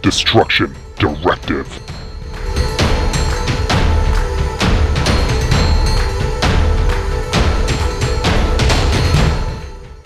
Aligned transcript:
Destruction 0.00 0.72
Directive. 0.96 1.66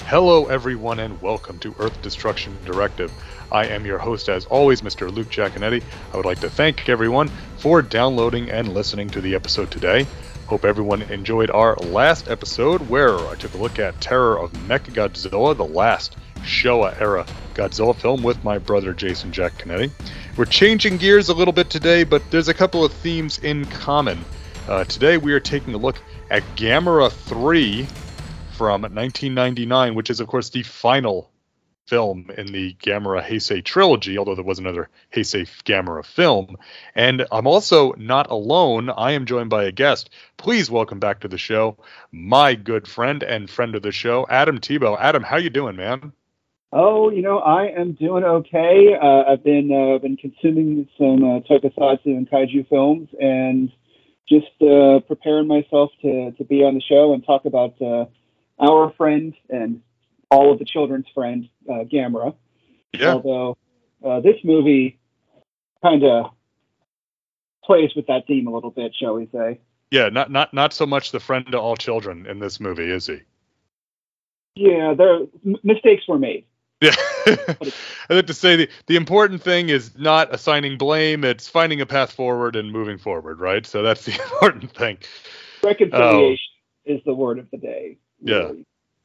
Hello, 0.06 0.46
everyone, 0.46 0.98
and 0.98 1.20
welcome 1.20 1.58
to 1.58 1.74
Earth 1.78 2.00
Destruction 2.00 2.56
Directive. 2.64 3.12
I 3.52 3.66
am 3.66 3.84
your 3.84 3.98
host, 3.98 4.30
as 4.30 4.46
always, 4.46 4.80
Mr. 4.80 5.12
Luke 5.12 5.28
Giaconetti. 5.28 5.82
I 6.12 6.16
would 6.16 6.26
like 6.26 6.40
to 6.40 6.48
thank 6.48 6.88
everyone 6.88 7.30
for 7.58 7.82
downloading 7.82 8.50
and 8.50 8.72
listening 8.72 9.10
to 9.10 9.20
the 9.20 9.34
episode 9.34 9.70
today. 9.70 10.06
Hope 10.46 10.64
everyone 10.64 11.02
enjoyed 11.02 11.50
our 11.50 11.76
last 11.76 12.28
episode 12.28 12.88
where 12.88 13.18
I 13.18 13.34
took 13.34 13.52
a 13.52 13.58
look 13.58 13.78
at 13.78 14.00
Terror 14.00 14.38
of 14.38 14.52
Mechagodzilla, 14.52 15.54
the 15.54 15.64
last 15.64 16.16
Showa 16.44 16.98
era 16.98 17.26
Godzilla 17.54 17.94
film 17.94 18.22
with 18.22 18.42
my 18.44 18.58
brother 18.58 18.92
Jason 18.92 19.30
Giaconetti. 19.30 19.90
We're 20.36 20.44
changing 20.44 20.96
gears 20.96 21.28
a 21.28 21.34
little 21.34 21.52
bit 21.52 21.70
today, 21.70 22.04
but 22.04 22.22
there's 22.30 22.48
a 22.48 22.54
couple 22.54 22.84
of 22.84 22.92
themes 22.92 23.38
in 23.38 23.64
common. 23.66 24.24
Uh, 24.68 24.84
today 24.84 25.16
we 25.16 25.32
are 25.32 25.40
taking 25.40 25.74
a 25.74 25.78
look 25.78 25.96
at 26.30 26.42
Gamera 26.56 27.10
3 27.10 27.86
from 28.52 28.82
1999, 28.82 29.94
which 29.94 30.10
is, 30.10 30.20
of 30.20 30.28
course, 30.28 30.50
the 30.50 30.62
final 30.62 31.30
film 31.86 32.30
in 32.38 32.46
the 32.46 32.74
Gamera 32.74 33.22
Heisei 33.22 33.62
trilogy, 33.62 34.16
although 34.16 34.34
there 34.34 34.44
was 34.44 34.58
another 34.58 34.88
Heisei 35.14 35.46
Gamera 35.64 36.04
film. 36.04 36.56
And 36.94 37.26
I'm 37.32 37.46
also 37.46 37.92
not 37.94 38.30
alone. 38.30 38.88
I 38.88 39.12
am 39.12 39.26
joined 39.26 39.50
by 39.50 39.64
a 39.64 39.72
guest. 39.72 40.10
Please 40.36 40.70
welcome 40.70 41.00
back 41.00 41.20
to 41.20 41.28
the 41.28 41.38
show 41.38 41.76
my 42.12 42.54
good 42.54 42.86
friend 42.86 43.22
and 43.22 43.50
friend 43.50 43.74
of 43.74 43.82
the 43.82 43.92
show, 43.92 44.26
Adam 44.30 44.58
Tebow. 44.58 44.96
Adam, 44.98 45.22
how 45.22 45.36
you 45.36 45.50
doing, 45.50 45.76
man? 45.76 46.12
Oh, 46.72 47.10
you 47.10 47.20
know, 47.20 47.38
I 47.38 47.66
am 47.66 47.92
doing 47.92 48.24
okay. 48.24 48.96
Uh, 49.00 49.24
I've 49.30 49.44
been 49.44 49.70
uh, 49.70 49.98
been 49.98 50.16
consuming 50.16 50.88
some 50.96 51.22
uh, 51.22 51.40
tokusatsu 51.40 52.06
and 52.06 52.28
kaiju 52.30 52.66
films, 52.68 53.10
and 53.20 53.70
just 54.26 54.46
uh, 54.62 55.00
preparing 55.06 55.48
myself 55.48 55.90
to 56.00 56.32
to 56.32 56.44
be 56.44 56.62
on 56.64 56.74
the 56.74 56.80
show 56.80 57.12
and 57.12 57.24
talk 57.24 57.44
about 57.44 57.80
uh, 57.82 58.06
our 58.58 58.92
friend 58.96 59.34
and 59.50 59.82
all 60.30 60.50
of 60.50 60.58
the 60.58 60.64
children's 60.64 61.06
friend, 61.14 61.48
uh, 61.68 61.84
Gamera. 61.84 62.34
Yeah. 62.94 63.14
Although 63.14 63.58
uh, 64.02 64.20
this 64.20 64.36
movie 64.42 64.98
kind 65.82 66.02
of 66.04 66.30
plays 67.64 67.90
with 67.94 68.06
that 68.06 68.26
theme 68.26 68.46
a 68.46 68.50
little 68.50 68.70
bit, 68.70 68.94
shall 68.98 69.14
we 69.14 69.28
say? 69.30 69.60
Yeah, 69.90 70.08
not 70.08 70.30
not 70.30 70.54
not 70.54 70.72
so 70.72 70.86
much 70.86 71.12
the 71.12 71.20
friend 71.20 71.44
to 71.52 71.58
all 71.58 71.76
children 71.76 72.24
in 72.24 72.38
this 72.38 72.60
movie, 72.60 72.90
is 72.90 73.06
he? 73.06 73.20
Yeah, 74.54 74.94
there 74.94 75.16
m- 75.44 75.56
mistakes 75.62 76.08
were 76.08 76.18
made. 76.18 76.46
Yeah. 76.82 76.96
I 77.26 78.14
have 78.14 78.26
to 78.26 78.34
say 78.34 78.56
the, 78.56 78.68
the 78.86 78.96
important 78.96 79.40
thing 79.40 79.68
is 79.68 79.96
not 79.96 80.34
assigning 80.34 80.78
blame, 80.78 81.22
it's 81.22 81.46
finding 81.46 81.80
a 81.80 81.86
path 81.86 82.10
forward 82.10 82.56
and 82.56 82.72
moving 82.72 82.98
forward, 82.98 83.38
right? 83.38 83.64
So 83.64 83.82
that's 83.82 84.04
the 84.04 84.12
important 84.32 84.74
thing. 84.74 84.98
Reconciliation 85.62 86.38
is 86.84 87.00
the 87.06 87.14
word 87.14 87.38
of 87.38 87.48
the 87.52 87.58
day. 87.58 87.98
Yeah. 88.20 88.50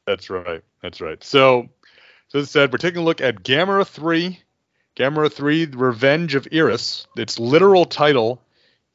That's 0.08 0.32
right. 0.32 0.64
That's 0.82 1.02
right. 1.02 1.24
So, 1.24 1.70
so 2.30 2.40
as 2.40 2.46
I 2.46 2.50
said, 2.50 2.72
we're 2.72 2.80
taking 2.80 3.02
a 3.02 3.06
look 3.06 3.22
at 3.22 3.44
Gamera 3.44 3.86
3, 3.86 4.40
Gamera 4.96 5.32
3, 5.32 5.66
The 5.66 5.78
Revenge 5.78 6.34
of 6.34 6.48
Iris. 6.52 7.06
Its 7.16 7.38
literal 7.38 7.86
title 7.86 8.42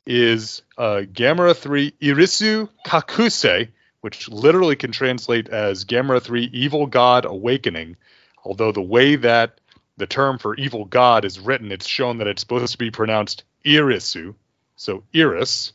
is 0.06 0.62
uh, 0.76 1.02
Gamera 1.12 1.54
3 1.54 1.92
Irisu 2.02 2.68
Kakusei, 2.84 3.68
which 4.00 4.28
literally 4.28 4.74
can 4.74 4.90
translate 4.90 5.48
as 5.50 5.84
Gamera 5.84 6.20
3 6.20 6.50
Evil 6.52 6.88
God 6.88 7.24
Awakening. 7.24 7.96
Although 8.44 8.72
the 8.72 8.82
way 8.82 9.16
that 9.16 9.60
the 9.96 10.06
term 10.06 10.38
for 10.38 10.54
evil 10.56 10.84
god 10.84 11.24
is 11.24 11.38
written, 11.38 11.72
it's 11.72 11.86
shown 11.86 12.18
that 12.18 12.26
it's 12.26 12.40
supposed 12.40 12.72
to 12.72 12.78
be 12.78 12.90
pronounced 12.90 13.44
Irisu. 13.64 14.34
So 14.76 15.04
Iris, 15.14 15.72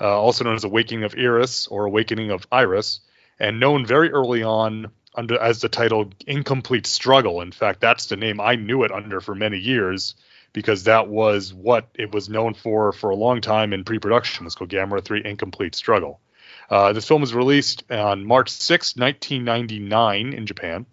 uh, 0.00 0.20
also 0.20 0.44
known 0.44 0.56
as 0.56 0.64
Awakening 0.64 1.04
of 1.04 1.14
Iris 1.16 1.66
or 1.66 1.84
Awakening 1.84 2.30
of 2.30 2.46
Iris 2.50 3.00
and 3.38 3.60
known 3.60 3.86
very 3.86 4.10
early 4.10 4.42
on 4.42 4.90
under 5.14 5.38
as 5.38 5.60
the 5.60 5.68
title 5.68 6.10
Incomplete 6.26 6.86
Struggle. 6.86 7.40
In 7.40 7.52
fact, 7.52 7.80
that's 7.80 8.06
the 8.06 8.16
name 8.16 8.40
I 8.40 8.56
knew 8.56 8.84
it 8.84 8.92
under 8.92 9.20
for 9.20 9.34
many 9.34 9.58
years 9.58 10.14
because 10.52 10.84
that 10.84 11.08
was 11.08 11.52
what 11.54 11.88
it 11.94 12.12
was 12.12 12.28
known 12.28 12.54
for 12.54 12.92
for 12.92 13.10
a 13.10 13.16
long 13.16 13.40
time 13.40 13.72
in 13.72 13.84
pre-production. 13.84 14.46
It's 14.46 14.54
called 14.54 14.70
Gamera 14.70 15.04
3 15.04 15.22
Incomplete 15.24 15.74
Struggle. 15.74 16.20
Uh, 16.68 16.92
this 16.92 17.06
film 17.06 17.20
was 17.20 17.34
released 17.34 17.84
on 17.90 18.24
March 18.24 18.50
6, 18.50 18.96
1999 18.96 20.32
in 20.32 20.46
Japan. 20.46 20.86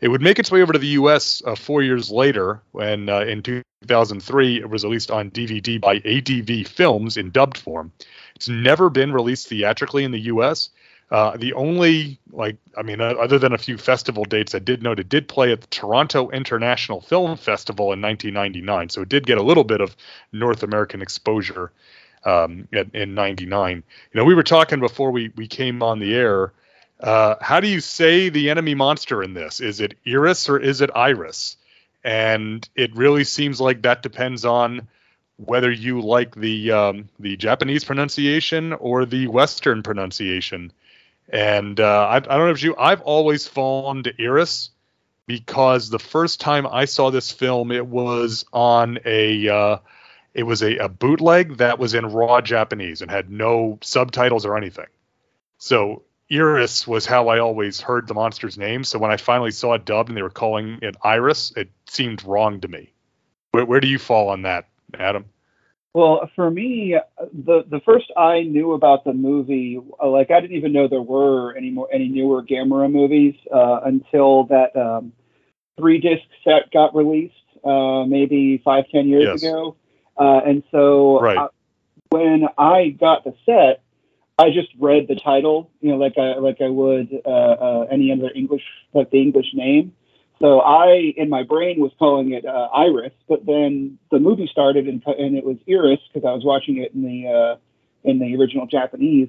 It 0.00 0.08
would 0.08 0.22
make 0.22 0.38
its 0.38 0.50
way 0.50 0.62
over 0.62 0.72
to 0.72 0.78
the 0.78 0.86
U.S. 0.88 1.42
Uh, 1.44 1.54
four 1.54 1.82
years 1.82 2.10
later, 2.10 2.60
when 2.72 3.08
uh, 3.08 3.20
in 3.20 3.42
2003 3.42 4.58
it 4.58 4.68
was 4.68 4.84
released 4.84 5.10
on 5.10 5.30
DVD 5.30 5.80
by 5.80 5.96
ADV 5.96 6.68
Films 6.68 7.16
in 7.16 7.30
dubbed 7.30 7.58
form. 7.58 7.92
It's 8.34 8.48
never 8.48 8.90
been 8.90 9.12
released 9.12 9.48
theatrically 9.48 10.04
in 10.04 10.10
the 10.10 10.20
U.S. 10.20 10.70
Uh, 11.10 11.36
the 11.36 11.52
only, 11.52 12.18
like, 12.32 12.56
I 12.76 12.82
mean, 12.82 13.00
other 13.00 13.38
than 13.38 13.52
a 13.52 13.58
few 13.58 13.78
festival 13.78 14.24
dates, 14.24 14.54
I 14.54 14.58
did 14.58 14.82
note 14.82 14.98
it 14.98 15.08
did 15.08 15.28
play 15.28 15.52
at 15.52 15.60
the 15.60 15.66
Toronto 15.68 16.30
International 16.30 17.00
Film 17.00 17.36
Festival 17.36 17.92
in 17.92 18.00
1999, 18.00 18.88
so 18.88 19.02
it 19.02 19.08
did 19.08 19.26
get 19.26 19.38
a 19.38 19.42
little 19.42 19.64
bit 19.64 19.80
of 19.80 19.96
North 20.32 20.62
American 20.62 21.02
exposure 21.02 21.70
um, 22.24 22.66
in, 22.72 22.90
in 22.94 23.14
99. 23.14 23.76
You 23.76 24.18
know, 24.18 24.24
we 24.24 24.34
were 24.34 24.42
talking 24.42 24.80
before 24.80 25.10
we 25.10 25.30
we 25.36 25.46
came 25.46 25.82
on 25.82 25.98
the 25.98 26.14
air. 26.14 26.52
Uh, 27.04 27.36
how 27.42 27.60
do 27.60 27.68
you 27.68 27.80
say 27.80 28.30
the 28.30 28.48
enemy 28.48 28.74
monster 28.74 29.22
in 29.22 29.34
this? 29.34 29.60
Is 29.60 29.80
it 29.80 29.92
Iris 30.06 30.48
or 30.48 30.58
is 30.58 30.80
it 30.80 30.88
Iris? 30.94 31.58
And 32.02 32.66
it 32.74 32.96
really 32.96 33.24
seems 33.24 33.60
like 33.60 33.82
that 33.82 34.02
depends 34.02 34.46
on 34.46 34.88
whether 35.36 35.70
you 35.70 36.00
like 36.00 36.34
the 36.34 36.70
um, 36.70 37.10
the 37.18 37.36
Japanese 37.36 37.84
pronunciation 37.84 38.72
or 38.72 39.04
the 39.04 39.26
Western 39.26 39.82
pronunciation. 39.82 40.72
And 41.28 41.78
uh, 41.78 42.06
I, 42.08 42.16
I 42.16 42.20
don't 42.20 42.46
know 42.46 42.50
if 42.50 42.62
you, 42.62 42.74
I've 42.76 43.02
always 43.02 43.46
fallen 43.46 44.02
to 44.04 44.14
Iris 44.18 44.70
because 45.26 45.90
the 45.90 45.98
first 45.98 46.40
time 46.40 46.66
I 46.66 46.86
saw 46.86 47.10
this 47.10 47.30
film, 47.30 47.70
it 47.70 47.86
was 47.86 48.46
on 48.50 48.98
a 49.04 49.46
uh, 49.48 49.76
it 50.32 50.44
was 50.44 50.62
a, 50.62 50.78
a 50.78 50.88
bootleg 50.88 51.58
that 51.58 51.78
was 51.78 51.92
in 51.92 52.06
raw 52.06 52.40
Japanese 52.40 53.02
and 53.02 53.10
had 53.10 53.28
no 53.28 53.78
subtitles 53.82 54.46
or 54.46 54.56
anything. 54.56 54.88
So 55.58 56.02
Iris 56.30 56.86
was 56.86 57.06
how 57.06 57.28
I 57.28 57.38
always 57.38 57.80
heard 57.80 58.08
the 58.08 58.14
monster's 58.14 58.56
name. 58.56 58.84
So 58.84 58.98
when 58.98 59.10
I 59.10 59.16
finally 59.16 59.50
saw 59.50 59.74
it 59.74 59.84
dubbed 59.84 60.08
and 60.08 60.16
they 60.16 60.22
were 60.22 60.30
calling 60.30 60.78
it 60.82 60.96
Iris, 61.02 61.52
it 61.56 61.70
seemed 61.86 62.24
wrong 62.24 62.60
to 62.60 62.68
me. 62.68 62.92
Where, 63.52 63.64
where 63.64 63.80
do 63.80 63.88
you 63.88 63.98
fall 63.98 64.30
on 64.30 64.42
that, 64.42 64.68
Adam? 64.98 65.26
Well, 65.92 66.28
for 66.34 66.50
me, 66.50 66.98
the 67.32 67.64
the 67.68 67.80
first 67.84 68.06
I 68.16 68.42
knew 68.42 68.72
about 68.72 69.04
the 69.04 69.12
movie, 69.12 69.78
like 70.04 70.32
I 70.32 70.40
didn't 70.40 70.56
even 70.56 70.72
know 70.72 70.88
there 70.88 71.00
were 71.00 71.54
any 71.56 71.70
more 71.70 71.88
any 71.92 72.08
newer 72.08 72.42
Gamera 72.42 72.90
movies 72.90 73.36
uh, 73.52 73.80
until 73.84 74.44
that 74.46 74.74
um, 74.74 75.12
three 75.78 76.00
disc 76.00 76.24
set 76.42 76.72
got 76.72 76.96
released, 76.96 77.34
uh, 77.62 78.04
maybe 78.06 78.60
five 78.64 78.86
ten 78.90 79.06
years 79.06 79.22
Yes. 79.22 79.44
ago. 79.44 79.76
Uh, 80.18 80.40
and 80.44 80.64
so 80.72 81.20
Right. 81.20 81.38
uh, 81.38 81.48
when 82.10 82.48
I 82.58 82.88
got 82.88 83.22
the 83.22 83.34
set, 83.46 83.83
I 84.38 84.50
just 84.50 84.68
read 84.80 85.06
the 85.08 85.14
title, 85.14 85.70
you 85.80 85.90
know, 85.90 85.96
like 85.96 86.18
I 86.18 86.34
like 86.38 86.60
I 86.60 86.68
would 86.68 87.08
uh, 87.24 87.28
uh, 87.28 87.86
any 87.90 88.10
other 88.12 88.30
English 88.34 88.62
like 88.92 89.10
the 89.10 89.20
English 89.22 89.46
name. 89.54 89.92
So 90.40 90.60
I, 90.60 91.14
in 91.16 91.30
my 91.30 91.44
brain, 91.44 91.80
was 91.80 91.92
calling 91.98 92.32
it 92.32 92.44
uh, 92.44 92.68
Iris, 92.74 93.12
but 93.28 93.46
then 93.46 93.98
the 94.10 94.18
movie 94.18 94.48
started 94.50 94.88
and, 94.88 95.02
and 95.06 95.36
it 95.36 95.44
was 95.44 95.56
Iris 95.68 96.00
because 96.12 96.26
I 96.28 96.32
was 96.32 96.44
watching 96.44 96.78
it 96.78 96.92
in 96.92 97.02
the 97.02 97.28
uh, 97.28 97.56
in 98.02 98.18
the 98.18 98.34
original 98.36 98.66
Japanese. 98.66 99.28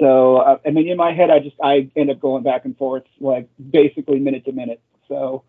So 0.00 0.36
uh, 0.36 0.58
I 0.66 0.70
mean, 0.70 0.88
in 0.88 0.98
my 0.98 1.12
head, 1.12 1.30
I 1.30 1.38
just 1.38 1.56
I 1.62 1.90
end 1.96 2.10
up 2.10 2.20
going 2.20 2.42
back 2.42 2.66
and 2.66 2.76
forth 2.76 3.04
like 3.20 3.48
basically 3.70 4.18
minute 4.20 4.44
to 4.44 4.52
minute. 4.52 4.82
So 5.08 5.44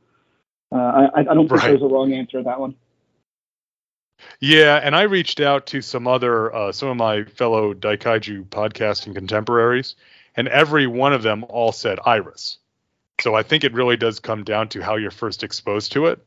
uh, 0.72 1.10
I, 1.16 1.20
I 1.22 1.24
don't 1.24 1.50
think 1.50 1.62
Right. 1.62 1.70
there's 1.72 1.82
a 1.82 1.88
wrong 1.88 2.14
answer 2.14 2.38
to 2.38 2.44
that 2.44 2.60
one. 2.62 2.76
Yeah, 4.40 4.80
and 4.84 4.96
I 4.96 5.04
reached 5.04 5.40
out 5.40 5.68
to 5.68 5.82
some 5.82 6.08
other 6.08 6.54
uh, 6.54 6.72
some 6.72 6.90
of 6.90 6.98
my 6.98 7.24
fellow 7.24 7.74
Daikaiju 7.74 8.46
podcasting 8.46 9.16
contemporaries, 9.16 9.96
and 10.36 10.48
every 10.48 10.88
one 10.88 11.14
of 11.14 11.24
them 11.24 11.46
all 11.50 11.72
said 11.72 12.00
Iris. 12.06 12.58
So 13.22 13.34
I 13.34 13.44
think 13.44 13.64
it 13.64 13.74
really 13.74 13.98
does 13.98 14.20
come 14.20 14.44
down 14.44 14.68
to 14.70 14.82
how 14.82 14.98
you're 14.98 15.12
first 15.12 15.44
exposed 15.44 15.94
to 15.94 16.08
it, 16.08 16.20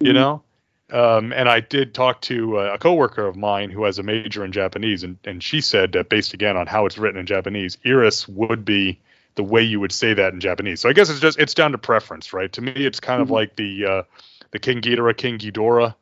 you 0.00 0.12
Mhm. 0.12 0.14
know. 0.14 0.42
Um, 0.90 1.32
and 1.32 1.48
I 1.48 1.60
did 1.60 1.94
talk 1.94 2.20
to 2.22 2.58
uh, 2.58 2.74
a 2.74 2.78
coworker 2.78 3.26
of 3.26 3.36
mine 3.36 3.70
who 3.70 3.84
has 3.84 3.98
a 3.98 4.02
major 4.02 4.44
in 4.44 4.52
Japanese, 4.52 5.02
and, 5.02 5.16
and 5.24 5.42
she 5.42 5.60
said 5.60 5.92
that 5.92 6.08
based 6.08 6.34
again 6.34 6.56
on 6.56 6.66
how 6.66 6.86
it's 6.86 6.98
written 6.98 7.18
in 7.18 7.26
Japanese, 7.26 7.78
Iris 7.86 8.28
would 8.28 8.64
be 8.64 8.98
the 9.36 9.42
way 9.42 9.62
you 9.62 9.80
would 9.80 9.92
say 9.92 10.12
that 10.12 10.34
in 10.34 10.40
Japanese. 10.40 10.80
So 10.80 10.88
I 10.88 10.92
guess 10.92 11.08
it's 11.08 11.20
just 11.20 11.38
it's 11.38 11.54
down 11.54 11.72
to 11.72 11.78
preference, 11.78 12.32
right? 12.32 12.52
To 12.52 12.60
me, 12.60 12.72
it's 12.72 13.00
kind 13.00 13.22
of 13.22 13.28
Mhm. 13.28 13.32
like 13.32 13.56
the 13.56 13.86
uh, 13.86 14.02
the 14.50 14.58
King 14.58 14.80
Ghidorah, 14.80 15.16
King 15.16 15.38
Ghidorah 15.38 15.94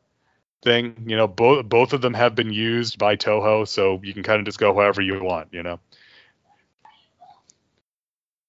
thing. 0.63 0.95
You 1.05 1.17
know, 1.17 1.27
both 1.27 1.67
both 1.67 1.93
of 1.93 2.01
them 2.01 2.13
have 2.13 2.35
been 2.35 2.51
used 2.53 2.97
by 2.97 3.15
Toho, 3.15 3.67
so 3.67 3.99
you 4.03 4.13
can 4.13 4.23
kind 4.23 4.39
of 4.39 4.45
just 4.45 4.59
go 4.59 4.73
however 4.73 5.01
you 5.01 5.23
want. 5.23 5.49
You 5.51 5.63
know. 5.63 5.79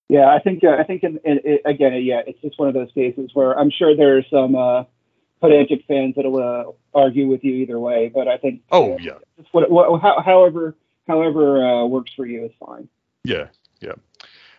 Yeah, 0.09 0.29
I 0.29 0.39
think 0.39 0.63
uh, 0.63 0.77
I 0.79 0.85
think 0.85 1.03
in, 1.03 1.19
in, 1.25 1.41
it, 1.45 1.63
again, 1.65 1.95
yeah, 2.05 2.23
it's 2.27 2.41
just 2.41 2.59
one 2.59 2.69
of 2.69 2.75
those 2.75 2.93
cases 2.93 3.31
where 3.35 3.59
I'm 3.59 3.71
sure 3.71 3.97
there 3.97 4.19
are 4.19 4.23
some 4.31 4.55
uh, 4.55 4.85
pedantic 5.41 5.85
fans 5.89 6.15
that'll 6.17 6.37
uh, 6.37 6.73
argue 6.97 7.27
with 7.27 7.43
you 7.43 7.55
either 7.55 7.79
way, 7.79 8.11
but 8.15 8.29
I 8.29 8.37
think 8.37 8.63
Oh 8.71 8.99
yeah. 8.99 9.19
just 9.39 9.53
what, 9.53 9.71
what 9.71 10.01
how, 10.01 10.21
however 10.21 10.75
however 11.07 11.67
uh, 11.67 11.87
works 11.87 12.13
for 12.15 12.27
you 12.27 12.45
is 12.45 12.53
fine. 12.65 12.89
Yeah, 13.25 13.49
yeah. 13.81 13.95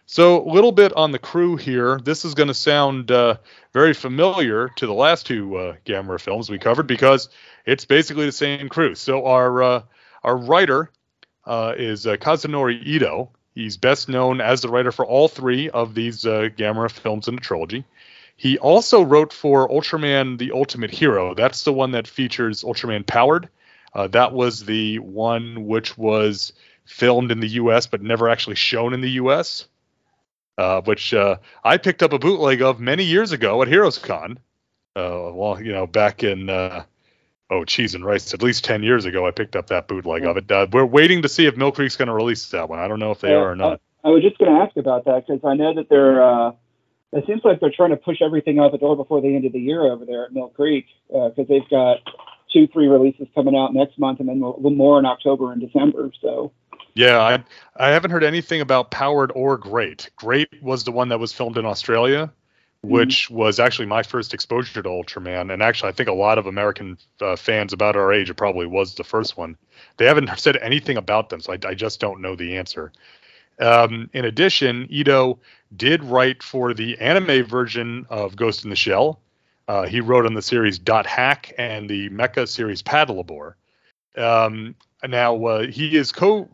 So 0.07 0.48
a 0.48 0.52
little 0.52 0.72
bit 0.72 0.94
on 0.94 1.12
the 1.12 1.19
crew 1.19 1.56
here. 1.56 2.00
This 2.00 2.25
is 2.25 2.36
going 2.36 2.50
to 2.50 2.54
sound 2.54 3.10
uh, 3.10 3.38
very 3.74 3.96
familiar 3.96 4.69
to 4.75 4.86
the 4.86 4.94
last 4.94 5.25
two 5.25 5.56
uh, 5.56 5.75
Gamera 5.84 6.22
films 6.22 6.48
we 6.48 6.60
covered 6.60 6.86
because 6.86 7.28
it's 7.66 7.86
basically 7.86 8.28
the 8.28 8.31
same 8.31 8.69
crew. 8.69 8.94
So 8.94 9.25
our 9.25 9.63
uh, 9.63 9.81
our 10.24 10.38
writer 10.38 10.92
uh, 11.46 11.74
is 11.75 12.06
uh, 12.06 12.18
Kazunori 12.18 12.86
Ito. 12.86 13.31
He's 13.56 13.78
best 13.78 14.07
known 14.07 14.42
as 14.42 14.62
the 14.62 14.69
writer 14.69 14.92
for 14.92 15.07
all 15.07 15.28
three 15.28 15.72
of 15.72 15.96
these 15.96 16.24
uh, 16.24 16.50
Gamera 16.56 16.92
films 16.92 17.28
in 17.28 17.34
the 17.34 17.42
trilogy. 17.42 17.84
He 18.38 18.60
also 18.60 19.02
wrote 19.02 19.34
for 19.34 19.68
Ultraman: 19.68 20.38
The 20.38 20.52
Ultimate 20.52 20.92
Hero. 20.92 21.34
That's 21.34 21.63
the 21.63 21.74
one 21.74 21.94
that 21.94 22.07
features 22.07 22.63
Ultraman 22.63 23.07
Powered. 23.07 23.50
That 23.96 24.34
was 24.34 24.66
the 24.66 25.00
one 25.00 25.66
which 25.66 25.98
was 25.98 26.54
filmed 26.86 27.31
in 27.31 27.40
the 27.40 27.50
U.S. 27.63 27.88
but 27.88 28.04
never 28.04 28.30
actually 28.30 28.57
shown 28.57 28.94
in 28.94 29.02
the 29.02 29.12
U.S. 29.12 29.66
Uh, 30.57 30.81
which 30.81 31.13
uh, 31.13 31.36
I 31.66 31.78
picked 31.78 32.02
up 32.02 32.13
a 32.13 32.19
bootleg 32.19 32.62
of 32.62 32.80
many 32.80 33.04
years 33.04 33.34
ago 33.34 33.62
at 33.62 33.68
Heroes 33.68 33.98
Con. 33.98 34.40
Uh, 34.96 35.31
well, 35.34 35.62
you 35.62 35.74
know, 35.74 35.86
back 35.86 36.24
in 36.24 36.50
uh, 36.50 36.86
oh 37.50 37.66
cheese 37.66 37.94
and 37.94 38.06
rice, 38.06 38.34
at 38.34 38.42
least 38.42 38.63
ten 38.63 38.81
years 38.81 39.04
ago, 39.04 39.28
I 39.28 39.31
picked 39.31 39.57
up 39.57 39.68
that 39.68 39.90
bootleg 39.90 40.24
of 40.24 40.38
it. 40.38 40.50
Uh, 40.50 40.68
we're 40.72 40.86
waiting 40.86 41.24
to 41.24 41.28
see 41.28 41.46
if 41.46 41.57
Mill 41.57 41.74
Creek's 41.74 41.98
going 41.98 42.07
to 42.07 42.13
release 42.13 42.50
that 42.52 42.69
one. 42.69 42.80
I 42.80 42.88
don't 42.88 43.00
know 43.00 43.12
if 43.12 43.19
they 43.19 43.31
Yeah, 43.31 43.40
are 43.40 43.52
or 43.52 43.56
not. 43.57 43.81
I 44.06 44.10
was 44.10 44.24
just 44.24 44.38
going 44.38 44.54
to 44.54 44.62
ask 44.62 44.78
about 44.78 45.04
that 45.06 45.28
because 45.28 45.42
I 45.44 45.56
know 45.56 45.74
that 45.74 45.90
they're. 45.90 46.24
Uh, 46.24 46.52
it 47.12 47.25
seems 47.28 47.42
like 47.44 47.60
they're 47.60 47.72
trying 47.75 47.92
to 47.92 47.98
push 47.98 48.22
everything 48.22 48.60
out 48.60 48.72
the 48.72 48.78
door 48.78 48.96
before 48.96 49.22
the 49.22 49.36
end 49.36 49.46
of 49.46 49.52
the 49.54 49.60
year 49.60 49.84
over 49.84 50.06
there 50.06 50.25
at 50.25 50.34
Mill 50.34 50.50
Creek 50.50 50.86
because 51.07 51.48
they've 51.48 51.69
got 51.69 51.98
two, 52.52 52.68
three 52.68 52.88
releases 52.88 53.28
coming 53.36 53.56
out 53.56 53.74
next 53.74 53.98
month 54.00 54.19
and 54.19 54.30
then 54.30 54.42
a 54.42 54.50
little 54.50 54.72
more 54.72 55.00
in 55.00 55.06
October 55.06 55.52
and 55.52 55.62
December. 55.62 56.12
So 56.22 56.52
Yeah, 56.95 57.19
I 57.19 57.44
I 57.75 57.89
haven't 57.89 58.12
heard 58.12 58.24
anything 58.24 58.62
about 58.62 58.89
Powered 58.89 59.31
or 59.36 59.57
Great. 59.57 60.09
Great 60.15 60.50
was 60.63 60.83
the 60.86 60.92
one 60.92 61.09
that 61.09 61.19
was 61.19 61.33
filmed 61.33 61.57
in 61.57 61.65
Australia, 61.65 62.31
which 62.81 63.30
was 63.30 63.59
actually 63.59 63.88
my 63.88 64.01
first 64.01 64.33
exposure 64.33 64.81
to 64.81 64.89
Ultraman, 64.89 65.53
and 65.53 65.62
actually 65.62 65.89
I 65.89 65.92
think 65.92 66.07
a 66.07 66.13
lot 66.13 66.38
of 66.38 66.47
American 66.47 66.97
uh, 67.21 67.36
fans 67.36 67.74
about 67.74 67.97
our 67.97 68.13
age 68.13 68.30
it 68.30 68.36
probably 68.36 68.65
was 68.65 68.95
the 68.95 69.03
first 69.03 69.38
one. 69.38 69.57
They 69.97 70.06
haven't 70.06 70.30
said 70.39 70.57
anything 70.57 70.95
about 70.97 71.30
them, 71.30 71.42
so 71.42 71.53
I, 71.53 71.59
I 71.68 71.74
just 71.74 72.00
don't 72.00 72.21
know 72.21 72.36
the 72.36 72.57
answer. 72.57 72.94
Um, 73.59 74.09
in 74.13 74.25
addition, 74.25 74.88
Ito 74.89 75.39
did 75.75 76.03
write 76.03 76.44
for 76.44 76.74
the 76.74 76.97
anime 77.00 77.45
version 77.45 78.06
of 78.09 78.36
Ghost 78.36 78.63
in 78.63 78.69
the 78.69 78.75
Shell. 78.75 79.19
Uh, 79.68 79.83
he 79.86 80.00
wrote 80.00 80.25
on 80.25 80.33
the 80.33 80.42
series 80.42 80.80
Dot 80.80 81.06
Hack 81.06 81.53
and 81.57 81.89
the 81.89 82.09
Mecha 82.09 82.47
series 82.47 82.81
Paddlebore. 82.83 83.56
Um, 84.18 84.75
now 85.07 85.44
uh, 85.45 85.68
he 85.68 85.95
is 85.95 86.12
co 86.12 86.50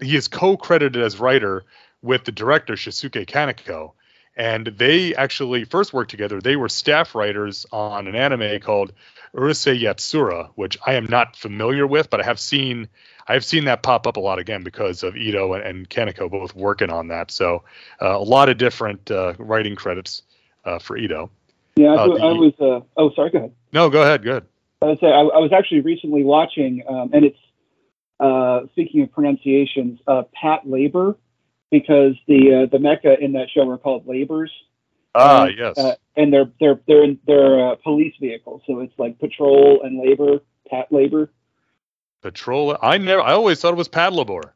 he 0.00 0.16
is 0.16 0.28
co-credited 0.28 1.02
as 1.02 1.18
writer 1.18 1.64
with 2.02 2.24
the 2.24 2.32
director 2.32 2.74
Shusuke 2.74 3.26
Kaneko, 3.26 3.92
and 4.36 4.66
they 4.66 5.14
actually 5.14 5.64
first 5.64 5.92
worked 5.92 6.10
together. 6.10 6.40
They 6.40 6.56
were 6.56 6.68
staff 6.68 7.14
writers 7.14 7.66
on 7.72 8.06
an 8.06 8.14
anime 8.16 8.60
called 8.60 8.92
Urusei 9.34 9.80
Yatsura, 9.80 10.50
which 10.54 10.78
I 10.86 10.94
am 10.94 11.06
not 11.06 11.36
familiar 11.36 11.86
with, 11.86 12.10
but 12.10 12.20
I 12.20 12.24
have 12.24 12.40
seen 12.40 12.88
I 13.28 13.34
have 13.34 13.44
seen 13.44 13.66
that 13.66 13.82
pop 13.82 14.06
up 14.08 14.16
a 14.16 14.20
lot 14.20 14.40
again 14.40 14.64
because 14.64 15.04
of 15.04 15.16
Ito 15.16 15.52
and, 15.54 15.62
and 15.64 15.88
Kaneko 15.90 16.28
both 16.30 16.56
working 16.56 16.90
on 16.90 17.08
that. 17.08 17.30
So 17.30 17.62
uh, 18.02 18.16
a 18.16 18.18
lot 18.18 18.48
of 18.48 18.58
different 18.58 19.08
uh, 19.10 19.34
writing 19.38 19.76
credits 19.76 20.22
uh, 20.64 20.80
for 20.80 20.96
Ito. 20.96 21.30
yeah, 21.76 21.90
I, 21.90 21.94
Uh, 21.96 22.06
the- 22.08 22.22
I 22.22 22.32
was. 22.32 22.52
Uh, 22.58 22.80
oh, 22.96 23.10
sorry. 23.14 23.30
Go 23.30 23.38
ahead. 23.38 23.52
No, 23.72 23.88
go 23.88 24.02
ahead. 24.02 24.22
Good. 24.22 24.46
I 24.82 24.96
say 24.96 25.06
I, 25.08 25.20
I 25.20 25.38
was 25.38 25.52
actually 25.52 25.80
recently 25.82 26.24
watching, 26.24 26.82
um, 26.88 27.10
and 27.12 27.24
it's 27.24 27.38
uh, 28.20 28.66
speaking 28.72 29.02
of 29.02 29.12
pronunciations, 29.12 29.98
uh, 30.06 30.22
Pat 30.34 30.68
Labor, 30.68 31.16
because 31.70 32.14
the 32.28 32.64
uh, 32.64 32.70
the 32.70 32.78
mecha 32.78 33.18
in 33.20 33.32
that 33.32 33.48
show 33.50 33.68
are 33.68 33.78
called 33.78 34.06
labors, 34.06 34.50
Ah, 35.14 35.42
Uh, 35.42 35.46
yes. 35.46 35.78
uh, 35.78 35.94
and 36.16 36.32
they're 36.32 36.50
they're 36.60 36.80
they're 36.86 37.04
in, 37.04 37.18
they're 37.26 37.70
uh, 37.70 37.74
police 37.76 38.14
vehicles, 38.20 38.62
so 38.66 38.80
it's 38.80 38.92
like 38.98 39.18
patrol 39.18 39.80
and 39.82 39.98
labor, 39.98 40.40
Pat 40.68 40.92
Labor. 40.92 41.30
Patrol. 42.22 42.76
I 42.82 42.98
never. 42.98 43.22
I 43.22 43.32
always 43.32 43.60
thought 43.60 43.72
it 43.72 43.76
was 43.76 43.88
Paddlebore. 43.88 44.50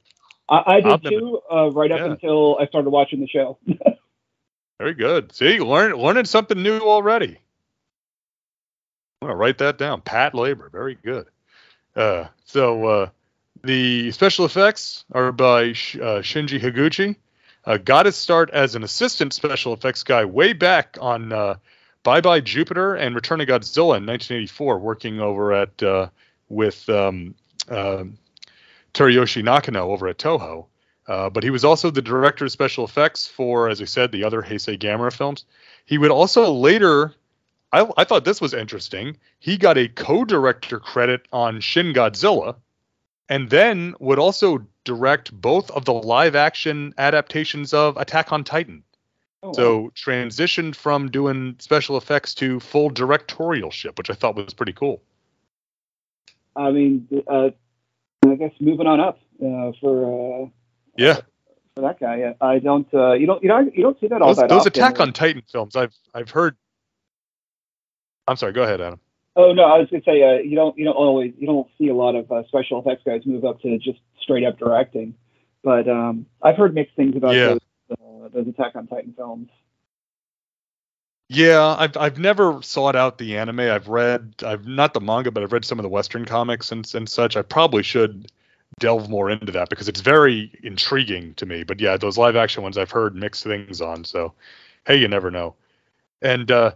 I, 0.49 0.63
I 0.67 0.81
did 0.83 0.87
I've 0.93 1.03
too, 1.03 1.41
uh, 1.51 1.71
right 1.71 1.91
up 1.91 2.01
Yeah. 2.01 2.07
until 2.13 2.59
I 2.61 2.67
started 2.67 2.91
watching 2.91 3.21
the 3.21 3.27
show. 3.27 3.59
Very 4.79 4.93
good. 4.95 5.33
See, 5.33 5.59
learn 5.61 5.95
learning 5.95 6.27
something 6.27 6.63
new 6.63 6.79
already. 6.81 7.39
I'm 9.23 9.29
gonna 9.29 9.37
write 9.37 9.57
that 9.59 9.79
down. 9.79 10.03
Pat 10.03 10.35
Labor. 10.35 10.69
Very 10.69 10.97
good. 10.97 11.27
Uh, 11.97 12.27
so 12.45 12.85
uh, 12.87 13.09
the 13.65 14.11
special 14.13 14.45
effects 14.45 15.05
are 15.13 15.33
by 15.33 15.71
uh, 15.71 16.21
Shinji 16.23 16.61
Higuchi. 16.61 17.17
Uh, 17.65 17.79
got 17.79 18.07
his 18.07 18.17
start 18.17 18.51
as 18.51 18.75
an 18.75 18.85
assistant 18.85 19.33
special 19.33 19.73
effects 19.73 20.03
guy 20.03 20.25
way 20.27 20.53
back 20.53 20.99
on 21.01 21.33
uh, 21.33 21.57
Bye 22.03 22.21
Bye 22.21 22.41
Jupiter 22.41 22.95
and 22.95 23.15
Return 23.15 23.41
of 23.41 23.49
Godzilla 23.49 23.97
in 23.97 24.07
1984, 24.07 24.79
working 24.79 25.21
over 25.21 25.53
at 25.53 25.83
uh, 25.83 26.09
with 26.51 26.87
um, 26.91 27.35
uh, 27.71 28.05
Teruyoshi 28.93 29.43
Nakano 29.43 29.91
over 29.91 30.09
at 30.09 30.19
Toho. 30.19 30.67
Uh, 31.07 31.31
but 31.31 31.43
he 31.43 31.51
was 31.51 31.65
also 31.65 31.91
the 31.91 32.03
director 32.03 32.45
of 32.45 32.53
special 32.53 32.85
effects 32.85 33.27
for, 33.27 33.69
as 33.69 33.81
I 33.81 33.85
said, 33.85 34.13
the 34.13 34.25
other 34.25 34.43
Heisei 34.43 34.79
Gamera 34.79 35.13
films. 35.13 35.45
He 35.85 35.99
would 35.99 36.11
also 36.11 36.53
later, 36.53 37.15
I, 37.73 37.87
I 37.97 38.05
thought 38.05 38.25
this 38.25 38.41
was 38.41 38.55
interesting. 38.55 39.19
He 39.39 39.57
got 39.59 39.77
a 39.77 39.89
co-director 39.89 40.81
credit 40.81 41.27
on 41.33 41.61
Shin 41.61 41.93
Godzilla, 41.93 42.57
and 43.29 43.51
then 43.51 43.95
would 44.01 44.19
also 44.19 44.67
direct 44.85 45.33
both 45.33 45.71
of 45.71 45.85
the 45.85 45.95
live-action 45.95 46.95
adaptations 46.99 47.73
of 47.73 47.97
Attack 47.97 48.33
on 48.33 48.45
Titan. 48.45 48.83
Oh, 49.43 49.49
wow. 49.49 49.53
So 49.53 49.93
transitioned 49.95 50.75
from 50.75 51.11
doing 51.11 51.57
special 51.59 51.97
effects 51.97 52.35
to 52.37 52.61
full 52.61 52.91
directorialship, 52.91 53.99
which 53.99 54.11
I 54.11 54.15
thought 54.15 54.37
was 54.37 54.55
pretty 54.55 54.73
cool. 54.73 55.03
I 56.57 56.71
mean, 56.71 57.09
uh, 57.27 57.51
I 58.27 58.35
guess 58.37 58.53
moving 58.61 58.87
on 58.87 59.01
up 59.01 59.19
uh, 59.45 59.73
for 59.81 60.45
uh, 60.45 60.49
Yeah, 60.97 61.21
for 61.75 61.83
that 61.83 61.99
guy. 62.01 62.35
I 62.41 62.59
don't. 62.59 62.87
Uh, 62.95 63.13
you 63.13 63.27
don't. 63.27 63.43
You 63.43 63.49
don't. 63.49 63.75
You 63.75 63.83
don't 63.83 64.01
see 64.01 64.07
that 64.09 64.23
all 64.23 64.29
those, 64.29 64.37
that 64.37 64.49
those 64.49 64.61
often. 64.61 64.73
Attack 64.73 65.01
on 65.01 65.13
Titan 65.13 65.43
films, 65.51 65.77
I've 65.77 65.95
I've 66.15 66.31
heard. 66.31 66.57
I'm 68.27 68.37
sorry. 68.37 68.53
Go 68.53 68.63
ahead, 68.63 68.81
Adam. 68.81 69.01
Oh 69.37 69.53
no, 69.53 69.65
I 69.65 69.79
was 69.79 69.89
gonna 69.91 70.03
say 70.05 70.23
uh, 70.23 70.41
you 70.41 70.55
don't. 70.55 70.79
You 70.79 70.85
don't 70.85 70.95
always. 70.95 71.33
You 71.39 71.47
don't 71.47 71.69
see 71.77 71.89
a 71.89 71.95
lot 71.95 72.15
of 72.15 72.31
uh, 72.31 72.47
special 72.47 72.81
effects 72.81 73.03
guys 73.05 73.27
move 73.27 73.45
up 73.45 73.61
to 73.63 73.79
just 73.79 73.99
straight 74.21 74.45
up 74.45 74.59
directing. 74.59 75.15
But 75.63 75.89
um, 75.89 76.27
I've 76.43 76.57
heard 76.57 76.75
mixed 76.75 76.95
things 76.95 77.17
about 77.17 77.35
Yeah. 77.35 77.49
those, 77.49 77.61
uh, 77.91 78.29
those 78.33 78.47
Attack 78.49 78.77
on 78.77 78.87
Titan 78.87 79.15
films. 79.17 79.49
Yeah, 81.31 81.75
I've 81.79 81.97
I've 81.97 82.19
never 82.19 82.61
sought 82.63 82.95
out 82.95 83.19
the 83.19 83.37
anime. 83.37 83.61
I've 83.61 83.89
read 83.89 84.35
I've 84.45 84.67
not 84.67 84.95
the 84.95 85.01
manga, 85.01 85.31
but 85.31 85.43
I've 85.43 85.53
read 85.53 85.65
some 85.65 85.79
of 85.79 85.83
the 85.83 85.89
Western 85.89 86.25
comics 86.27 86.71
and 86.71 86.89
and 86.95 87.09
such. 87.09 87.37
I 87.37 87.43
probably 87.43 87.83
should 87.83 88.31
delve 88.79 89.09
more 89.09 89.31
into 89.31 89.51
that 89.53 89.71
because 89.71 89.89
it's 89.89 90.01
very 90.01 90.53
intriguing 90.63 91.35
to 91.35 91.47
me. 91.47 91.65
But 91.65 91.81
yeah, 91.81 91.97
those 91.97 92.19
live 92.19 92.37
action 92.37 92.63
ones 92.63 92.77
I've 92.77 92.91
heard 92.91 93.17
mixed 93.17 93.43
things 93.43 93.81
on. 93.81 94.05
So 94.05 94.35
hey, 94.87 94.97
you 94.97 95.09
never 95.09 95.31
know. 95.31 95.55
And 96.21 96.51
uh, 96.51 96.73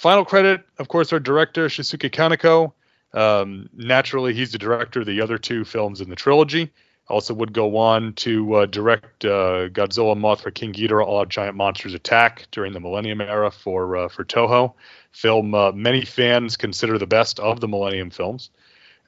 final 0.00 0.24
credit, 0.24 0.64
of 0.78 0.88
course, 0.88 1.12
our 1.12 1.20
director 1.20 1.66
Shusuke 1.66 2.10
Kaneko. 2.10 2.72
Um, 3.12 3.68
naturally, 3.74 4.32
he's 4.32 4.50
the 4.50 4.56
director 4.56 5.00
of 5.00 5.06
the 5.06 5.20
other 5.20 5.36
two 5.36 5.62
films 5.62 6.00
in 6.00 6.08
the 6.08 6.16
trilogy. 6.16 6.72
Also, 7.06 7.34
would 7.34 7.52
go 7.52 7.76
on 7.76 8.14
to 8.14 8.54
uh, 8.54 8.66
direct 8.66 9.26
uh, 9.26 9.68
Godzilla, 9.68 10.16
Mothra, 10.16 10.54
King 10.54 10.72
Ghidorah, 10.72 11.04
All 11.04 11.26
Giant 11.26 11.54
Monsters 11.54 11.92
Attack 11.92 12.46
during 12.50 12.72
the 12.72 12.80
Millennium 12.80 13.20
Era 13.20 13.50
for 13.50 13.96
uh, 13.96 14.08
for 14.08 14.24
Toho. 14.24 14.72
Film 15.12 15.54
uh, 15.54 15.72
many 15.72 16.06
fans 16.06 16.56
consider 16.56 16.96
the 16.96 17.06
best 17.06 17.38
of 17.38 17.60
the 17.60 17.68
Millennium 17.68 18.08
films. 18.08 18.48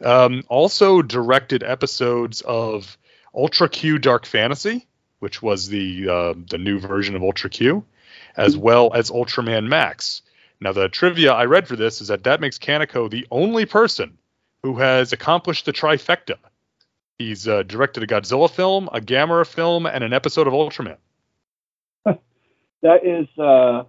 Um, 0.04 0.42
also 0.48 1.00
directed 1.00 1.62
episodes 1.62 2.42
of 2.42 2.98
Ultra 3.34 3.70
Q 3.70 3.98
Dark 3.98 4.26
Fantasy, 4.26 4.86
which 5.20 5.40
was 5.40 5.68
the 5.68 6.08
uh, 6.08 6.34
the 6.50 6.58
new 6.58 6.80
version 6.80 7.16
of 7.16 7.22
Ultra 7.22 7.48
Q, 7.48 7.84
as 8.36 8.58
well 8.58 8.92
as 8.92 9.10
Ultraman 9.10 9.68
Max. 9.68 10.20
Now, 10.62 10.72
the 10.72 10.88
trivia 10.88 11.32
I 11.32 11.44
read 11.44 11.66
for 11.66 11.76
this 11.76 12.00
is 12.00 12.08
that 12.08 12.24
that 12.24 12.40
makes 12.40 12.58
Kaneko 12.58 13.10
the 13.10 13.26
only 13.30 13.66
person 13.66 14.16
who 14.62 14.78
has 14.78 15.12
accomplished 15.12 15.66
the 15.66 15.72
trifecta. 15.72 16.36
He's 17.18 17.46
uh, 17.46 17.62
directed 17.64 18.02
a 18.02 18.06
Godzilla 18.06 18.50
film, 18.50 18.88
a 18.92 19.00
Gamera 19.00 19.46
film, 19.46 19.86
and 19.86 20.02
an 20.02 20.12
episode 20.12 20.46
of 20.46 20.52
Ultraman. 20.52 20.96
That 22.82 23.06
is 23.06 23.28
uh, 23.38 23.84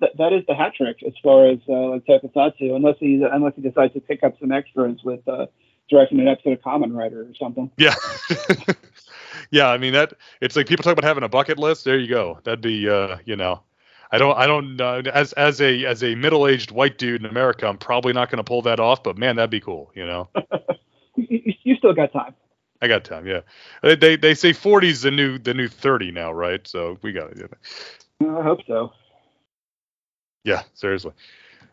that, 0.00 0.10
that 0.18 0.32
is 0.32 0.44
the 0.48 0.54
hat 0.56 0.74
trick 0.76 0.96
as 1.06 1.12
far 1.22 1.48
as 1.48 1.58
uh, 1.68 1.90
like 1.90 2.06
Tokusatsu, 2.06 2.74
unless 2.74 2.96
he 2.98 3.22
unless 3.22 3.52
he 3.54 3.62
decides 3.62 3.92
to 3.94 4.00
pick 4.00 4.24
up 4.24 4.34
some 4.40 4.50
extras 4.50 4.98
with 5.04 5.20
uh, 5.28 5.46
directing 5.88 6.18
an 6.20 6.26
episode 6.28 6.54
of 6.54 6.60
Kamen 6.60 6.92
Rider 6.92 7.22
or 7.22 7.34
something. 7.38 7.70
Yeah. 7.76 7.94
yeah, 9.52 9.68
I 9.68 9.78
mean 9.78 9.92
that 9.92 10.14
it's 10.40 10.56
like 10.56 10.66
people 10.66 10.82
talk 10.82 10.94
about 10.94 11.04
having 11.04 11.22
a 11.22 11.28
bucket 11.28 11.58
list. 11.58 11.84
There 11.84 11.98
you 11.98 12.08
go. 12.08 12.40
That'd 12.42 12.60
be 12.60 12.88
uh, 12.88 13.18
you 13.24 13.36
know, 13.36 13.62
I 14.10 14.18
don't 14.18 14.36
I 14.36 14.46
don't 14.46 14.80
uh, 14.80 15.02
as 15.12 15.32
as 15.34 15.60
a 15.60 15.84
as 15.84 16.02
a 16.02 16.14
middle-aged 16.14 16.70
white 16.70 16.98
dude 16.98 17.22
in 17.22 17.26
America, 17.26 17.66
I'm 17.66 17.78
probably 17.78 18.12
not 18.12 18.30
going 18.30 18.38
to 18.38 18.44
pull 18.44 18.62
that 18.62 18.80
off, 18.80 19.02
but 19.02 19.18
man, 19.18 19.36
that'd 19.36 19.50
be 19.50 19.60
cool, 19.60 19.90
you 19.94 20.06
know. 20.06 20.28
you, 21.16 21.54
you 21.62 21.76
still 21.76 21.92
got 21.92 22.12
time. 22.12 22.34
I 22.80 22.88
got 22.88 23.04
time, 23.04 23.26
yeah. 23.26 23.40
They 23.82 23.96
they, 23.96 24.16
they 24.16 24.34
say 24.34 24.52
40 24.52 24.88
is 24.88 25.02
the 25.02 25.10
new 25.10 25.38
the 25.38 25.54
new 25.54 25.68
30 25.68 26.12
now, 26.12 26.32
right? 26.32 26.66
So 26.66 26.98
we 27.02 27.12
got 27.12 27.32
it. 27.32 27.50
I 28.20 28.42
hope 28.42 28.60
so. 28.66 28.92
Yeah, 30.44 30.62
seriously. 30.74 31.12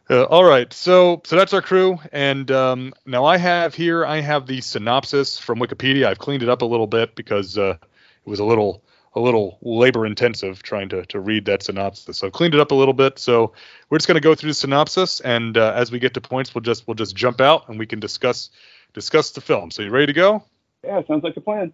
Uh, 0.09 0.23
all 0.23 0.43
right, 0.43 0.73
so 0.73 1.21
so 1.23 1.37
that's 1.37 1.53
our 1.53 1.61
crew, 1.61 1.97
and 2.11 2.51
um, 2.51 2.93
now 3.05 3.23
I 3.23 3.37
have 3.37 3.73
here 3.73 4.05
I 4.05 4.19
have 4.19 4.47
the 4.47 4.59
synopsis 4.59 5.37
from 5.37 5.59
Wikipedia. 5.59 6.07
I've 6.07 6.19
cleaned 6.19 6.43
it 6.43 6.49
up 6.49 6.61
a 6.61 6.65
little 6.65 6.87
bit 6.87 7.15
because 7.15 7.57
uh, 7.57 7.77
it 7.79 8.29
was 8.29 8.39
a 8.39 8.43
little 8.43 8.83
a 9.15 9.19
little 9.19 9.57
labor 9.61 10.05
intensive 10.05 10.63
trying 10.63 10.89
to 10.89 11.05
to 11.07 11.19
read 11.19 11.45
that 11.45 11.63
synopsis. 11.63 12.17
So 12.17 12.27
I've 12.27 12.33
cleaned 12.33 12.53
it 12.53 12.59
up 12.59 12.71
a 12.71 12.75
little 12.75 12.93
bit. 12.93 13.19
So 13.19 13.53
we're 13.89 13.97
just 13.97 14.07
going 14.07 14.15
to 14.15 14.21
go 14.21 14.35
through 14.35 14.49
the 14.51 14.55
synopsis, 14.55 15.19
and 15.19 15.57
uh, 15.57 15.73
as 15.75 15.91
we 15.91 15.99
get 15.99 16.13
to 16.15 16.21
points, 16.21 16.53
we'll 16.53 16.63
just 16.63 16.87
we'll 16.87 16.95
just 16.95 17.15
jump 17.15 17.41
out 17.41 17.69
and 17.69 17.77
we 17.77 17.85
can 17.85 17.99
discuss 17.99 18.49
discuss 18.93 19.31
the 19.31 19.41
film. 19.41 19.71
So 19.71 19.81
you 19.83 19.89
ready 19.89 20.07
to 20.07 20.13
go? 20.13 20.43
Yeah, 20.83 21.01
sounds 21.07 21.23
like 21.23 21.37
a 21.37 21.41
plan. 21.41 21.73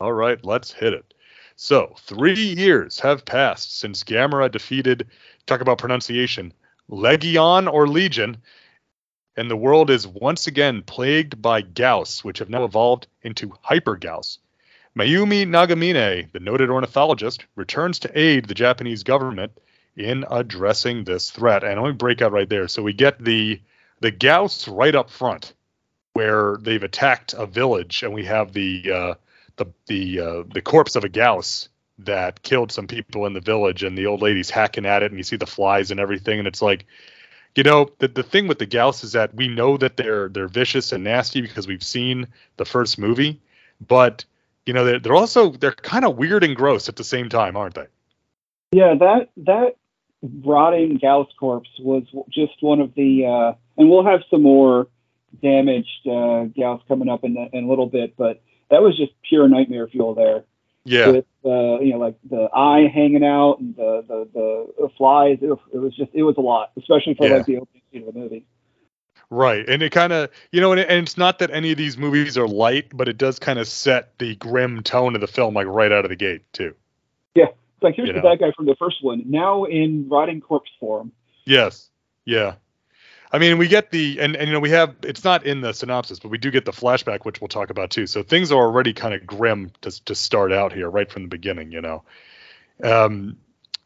All 0.00 0.12
right, 0.12 0.42
let's 0.44 0.72
hit 0.72 0.92
it. 0.94 1.14
So 1.56 1.94
three 2.00 2.34
years 2.34 2.98
have 3.00 3.24
passed 3.24 3.78
since 3.78 4.02
Gamera 4.02 4.50
defeated. 4.50 5.08
Talk 5.46 5.60
about 5.60 5.78
pronunciation 5.78 6.52
Legion 6.88 7.68
or 7.68 7.86
Legion, 7.86 8.38
and 9.36 9.50
the 9.50 9.56
world 9.56 9.90
is 9.90 10.06
once 10.06 10.46
again 10.46 10.82
plagued 10.82 11.40
by 11.40 11.62
Gyaos, 11.62 12.24
which 12.24 12.38
have 12.40 12.50
now 12.50 12.64
evolved 12.64 13.06
into 13.22 13.52
Hyper 13.62 13.96
Gyaos. 13.96 14.38
Mayumi 14.96 15.46
Nagamine, 15.46 16.30
the 16.32 16.40
noted 16.40 16.68
ornithologist, 16.68 17.46
returns 17.56 17.98
to 18.00 18.18
aid 18.18 18.46
the 18.46 18.54
Japanese 18.54 19.02
government 19.02 19.52
in 19.96 20.24
addressing 20.30 21.04
this 21.04 21.30
threat. 21.30 21.64
And 21.64 21.80
let 21.80 21.88
me 21.88 21.94
break 21.94 22.20
out 22.20 22.32
right 22.32 22.48
there. 22.48 22.68
So 22.68 22.82
we 22.82 22.92
get 22.92 23.22
the 23.22 23.60
the 24.00 24.12
Gyaos 24.12 24.68
right 24.74 24.94
up 24.94 25.10
front, 25.10 25.54
where 26.12 26.56
they've 26.60 26.82
attacked 26.82 27.34
a 27.34 27.46
village, 27.46 28.02
and 28.02 28.12
we 28.12 28.24
have 28.24 28.52
the 28.52 28.92
uh, 28.92 29.14
the 29.56 29.66
the 29.86 30.20
uh, 30.20 30.42
the 30.52 30.62
corpse 30.62 30.96
of 30.96 31.04
a 31.04 31.08
Gyaos 31.08 31.68
that 31.98 32.42
killed 32.42 32.72
some 32.72 32.86
people 32.86 33.26
in 33.26 33.32
the 33.32 33.40
village 33.40 33.82
and 33.82 33.96
the 33.96 34.06
old 34.06 34.22
lady's 34.22 34.50
hacking 34.50 34.86
at 34.86 35.02
it 35.02 35.10
and 35.10 35.18
you 35.18 35.22
see 35.22 35.36
the 35.36 35.46
flies 35.46 35.90
and 35.90 36.00
everything 36.00 36.38
and 36.38 36.48
it's 36.48 36.62
like 36.62 36.86
you 37.54 37.62
know 37.62 37.90
the, 37.98 38.08
the 38.08 38.22
thing 38.22 38.48
with 38.48 38.58
the 38.58 38.66
Gyaos 38.66 39.04
is 39.04 39.12
that 39.12 39.34
we 39.34 39.46
know 39.46 39.76
that 39.76 39.96
they're 39.96 40.28
they're 40.28 40.48
vicious 40.48 40.92
and 40.92 41.04
nasty 41.04 41.40
because 41.40 41.66
we've 41.68 41.82
seen 41.82 42.28
the 42.56 42.64
first 42.64 42.98
movie 42.98 43.40
but 43.86 44.24
you 44.66 44.72
know 44.72 44.84
they're, 44.84 44.98
they're 44.98 45.14
also 45.14 45.50
they're 45.50 45.72
kind 45.72 46.04
of 46.04 46.16
weird 46.16 46.44
and 46.44 46.56
gross 46.56 46.88
at 46.88 46.96
the 46.96 47.04
same 47.04 47.28
time 47.28 47.56
aren't 47.56 47.74
they 47.74 47.86
yeah 48.72 48.94
that 48.94 49.28
that 49.36 49.76
rotting 50.44 50.98
Gyaos 50.98 51.28
corpse 51.38 51.70
was 51.80 52.04
just 52.30 52.52
one 52.60 52.80
of 52.80 52.94
the 52.94 53.26
uh 53.26 53.52
and 53.76 53.90
we'll 53.90 54.04
have 54.04 54.20
some 54.30 54.42
more 54.42 54.88
damaged 55.40 56.06
uh 56.06 56.46
Gyaos 56.56 56.86
coming 56.86 57.08
up 57.08 57.24
in, 57.24 57.34
the, 57.34 57.48
in 57.52 57.64
a 57.64 57.68
little 57.68 57.86
bit 57.86 58.16
but 58.16 58.42
that 58.70 58.82
was 58.82 58.96
just 58.96 59.12
pure 59.28 59.48
nightmare 59.48 59.88
fuel 59.88 60.14
there 60.14 60.44
yeah 60.84 61.10
with 61.10 61.24
uh, 61.44 61.78
you 61.80 61.92
know 61.92 61.98
like 61.98 62.16
the 62.28 62.48
eye 62.54 62.88
hanging 62.92 63.24
out 63.24 63.58
and 63.60 63.76
the 63.76 64.04
the, 64.08 64.28
the 64.32 64.88
flies. 64.96 65.38
It, 65.40 65.50
it 65.72 65.78
was 65.78 65.94
just 65.96 66.10
it 66.12 66.22
was 66.22 66.36
a 66.36 66.40
lot, 66.40 66.72
especially 66.76 67.14
for 67.14 67.28
Yeah. 67.28 67.36
like 67.36 67.46
the 67.46 67.56
opening 67.58 67.82
scene 67.92 68.06
of 68.06 68.14
the 68.14 68.18
movie. 68.20 68.44
Right, 69.34 69.66
and 69.66 69.82
it 69.82 69.90
kind 69.90 70.12
of, 70.12 70.30
you 70.50 70.60
know, 70.60 70.72
and, 70.72 70.80
it, 70.80 70.88
and 70.90 71.06
it's 71.06 71.16
not 71.16 71.38
that 71.38 71.50
any 71.50 71.72
of 71.72 71.78
these 71.78 71.96
movies 71.96 72.36
are 72.36 72.46
light, 72.46 72.94
but 72.94 73.08
it 73.08 73.16
does 73.16 73.38
kind 73.38 73.58
of 73.58 73.66
set 73.66 74.18
the 74.18 74.36
grim 74.36 74.82
tone 74.82 75.14
of 75.14 75.20
the 75.20 75.26
film 75.26 75.54
like 75.54 75.66
right 75.66 75.90
out 75.90 76.04
of 76.04 76.10
the 76.10 76.16
gate 76.16 76.42
too. 76.52 76.74
It's 77.82 77.84
like 77.84 77.96
here's 77.96 78.06
You 78.06 78.12
the 78.12 78.20
know. 78.20 78.28
bad 78.28 78.38
guy 78.38 78.52
from 78.52 78.66
the 78.66 78.76
first 78.76 79.02
one, 79.02 79.24
now 79.26 79.64
in 79.64 80.08
rotting 80.08 80.40
corpse 80.40 80.70
form. 80.78 81.10
Yes, 81.44 81.90
yeah. 82.24 82.54
I 83.32 83.38
mean, 83.38 83.58
we 83.58 83.66
get 83.66 83.90
the 83.90 84.20
and 84.20 84.36
and 84.36 84.46
you 84.46 84.52
know 84.52 84.60
we 84.60 84.70
have 84.70 84.94
it's 85.02 85.24
not 85.24 85.44
in 85.44 85.62
the 85.62 85.72
synopsis, 85.72 86.20
but 86.20 86.28
we 86.28 86.38
do 86.38 86.52
get 86.52 86.64
the 86.64 86.70
flashback, 86.70 87.24
which 87.24 87.40
we'll 87.40 87.48
talk 87.48 87.70
about 87.70 87.90
too. 87.90 88.06
So 88.06 88.22
things 88.22 88.52
are 88.52 88.62
already 88.62 88.92
kind 88.92 89.14
of 89.14 89.26
grim 89.26 89.72
to 89.80 90.04
to 90.04 90.14
start 90.14 90.52
out 90.52 90.72
here 90.72 90.88
right 90.88 91.10
from 91.10 91.22
the 91.22 91.28
beginning, 91.28 91.72
you 91.72 91.80
know. 91.80 92.04
Um, 92.84 93.38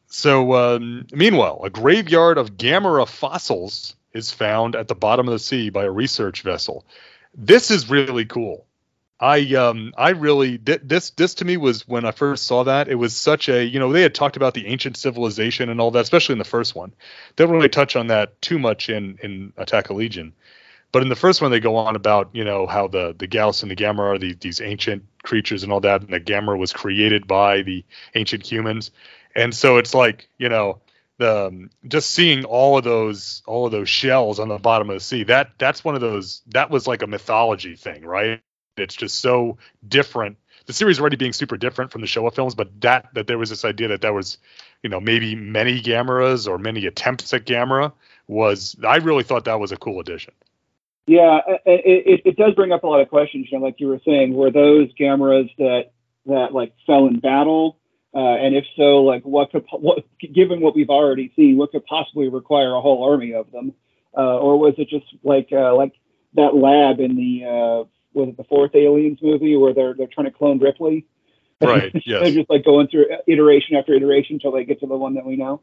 so 0.08 0.52
um, 0.52 1.06
meanwhile, 1.12 1.60
a 1.64 1.70
graveyard 1.70 2.36
of 2.36 2.58
Gamera 2.58 3.08
fossils 3.08 3.96
is 4.16 4.32
found 4.32 4.74
at 4.74 4.88
the 4.88 4.94
bottom 4.94 5.28
of 5.28 5.32
the 5.32 5.38
sea 5.38 5.70
by 5.70 5.84
a 5.84 5.90
research 5.90 6.42
vessel. 6.42 6.86
This 7.34 7.70
is 7.70 7.90
really 7.90 8.24
cool. 8.24 8.66
I 9.18 9.54
um 9.54 9.94
I 9.96 10.10
really 10.10 10.58
thi- 10.58 10.80
this 10.82 11.10
this 11.10 11.34
to 11.36 11.44
me 11.44 11.56
was 11.56 11.88
when 11.88 12.04
I 12.04 12.10
first 12.10 12.46
saw 12.46 12.64
that 12.64 12.88
it 12.88 12.96
was 12.96 13.14
such 13.16 13.48
a 13.48 13.64
you 13.64 13.78
know 13.78 13.90
they 13.90 14.02
had 14.02 14.14
talked 14.14 14.36
about 14.36 14.52
the 14.52 14.66
ancient 14.66 14.96
civilization 14.98 15.70
and 15.70 15.80
all 15.80 15.90
that 15.92 16.00
especially 16.00 16.34
in 16.34 16.38
the 16.38 16.44
first 16.44 16.74
one 16.74 16.92
they 17.34 17.44
don't 17.44 17.54
really 17.54 17.70
touch 17.70 17.96
on 17.96 18.08
that 18.08 18.40
too 18.42 18.58
much 18.58 18.90
in 18.90 19.18
in 19.22 19.54
Attack 19.56 19.88
of 19.88 19.96
Legion 19.96 20.34
but 20.92 21.02
in 21.02 21.08
the 21.08 21.16
first 21.16 21.40
one 21.40 21.50
they 21.50 21.60
go 21.60 21.76
on 21.76 21.96
about 21.96 22.28
you 22.34 22.44
know 22.44 22.66
how 22.66 22.88
the 22.88 23.14
the 23.18 23.26
Gyaos 23.26 23.62
and 23.62 23.70
the 23.70 23.74
Gamma 23.74 24.02
are 24.02 24.18
the, 24.18 24.34
these 24.34 24.60
ancient 24.60 25.04
creatures 25.22 25.62
and 25.62 25.72
all 25.72 25.80
that 25.80 26.02
and 26.02 26.12
the 26.12 26.20
Gamma 26.20 26.54
was 26.54 26.74
created 26.74 27.26
by 27.26 27.62
the 27.62 27.86
ancient 28.14 28.46
humans 28.46 28.90
and 29.34 29.54
so 29.54 29.78
it's 29.78 29.94
like 29.94 30.28
you 30.36 30.50
know 30.50 30.78
um, 31.20 31.70
just 31.86 32.10
seeing 32.10 32.44
all 32.44 32.78
of 32.78 32.84
those 32.84 33.42
all 33.46 33.66
of 33.66 33.72
those 33.72 33.88
shells 33.88 34.38
on 34.40 34.48
the 34.48 34.58
bottom 34.58 34.90
of 34.90 34.96
the 34.96 35.00
sea 35.00 35.24
that 35.24 35.50
that's 35.58 35.84
one 35.84 35.94
of 35.94 36.00
those 36.00 36.42
that 36.48 36.70
was 36.70 36.86
like 36.86 37.02
a 37.02 37.06
mythology 37.06 37.76
thing 37.76 38.04
right 38.04 38.42
it's 38.76 38.94
just 38.94 39.20
so 39.20 39.58
different 39.86 40.36
the 40.66 40.72
series 40.72 41.00
already 41.00 41.16
being 41.16 41.32
super 41.32 41.56
different 41.56 41.92
from 41.92 42.02
the 42.02 42.06
Showa 42.06 42.34
films 42.34 42.54
but 42.54 42.80
that 42.82 43.08
that 43.14 43.26
there 43.26 43.38
was 43.38 43.50
this 43.50 43.64
idea 43.64 43.88
that 43.88 44.02
there 44.02 44.12
was 44.12 44.38
you 44.82 44.90
know 44.90 45.00
maybe 45.00 45.34
many 45.34 45.80
Gameras 45.80 46.48
or 46.48 46.58
many 46.58 46.86
attempts 46.86 47.32
at 47.34 47.46
Gamera 47.46 47.92
was 48.28 48.76
I 48.86 48.96
really 48.96 49.24
thought 49.24 49.46
that 49.46 49.60
was 49.60 49.72
a 49.72 49.76
cool 49.76 50.00
addition 50.00 50.34
Yeah, 51.06 51.40
it, 51.64 52.02
it, 52.06 52.22
it 52.24 52.36
does 52.36 52.54
bring 52.54 52.72
up 52.72 52.84
a 52.84 52.86
lot 52.86 53.00
of 53.00 53.08
questions. 53.08 53.46
You 53.50 53.58
know, 53.58 53.64
like 53.64 53.80
you 53.80 53.88
were 53.88 54.00
saying, 54.04 54.34
were 54.34 54.50
those 54.50 54.88
Gameras 54.98 55.50
that 55.58 55.92
that 56.26 56.52
like 56.52 56.74
fell 56.86 57.06
in 57.06 57.20
battle? 57.20 57.78
Uh, 58.16 58.34
and 58.36 58.56
if 58.56 58.64
so, 58.76 59.02
like 59.02 59.22
what 59.24 59.50
could 59.52 59.66
what 59.72 60.02
given 60.32 60.62
what 60.62 60.74
we've 60.74 60.88
already 60.88 61.30
seen, 61.36 61.58
what 61.58 61.70
could 61.70 61.84
possibly 61.84 62.28
require 62.28 62.72
a 62.74 62.80
whole 62.80 63.04
army 63.04 63.34
of 63.34 63.52
them? 63.52 63.74
Uh, 64.16 64.38
or 64.38 64.58
was 64.58 64.72
it 64.78 64.88
just 64.88 65.04
like 65.22 65.50
uh, 65.52 65.74
like 65.76 65.92
that 66.32 66.54
lab 66.54 66.98
in 66.98 67.14
the 67.14 67.44
uh, 67.44 67.84
was 68.14 68.30
it 68.30 68.38
the 68.38 68.44
fourth 68.44 68.74
Aliens 68.74 69.18
movie 69.20 69.54
where 69.54 69.74
they're 69.74 69.92
they're 69.92 70.06
trying 70.06 70.24
to 70.24 70.30
clone 70.30 70.58
Ripley? 70.58 71.06
right 71.62 71.90
yes. 72.06 72.22
they're 72.22 72.32
just 72.32 72.50
like 72.50 72.64
going 72.64 72.86
through 72.86 73.06
iteration 73.26 73.76
after 73.76 73.94
iteration 73.94 74.36
until 74.36 74.52
they 74.52 74.64
get 74.64 74.80
to 74.80 74.86
the 74.86 74.96
one 74.96 75.14
that 75.14 75.24
we 75.24 75.36
know. 75.36 75.60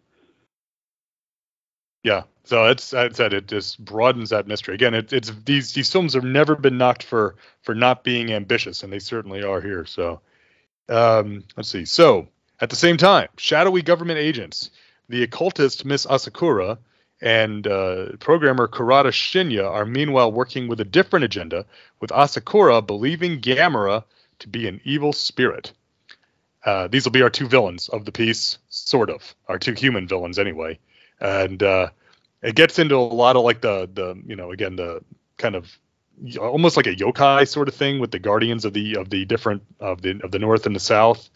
Yeah, 2.03 2.23
so 2.43 2.65
it's 2.65 2.93
I 2.93 3.09
said 3.09 3.33
it 3.33 3.47
just 3.47 3.83
broadens 3.83 4.29
that 4.29 4.45
mystery. 4.45 4.75
Again, 4.75 4.93
it, 4.93 5.11
it's 5.11 5.31
these 5.45 5.73
these 5.73 5.89
films 5.89 6.13
have 6.13 6.23
never 6.23 6.55
been 6.55 6.77
knocked 6.77 7.03
for 7.03 7.35
for 7.63 7.73
not 7.73 8.03
being 8.03 8.31
ambitious, 8.31 8.83
and 8.83 8.93
they 8.93 8.99
certainly 8.99 9.43
are 9.43 9.61
here. 9.61 9.85
So, 9.85 10.21
um, 10.89 11.45
let's 11.55 11.69
see. 11.69 11.85
So 11.85 12.27
at 12.59 12.69
the 12.69 12.75
same 12.75 12.97
time, 12.97 13.27
shadowy 13.37 13.81
government 13.81 14.19
agents, 14.19 14.69
the 15.09 15.23
occultist 15.23 15.85
Miss 15.85 16.05
Asakura 16.05 16.77
and 17.21 17.65
uh, 17.67 18.17
programmer 18.19 18.67
Kurata 18.67 19.11
Shinya 19.11 19.69
are 19.69 19.85
meanwhile 19.85 20.31
working 20.31 20.67
with 20.67 20.79
a 20.79 20.85
different 20.85 21.25
agenda, 21.25 21.65
with 21.99 22.11
Asakura 22.11 22.85
believing 22.85 23.41
Gamera 23.41 24.03
to 24.39 24.47
be 24.49 24.67
an 24.67 24.81
evil 24.83 25.13
spirit. 25.13 25.71
Uh, 26.65 26.87
these 26.87 27.05
will 27.05 27.11
be 27.11 27.21
our 27.21 27.29
two 27.29 27.47
villains 27.47 27.89
of 27.89 28.05
the 28.05 28.11
piece, 28.11 28.57
sort 28.69 29.09
of, 29.09 29.35
our 29.47 29.59
two 29.59 29.73
human 29.73 30.07
villains 30.07 30.39
anyway. 30.39 30.79
And 31.19 31.61
uh, 31.61 31.89
it 32.41 32.55
gets 32.55 32.77
into 32.77 32.95
a 32.95 32.99
lot 32.99 33.35
of 33.35 33.43
like 33.43 33.61
the 33.61 33.89
the 33.91 34.21
you 34.25 34.35
know 34.35 34.51
again 34.51 34.75
the 34.75 35.03
kind 35.37 35.55
of 35.55 35.77
almost 36.39 36.77
like 36.77 36.87
a 36.87 36.95
yokai 36.95 37.47
sort 37.47 37.67
of 37.67 37.73
thing 37.73 37.99
with 37.99 38.11
the 38.11 38.19
guardians 38.19 38.65
of 38.65 38.73
the 38.73 38.95
of 38.97 39.09
the 39.09 39.25
different 39.25 39.63
of 39.79 40.01
the 40.01 40.19
of 40.23 40.31
the 40.31 40.39
north 40.39 40.65
and 40.65 40.75
the 40.75 40.79
south 40.79 41.29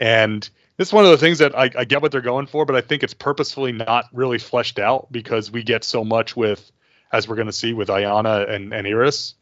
and 0.00 0.48
this 0.76 0.88
is 0.88 0.94
one 0.94 1.04
of 1.04 1.10
the 1.10 1.18
things 1.18 1.38
that 1.38 1.58
I, 1.58 1.70
I 1.76 1.84
get 1.84 2.02
what 2.02 2.12
they're 2.12 2.20
going 2.20 2.46
for 2.46 2.64
but 2.64 2.76
i 2.76 2.80
think 2.80 3.02
it's 3.02 3.14
purposefully 3.14 3.72
not 3.72 4.06
really 4.12 4.38
fleshed 4.38 4.78
out 4.78 5.10
because 5.10 5.50
we 5.50 5.62
get 5.62 5.84
so 5.84 6.04
much 6.04 6.36
with 6.36 6.70
as 7.12 7.26
we're 7.28 7.36
going 7.36 7.46
to 7.46 7.52
see 7.52 7.72
with 7.72 7.88
ayana 7.88 8.48
and, 8.48 8.72
and 8.72 8.86
iris 8.86 9.34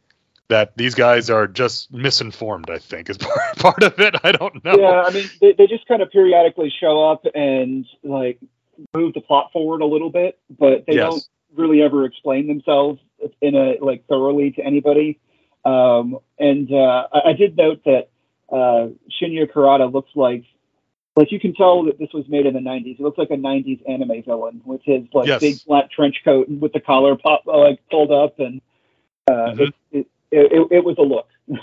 that 0.49 0.77
these 0.77 0.95
guys 0.95 1.29
are 1.31 1.47
just 1.47 1.93
misinformed 1.93 2.71
i 2.71 2.79
think 2.79 3.11
is 3.11 3.19
part, 3.19 3.59
part 3.59 3.83
of 3.83 3.99
it 4.01 4.15
i 4.25 4.33
don't 4.33 4.65
know 4.65 4.79
Yeah, 4.79 5.03
I 5.03 5.11
mean, 5.11 5.31
they, 5.41 5.53
they 5.53 5.67
just 5.67 5.87
kind 5.87 6.03
of 6.03 6.11
periodically 6.11 6.73
show 6.81 7.11
up 7.11 7.25
and 7.35 7.87
like 8.03 8.39
move 8.95 9.15
the 9.15 9.21
plot 9.21 9.51
forward 9.53 9.81
a 9.81 9.87
little 9.87 10.11
bit, 10.11 10.39
but 10.59 10.85
they 10.87 10.95
Yes. 10.95 11.05
don't 11.05 11.25
really 11.55 11.83
ever 11.83 12.05
explain 12.05 12.47
themselves 12.47 13.01
in 13.41 13.55
a 13.55 13.77
like 13.81 14.07
thoroughly 14.07 14.51
to 14.53 14.63
anybody. 14.63 15.19
Um, 15.65 16.19
and 16.39 16.71
uh, 16.73 17.09
I, 17.13 17.31
I 17.31 17.33
did 17.33 17.57
note 17.57 17.83
that 17.87 18.11
uh, 18.50 18.88
Shinya 19.21 19.47
Kurata 19.50 19.93
looks 19.93 20.11
like 20.15 20.45
like 21.17 21.33
you 21.33 21.41
can 21.41 21.55
tell 21.55 21.85
that 21.85 21.99
this 21.99 22.12
was 22.12 22.29
made 22.29 22.45
in 22.47 22.53
the 22.53 22.61
90s. 22.61 22.97
He 22.97 23.03
looks 23.03 23.17
like 23.17 23.31
a 23.31 23.37
90s 23.37 23.81
anime 23.88 24.23
villain 24.23 24.61
with 24.67 24.83
his 24.85 25.05
like 25.15 25.26
Yes. 25.26 25.41
big 25.41 25.59
flat 25.62 25.91
trench 25.91 26.17
coat 26.25 26.49
and 26.49 26.61
with 26.61 26.73
the 26.75 26.81
collar 26.81 27.17
pop 27.17 27.43
uh, 27.47 27.57
like 27.59 27.81
pulled 27.91 28.12
up 28.12 28.38
and 28.38 28.61
uh, 29.29 29.33
Mhm. 29.33 29.73
it, 29.93 30.07
it, 30.31 30.53
it, 30.53 30.69
it 30.71 30.85
was 30.85 30.97
a 30.99 31.03
look. 31.03 31.29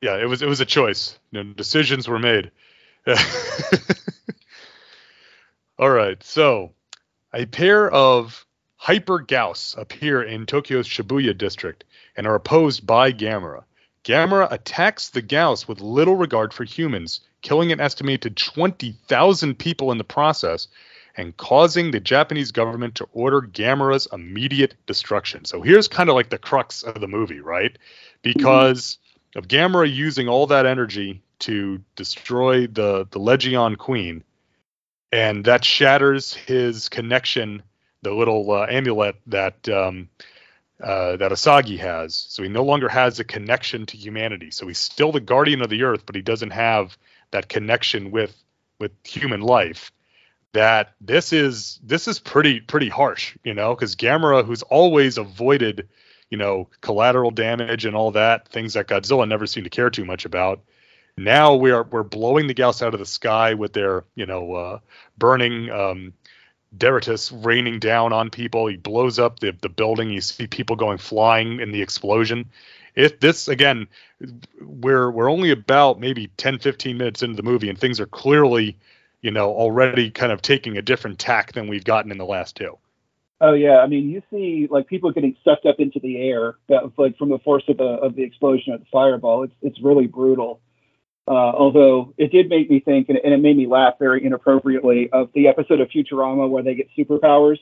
Yeah, 0.00 0.16
it 0.16 0.26
was 0.28 0.42
it 0.42 0.48
was 0.48 0.60
a 0.60 0.64
choice. 0.64 1.18
You 1.32 1.42
know, 1.42 1.52
decisions 1.54 2.06
were 2.06 2.20
made. 2.20 2.52
All 5.78 5.90
right, 5.90 6.22
so 6.22 6.72
a 7.32 7.46
pair 7.46 7.90
of 7.90 8.46
hyper 8.76 9.20
Gyaos 9.20 9.76
appear 9.76 10.22
in 10.22 10.46
Tokyo's 10.46 10.86
Shibuya 10.88 11.36
district 11.36 11.84
and 12.16 12.26
are 12.26 12.34
opposed 12.34 12.86
by 12.86 13.12
Gamera. 13.12 13.64
Gamera 14.08 14.50
attacks 14.50 15.10
the 15.10 15.20
Gyaos 15.20 15.68
with 15.68 15.82
little 15.82 16.16
regard 16.16 16.54
for 16.54 16.64
humans, 16.64 17.20
killing 17.42 17.72
an 17.72 17.78
estimated 17.78 18.38
20,000 18.38 19.58
people 19.58 19.92
in 19.92 19.98
the 19.98 20.04
process 20.04 20.66
and 21.18 21.36
causing 21.36 21.90
the 21.90 22.00
Japanese 22.00 22.50
government 22.50 22.94
to 22.94 23.08
order 23.12 23.42
Gamera's 23.42 24.08
immediate 24.10 24.76
destruction. 24.86 25.44
So 25.44 25.60
here's 25.60 25.88
kind 25.88 26.08
of 26.08 26.14
like 26.14 26.30
the 26.30 26.38
crux 26.38 26.82
of 26.82 27.02
the 27.02 27.06
movie, 27.06 27.40
right? 27.40 27.76
Because 28.22 28.96
of 29.36 29.46
Gamera 29.46 29.92
using 29.92 30.26
all 30.26 30.46
that 30.46 30.64
energy 30.64 31.20
to 31.40 31.78
destroy 31.94 32.66
the 32.66 33.06
the 33.10 33.18
Legion 33.18 33.76
Queen, 33.76 34.24
and 35.12 35.44
that 35.44 35.66
shatters 35.66 36.32
his 36.32 36.88
connection, 36.88 37.62
the 38.00 38.14
little 38.14 38.50
uh, 38.50 38.66
amulet 38.70 39.16
that 39.26 39.68
um, 39.68 40.08
uh, 40.82 41.16
that 41.16 41.32
Asagi 41.32 41.78
has. 41.78 42.14
So 42.14 42.42
he 42.42 42.48
no 42.48 42.64
longer 42.64 42.88
has 42.88 43.18
a 43.18 43.24
connection 43.24 43.86
to 43.86 43.96
humanity. 43.96 44.50
So 44.50 44.66
he's 44.66 44.78
still 44.78 45.12
the 45.12 45.20
guardian 45.20 45.62
of 45.62 45.70
the 45.70 45.82
Earth, 45.82 46.04
but 46.06 46.14
he 46.14 46.22
doesn't 46.22 46.50
have 46.50 46.96
that 47.30 47.48
connection 47.48 48.10
with 48.10 48.36
with 48.78 48.92
human 49.04 49.40
life. 49.40 49.92
That 50.52 50.94
this 51.00 51.32
is 51.32 51.78
this 51.82 52.08
is 52.08 52.18
pretty 52.18 52.60
pretty 52.60 52.88
harsh, 52.88 53.36
you 53.44 53.54
know, 53.54 53.74
because 53.74 53.96
Gamera, 53.96 54.44
who's 54.44 54.62
always 54.62 55.18
avoided 55.18 55.88
you 56.30 56.38
know, 56.38 56.68
collateral 56.80 57.30
damage 57.30 57.84
and 57.84 57.96
all 57.96 58.10
that, 58.12 58.48
things 58.48 58.74
that 58.74 58.86
Godzilla 58.86 59.26
never 59.26 59.46
seemed 59.46 59.64
to 59.64 59.70
care 59.70 59.90
too 59.90 60.04
much 60.04 60.24
about. 60.24 60.60
Now 61.16 61.54
we're 61.54 61.82
we're 61.82 62.04
blowing 62.04 62.46
the 62.46 62.54
Gyaos 62.54 62.82
out 62.82 62.94
of 62.94 63.00
the 63.00 63.06
sky 63.06 63.54
with 63.54 63.72
their, 63.72 64.04
you 64.14 64.26
know, 64.26 64.54
uh, 64.54 64.78
burning 65.16 65.70
um, 65.70 66.12
Deritus 66.76 67.32
raining 67.44 67.78
down 67.78 68.12
on 68.12 68.30
people. 68.30 68.66
He 68.66 68.76
blows 68.76 69.18
up 69.18 69.40
the 69.40 69.52
the 69.60 69.68
building. 69.68 70.10
You 70.10 70.20
see 70.20 70.46
people 70.46 70.76
going 70.76 70.98
flying 70.98 71.60
in 71.60 71.72
the 71.72 71.82
explosion. 71.82 72.50
If 72.94 73.20
this 73.20 73.48
again, 73.48 73.88
we're 74.60 75.10
we're 75.10 75.30
only 75.30 75.50
about 75.50 76.00
maybe 76.00 76.28
10, 76.36 76.58
15 76.58 76.98
minutes 76.98 77.22
into 77.22 77.36
the 77.36 77.42
movie, 77.42 77.68
and 77.68 77.78
things 77.78 78.00
are 78.00 78.06
clearly, 78.06 78.76
you 79.22 79.30
know, 79.30 79.50
already 79.50 80.10
kind 80.10 80.32
of 80.32 80.42
taking 80.42 80.76
a 80.76 80.82
different 80.82 81.18
tack 81.18 81.52
than 81.52 81.68
we've 81.68 81.84
gotten 81.84 82.10
in 82.10 82.18
the 82.18 82.26
last 82.26 82.56
two. 82.56 82.76
Oh 83.40 83.54
yeah, 83.54 83.78
I 83.78 83.86
mean 83.86 84.10
you 84.10 84.22
see 84.30 84.66
like 84.68 84.88
people 84.88 85.12
getting 85.12 85.36
sucked 85.44 85.64
up 85.64 85.76
into 85.78 86.00
the 86.00 86.18
air 86.18 86.56
that 86.68 86.92
like 86.98 87.16
from 87.16 87.28
the 87.28 87.38
force 87.38 87.62
of 87.68 87.76
the 87.76 87.84
of 87.84 88.16
the 88.16 88.24
explosion 88.24 88.72
of 88.72 88.80
the 88.80 88.86
fireball. 88.92 89.44
It's 89.44 89.54
it's 89.62 89.80
really 89.80 90.06
brutal. 90.08 90.60
Uh, 91.28 91.52
although 91.52 92.14
it 92.16 92.32
did 92.32 92.48
make 92.48 92.70
me 92.70 92.80
think, 92.80 93.10
and, 93.10 93.18
and 93.22 93.34
it 93.34 93.38
made 93.38 93.56
me 93.56 93.66
laugh 93.66 93.94
very 93.98 94.24
inappropriately, 94.24 95.10
of 95.12 95.30
the 95.34 95.46
episode 95.46 95.78
of 95.78 95.88
Futurama 95.90 96.48
where 96.48 96.62
they 96.62 96.74
get 96.74 96.88
superpowers. 96.96 97.58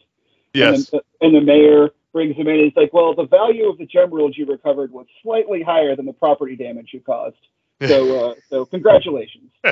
Yes. 0.54 0.76
And, 0.76 0.86
then, 0.92 1.00
and 1.20 1.34
the 1.34 1.40
mayor 1.40 1.90
brings 2.12 2.36
them 2.36 2.46
in. 2.46 2.54
And 2.54 2.64
he's 2.64 2.76
like, 2.76 2.92
"Well, 2.92 3.14
the 3.14 3.26
value 3.26 3.68
of 3.68 3.76
the 3.78 3.86
gems 3.86 4.38
you 4.38 4.46
recovered 4.46 4.92
was 4.92 5.06
slightly 5.22 5.62
higher 5.62 5.96
than 5.96 6.06
the 6.06 6.12
property 6.12 6.54
damage 6.54 6.90
you 6.92 7.00
caused. 7.00 7.36
So, 7.82 8.30
uh, 8.30 8.34
so 8.48 8.64
congratulations, 8.66 9.50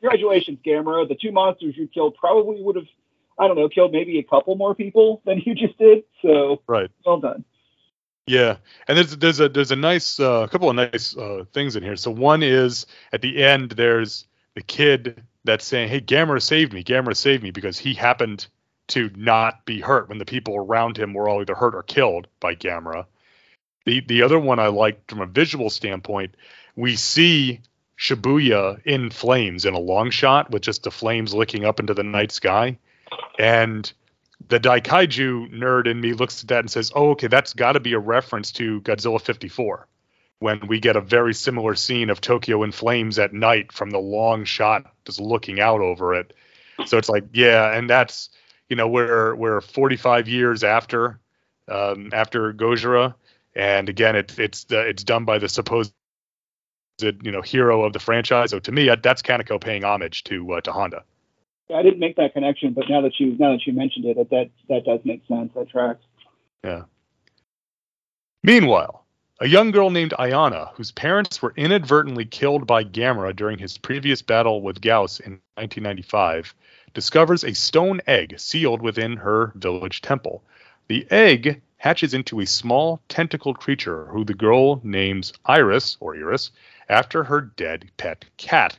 congratulations, 0.00 0.58
Gamera. 0.64 1.08
The 1.08 1.16
two 1.20 1.32
monsters 1.32 1.76
you 1.76 1.88
killed 1.88 2.14
probably 2.14 2.62
would 2.62 2.76
have, 2.76 2.86
I 3.38 3.48
don't 3.48 3.56
know, 3.56 3.70
killed 3.70 3.92
maybe 3.92 4.18
a 4.18 4.22
couple 4.22 4.54
more 4.54 4.74
people 4.74 5.22
than 5.24 5.40
you 5.44 5.54
just 5.54 5.78
did. 5.78 6.04
So, 6.22 6.62
right. 6.66 6.90
well 7.06 7.20
done. 7.20 7.44
Yeah, 8.28 8.56
and 8.86 8.98
there's 8.98 9.16
there's 9.16 9.40
a 9.40 9.48
there's 9.48 9.70
a 9.70 9.76
nice 9.76 10.20
uh, 10.20 10.46
couple 10.48 10.68
of 10.68 10.76
nice 10.76 11.16
uh, 11.16 11.44
things 11.54 11.76
in 11.76 11.82
here. 11.82 11.96
So 11.96 12.10
one 12.10 12.42
is 12.42 12.84
at 13.12 13.22
the 13.22 13.42
end 13.42 13.70
there's 13.70 14.26
the 14.54 14.60
kid 14.62 15.22
that's 15.44 15.64
saying, 15.64 15.88
"Hey, 15.88 16.02
Gamera 16.02 16.42
saved 16.42 16.74
me. 16.74 16.84
Gamera 16.84 17.16
saved 17.16 17.42
me 17.42 17.50
because 17.50 17.78
he 17.78 17.94
happened 17.94 18.46
to 18.88 19.10
not 19.16 19.64
be 19.64 19.80
hurt 19.80 20.10
when 20.10 20.18
the 20.18 20.26
people 20.26 20.56
around 20.56 20.98
him 20.98 21.14
were 21.14 21.28
all 21.28 21.40
either 21.40 21.54
hurt 21.54 21.74
or 21.74 21.82
killed 21.82 22.28
by 22.38 22.54
Gamera." 22.54 23.06
The 23.86 24.00
the 24.00 24.22
other 24.22 24.38
one 24.38 24.58
I 24.58 24.66
liked 24.66 25.10
from 25.10 25.22
a 25.22 25.26
visual 25.26 25.70
standpoint, 25.70 26.34
we 26.76 26.96
see 26.96 27.60
Shibuya 27.98 28.82
in 28.84 29.08
flames 29.08 29.64
in 29.64 29.72
a 29.72 29.78
long 29.78 30.10
shot 30.10 30.50
with 30.50 30.60
just 30.60 30.82
the 30.82 30.90
flames 30.90 31.32
licking 31.32 31.64
up 31.64 31.80
into 31.80 31.94
the 31.94 32.02
night 32.02 32.32
sky, 32.32 32.78
and 33.38 33.90
the 34.46 34.60
Daikaiju 34.60 35.52
nerd 35.52 35.86
in 35.86 36.00
me 36.00 36.12
looks 36.12 36.42
at 36.42 36.48
that 36.48 36.60
and 36.60 36.70
says, 36.70 36.92
"Oh, 36.94 37.10
okay, 37.10 37.26
that's 37.26 37.54
got 37.54 37.72
to 37.72 37.80
be 37.80 37.92
a 37.94 37.98
reference 37.98 38.52
to 38.52 38.80
Godzilla 38.82 39.20
54." 39.20 39.86
When 40.40 40.68
we 40.68 40.78
get 40.78 40.94
a 40.94 41.00
very 41.00 41.34
similar 41.34 41.74
scene 41.74 42.10
of 42.10 42.20
Tokyo 42.20 42.62
in 42.62 42.70
flames 42.70 43.18
at 43.18 43.32
night 43.32 43.72
from 43.72 43.90
the 43.90 43.98
long 43.98 44.44
shot, 44.44 44.92
just 45.04 45.20
looking 45.20 45.58
out 45.58 45.80
over 45.80 46.14
it. 46.14 46.32
So 46.86 46.96
it's 46.96 47.08
like, 47.08 47.24
yeah, 47.32 47.76
and 47.76 47.90
that's 47.90 48.30
you 48.68 48.76
know 48.76 48.86
we're 48.88 49.34
we're 49.34 49.60
45 49.60 50.28
years 50.28 50.62
after 50.62 51.18
um, 51.66 52.10
after 52.12 52.52
Gojira, 52.52 53.14
and 53.54 53.88
again, 53.88 54.16
it's 54.16 54.38
it's 54.38 54.64
the, 54.64 54.80
it's 54.80 55.04
done 55.04 55.24
by 55.24 55.38
the 55.38 55.48
supposed 55.48 55.92
you 57.00 57.32
know 57.32 57.42
hero 57.42 57.84
of 57.84 57.92
the 57.92 57.98
franchise. 57.98 58.50
So 58.50 58.58
to 58.60 58.72
me, 58.72 58.88
that's 59.02 59.22
Kaneko 59.22 59.60
paying 59.60 59.84
homage 59.84 60.24
to 60.24 60.52
uh, 60.54 60.60
to 60.62 60.72
Honda. 60.72 61.04
I 61.74 61.82
didn't 61.82 61.98
make 61.98 62.16
that 62.16 62.32
connection, 62.32 62.72
but 62.72 62.88
now 62.88 63.02
that 63.02 63.20
you 63.20 63.36
now 63.38 63.52
that 63.52 63.66
you 63.66 63.72
mentioned 63.72 64.06
it, 64.06 64.16
that 64.16 64.30
that, 64.30 64.50
that 64.68 64.84
does 64.84 65.00
make 65.04 65.22
sense. 65.26 65.52
That 65.54 65.68
tracks. 65.68 66.02
Yeah. 66.64 66.84
Meanwhile, 68.42 69.04
a 69.40 69.46
young 69.46 69.70
girl 69.70 69.90
named 69.90 70.14
Ayana, 70.18 70.72
whose 70.74 70.90
parents 70.90 71.42
were 71.42 71.52
inadvertently 71.56 72.24
killed 72.24 72.66
by 72.66 72.84
Gamera 72.84 73.34
during 73.34 73.58
his 73.58 73.78
previous 73.78 74.22
battle 74.22 74.62
with 74.62 74.80
Gyaos 74.80 75.20
in 75.20 75.40
1995, 75.54 76.54
discovers 76.94 77.44
a 77.44 77.54
stone 77.54 78.00
egg 78.06 78.38
sealed 78.38 78.82
within 78.82 79.16
her 79.16 79.52
village 79.54 80.00
temple. 80.00 80.42
The 80.88 81.06
egg 81.10 81.60
hatches 81.76 82.14
into 82.14 82.40
a 82.40 82.46
small 82.46 83.00
tentacled 83.08 83.58
creature 83.58 84.06
who 84.06 84.24
the 84.24 84.34
girl 84.34 84.80
names 84.82 85.32
Iris, 85.44 85.96
or 86.00 86.16
Iris, 86.16 86.50
after 86.88 87.22
her 87.24 87.40
dead 87.40 87.90
pet 87.96 88.24
cat. 88.38 88.78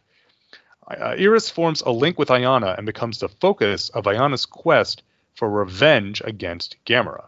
Uh, 0.90 1.16
Iris 1.20 1.50
forms 1.50 1.82
a 1.82 1.92
link 1.92 2.18
with 2.18 2.30
Ayana 2.30 2.76
and 2.78 2.86
becomes 2.86 3.20
the 3.20 3.30
focus 3.30 3.90
of 3.90 4.06
Ayana's 4.06 4.46
quest 4.46 5.04
for 5.36 5.50
revenge 5.50 6.22
against 6.26 6.78
Gamera. 6.86 7.28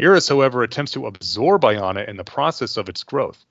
Iris, 0.00 0.28
however, 0.28 0.62
attempts 0.62 0.92
to 0.92 1.06
absorb 1.06 1.62
Ayana 1.62 2.06
in 2.06 2.16
the 2.16 2.24
process 2.24 2.76
of 2.76 2.88
its 2.88 3.02
growth. 3.02 3.44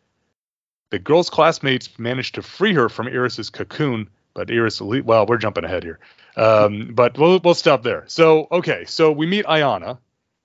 The 0.92 1.00
girl's 1.00 1.30
classmates 1.30 1.98
manage 2.00 2.32
to 2.34 2.42
free 2.42 2.74
her 2.74 2.88
from 2.88 3.08
Iris's 3.08 3.50
cocoon, 3.50 4.10
but 4.34 4.50
Iris, 4.50 4.80
well, 4.80 5.26
we're 5.26 5.38
jumping 5.38 5.66
ahead 5.66 5.84
here. 5.84 6.00
Um, 6.38 6.94
but 6.94 7.18
we'll, 7.18 7.40
we'll 7.44 7.56
stop 7.56 7.84
there. 7.84 8.06
So, 8.08 8.48
okay, 8.52 8.86
so 8.86 9.12
we 9.12 9.26
meet 9.26 9.46
Ayana, 9.46 9.98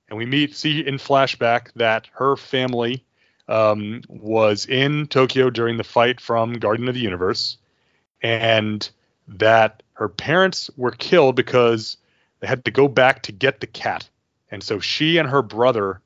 and 0.08 0.18
we 0.18 0.26
meet, 0.26 0.56
see 0.56 0.80
in 0.80 0.96
flashback 0.96 1.72
that 1.76 2.08
her 2.14 2.36
family 2.36 3.04
um, 3.46 4.02
was 4.08 4.66
in 4.66 5.06
Tokyo 5.06 5.50
during 5.50 5.76
the 5.76 5.84
fight 5.84 6.20
from 6.20 6.54
Guardian 6.54 6.88
of 6.88 6.94
the 6.94 7.00
Universe, 7.00 7.58
and 8.22 8.88
that 9.28 9.82
her 9.94 10.08
parents 10.08 10.70
were 10.76 10.90
killed 10.90 11.36
because 11.36 11.96
they 12.40 12.46
had 12.46 12.64
to 12.64 12.70
go 12.70 12.88
back 12.88 13.22
to 13.24 13.32
get 13.32 13.60
the 13.60 13.66
cat. 13.66 14.08
And 14.50 14.62
so 14.62 14.80
she 14.80 15.18
and 15.18 15.28
her 15.28 15.42
brother 15.42 16.00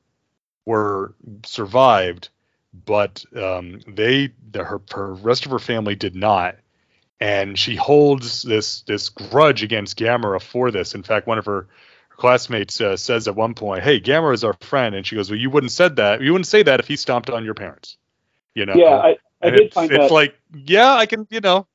were 0.65 1.15
survived, 1.45 2.29
but 2.85 3.25
um, 3.35 3.81
they, 3.89 4.33
the, 4.51 4.65
her, 4.65 4.81
her 4.93 5.15
rest 5.15 5.47
of 5.47 5.53
her 5.53 5.59
family 5.59 5.95
did 5.95 6.15
not. 6.15 6.57
And 7.19 7.59
she 7.59 7.77
holds 7.77 8.43
this 8.43 8.83
this 8.83 9.09
grudge 9.09 9.63
against 9.63 9.99
Gamera 9.99 10.41
for 10.41 10.71
this. 10.71 10.95
In 10.95 11.03
fact, 11.03 11.27
one 11.27 11.39
of 11.39 11.47
her, 11.47 11.67
her 12.11 12.17
classmates 12.17 12.79
uh, 12.79 12.99
says 12.99 13.27
at 13.27 13.35
one 13.35 13.55
point, 13.55 13.83
"Hey, 13.83 14.01
Gamera 14.01 14.35
is 14.35 14.45
our 14.45 14.53
friend," 14.53 14.95
and 14.95 15.07
she 15.07 15.17
goes, 15.17 15.31
"Well, 15.31 15.41
you 15.41 15.49
wouldn't 15.49 15.73
said 15.73 15.97
that. 15.97 16.21
You 16.21 16.33
wouldn't 16.33 16.47
say 16.47 16.63
that 16.65 16.79
if 16.79 16.87
he 16.87 16.97
stomped 16.97 17.31
on 17.31 17.43
your 17.43 17.55
parents." 17.55 17.97
You 18.55 18.67
know? 18.67 18.75
Yeah, 18.75 18.97
I, 18.97 19.17
I 19.43 19.51
did 19.51 19.61
it's, 19.61 19.75
find 19.75 19.91
it's 19.91 20.09
that. 20.09 20.11
like, 20.11 20.35
yeah, 20.53 20.93
I 20.93 21.07
can, 21.07 21.27
you 21.31 21.41
know, 21.41 21.67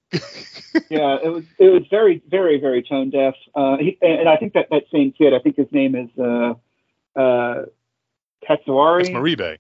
yeah, 0.90 1.18
it 1.24 1.32
was 1.32 1.44
it 1.58 1.70
was 1.70 1.84
very 1.90 2.22
very 2.30 2.60
very 2.60 2.84
tone 2.84 3.10
deaf. 3.10 3.36
Uh, 3.56 3.78
he, 3.78 3.98
and 4.02 4.28
I 4.28 4.38
think 4.38 4.54
that 4.54 4.70
that 4.72 4.84
same 4.92 5.12
kid, 5.12 5.34
I 5.34 5.40
think 5.40 5.56
his 5.56 5.72
name 5.72 5.96
is 5.96 6.10
uh, 6.20 6.54
uh, 7.20 7.66
Katsuari 8.48 9.02
it's 9.02 9.10
Moribe. 9.10 9.58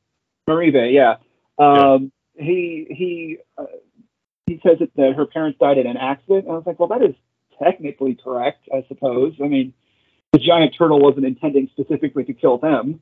Moribe. 0.47 0.91
Yeah. 0.91 1.15
Um, 1.57 2.11
He 2.35 2.87
he 2.89 3.37
uh, 3.57 3.65
he 4.47 4.59
says 4.63 4.79
that, 4.79 4.89
that 4.95 5.13
her 5.15 5.25
parents 5.25 5.59
died 5.59 5.77
in 5.77 5.85
an 5.85 5.97
accident. 5.97 6.45
And 6.45 6.53
I 6.53 6.57
was 6.57 6.65
like, 6.65 6.79
well, 6.79 6.87
that 6.89 7.03
is 7.03 7.13
technically 7.61 8.15
correct, 8.15 8.67
I 8.73 8.83
suppose. 8.87 9.33
I 9.43 9.47
mean, 9.47 9.73
the 10.31 10.39
giant 10.39 10.73
turtle 10.77 10.99
wasn't 10.99 11.25
intending 11.25 11.69
specifically 11.71 12.23
to 12.23 12.33
kill 12.33 12.57
them. 12.57 13.01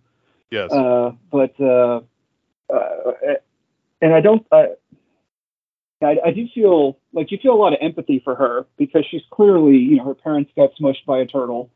Yes. 0.51 0.71
Uh, 0.71 1.11
but 1.31 1.53
uh, 1.59 2.01
uh, 2.73 3.11
and 4.01 4.13
I 4.13 4.19
don't. 4.19 4.45
Uh, 4.51 4.65
I, 6.01 6.17
I 6.25 6.31
do 6.31 6.47
feel 6.53 6.97
like 7.13 7.31
you 7.31 7.37
feel 7.41 7.53
a 7.53 7.61
lot 7.61 7.73
of 7.73 7.79
empathy 7.81 8.21
for 8.23 8.35
her 8.35 8.65
because 8.77 9.05
she's 9.09 9.21
clearly, 9.31 9.77
you 9.77 9.97
know, 9.97 10.05
her 10.05 10.15
parents 10.15 10.51
got 10.55 10.71
smushed 10.79 11.05
by 11.05 11.19
a 11.19 11.25
turtle, 11.25 11.69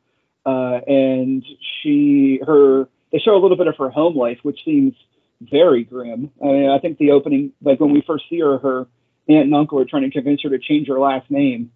uh, 0.46 0.80
and 0.88 1.44
she 1.82 2.40
her 2.46 2.88
they 3.12 3.20
show 3.20 3.36
a 3.36 3.42
little 3.42 3.58
bit 3.58 3.68
of 3.68 3.76
her 3.78 3.90
home 3.90 4.16
life, 4.16 4.40
which 4.44 4.64
seems 4.64 4.94
very 5.42 5.84
grim. 5.84 6.32
I 6.42 6.48
mean, 6.48 6.70
I 6.70 6.80
think 6.80 6.98
the 6.98 7.12
opening, 7.12 7.52
like 7.62 7.80
when 7.80 7.92
we 7.92 8.02
first 8.06 8.26
see 8.30 8.40
her, 8.40 8.58
her 8.60 8.88
aunt 9.28 9.46
and 9.46 9.56
uncle 9.56 9.80
are 9.80 9.86
trying 9.86 10.04
to 10.04 10.12
convince 10.12 10.42
her 10.44 10.50
to 10.50 10.60
change 10.60 10.88
her 10.88 11.00
last 11.00 11.30
name 11.30 11.72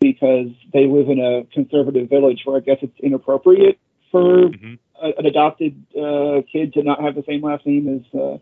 because 0.00 0.48
they 0.72 0.86
live 0.86 1.08
in 1.08 1.18
a 1.18 1.44
conservative 1.54 2.08
village 2.08 2.42
where 2.44 2.58
I 2.58 2.60
guess 2.60 2.78
it's 2.82 2.98
inappropriate 3.00 3.78
for 4.10 4.48
hmm 4.48 4.74
a, 5.02 5.08
an 5.18 5.26
adopted 5.26 5.84
uh, 5.94 6.42
kid 6.50 6.74
to 6.74 6.82
not 6.82 7.02
have 7.02 7.14
the 7.14 7.24
same 7.26 7.42
last 7.42 7.66
name 7.66 7.86
as 7.88 8.20
uh, 8.20 8.38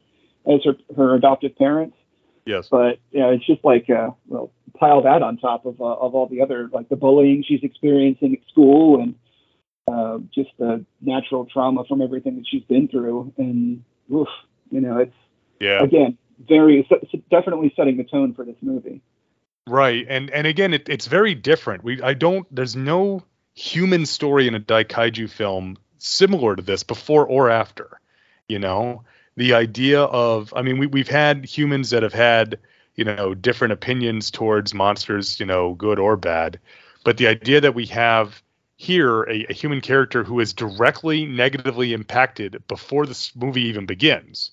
as 0.52 0.60
her, 0.64 0.74
her 0.96 1.14
adoptive 1.14 1.56
parents. 1.56 1.96
Yes. 2.46 2.68
But 2.70 2.98
you 3.10 3.20
know, 3.20 3.30
it's 3.30 3.46
just 3.46 3.64
like 3.64 3.88
uh, 3.90 4.10
well, 4.26 4.52
pile 4.78 5.02
that 5.02 5.22
on 5.22 5.36
top 5.38 5.66
of 5.66 5.80
uh, 5.80 5.84
of 5.84 6.14
all 6.14 6.26
the 6.26 6.42
other 6.42 6.68
like 6.72 6.88
the 6.88 6.96
bullying 6.96 7.44
she's 7.46 7.62
experiencing 7.62 8.34
at 8.34 8.48
school 8.50 9.00
and 9.00 9.14
uh, 9.90 10.18
just 10.34 10.50
the 10.58 10.84
natural 11.00 11.46
trauma 11.46 11.84
from 11.88 12.02
everything 12.02 12.36
that 12.36 12.46
she's 12.46 12.64
been 12.64 12.88
through. 12.88 13.32
And 13.38 13.84
oof, 14.12 14.28
you 14.70 14.80
know, 14.80 14.98
it's 14.98 15.14
Yeah. 15.60 15.82
again 15.82 16.18
very 16.48 16.86
definitely 17.30 17.72
setting 17.76 17.96
the 17.96 18.04
tone 18.04 18.34
for 18.34 18.44
this 18.44 18.56
movie. 18.60 19.00
Right, 19.66 20.04
and 20.08 20.30
and 20.30 20.46
again, 20.46 20.74
it, 20.74 20.88
it's 20.88 21.06
very 21.06 21.34
different. 21.34 21.84
We 21.84 22.02
I 22.02 22.12
don't. 22.12 22.46
There's 22.54 22.76
no 22.76 23.22
human 23.54 24.04
story 24.04 24.46
in 24.46 24.54
a 24.54 24.60
Daikaiju 24.60 25.30
film 25.30 25.78
similar 25.98 26.56
to 26.56 26.62
this 26.62 26.82
before 26.82 27.26
or 27.26 27.48
after. 27.48 27.98
You 28.48 28.58
know, 28.58 29.04
the 29.36 29.54
idea 29.54 30.00
of 30.02 30.52
I 30.56 30.62
mean, 30.62 30.78
we 30.78 30.86
we've 30.86 31.08
had 31.08 31.44
humans 31.44 31.90
that 31.90 32.02
have 32.02 32.12
had 32.12 32.58
you 32.94 33.04
know 33.04 33.34
different 33.34 33.72
opinions 33.72 34.30
towards 34.30 34.74
monsters, 34.74 35.40
you 35.40 35.46
know, 35.46 35.74
good 35.74 35.98
or 35.98 36.16
bad, 36.16 36.60
but 37.04 37.16
the 37.16 37.28
idea 37.28 37.60
that 37.60 37.74
we 37.74 37.86
have 37.86 38.42
here 38.76 39.22
a, 39.24 39.46
a 39.48 39.52
human 39.52 39.80
character 39.80 40.24
who 40.24 40.40
is 40.40 40.52
directly 40.52 41.26
negatively 41.26 41.92
impacted 41.92 42.62
before 42.68 43.06
this 43.06 43.34
movie 43.36 43.62
even 43.62 43.86
begins 43.86 44.50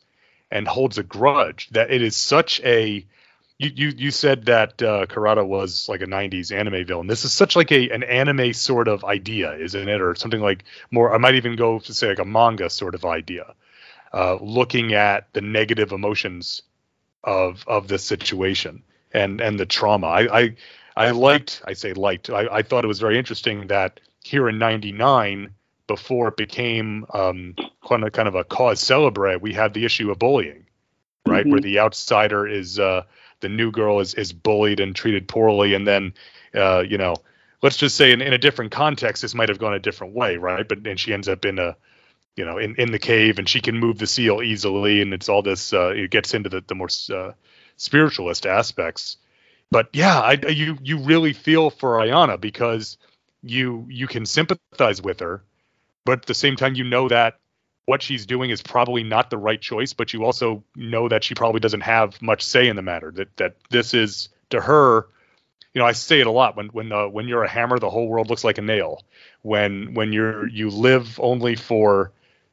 and 0.52 0.68
holds 0.68 0.98
a 0.98 1.04
grudge 1.04 1.70
that 1.72 1.90
it 1.92 2.02
is 2.02 2.16
such 2.16 2.60
a 2.62 3.06
you 3.58 3.72
you 3.76 3.94
you 3.96 4.12
said 4.12 4.46
that 4.46 4.82
uh, 4.82 5.06
was 5.46 5.88
like 5.88 6.02
a 6.02 6.08
'90s 6.08 6.52
anime 6.52 6.86
villain. 6.86 7.08
This 7.08 7.26
is 7.26 7.32
such 7.32 7.56
like 7.56 7.72
a 7.72 7.90
an 7.92 8.04
anime 8.04 8.54
sort 8.54 8.88
of 8.88 9.06
idea, 9.06 9.54
isn't 9.54 9.88
it, 9.88 10.02
or 10.02 10.16
something 10.16 10.42
like 10.42 10.64
more? 10.90 11.14
I 11.14 11.20
might 11.20 11.36
even 11.36 11.56
go 11.56 11.80
to 11.80 11.94
say 11.94 12.10
like 12.10 12.20
a 12.20 12.26
manga 12.26 12.70
sort 12.72 12.96
of 12.96 13.06
idea, 13.06 13.54
uh, 14.14 14.36
looking 14.42 14.94
at 14.94 15.32
the 15.34 15.42
negative 15.42 15.92
emotions 15.92 16.62
of 17.24 17.64
of 17.68 17.88
this 17.88 18.04
situation 18.04 18.84
and 19.14 19.42
and 19.42 19.60
the 19.60 19.66
trauma. 19.66 20.08
I 20.08 20.40
I, 20.40 20.56
I 20.96 21.12
liked 21.12 21.62
I 21.66 21.74
say 21.74 21.94
liked 21.94 22.30
I, 22.30 22.48
I 22.52 22.62
thought 22.62 22.84
it 22.84 22.88
was 22.88 23.00
very 23.00 23.18
interesting 23.18 23.68
that 23.68 24.00
here 24.24 24.50
in 24.50 24.58
'99 24.60 25.52
before 25.88 26.30
it 26.30 26.38
became 26.38 27.06
um, 27.14 27.56
kind 27.88 28.04
of 28.04 28.12
kind 28.14 28.28
of 28.28 28.36
a 28.36 28.44
cause 28.44 28.80
celebre, 28.80 29.38
we 29.40 29.54
had 29.54 29.74
the 29.74 29.84
issue 29.86 30.10
of 30.12 30.20
bullying, 30.20 30.66
right, 31.26 31.46
Mhm. 31.46 31.52
where 31.52 31.62
the 31.62 31.80
outsider 31.80 32.48
is. 32.48 32.80
Uh, 32.80 33.04
the 33.42 33.50
new 33.50 33.72
girl 33.72 34.00
is 34.00 34.14
is 34.14 34.32
bullied 34.32 34.80
and 34.80 34.96
treated 34.96 35.28
poorly 35.28 35.74
and 35.74 35.88
then 35.88 36.14
uh 36.54 36.84
you 36.88 36.96
know 36.98 37.16
let's 37.64 37.76
just 37.78 37.96
say 37.98 38.12
in, 38.12 38.22
in 38.22 38.34
a 38.34 38.38
different 38.38 38.72
context 38.72 39.24
this 39.24 39.34
might 39.34 39.50
have 39.50 39.58
gone 39.58 39.74
a 39.74 39.80
different 39.80 40.14
way 40.14 40.38
right 40.38 40.68
but 40.70 40.86
and 40.86 41.00
she 41.00 41.12
ends 41.12 41.28
up 41.28 41.44
in 41.44 41.58
a 41.58 41.76
you 42.36 42.46
know 42.46 42.58
in 42.58 42.76
in 42.76 42.92
the 42.92 43.00
cave 43.00 43.40
and 43.40 43.48
she 43.48 43.62
can 43.62 43.78
move 43.78 43.98
the 43.98 44.08
seal 44.08 44.42
easily 44.42 45.02
and 45.02 45.14
it's 45.14 45.30
all 45.30 45.42
this 45.42 45.74
uh 45.74 45.90
it 45.90 46.10
gets 46.10 46.34
into 46.34 46.50
the 46.50 46.64
the 46.68 46.76
more 46.76 46.90
uh, 47.14 47.32
spiritualist 47.78 48.46
aspects 48.46 49.18
but 49.70 49.90
yeah 49.94 50.20
I 50.20 50.34
you 50.50 50.78
you 50.82 51.00
really 51.00 51.34
feel 51.34 51.70
for 51.70 51.98
Ayana 52.00 52.40
because 52.40 52.98
you 53.44 53.86
you 53.90 54.08
can 54.08 54.26
sympathize 54.26 55.02
with 55.02 55.20
her 55.20 55.44
but 56.06 56.20
at 56.20 56.26
the 56.26 56.34
same 56.34 56.56
time 56.56 56.76
you 56.76 56.84
know 56.84 57.08
that 57.10 57.38
what 57.86 58.02
she's 58.02 58.26
doing 58.26 58.50
is 58.50 58.62
probably 58.62 59.04
not 59.04 59.30
the 59.30 59.38
right 59.38 59.60
choice, 59.60 59.94
but 59.94 60.14
you 60.14 60.24
also 60.24 60.64
know 60.76 61.10
that 61.10 61.24
she 61.24 61.36
probably 61.36 61.60
doesn't 61.60 61.82
have 61.82 62.22
much 62.22 62.42
say 62.44 62.68
in 62.68 62.76
the 62.76 62.82
matter. 62.82 63.12
That 63.12 63.36
that 63.38 63.56
this 63.70 63.94
is 63.94 64.30
to 64.52 64.62
her, 64.62 65.08
you 65.74 65.80
know, 65.80 65.86
I 65.86 65.94
say 65.94 66.20
it 66.20 66.28
a 66.28 66.32
lot 66.32 66.56
when 66.56 66.68
when 66.68 66.92
uh, 66.92 67.08
when 67.08 67.28
you're 67.28 67.44
a 67.44 67.50
hammer, 67.50 67.80
the 67.80 67.90
whole 67.90 68.08
world 68.08 68.30
looks 68.30 68.44
like 68.44 68.58
a 68.58 68.62
nail. 68.62 69.04
When 69.42 69.94
when 69.94 70.14
you're 70.14 70.48
you 70.48 70.70
live 70.70 71.20
only 71.22 71.56
for, 71.56 72.12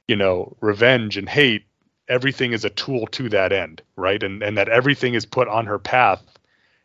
you 0.08 0.16
know, 0.16 0.56
revenge 0.60 1.16
and 1.16 1.28
hate, 1.28 1.64
everything 2.08 2.52
is 2.52 2.64
a 2.64 2.70
tool 2.70 3.06
to 3.08 3.28
that 3.28 3.52
end, 3.52 3.82
right? 3.94 4.22
And 4.22 4.42
and 4.42 4.58
that 4.58 4.68
everything 4.68 5.14
is 5.14 5.26
put 5.26 5.46
on 5.46 5.66
her 5.66 5.78
path 5.78 6.22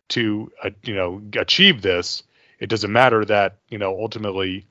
to 0.09 0.51
uh, 0.63 0.69
you 0.83 0.93
know 0.93 1.21
achieve 1.37 1.81
this. 1.81 2.23
It 2.59 2.67
doesn't 2.67 2.91
matter 2.91 3.25
that 3.25 3.57
you 3.69 3.77
know 3.77 3.97
ultimately 3.99 4.65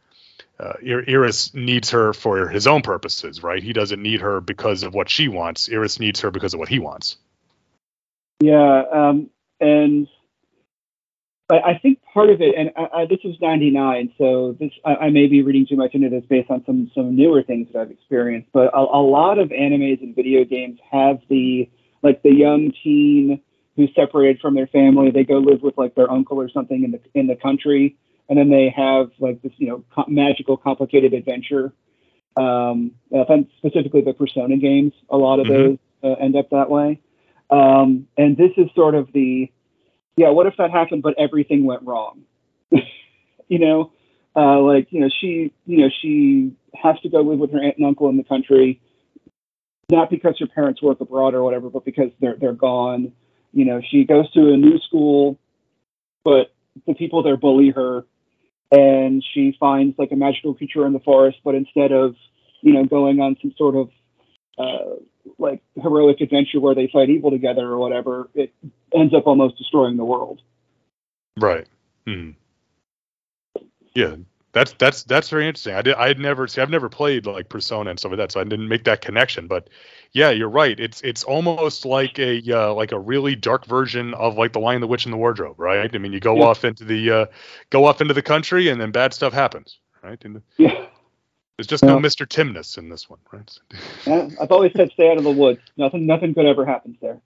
uh, 0.60 0.74
Iris 0.86 1.54
needs 1.54 1.90
her 1.90 2.12
for 2.12 2.48
his 2.48 2.66
own 2.66 2.82
purposes, 2.82 3.42
right? 3.42 3.62
He 3.62 3.72
doesn't 3.72 4.00
need 4.00 4.20
her 4.20 4.40
because 4.40 4.82
of 4.82 4.94
what 4.94 5.08
she 5.08 5.28
wants. 5.28 5.68
Iris 5.72 5.98
needs 5.98 6.20
her 6.20 6.30
because 6.30 6.54
of 6.54 6.60
what 6.60 6.68
he 6.68 6.78
wants. 6.78 7.16
Yeah, 8.40 8.82
um, 8.92 9.30
and 9.60 10.08
I, 11.52 11.72
I 11.72 11.78
think 11.78 11.98
part 12.14 12.30
of 12.30 12.40
it, 12.40 12.54
and 12.56 12.70
I, 12.76 13.02
I, 13.02 13.06
this 13.06 13.18
was 13.24 13.36
'99, 13.40 14.14
so 14.18 14.56
this 14.58 14.70
I, 14.84 14.94
I 14.94 15.10
may 15.10 15.26
be 15.26 15.42
reading 15.42 15.66
too 15.66 15.76
much 15.76 15.94
into 15.94 16.08
this 16.08 16.24
based 16.28 16.50
on 16.50 16.64
some 16.64 16.90
some 16.94 17.14
newer 17.14 17.42
things 17.42 17.68
that 17.72 17.80
I've 17.80 17.90
experienced. 17.90 18.48
But 18.52 18.72
a, 18.74 18.78
a 18.78 19.02
lot 19.02 19.38
of 19.38 19.48
animes 19.50 20.02
and 20.02 20.14
video 20.14 20.44
games 20.44 20.78
have 20.90 21.18
the 21.28 21.70
like 22.02 22.22
the 22.22 22.32
young 22.32 22.72
teen 22.82 23.40
who's 23.76 23.90
separated 23.94 24.40
from 24.40 24.54
their 24.54 24.66
family. 24.66 25.10
They 25.10 25.24
go 25.24 25.38
live 25.38 25.62
with 25.62 25.76
like 25.76 25.94
their 25.94 26.10
uncle 26.10 26.40
or 26.40 26.48
something 26.48 26.84
in 26.84 26.90
the 26.92 27.00
in 27.14 27.26
the 27.26 27.36
country, 27.36 27.96
and 28.28 28.38
then 28.38 28.50
they 28.50 28.70
have 28.74 29.10
like 29.18 29.42
this 29.42 29.52
you 29.58 29.68
know 29.68 29.84
co- 29.94 30.06
magical, 30.08 30.56
complicated 30.56 31.12
adventure. 31.12 31.72
Um, 32.34 32.92
specifically 33.58 34.00
the 34.00 34.14
Persona 34.14 34.56
games, 34.56 34.94
a 35.10 35.18
lot 35.18 35.38
of 35.38 35.46
Mhm. 35.46 35.48
those 35.48 35.78
uh, 36.02 36.14
end 36.14 36.34
up 36.34 36.48
that 36.50 36.70
way. 36.70 36.98
Um, 37.50 38.06
and 38.16 38.38
this 38.38 38.52
is 38.56 38.70
sort 38.74 38.94
of 38.94 39.12
the, 39.12 39.50
yeah, 40.16 40.30
what 40.30 40.46
if 40.46 40.54
that 40.58 40.70
happened, 40.70 41.02
but 41.02 41.14
everything 41.18 41.64
went 41.64 41.82
wrong? 41.82 42.22
you 43.48 43.58
know, 43.58 43.92
uh, 44.36 44.60
like, 44.60 44.88
you 44.90 45.00
know, 45.00 45.10
she, 45.20 45.52
you 45.66 45.78
know, 45.78 45.88
she 46.00 46.52
has 46.74 46.98
to 47.00 47.08
go 47.08 47.20
live 47.20 47.38
with 47.38 47.52
her 47.52 47.62
aunt 47.62 47.76
and 47.76 47.86
uncle 47.86 48.08
in 48.08 48.16
the 48.16 48.24
country, 48.24 48.80
not 49.90 50.10
because 50.10 50.36
her 50.38 50.46
parents 50.46 50.82
work 50.82 51.00
abroad 51.00 51.34
or 51.34 51.42
whatever, 51.42 51.70
but 51.70 51.84
because 51.84 52.10
they're, 52.20 52.36
they're 52.40 52.52
gone. 52.52 53.12
You 53.52 53.64
know, 53.64 53.80
she 53.90 54.04
goes 54.04 54.30
to 54.32 54.52
a 54.52 54.56
new 54.56 54.78
school, 54.78 55.38
but 56.24 56.54
the 56.86 56.94
people 56.94 57.22
there 57.22 57.36
bully 57.36 57.70
her 57.70 58.04
and 58.70 59.22
she 59.34 59.54
finds 59.60 59.98
like 59.98 60.12
a 60.12 60.16
magical 60.16 60.54
creature 60.54 60.86
in 60.86 60.94
the 60.94 61.00
forest, 61.00 61.38
but 61.44 61.54
instead 61.54 61.92
of, 61.92 62.16
you 62.62 62.72
know, 62.72 62.86
going 62.86 63.20
on 63.20 63.36
some 63.42 63.52
sort 63.58 63.76
of, 63.76 63.90
uh, 64.58 64.96
like 65.38 65.62
heroic 65.80 66.20
adventure 66.20 66.60
where 66.60 66.74
they 66.74 66.88
fight 66.92 67.10
evil 67.10 67.30
together 67.30 67.66
or 67.66 67.78
whatever, 67.78 68.28
it 68.34 68.52
ends 68.94 69.14
up 69.14 69.26
almost 69.26 69.56
destroying 69.58 69.96
the 69.96 70.04
world. 70.04 70.40
Right. 71.38 71.66
Hmm. 72.06 72.30
Yeah, 73.94 74.16
that's 74.52 74.72
that's 74.74 75.02
that's 75.04 75.28
very 75.28 75.46
interesting. 75.46 75.74
I 75.74 75.82
did 75.82 75.94
I 75.94 76.08
had 76.08 76.18
never 76.18 76.46
see 76.46 76.60
I've 76.60 76.70
never 76.70 76.88
played 76.88 77.26
like 77.26 77.48
Persona 77.48 77.90
and 77.90 77.98
stuff 77.98 78.10
like 78.10 78.18
that, 78.18 78.32
so 78.32 78.40
I 78.40 78.44
didn't 78.44 78.68
make 78.68 78.84
that 78.84 79.00
connection. 79.00 79.46
But 79.46 79.68
yeah, 80.12 80.30
you're 80.30 80.48
right. 80.48 80.78
It's 80.78 81.00
it's 81.02 81.24
almost 81.24 81.84
like 81.84 82.18
a 82.18 82.40
uh, 82.50 82.74
like 82.74 82.92
a 82.92 82.98
really 82.98 83.34
dark 83.34 83.66
version 83.66 84.14
of 84.14 84.36
like 84.36 84.52
the 84.52 84.60
Lion, 84.60 84.80
the 84.80 84.86
Witch, 84.86 85.04
and 85.04 85.12
the 85.12 85.18
Wardrobe, 85.18 85.58
right? 85.58 85.94
I 85.94 85.98
mean, 85.98 86.12
you 86.12 86.20
go 86.20 86.36
Yeah. 86.38 86.44
off 86.44 86.64
into 86.64 86.84
the 86.84 87.10
uh, 87.10 87.26
go 87.70 87.84
off 87.84 88.00
into 88.00 88.14
the 88.14 88.22
country, 88.22 88.68
and 88.68 88.80
then 88.80 88.90
bad 88.90 89.12
stuff 89.14 89.32
happens, 89.32 89.78
right? 90.02 90.22
And 90.24 90.42
Yeah. 90.58 90.86
There's 91.62 91.80
just 91.80 91.84
no 91.84 91.94
Yeah. 91.94 92.02
Mr. 92.02 92.26
Tumnus 92.26 92.76
in 92.76 92.88
this 92.88 93.08
one, 93.08 93.20
right? 93.30 93.58
I've 94.40 94.50
always 94.50 94.72
said 94.76 94.90
stay 94.90 95.08
out 95.08 95.18
of 95.18 95.22
the 95.22 95.30
woods. 95.30 95.60
Nothing, 95.76 96.06
nothing 96.06 96.32
good 96.32 96.46
ever 96.46 96.66
happens 96.66 96.96
there. 97.00 97.20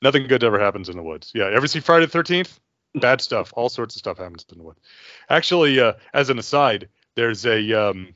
Nothing 0.00 0.26
good 0.26 0.42
ever 0.42 0.58
happens 0.58 0.88
in 0.88 0.96
the 0.96 1.02
woods. 1.02 1.32
Yeah, 1.34 1.50
ever 1.52 1.66
see 1.66 1.80
Friday 1.80 2.06
the 2.06 2.12
Thirteenth? 2.12 2.58
Bad 2.94 3.20
stuff. 3.20 3.52
All 3.54 3.68
sorts 3.68 3.94
of 3.94 3.98
stuff 3.98 4.16
happens 4.16 4.46
in 4.50 4.56
the 4.56 4.64
woods. 4.64 4.80
Actually, 5.28 5.78
uh, 5.78 5.92
as 6.14 6.30
an 6.30 6.38
aside, 6.38 6.88
there's 7.14 7.44
a 7.44 7.72
um, 7.74 8.14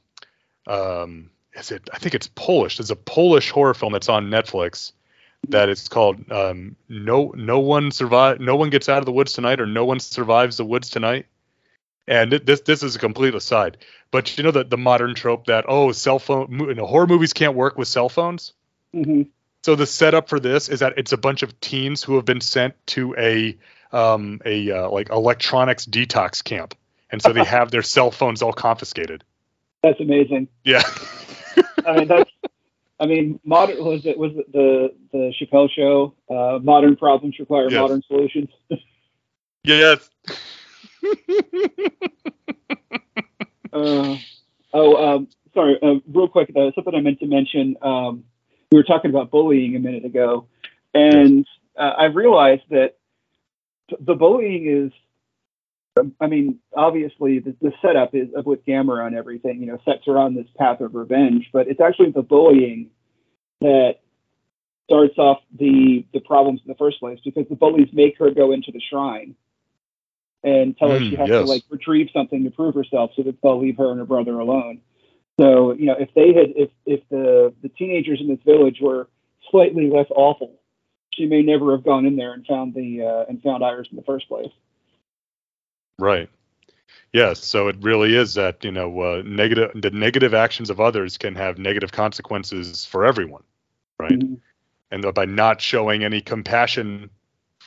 um, 0.67 1.29
is 1.53 1.71
it? 1.71 1.91
I 1.93 1.99
think 1.99 2.15
it's 2.15 2.29
Polish. 2.29 2.79
There's 2.79 2.91
a 2.91 2.97
Polish 2.97 3.51
horror 3.51 3.75
film 3.75 3.93
that's 3.93 4.09
on 4.09 4.31
Netflix 4.31 4.93
that 5.49 5.69
is 5.69 5.87
called 5.89 6.33
um, 6.33 6.77
No 6.89 7.35
No 7.37 7.59
One 7.61 7.91
Survive 7.91 8.41
No 8.41 8.57
One 8.57 8.71
Gets 8.71 8.89
Out 8.89 8.99
of 9.01 9.07
the 9.07 9.13
Woods 9.13 9.35
Tonight 9.35 9.61
or 9.61 9.67
No 9.67 9.85
One 9.85 10.01
Survives 10.01 10.57
the 10.57 10.65
Woods 10.65 10.89
Tonight. 10.89 11.27
And 12.07 12.33
this 12.33 12.63
this 12.63 12.83
is 12.83 12.97
a 12.97 12.99
complete 12.99 13.35
aside, 13.35 13.79
but 14.11 14.37
you 14.37 14.43
know 14.43 14.51
the 14.51 14.65
the 14.65 14.79
modern 14.79 15.15
trope 15.15 15.47
that 15.47 15.67
oh 15.69 15.93
cell 15.93 16.19
phone 16.19 16.59
you 16.59 16.75
know, 16.75 16.87
horror 16.87 17.07
movies 17.07 17.33
can't 17.33 17.55
work 17.55 17.79
with 17.79 17.89
cell 17.89 18.09
phones. 18.09 18.53
hmm 18.93 19.23
So 19.63 19.77
the 19.77 19.87
setup 19.87 20.29
for 20.29 20.41
this 20.41 20.69
is 20.69 20.81
that 20.81 20.95
it's 20.97 21.13
a 21.13 21.19
bunch 21.19 21.43
of 21.43 21.61
teens 21.61 22.03
who 22.03 22.17
have 22.17 22.25
been 22.25 22.41
sent 22.41 22.75
to 22.89 23.15
a 23.17 23.57
um, 23.93 24.41
a 24.45 24.71
uh, 24.71 24.91
like 24.91 25.11
electronics 25.11 25.87
detox 25.87 26.43
camp, 26.43 26.75
and 27.11 27.23
so 27.23 27.33
they 27.33 27.45
have 27.59 27.71
their 27.71 27.83
cell 27.83 28.11
phones 28.11 28.43
all 28.43 28.53
confiscated. 28.53 29.23
That's 29.83 30.01
amazing. 30.01 30.49
Yeah. 30.65 30.83
I 31.87 31.99
mean, 31.99 32.09
that's. 32.09 32.31
I 32.99 33.07
mean, 33.07 33.41
modern 33.45 33.83
was 33.83 34.05
it 34.05 34.19
was 34.19 34.33
it 34.37 34.53
the 34.53 34.95
the 35.13 35.33
Chappelle 35.41 35.71
show? 35.71 36.15
Uh, 36.29 36.59
modern 36.63 36.97
problems 36.97 37.39
require 37.39 37.71
Yes. 37.71 37.81
modern 37.81 38.03
solutions. 38.07 38.51
yes. 39.65 40.11
Uh, 43.73 44.17
oh, 44.73 44.97
um, 44.97 45.29
sorry. 45.55 45.79
Uh, 45.83 46.01
real 46.13 46.29
quick, 46.29 46.51
uh, 46.57 46.71
something 46.75 46.95
I 46.95 47.01
meant 47.01 47.21
to 47.21 47.27
mention. 47.27 47.77
Um, 47.83 48.25
we 48.73 48.79
were 48.79 48.85
talking 48.85 49.11
about 49.11 49.31
bullying 49.31 49.77
a 49.77 49.79
minute 49.79 50.05
ago, 50.05 50.47
and 50.95 51.47
uh, 51.79 51.93
I 51.99 52.07
realized 52.07 52.63
that 52.71 52.97
the 54.01 54.15
bullying 54.15 54.87
is. 54.87 54.93
I 56.21 56.29
mean, 56.29 56.61
obviously, 56.75 57.41
the, 57.41 57.55
the 57.61 57.73
setup 57.83 58.15
is 58.15 58.29
with 58.45 58.65
Gamera 58.65 59.07
and 59.07 59.17
everything. 59.17 59.61
You 59.61 59.67
know, 59.67 59.79
sets 59.85 60.07
her 60.07 60.19
on 60.19 60.35
this 60.35 60.47
path 60.57 60.81
of 60.81 60.95
revenge, 60.95 61.51
but 61.53 61.69
it's 61.69 61.81
actually 61.81 62.13
the 62.13 62.23
bullying 62.23 62.91
that 63.61 63.97
starts 64.87 65.19
off 65.19 65.39
the 65.59 66.05
the 66.13 66.21
problems 66.21 66.61
in 66.65 66.69
the 66.69 66.77
first 66.77 67.01
place 67.01 67.19
because 67.25 67.47
the 67.49 67.57
bullies 67.57 67.89
make 67.93 68.19
her 68.19 68.31
go 68.31 68.53
into 68.53 68.73
the 68.73 68.81
shrine 68.91 69.35
and 70.43 70.77
tell 70.77 70.91
her 70.91 70.99
Mm, 70.99 71.11
she 71.11 71.17
has 71.17 71.29
yes. 71.29 71.45
to 71.45 71.51
like 71.53 71.63
retrieve 71.69 72.09
something 72.13 72.45
to 72.45 72.51
prove 72.51 72.75
herself 72.75 73.11
so 73.17 73.23
that 73.23 73.41
they'll 73.43 73.61
leave 73.61 73.77
her 73.77 73.91
and 73.91 73.99
her 73.99 74.07
brother 74.07 74.39
alone. 74.39 74.81
So, 75.39 75.73
you 75.73 75.87
know, 75.87 75.97
if 75.99 76.13
they 76.15 76.33
had 76.35 76.53
if 76.57 76.71
if 76.87 77.01
the 77.09 77.53
the 77.63 77.69
teenagers 77.69 78.21
in 78.21 78.29
this 78.29 78.43
village 78.45 78.79
were 78.81 79.09
slightly 79.51 79.91
less 79.91 80.07
awful, 80.11 80.61
she 81.13 81.27
may 81.27 81.43
never 81.43 81.73
have 81.73 81.85
gone 81.85 82.07
in 82.07 82.17
there 82.17 82.33
and 82.33 82.47
found 82.47 82.75
the 82.75 83.03
uh, 83.03 83.25
and 83.29 83.43
found 83.43 83.65
Iris 83.65 83.89
in 83.91 83.97
the 83.97 84.03
first 84.03 84.29
place. 84.29 84.51
Right. 85.99 86.29
Yes. 87.13 87.45
So 87.45 87.69
it 87.69 87.77
really 87.81 88.15
is 88.17 88.35
that 88.35 88.65
you 88.65 88.71
know 88.71 89.01
uh, 89.01 89.23
negative 89.25 89.71
the 89.75 89.91
negative 89.91 90.35
actions 90.35 90.71
of 90.71 90.81
others 90.81 91.19
can 91.19 91.35
have 91.35 91.59
negative 91.59 91.93
consequences 91.93 92.85
for 92.85 93.05
everyone, 93.05 93.43
right? 93.99 94.19
Mhm. 94.19 94.39
And 94.93 95.15
by 95.15 95.25
not 95.25 95.61
showing 95.61 96.03
any 96.05 96.21
compassion 96.21 97.11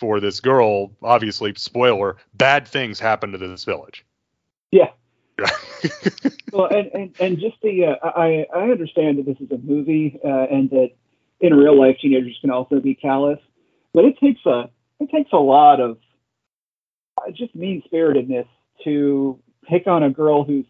for 0.04 0.20
this 0.20 0.42
girl, 0.42 0.92
obviously, 1.02 1.54
spoiler, 1.56 2.18
bad 2.34 2.68
things 2.68 3.00
happen 3.00 3.32
to 3.32 3.38
this 3.38 3.64
village. 3.64 4.06
Yeah. 4.70 4.90
Well, 6.54 6.68
and, 6.68 6.92
and, 6.94 7.16
and 7.20 7.40
just 7.40 7.56
the 7.64 7.86
uh, 7.86 8.08
I 8.16 8.46
I 8.56 8.70
understand 8.70 9.18
that 9.18 9.26
this 9.26 9.38
is 9.40 9.50
a 9.52 9.58
movie 9.58 10.20
uh, 10.24 10.46
and 10.52 10.70
that 10.70 10.92
in 11.42 11.54
real 11.56 11.78
life 11.78 11.98
teenagers 12.00 12.38
can 12.40 12.52
also 12.52 12.80
be 12.80 12.94
callous, 12.94 13.40
but 13.92 14.06
it 14.06 14.20
takes 14.20 14.46
a 14.46 14.70
it 15.00 15.10
takes 15.10 15.32
a 15.34 15.38
lot 15.38 15.82
of 15.82 15.98
uh, 17.18 17.32
just 17.32 17.56
mean 17.56 17.82
spiritedness 17.86 18.46
to 18.84 19.40
pick 19.68 19.88
on 19.88 20.04
a 20.04 20.12
girl 20.12 20.44
whose 20.44 20.66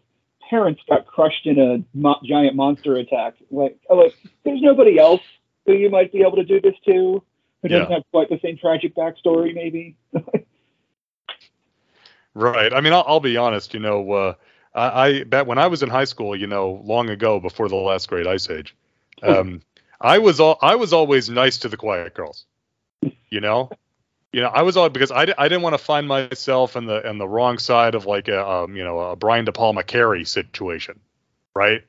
parents 0.48 0.80
got 0.88 1.06
crushed 1.06 1.46
in 1.46 1.58
a 1.60 1.84
mo- 1.92 2.20
giant 2.24 2.56
monster 2.56 2.96
attack. 2.96 3.34
Like 3.50 3.78
like 3.90 4.14
there's 4.44 4.62
nobody 4.62 4.98
else 4.98 5.22
who 5.66 5.74
you 5.74 5.90
might 5.90 6.12
be 6.12 6.22
able 6.22 6.36
to 6.36 6.44
do 6.44 6.62
this 6.62 6.76
to 6.86 7.22
who 7.64 7.70
doesn't 7.70 7.88
Yeah. 7.88 7.94
have 7.94 8.04
quite 8.12 8.28
the 8.28 8.38
same 8.42 8.58
tragic 8.58 8.94
backstory, 8.94 9.54
maybe. 9.54 9.96
Right. 12.34 12.74
I 12.74 12.80
mean, 12.80 12.92
I'll, 12.92 13.04
I'll 13.06 13.20
be 13.20 13.36
honest. 13.36 13.74
You 13.74 13.80
know, 13.80 14.12
uh, 14.12 14.34
I, 14.74 15.06
I 15.06 15.24
bet 15.24 15.46
when 15.46 15.58
I 15.58 15.68
was 15.68 15.82
in 15.82 15.88
high 15.88 16.04
school, 16.04 16.36
you 16.36 16.46
know, 16.46 16.82
long 16.84 17.08
ago 17.08 17.40
before 17.40 17.68
the 17.68 17.76
last 17.76 18.08
great 18.08 18.26
ice 18.26 18.50
age, 18.50 18.74
um, 19.22 19.62
I 20.00 20.18
was 20.18 20.40
all 20.40 20.58
I 20.60 20.74
was 20.74 20.92
always 20.92 21.30
nice 21.30 21.58
to 21.58 21.68
the 21.68 21.76
quiet 21.76 22.12
girls. 22.14 22.44
You 23.30 23.40
know, 23.40 23.70
you 24.32 24.40
know, 24.40 24.48
I 24.48 24.62
was 24.62 24.76
all 24.76 24.88
because 24.88 25.10
I, 25.10 25.32
I 25.38 25.48
didn't 25.48 25.62
want 25.62 25.74
to 25.74 25.82
find 25.82 26.06
myself 26.08 26.76
in 26.76 26.86
the 26.86 27.08
in 27.08 27.18
the 27.18 27.28
wrong 27.28 27.58
side 27.58 27.94
of 27.94 28.04
like 28.04 28.28
a 28.28 28.46
um, 28.46 28.76
you 28.76 28.84
know 28.84 28.98
a 28.98 29.16
Brian 29.16 29.44
De 29.44 29.52
Palma 29.52 29.82
Carrie 29.84 30.24
situation, 30.24 30.98
right? 31.54 31.82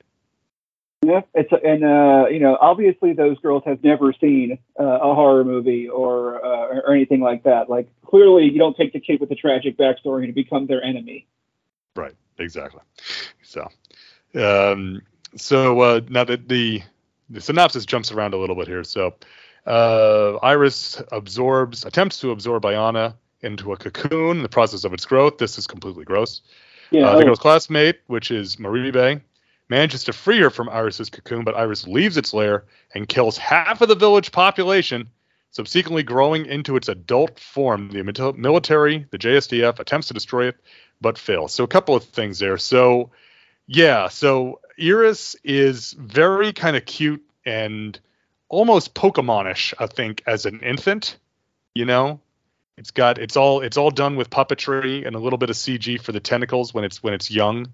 Yeah, 1.06 1.20
it's 1.34 1.52
and 1.52 1.84
uh, 1.84 2.26
you 2.28 2.40
know 2.40 2.58
obviously 2.60 3.12
those 3.12 3.38
girls 3.38 3.62
have 3.64 3.84
never 3.84 4.12
seen 4.12 4.58
uh, 4.78 4.84
a 4.84 5.14
horror 5.14 5.44
movie 5.44 5.88
or 5.88 6.44
uh, 6.44 6.80
or 6.84 6.92
anything 6.92 7.20
like 7.20 7.44
that. 7.44 7.70
Like 7.70 7.88
clearly 8.04 8.50
you 8.50 8.58
don't 8.58 8.76
take 8.76 8.92
the 8.92 8.98
kid 8.98 9.20
with 9.20 9.30
a 9.30 9.36
tragic 9.36 9.76
backstory 9.78 10.24
and 10.24 10.34
become 10.34 10.66
their 10.66 10.82
enemy. 10.82 11.28
Right. 11.94 12.14
Exactly. 12.38 12.80
So, 13.42 13.68
um, 14.34 15.00
so 15.36 15.80
uh, 15.80 16.00
now 16.08 16.24
that 16.24 16.48
the 16.48 16.82
the 17.30 17.40
synopsis 17.40 17.86
jumps 17.86 18.10
around 18.10 18.34
a 18.34 18.36
little 18.36 18.56
bit 18.56 18.66
here. 18.66 18.82
So, 18.82 19.14
uh, 19.64 20.36
Iris 20.42 21.00
absorbs, 21.12 21.84
attempts 21.84 22.20
to 22.20 22.32
absorb 22.32 22.64
Ayana 22.64 23.14
into 23.42 23.72
a 23.72 23.76
cocoon 23.76 24.38
in 24.38 24.42
the 24.42 24.48
process 24.48 24.84
of 24.84 24.92
its 24.92 25.04
growth. 25.04 25.38
This 25.38 25.56
is 25.56 25.66
completely 25.68 26.04
gross. 26.04 26.42
Yeah, 26.90 27.08
Uh, 27.08 27.16
the 27.16 27.24
girl's 27.24 27.38
classmate, 27.38 28.00
which 28.08 28.30
is 28.30 28.58
Moribe, 28.58 29.20
manages 29.68 30.04
to 30.04 30.12
free 30.12 30.38
her 30.40 30.50
from 30.50 30.68
Iris's 30.68 31.10
cocoon, 31.10 31.44
but 31.44 31.56
Iris 31.56 31.86
leaves 31.86 32.16
its 32.16 32.32
lair 32.32 32.64
and 32.94 33.08
kills 33.08 33.36
half 33.36 33.80
of 33.80 33.88
the 33.88 33.94
village 33.94 34.32
population, 34.32 35.10
subsequently 35.50 36.02
growing 36.02 36.46
into 36.46 36.76
its 36.76 36.88
adult 36.88 37.40
form. 37.40 37.90
The 37.90 38.34
military, 38.36 39.06
the 39.10 39.18
JSDF, 39.18 39.78
attempts 39.78 40.08
to 40.08 40.14
destroy 40.14 40.48
it, 40.48 40.56
but 41.00 41.18
fails. 41.18 41.52
So 41.52 41.64
a 41.64 41.68
couple 41.68 41.96
of 41.96 42.04
things 42.04 42.38
there. 42.38 42.58
So 42.58 43.10
yeah, 43.66 44.08
so 44.08 44.60
Iris 44.80 45.36
is 45.42 45.92
very 45.92 46.52
kind 46.52 46.76
of 46.76 46.84
cute 46.84 47.22
and 47.44 47.98
almost 48.48 48.94
Pokemonish, 48.94 49.74
I 49.78 49.86
think, 49.86 50.22
as 50.26 50.46
an 50.46 50.60
infant. 50.60 51.16
You 51.74 51.84
know, 51.84 52.20
it's 52.76 52.90
got 52.90 53.18
it's 53.18 53.36
all 53.36 53.60
it's 53.60 53.76
all 53.76 53.90
done 53.90 54.16
with 54.16 54.30
puppetry 54.30 55.06
and 55.06 55.16
a 55.16 55.18
little 55.18 55.38
bit 55.38 55.50
of 55.50 55.56
CG 55.56 56.00
for 56.00 56.12
the 56.12 56.20
tentacles 56.20 56.72
when 56.72 56.84
it's 56.84 57.02
when 57.02 57.14
it's 57.14 57.30
young. 57.30 57.72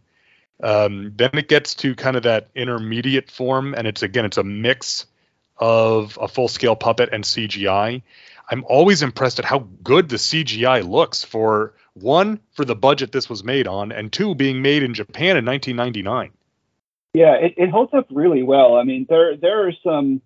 Um, 0.62 1.12
then 1.16 1.30
it 1.34 1.48
gets 1.48 1.74
to 1.76 1.94
kind 1.94 2.16
of 2.16 2.22
that 2.22 2.48
intermediate 2.54 3.30
form, 3.30 3.74
and 3.74 3.86
it's 3.86 4.02
again 4.02 4.24
it's 4.24 4.38
a 4.38 4.44
mix 4.44 5.06
of 5.58 6.18
a 6.20 6.28
full 6.28 6.48
scale 6.48 6.76
puppet 6.76 7.10
and 7.12 7.24
CGI. 7.24 8.02
I'm 8.50 8.64
always 8.68 9.02
impressed 9.02 9.38
at 9.38 9.44
how 9.44 9.60
good 9.82 10.08
the 10.08 10.16
CGI 10.16 10.88
looks 10.88 11.24
for 11.24 11.74
one 11.94 12.40
for 12.52 12.64
the 12.64 12.74
budget 12.74 13.12
this 13.12 13.28
was 13.28 13.44
made 13.44 13.66
on, 13.66 13.92
and 13.92 14.12
two 14.12 14.34
being 14.34 14.62
made 14.62 14.82
in 14.82 14.94
Japan 14.94 15.36
in 15.36 15.44
1999. 15.44 16.30
yeah, 17.14 17.34
it, 17.34 17.54
it 17.56 17.70
holds 17.70 17.92
up 17.94 18.06
really 18.10 18.42
well. 18.42 18.76
I 18.76 18.84
mean, 18.84 19.06
there 19.08 19.36
there 19.36 19.66
are 19.66 19.72
some, 19.84 20.22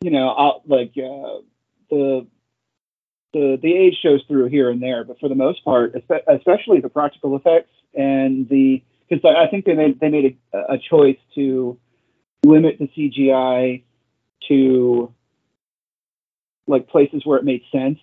you 0.00 0.10
know, 0.10 0.28
out, 0.28 0.62
like 0.66 0.92
uh, 0.96 1.40
the 1.90 2.26
the 3.32 3.58
the 3.60 3.76
age 3.76 3.96
shows 4.02 4.22
through 4.26 4.46
here 4.46 4.70
and 4.70 4.82
there, 4.82 5.04
but 5.04 5.20
for 5.20 5.28
the 5.28 5.34
most 5.34 5.64
part, 5.64 5.94
especially 6.28 6.80
the 6.80 6.88
practical 6.88 7.36
effects 7.36 7.72
and 7.94 8.48
the 8.48 8.82
because 9.08 9.24
I 9.24 9.44
I 9.44 9.48
think 9.48 9.64
they 9.64 9.74
made 9.74 10.00
they 10.00 10.08
made 10.08 10.38
a, 10.52 10.74
a 10.74 10.78
choice 10.78 11.18
to 11.34 11.78
limit 12.44 12.78
the 12.78 12.88
CGI 12.88 13.82
to 14.48 15.12
like 16.66 16.88
places 16.88 17.22
where 17.24 17.38
it 17.38 17.44
made 17.44 17.62
sense. 17.72 17.98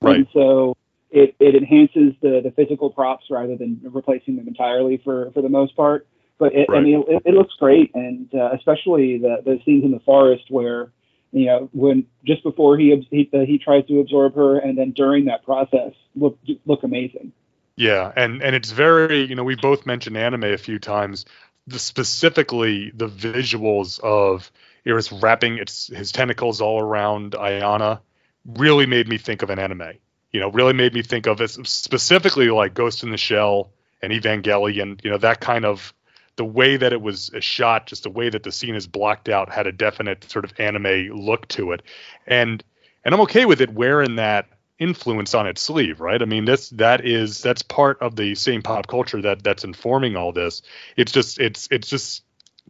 Right. 0.00 0.16
And 0.16 0.26
so 0.32 0.76
it, 1.10 1.34
it 1.40 1.54
enhances 1.54 2.14
the, 2.20 2.40
the 2.42 2.52
physical 2.54 2.90
props 2.90 3.26
rather 3.30 3.56
than 3.56 3.80
replacing 3.82 4.36
them 4.36 4.48
entirely 4.48 5.00
for, 5.02 5.30
for 5.32 5.42
the 5.42 5.48
most 5.48 5.76
part. 5.76 6.06
But 6.38 6.54
it, 6.54 6.68
I 6.70 6.80
mean, 6.80 7.04
it, 7.08 7.22
it 7.24 7.34
looks 7.34 7.54
great, 7.58 7.90
and 7.94 8.32
uh, 8.32 8.50
especially 8.52 9.18
the, 9.18 9.38
the 9.44 9.58
scenes 9.64 9.82
in 9.84 9.90
the 9.90 9.98
forest 10.00 10.44
where 10.50 10.92
you 11.32 11.46
know 11.46 11.68
when 11.72 12.06
just 12.24 12.44
before 12.44 12.78
he 12.78 12.94
he, 13.10 13.28
he 13.32 13.58
tries 13.58 13.84
to 13.86 13.98
absorb 13.98 14.36
her, 14.36 14.56
and 14.56 14.78
then 14.78 14.92
during 14.92 15.24
that 15.24 15.42
process 15.44 15.94
look 16.14 16.38
look 16.64 16.84
amazing. 16.84 17.32
Yeah, 17.78 18.12
and 18.16 18.42
and 18.42 18.56
it's 18.56 18.72
very 18.72 19.22
you 19.22 19.36
know 19.36 19.44
we 19.44 19.54
both 19.54 19.86
mentioned 19.86 20.16
anime 20.16 20.42
a 20.42 20.58
few 20.58 20.80
times. 20.80 21.24
The 21.68 21.78
specifically 21.78 22.90
the 22.92 23.08
visuals 23.08 24.00
of 24.00 24.50
Iris 24.84 25.12
wrapping 25.12 25.58
its 25.58 25.86
his 25.86 26.10
tentacles 26.10 26.60
all 26.60 26.80
around 26.80 27.32
Ayana 27.32 28.00
really 28.44 28.86
made 28.86 29.06
me 29.06 29.16
think 29.16 29.42
of 29.42 29.50
an 29.50 29.60
anime. 29.60 29.92
You 30.32 30.40
know, 30.40 30.50
really 30.50 30.72
made 30.72 30.92
me 30.92 31.02
think 31.02 31.28
of 31.28 31.40
it 31.40 31.50
specifically 31.50 32.50
like 32.50 32.74
Ghost 32.74 33.04
in 33.04 33.12
the 33.12 33.16
Shell 33.16 33.70
and 34.02 34.12
Evangelion. 34.12 35.02
You 35.04 35.12
know, 35.12 35.18
that 35.18 35.40
kind 35.40 35.64
of 35.64 35.94
the 36.34 36.44
way 36.44 36.76
that 36.78 36.92
it 36.92 37.00
was 37.00 37.30
uh, 37.32 37.38
shot, 37.38 37.86
just 37.86 38.02
the 38.02 38.10
way 38.10 38.28
that 38.28 38.42
the 38.42 38.50
scene 38.50 38.74
is 38.74 38.88
blocked 38.88 39.28
out, 39.28 39.52
had 39.52 39.68
a 39.68 39.72
definite 39.72 40.28
sort 40.28 40.44
of 40.44 40.52
anime 40.58 41.10
look 41.16 41.46
to 41.48 41.70
it, 41.70 41.82
and 42.26 42.64
and 43.04 43.14
I'm 43.14 43.20
okay 43.20 43.44
with 43.44 43.60
it 43.60 43.70
wearing 43.72 44.16
that 44.16 44.48
influence 44.78 45.34
on 45.34 45.46
its 45.46 45.60
sleeve, 45.60 46.00
right? 46.00 46.20
I 46.20 46.24
mean, 46.24 46.44
this 46.44 46.70
that 46.70 47.04
is 47.04 47.42
that's 47.42 47.62
part 47.62 48.00
of 48.00 48.16
the 48.16 48.34
same 48.34 48.62
pop 48.62 48.86
culture 48.86 49.20
that 49.22 49.42
that's 49.42 49.64
informing 49.64 50.16
all 50.16 50.32
this. 50.32 50.62
It's 50.96 51.12
just 51.12 51.40
it's 51.40 51.68
it's 51.70 51.88
just 51.88 52.22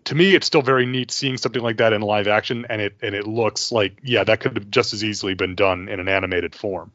to 0.04 0.14
me 0.14 0.34
it's 0.34 0.46
still 0.46 0.62
very 0.62 0.86
neat 0.86 1.10
seeing 1.10 1.36
something 1.36 1.62
like 1.62 1.78
that 1.78 1.92
in 1.92 2.00
live 2.00 2.28
action 2.28 2.66
and 2.68 2.80
it 2.80 2.96
and 3.02 3.14
it 3.14 3.26
looks 3.26 3.70
like 3.70 3.98
yeah, 4.02 4.24
that 4.24 4.40
could 4.40 4.56
have 4.56 4.70
just 4.70 4.92
as 4.94 5.04
easily 5.04 5.34
been 5.34 5.54
done 5.54 5.88
in 5.88 6.00
an 6.00 6.08
animated 6.08 6.54
form. 6.54 6.92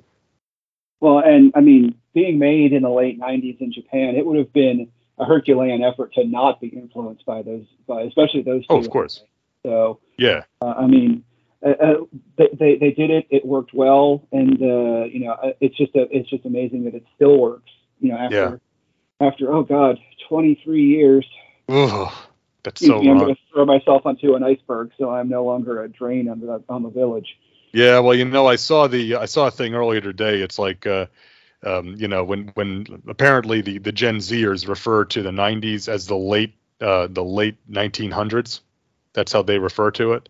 Well, 0.99 1.19
and 1.19 1.51
I 1.55 1.59
mean, 1.59 1.95
being 2.13 2.39
made 2.39 2.73
in 2.73 2.83
the 2.83 2.89
late 2.89 3.19
'90s 3.19 3.59
in 3.61 3.73
Japan, 3.73 4.15
it 4.15 4.25
would 4.25 4.37
have 4.37 4.53
been 4.53 4.89
a 5.19 5.25
Herculean 5.25 5.83
effort 5.83 6.13
to 6.13 6.23
not 6.25 6.59
be 6.59 6.67
influenced 6.67 7.25
by 7.25 7.41
those, 7.41 7.65
by 7.87 8.01
especially 8.03 8.41
those 8.41 8.61
two. 8.61 8.73
Oh, 8.73 8.77
of 8.77 8.89
course. 8.89 9.23
So 9.63 9.99
Yeah. 10.17 10.43
Uh, 10.61 10.73
I 10.77 10.87
mean, 10.87 11.23
uh, 11.65 11.69
uh, 11.69 11.93
they, 12.37 12.49
they 12.59 12.75
they 12.77 12.91
did 12.91 13.09
it. 13.09 13.27
It 13.29 13.45
worked 13.45 13.73
well, 13.73 14.27
and 14.31 14.61
uh, 14.61 15.05
you 15.05 15.21
know, 15.25 15.33
uh, 15.33 15.53
it's 15.61 15.77
just 15.77 15.95
a, 15.95 16.07
it's 16.11 16.29
just 16.29 16.45
amazing 16.45 16.83
that 16.85 16.93
it 16.95 17.05
still 17.15 17.37
works. 17.39 17.71
You 17.99 18.11
know, 18.11 18.17
after 18.17 18.61
after 19.21 19.53
oh 19.53 19.63
god, 19.63 19.97
23 20.29 20.83
years. 20.83 21.25
Ugh. 21.69 22.11
That's 22.63 22.81
You- 22.81 22.87
so 22.87 23.01
you 23.01 23.05
know, 23.05 23.11
I'm 23.11 23.19
going 23.19 23.35
to 23.35 23.41
throw 23.53 23.65
myself 23.65 24.05
onto 24.05 24.35
an 24.35 24.43
iceberg, 24.43 24.91
so 24.97 25.09
I'm 25.09 25.29
no 25.29 25.43
longer 25.45 25.83
a 25.83 25.89
drain 25.89 26.29
on 26.29 26.39
the 26.39 26.63
on 26.69 26.83
the 26.83 26.89
village. 26.89 27.37
Yeah, 27.73 27.99
well, 27.99 28.13
you 28.13 28.25
know, 28.25 28.47
I 28.47 28.55
saw 28.57 28.87
the 28.87 29.15
I 29.15 29.25
saw 29.25 29.47
a 29.47 29.51
thing 29.51 29.73
earlier 29.73 30.01
today. 30.01 30.41
It's 30.41 30.59
like, 30.59 30.85
uh, 30.85 31.07
um, 31.63 31.95
you 31.97 32.07
know, 32.07 32.23
when 32.23 32.49
when 32.55 32.85
apparently 33.07 33.61
the 33.61 33.79
the 33.79 33.91
Gen 33.91 34.17
Zers 34.17 34.67
refer 34.67 35.05
to 35.05 35.23
the 35.23 35.31
'90s 35.31 35.87
as 35.87 36.05
the 36.07 36.17
late 36.17 36.55
uh, 36.81 37.07
the 37.09 37.23
late 37.23 37.57
1900s. 37.71 38.59
That's 39.13 39.31
how 39.31 39.43
they 39.43 39.59
refer 39.59 39.91
to 39.91 40.13
it. 40.13 40.29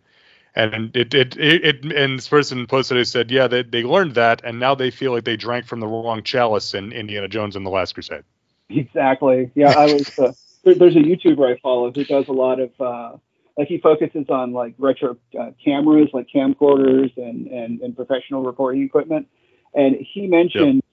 And 0.55 0.95
it 0.95 1.13
it 1.13 1.35
it, 1.37 1.65
it 1.65 1.85
and 1.93 2.19
this 2.19 2.27
person 2.27 2.67
posted 2.67 2.97
it 2.97 3.05
said, 3.05 3.31
yeah, 3.31 3.47
they 3.47 3.63
they 3.63 3.83
learned 3.83 4.13
that, 4.15 4.41
and 4.43 4.59
now 4.59 4.75
they 4.75 4.91
feel 4.91 5.11
like 5.11 5.23
they 5.23 5.35
drank 5.35 5.65
from 5.65 5.79
the 5.79 5.87
wrong 5.87 6.21
chalice 6.21 6.73
in 6.73 6.91
Indiana 6.91 7.27
Jones 7.27 7.55
and 7.55 7.65
the 7.65 7.71
Last 7.71 7.93
Crusade. 7.93 8.23
Exactly. 8.69 9.51
Yeah, 9.55 9.71
I 9.71 9.85
was. 9.85 10.17
Uh, 10.17 10.31
there, 10.63 10.75
there's 10.75 10.95
a 10.95 10.99
YouTuber 10.99 11.55
I 11.55 11.59
follow 11.59 11.91
who 11.91 12.03
does 12.05 12.27
a 12.27 12.31
lot 12.31 12.59
of 12.59 12.69
uh, 12.79 13.17
like 13.57 13.67
he 13.67 13.79
focuses 13.79 14.25
on 14.29 14.53
like 14.53 14.75
retro 14.77 15.17
uh, 15.39 15.51
cameras, 15.63 16.09
like 16.13 16.27
camcorders 16.33 17.15
and, 17.17 17.47
and 17.47 17.81
and 17.81 17.95
professional 17.95 18.43
recording 18.43 18.83
equipment. 18.83 19.27
And 19.73 19.95
he 20.13 20.27
mentioned 20.27 20.83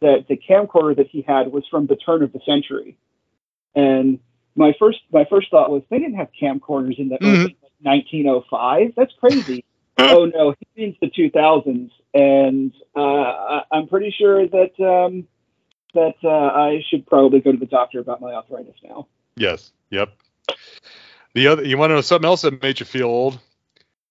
that 0.00 0.26
the 0.28 0.36
camcorder 0.36 0.96
that 0.96 1.08
he 1.08 1.22
had 1.22 1.52
was 1.52 1.64
from 1.70 1.86
the 1.86 1.96
turn 1.96 2.22
of 2.22 2.32
the 2.32 2.40
century. 2.44 2.96
And 3.74 4.18
my 4.56 4.74
first 4.78 4.98
my 5.12 5.24
first 5.24 5.50
thought 5.50 5.70
was 5.70 5.82
they 5.90 5.98
didn't 5.98 6.16
have 6.16 6.28
camcorders 6.40 6.98
in 6.98 7.08
the 7.08 7.18
Mhm. 7.18 7.54
Early 7.84 8.04
1905. 8.04 8.92
That's 8.96 9.12
crazy. 9.20 9.64
oh 9.98 10.26
no, 10.26 10.54
he 10.58 10.82
means 10.82 10.96
the 11.00 11.10
2000s, 11.10 11.90
and 12.14 12.72
uh, 12.96 13.00
I, 13.00 13.62
I'm 13.72 13.86
pretty 13.86 14.14
sure 14.16 14.46
that 14.46 14.80
um, 14.80 15.26
that 15.94 16.14
uh, 16.24 16.28
I 16.28 16.82
should 16.88 17.06
probably 17.06 17.40
go 17.40 17.52
to 17.52 17.58
the 17.58 17.66
doctor 17.66 18.00
about 18.00 18.20
my 18.20 18.32
arthritis 18.32 18.76
now. 18.82 19.08
Yes. 19.36 19.72
Yep. 19.90 20.10
The 21.34 21.48
other, 21.48 21.64
you 21.64 21.78
want 21.78 21.90
to 21.90 21.94
know 21.94 22.00
something 22.00 22.26
else 22.26 22.42
that 22.42 22.62
made 22.62 22.80
you 22.80 22.86
feel 22.86 23.06
old? 23.06 23.40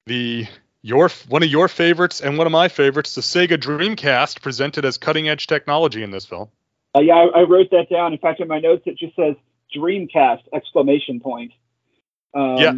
The 0.05 0.47
your 0.81 1.09
one 1.27 1.43
of 1.43 1.49
your 1.49 1.67
favorites 1.67 2.21
and 2.21 2.37
one 2.37 2.47
of 2.47 2.51
my 2.51 2.67
favorites, 2.67 3.15
the 3.15 3.21
Sega 3.21 3.57
Dreamcast, 3.57 4.41
presented 4.41 4.85
as 4.85 4.97
cutting 4.97 5.27
edge 5.27 5.47
technology 5.47 6.03
in 6.03 6.11
this 6.11 6.25
film. 6.25 6.49
Uh, 6.95 7.01
yeah, 7.01 7.15
I, 7.15 7.41
I 7.41 7.43
wrote 7.43 7.69
that 7.71 7.87
down. 7.89 8.13
In 8.13 8.19
fact, 8.19 8.39
in 8.39 8.47
my 8.47 8.59
notes, 8.59 8.83
it 8.85 8.97
just 8.97 9.15
says 9.15 9.35
Dreamcast 9.75 10.43
exclamation 10.53 11.19
point. 11.19 11.51
Um, 12.33 12.57
Yeah. 12.57 12.73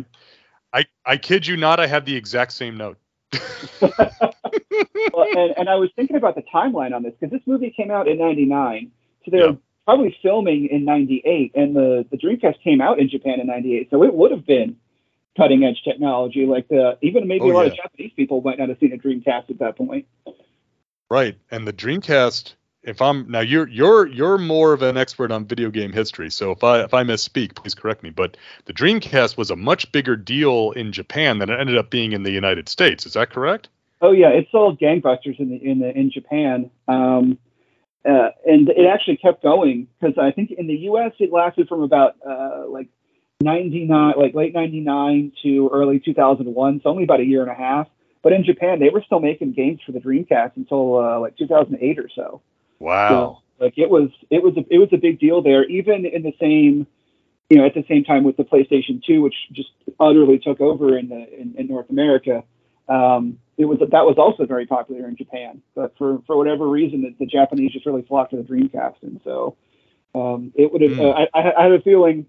I 0.74 0.86
I 1.06 1.18
kid 1.18 1.46
you 1.48 1.58
not, 1.58 1.80
I 1.80 1.88
had 1.88 2.06
the 2.06 2.16
exact 2.16 2.54
same 2.54 2.78
note. 2.78 2.98
well, 3.82 3.92
and, 5.36 5.54
and 5.58 5.70
I 5.70 5.76
was 5.76 5.90
thinking 5.96 6.16
about 6.16 6.36
the 6.36 6.44
timeline 6.54 6.94
on 6.96 7.04
this 7.04 7.14
because 7.20 7.32
this 7.32 7.46
movie 7.46 7.72
came 7.76 7.92
out 7.92 8.08
in 8.08 8.18
'99, 8.18 8.92
so 9.26 9.32
they're 9.32 9.48
Yeah. 9.50 9.56
probably 9.86 10.18
filming 10.22 10.68
in 10.68 10.86
'98, 10.86 11.52
and 11.56 11.76
the 11.76 12.06
the 12.12 12.18
Dreamcast 12.18 12.62
came 12.64 12.82
out 12.82 13.00
in 13.00 13.10
Japan 13.10 13.40
in 13.40 13.48
'98, 13.48 13.90
so 13.90 14.04
it 14.04 14.14
would 14.14 14.32
have 14.32 14.46
been 14.46 14.76
cutting 15.38 15.64
edge 15.64 15.82
technology. 15.84 16.46
Like 16.46 16.68
the 16.68 16.98
even 17.02 17.28
maybe 17.28 17.46
Oh, 17.46 17.52
a 17.52 17.54
lot 17.54 17.62
yeah. 17.66 17.72
of 17.72 17.76
Japanese 17.78 18.12
people 18.16 18.42
might 18.42 18.60
not 18.60 18.70
have 18.70 18.78
seen 18.80 18.94
a 18.94 18.98
Dreamcast 18.98 19.50
at 19.50 19.60
that 19.60 19.78
point. 19.78 20.06
Right. 21.10 21.38
And 21.52 21.68
the 21.68 21.74
Dreamcast, 21.74 22.54
if 22.84 23.02
I'm 23.02 23.30
now 23.30 23.42
you're 23.42 23.68
you're 23.68 24.08
you're 24.08 24.38
more 24.38 24.74
of 24.74 24.82
an 24.82 24.98
expert 24.98 25.32
on 25.32 25.46
video 25.46 25.70
game 25.70 25.92
history. 25.92 26.32
So 26.32 26.52
if 26.52 26.64
I 26.64 26.82
if 26.82 26.94
I 26.94 27.04
misspeak, 27.04 27.56
please 27.56 27.76
correct 27.76 28.04
me. 28.04 28.10
But 28.10 28.38
the 28.66 28.74
Dreamcast 28.74 29.38
was 29.38 29.52
a 29.52 29.56
much 29.56 29.92
bigger 29.92 30.16
deal 30.16 30.72
in 30.72 30.92
Japan 30.92 31.40
than 31.40 31.50
it 31.50 31.60
ended 31.60 31.78
up 31.78 31.90
being 31.90 32.14
in 32.14 32.24
the 32.24 32.32
United 32.32 32.70
States. 32.70 33.06
Is 33.06 33.14
that 33.14 33.30
correct? 33.30 33.70
Oh 34.02 34.12
yeah, 34.12 34.30
it 34.30 34.48
sold 34.52 34.80
gangbusters 34.80 35.40
in 35.40 35.50
the 35.50 35.64
in 35.64 35.80
the 35.80 35.96
in 35.96 36.12
Japan, 36.12 36.72
um, 36.88 37.38
uh, 38.04 38.30
and 38.46 38.68
it 38.70 38.88
actually 38.92 39.18
kept 39.18 39.44
going 39.44 39.88
because 40.00 40.18
I 40.18 40.32
think 40.32 40.52
in 40.52 40.68
the 40.68 40.78
U.S. 40.90 41.12
it 41.20 41.32
lasted 41.32 41.68
from 41.68 41.84
about 41.84 42.16
uh, 42.28 42.66
like 42.68 42.88
ninety 43.42 43.86
nine, 43.86 44.16
like 44.18 44.34
late 44.34 44.56
ninety 44.56 44.80
nine 44.80 45.34
to 45.44 45.70
early 45.72 46.00
two 46.00 46.16
thousand 46.16 46.52
one, 46.54 46.82
so 46.84 46.90
only 46.90 47.04
about 47.04 47.20
a 47.20 47.26
year 47.26 47.44
and 47.44 47.52
a 47.52 47.56
half. 47.56 47.88
But 48.24 48.34
in 48.34 48.44
Japan, 48.44 48.80
they 48.80 48.90
were 48.90 49.04
still 49.04 49.20
making 49.20 49.54
games 49.54 49.82
for 49.86 49.92
the 49.92 50.00
Dreamcast 50.00 50.56
until 50.56 50.98
uh, 50.98 51.20
like 51.20 51.38
two 51.38 51.48
thousand 51.48 51.78
eight 51.80 52.00
or 52.00 52.10
so. 52.16 52.42
Wow. 52.82 53.42
Like 53.60 53.78
it 53.78 53.90
was 53.90 54.10
it 54.32 54.42
was 54.42 54.58
a, 54.58 54.66
it 54.74 54.80
was 54.80 54.90
a 54.92 54.98
big 54.98 55.20
deal 55.20 55.42
there, 55.42 55.64
even 55.66 56.06
in 56.06 56.24
the 56.24 56.34
same 56.40 56.88
you 57.50 57.58
know 57.58 57.66
at 57.66 57.76
the 57.76 57.86
same 57.88 58.04
time 58.04 58.24
with 58.24 58.38
the 58.38 58.44
PlayStation 58.44 59.04
Two, 59.04 59.22
which 59.22 59.36
just 59.52 59.70
utterly 60.00 60.40
took 60.40 60.60
over 60.60 60.98
in 60.98 61.10
the 61.10 61.40
in, 61.40 61.54
in 61.58 61.68
North 61.68 61.90
America. 61.92 62.44
Um, 62.90 63.38
it 63.58 63.66
was 63.66 63.78
that 63.80 64.06
was 64.06 64.16
also 64.18 64.48
very 64.48 64.66
popular 64.66 65.08
in 65.08 65.16
Japan, 65.16 65.62
but 65.76 65.96
for 65.98 66.24
for 66.26 66.36
whatever 66.36 66.68
reason, 66.68 67.04
the, 67.04 67.14
the 67.20 67.28
Japanese 67.28 67.72
just 67.72 67.86
really 67.86 68.02
flocked 68.02 68.32
to 68.32 68.38
the 68.38 68.44
Dreamcast, 68.44 69.04
and 69.04 69.22
so 69.24 69.56
um, 70.16 70.52
it 70.56 70.72
would 70.72 70.82
have. 70.82 70.94
Hmm. 70.94 71.00
Uh, 71.00 71.26
I, 71.36 71.62
I 71.62 71.64
have 71.66 71.74
a 71.74 71.82
feeling 71.82 72.26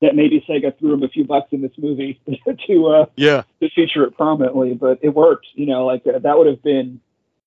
that 0.00 0.14
maybe 0.14 0.44
Sega 0.48 0.78
threw 0.78 0.90
them 0.90 1.02
a 1.02 1.08
few 1.08 1.24
bucks 1.24 1.48
in 1.52 1.62
this 1.62 1.72
movie 1.78 2.20
to 2.66 2.86
uh, 2.86 3.06
Yeah. 3.16 3.42
to 3.60 3.70
feature 3.70 4.04
it 4.04 4.16
prominently, 4.16 4.74
but 4.74 5.00
it 5.02 5.08
worked. 5.08 5.46
You 5.54 5.66
know, 5.66 5.84
like 5.84 6.06
uh, 6.06 6.20
that 6.20 6.38
would 6.38 6.46
have 6.46 6.62
been 6.62 7.00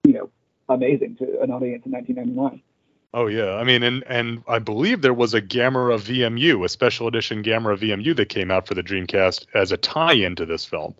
you 0.04 0.13
know 0.13 0.30
amazing 0.70 1.16
to 1.18 1.42
an 1.42 1.52
audience 1.52 1.86
in 1.86 1.92
1999. 1.92 2.62
Oh 3.14 3.28
yeah, 3.28 3.56
I 3.56 3.64
mean, 3.64 3.84
and 3.84 4.04
and 4.08 4.44
I 4.48 4.60
believe 4.60 5.02
there 5.02 5.14
was 5.14 5.34
a 5.34 5.42
Gamera 5.42 5.98
VMU, 5.98 6.64
a 6.66 6.70
special 6.70 7.08
edition 7.08 7.42
Gamera 7.42 7.78
VMU 7.78 8.16
that 8.18 8.30
came 8.30 8.52
out 8.52 8.68
for 8.68 8.74
the 8.74 8.84
Dreamcast 8.84 9.46
as 9.54 9.72
a 9.72 9.78
tie-in 9.78 10.36
to 10.36 10.46
this 10.46 10.66
film. 10.66 10.94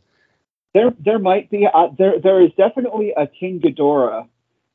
There, 0.74 0.94
there 1.00 1.20
might 1.20 1.50
be. 1.50 1.68
Uh, 1.72 1.88
there, 1.98 2.20
there 2.20 2.42
is 2.42 2.52
definitely 2.58 3.14
a 3.16 3.28
King 3.28 3.60
Ghidorah 3.60 4.28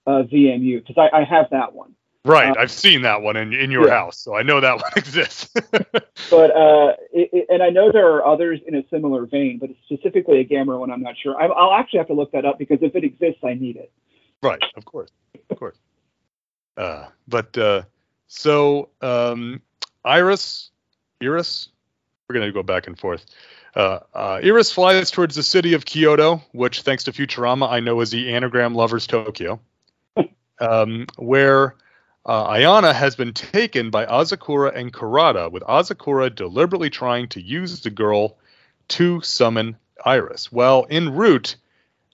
uh, 0.07 0.11
VMU 0.11 0.85
because 0.87 0.97
I, 1.13 1.21
I 1.21 1.25
have 1.25 1.47
that 1.51 1.73
one. 1.75 1.95
Right, 2.25 2.57
Uh, 2.57 2.61
I've 2.61 2.71
seen 2.71 3.03
that 3.03 3.23
one 3.23 3.37
in 3.37 3.53
in 3.53 3.71
your 3.71 3.89
yeah. 3.89 3.95
house, 3.95 4.19
so 4.19 4.37
I 4.37 4.43
know 4.43 4.61
that 4.61 4.77
one 4.83 4.93
exists. 4.97 5.51
But 6.31 6.51
uh, 6.57 6.93
it, 7.13 7.31
it- 7.33 7.47
and 7.49 7.63
I 7.63 7.71
know 7.71 7.91
there 7.91 8.13
are 8.15 8.27
others 8.27 8.61
in 8.67 8.75
a 8.75 8.85
similar 8.91 9.27
vein, 9.27 9.59
but 9.59 9.71
specifically 9.87 10.39
a 10.41 10.45
Gamera 10.45 10.79
one, 10.79 10.91
I'm 10.93 11.03
not 11.03 11.15
sure. 11.21 11.41
I, 11.41 11.47
I'll 11.47 11.73
actually 11.73 11.99
have 11.99 12.09
to 12.09 12.15
look 12.15 12.33
that 12.33 12.45
up 12.45 12.59
because 12.59 12.79
if 12.83 12.95
it 12.95 13.05
exists, 13.05 13.41
I 13.43 13.55
need 13.55 13.77
it. 13.77 13.91
Right, 14.43 14.63
of 14.77 14.85
course, 14.85 15.11
of 15.51 15.59
course. 15.59 15.77
Uh, 16.77 17.07
but 17.29 17.57
uh, 17.57 17.83
so 18.27 18.89
um, 19.01 19.63
Iris, 20.05 20.71
Iris, 21.23 21.69
we're 22.29 22.35
gonna 22.35 22.53
go 22.53 22.63
back 22.63 22.87
and 22.87 22.99
forth. 22.99 23.27
Uh, 23.75 24.01
uh, 24.15 24.41
Iris 24.43 24.73
flies 24.73 25.11
towards 25.11 25.35
the 25.35 25.43
city 25.43 25.75
of 25.75 25.85
Kyoto, 25.85 26.43
which, 26.53 26.83
thanks 26.83 27.05
to 27.05 27.13
Futurama, 27.13 27.71
I 27.71 27.81
know 27.81 28.01
is 28.01 28.11
the 28.11 28.35
anagram 28.35 28.75
lovers 28.75 29.07
Tokyo, 29.07 29.61
um, 30.61 31.07
where 31.17 31.77
uh, 32.27 32.49
Ayana 32.49 32.95
has 32.95 33.17
been 33.17 33.33
taken 33.33 33.91
by 33.91 34.05
Asakura 34.07 34.75
and 34.75 34.93
Kurata, 34.93 35.51
with 35.51 35.63
Asakura 35.63 36.35
deliberately 36.35 36.91
trying 36.91 37.29
to 37.29 37.41
use 37.41 37.81
the 37.81 37.91
girl 37.91 38.37
to 38.89 39.21
summon 39.23 39.77
Iris. 40.05 40.53
Well, 40.53 40.87
en 40.91 41.15
route, 41.15 41.57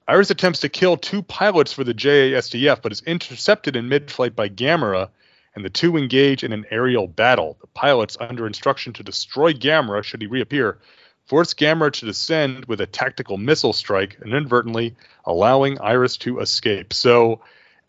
Iris 0.08 0.30
attempts 0.30 0.60
to 0.60 0.70
kill 0.70 0.96
two 0.96 1.22
pilots 1.22 1.70
for 1.74 1.84
the 1.84 1.92
JASDF, 1.92 2.80
but 2.80 2.92
is 2.92 3.02
intercepted 3.02 3.76
in 3.76 3.90
mid-flight 3.90 4.34
by 4.34 4.48
Gamera, 4.48 5.10
and 5.54 5.62
the 5.62 5.70
two 5.70 5.98
engage 5.98 6.42
in 6.42 6.52
an 6.54 6.64
aerial 6.70 7.06
battle. 7.06 7.58
The 7.60 7.66
pilots, 7.66 8.16
under 8.18 8.46
instruction 8.46 8.94
to 8.94 9.02
destroy 9.02 9.52
Gamera 9.52 10.02
should 10.02 10.22
he 10.22 10.26
reappear, 10.26 10.78
force 11.26 11.52
Gamera 11.52 11.92
to 11.92 12.06
descend 12.06 12.64
with 12.64 12.80
a 12.80 12.86
tactical 12.86 13.36
missile 13.36 13.74
strike, 13.74 14.16
inadvertently 14.24 14.96
allowing 15.26 15.78
Iris 15.78 16.16
to 16.18 16.40
escape. 16.40 16.94
So, 16.94 17.42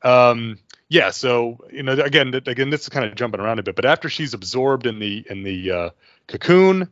um, 0.04 0.60
yeah. 0.90 1.12
So 1.12 1.60
you 1.72 1.84
know, 1.84 1.94
again, 1.94 2.34
again, 2.34 2.70
this 2.70 2.82
is 2.82 2.90
kind 2.90 3.06
of 3.06 3.16
jumping 3.16 3.40
around 3.40 3.60
a 3.60 3.64
bit, 3.64 3.76
but 3.76 3.86
after 3.86 4.10
she's 4.10 4.34
absorbed 4.34 4.86
in 4.86 5.00
the 5.00 5.26
in 5.30 5.44
the 5.44 5.72
uh, 5.72 5.90
cocoon, 6.28 6.90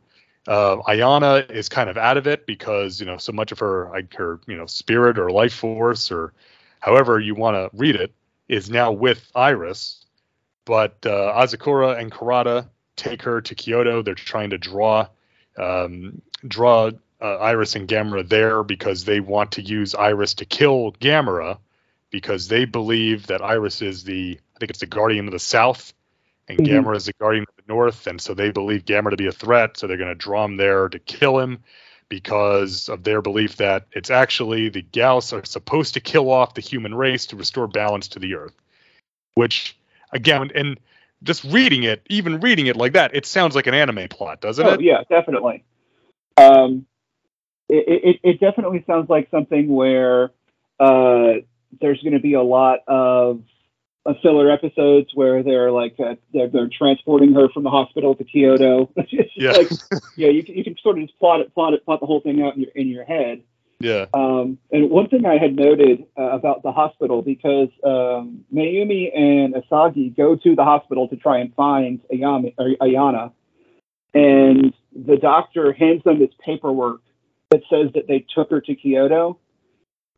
uh, 0.48 0.78
Ayana 0.88 1.50
is 1.50 1.68
kind 1.68 1.90
of 1.90 1.98
out 1.98 2.16
of 2.16 2.26
it 2.26 2.46
because 2.46 2.98
you 2.98 3.06
know 3.06 3.18
so 3.18 3.32
much 3.32 3.52
of 3.52 3.58
her 3.58 4.02
her 4.16 4.40
you 4.46 4.56
know 4.56 4.66
spirit 4.66 5.18
or 5.18 5.30
life 5.30 5.52
force 5.52 6.10
or 6.10 6.32
however 6.80 7.20
you 7.20 7.34
want 7.34 7.54
to 7.54 7.76
read 7.76 7.94
it 7.94 8.12
is 8.48 8.70
now 8.70 8.90
with 8.90 9.30
Iris, 9.34 10.04
but 10.64 10.96
uh, 11.04 11.34
Asakura 11.36 11.98
and 12.00 12.10
Kurata 12.10 12.66
take 12.96 13.22
her 13.22 13.42
to 13.42 13.54
Kyoto. 13.54 14.00
They're 14.02 14.14
trying 14.14 14.50
to 14.50 14.58
draw 14.58 15.08
um, 15.58 16.22
draw 16.46 16.92
uh, 17.20 17.36
Iris 17.36 17.76
and 17.76 17.86
Gamera 17.86 18.26
there 18.26 18.62
because 18.62 19.04
they 19.04 19.20
want 19.20 19.52
to 19.52 19.62
use 19.62 19.94
Iris 19.94 20.34
to 20.34 20.46
kill 20.46 20.92
Gamera 20.92 21.58
because 22.10 22.48
they 22.48 22.64
believe 22.64 23.26
that 23.26 23.42
Iris 23.42 23.82
is 23.82 24.04
the 24.04 24.38
I 24.56 24.58
think 24.58 24.70
it's 24.70 24.80
the 24.80 24.86
guardian 24.86 25.26
of 25.26 25.32
the 25.32 25.38
South 25.38 25.92
and 26.48 26.58
Mhm. 26.58 26.66
Gamera 26.66 26.96
is 26.96 27.06
the 27.06 27.12
guardian 27.14 27.44
of 27.48 27.56
the 27.56 27.72
North, 27.72 28.06
and 28.06 28.20
so 28.20 28.34
they 28.34 28.50
believe 28.50 28.84
Gamera 28.84 29.10
to 29.10 29.16
be 29.16 29.26
a 29.26 29.32
threat, 29.32 29.76
so 29.76 29.86
they're 29.86 29.96
going 29.96 30.08
to 30.08 30.14
draw 30.14 30.44
him 30.44 30.56
there 30.56 30.88
to 30.88 30.98
kill 30.98 31.38
him 31.38 31.58
because 32.08 32.88
of 32.88 33.04
their 33.04 33.20
belief 33.20 33.56
that 33.56 33.86
it's 33.92 34.10
actually 34.10 34.70
the 34.70 34.82
Gyaos 34.82 35.32
are 35.32 35.44
supposed 35.44 35.94
to 35.94 36.00
kill 36.00 36.30
off 36.30 36.54
the 36.54 36.62
human 36.62 36.94
race 36.94 37.26
to 37.26 37.36
restore 37.36 37.66
balance 37.66 38.08
to 38.08 38.18
the 38.18 38.34
Earth. 38.34 38.54
Which 39.34 39.76
again, 40.12 40.50
and 40.54 40.80
just 41.22 41.44
reading 41.44 41.82
it, 41.82 42.02
even 42.08 42.40
reading 42.40 42.66
it 42.66 42.76
like 42.76 42.94
that, 42.94 43.14
it 43.14 43.26
sounds 43.26 43.54
like 43.54 43.66
an 43.66 43.74
anime 43.74 44.08
plot, 44.08 44.40
doesn't 44.40 44.64
it? 44.66 44.70
oh 44.70 44.74
it? 44.74 44.80
yeah, 44.80 45.02
definitely. 45.08 45.64
Um, 46.36 46.86
it, 47.68 48.04
it, 48.04 48.20
it 48.22 48.40
definitely 48.40 48.84
sounds 48.86 49.10
like 49.10 49.28
something 49.30 49.68
where 49.68 50.30
uh, 50.80 51.34
there's 51.80 52.00
going 52.02 52.14
to 52.14 52.20
be 52.20 52.34
a 52.34 52.42
lot 52.42 52.80
of 52.86 53.42
uh, 54.06 54.14
filler 54.22 54.50
episodes 54.50 55.10
where 55.14 55.42
they're 55.42 55.70
like 55.70 55.96
uh, 55.98 56.14
they're, 56.32 56.48
they're 56.48 56.68
transporting 56.68 57.34
her 57.34 57.48
from 57.50 57.64
the 57.64 57.70
hospital 57.70 58.14
to 58.14 58.24
Kyoto. 58.24 58.90
Yeah. 59.36 59.52
like 59.52 59.70
yeah, 60.16 60.28
you 60.28 60.42
can, 60.42 60.56
you 60.56 60.64
can 60.64 60.76
sort 60.82 60.98
of 60.98 61.06
just 61.06 61.18
plot 61.18 61.40
it, 61.40 61.54
plot 61.54 61.74
it, 61.74 61.84
plot 61.84 62.00
the 62.00 62.06
whole 62.06 62.20
thing 62.20 62.42
out 62.42 62.56
in 62.56 62.62
your 62.62 62.70
in 62.74 62.88
your 62.88 63.04
head. 63.04 63.42
Yeah. 63.80 64.06
Um, 64.12 64.58
and 64.72 64.90
one 64.90 65.08
thing 65.08 65.24
I 65.24 65.38
had 65.38 65.54
noted 65.54 66.04
uh, 66.18 66.22
about 66.22 66.64
the 66.64 66.72
hospital 66.72 67.22
because 67.22 67.68
um, 67.84 68.44
Mayumi 68.52 69.16
and 69.16 69.54
Asagi 69.54 70.16
go 70.16 70.34
to 70.34 70.56
the 70.56 70.64
hospital 70.64 71.08
to 71.08 71.16
try 71.16 71.38
and 71.38 71.54
find 71.54 72.00
Ayami, 72.12 72.54
or 72.58 72.70
Ayana, 72.80 73.32
and 74.14 74.74
the 74.92 75.16
doctor 75.16 75.72
hands 75.72 76.02
them 76.04 76.18
this 76.18 76.30
paperwork 76.44 77.00
that 77.50 77.60
says 77.70 77.92
that 77.94 78.08
they 78.08 78.26
took 78.34 78.50
her 78.50 78.60
to 78.60 78.74
Kyoto. 78.74 79.38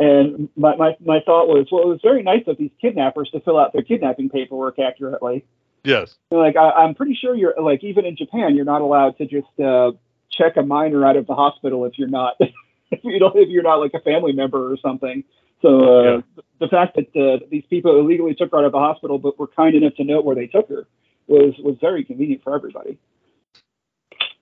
And 0.00 0.48
my, 0.56 0.74
my, 0.76 0.96
my 1.04 1.20
thought 1.20 1.46
was, 1.46 1.68
well, 1.70 1.82
it 1.82 1.88
was 1.88 2.00
very 2.02 2.22
nice 2.22 2.44
of 2.46 2.56
these 2.56 2.70
kidnappers 2.80 3.28
to 3.32 3.40
fill 3.40 3.58
out 3.58 3.74
their 3.74 3.82
kidnapping 3.82 4.30
paperwork 4.30 4.78
accurately. 4.78 5.44
Yes. 5.84 6.16
Like, 6.30 6.56
I, 6.56 6.70
I'm 6.70 6.94
pretty 6.94 7.14
sure 7.14 7.34
you're 7.36 7.54
like, 7.60 7.84
even 7.84 8.06
in 8.06 8.16
Japan, 8.16 8.56
you're 8.56 8.64
not 8.64 8.80
allowed 8.80 9.18
to 9.18 9.26
just 9.26 9.60
uh, 9.60 9.92
check 10.30 10.56
a 10.56 10.62
minor 10.62 11.06
out 11.06 11.16
of 11.16 11.26
the 11.26 11.34
hospital 11.34 11.84
if 11.84 11.98
you're 11.98 12.08
not, 12.08 12.36
if 12.90 13.00
you 13.04 13.18
don't, 13.18 13.36
if 13.36 13.50
you're 13.50 13.62
not 13.62 13.76
like 13.76 13.92
a 13.94 14.00
family 14.00 14.32
member 14.32 14.72
or 14.72 14.78
something. 14.78 15.22
So 15.60 15.68
uh, 15.68 16.02
Yeah. 16.02 16.20
the 16.60 16.68
fact 16.68 16.96
that 16.96 17.14
uh, 17.14 17.44
these 17.50 17.64
people 17.68 17.98
illegally 18.00 18.34
took 18.34 18.52
her 18.52 18.58
out 18.58 18.64
of 18.64 18.72
the 18.72 18.78
hospital, 18.78 19.18
but 19.18 19.38
were 19.38 19.48
kind 19.48 19.74
enough 19.74 19.94
to 19.96 20.04
note 20.04 20.24
where 20.24 20.34
they 20.34 20.46
took 20.46 20.70
her, 20.70 20.86
was 21.26 21.54
was 21.58 21.76
very 21.80 22.04
convenient 22.04 22.42
for 22.42 22.54
everybody. 22.54 22.98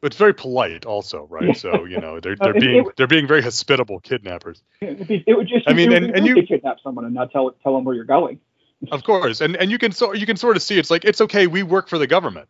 But 0.00 0.08
it's 0.12 0.16
very 0.16 0.32
polite 0.34 0.86
also, 0.86 1.26
right? 1.28 1.56
So, 1.56 1.84
you 1.84 2.00
know, 2.00 2.20
they're 2.20 2.36
they're 2.40 2.54
being 2.54 2.86
they're 2.96 3.06
being 3.08 3.26
very 3.26 3.42
hospitable 3.42 3.98
kidnappers. 4.00 4.62
It 4.80 4.98
would, 4.98 5.08
be, 5.08 5.24
it 5.26 5.34
would 5.34 5.48
just, 5.48 5.68
I 5.68 5.72
mean, 5.72 5.92
and- 5.92 6.14
and 6.16 6.26
you- 6.26 6.42
kidnap 6.42 6.78
someone 6.82 7.04
and 7.04 7.14
not 7.14 7.32
tell 7.32 7.50
tell 7.62 7.74
them 7.74 7.84
where 7.84 7.94
you're 7.94 8.04
going. 8.04 8.38
Of 8.92 9.02
course. 9.02 9.40
And 9.40 9.56
and 9.56 9.70
you 9.72 9.78
can 9.78 9.90
so 9.90 10.12
you 10.14 10.24
can 10.26 10.36
sort 10.36 10.56
of 10.56 10.62
see 10.62 10.78
it's 10.78 10.90
like 10.90 11.04
it's 11.04 11.20
okay, 11.22 11.46
we 11.48 11.62
work 11.64 11.88
for 11.88 11.98
the 11.98 12.06
government. 12.06 12.48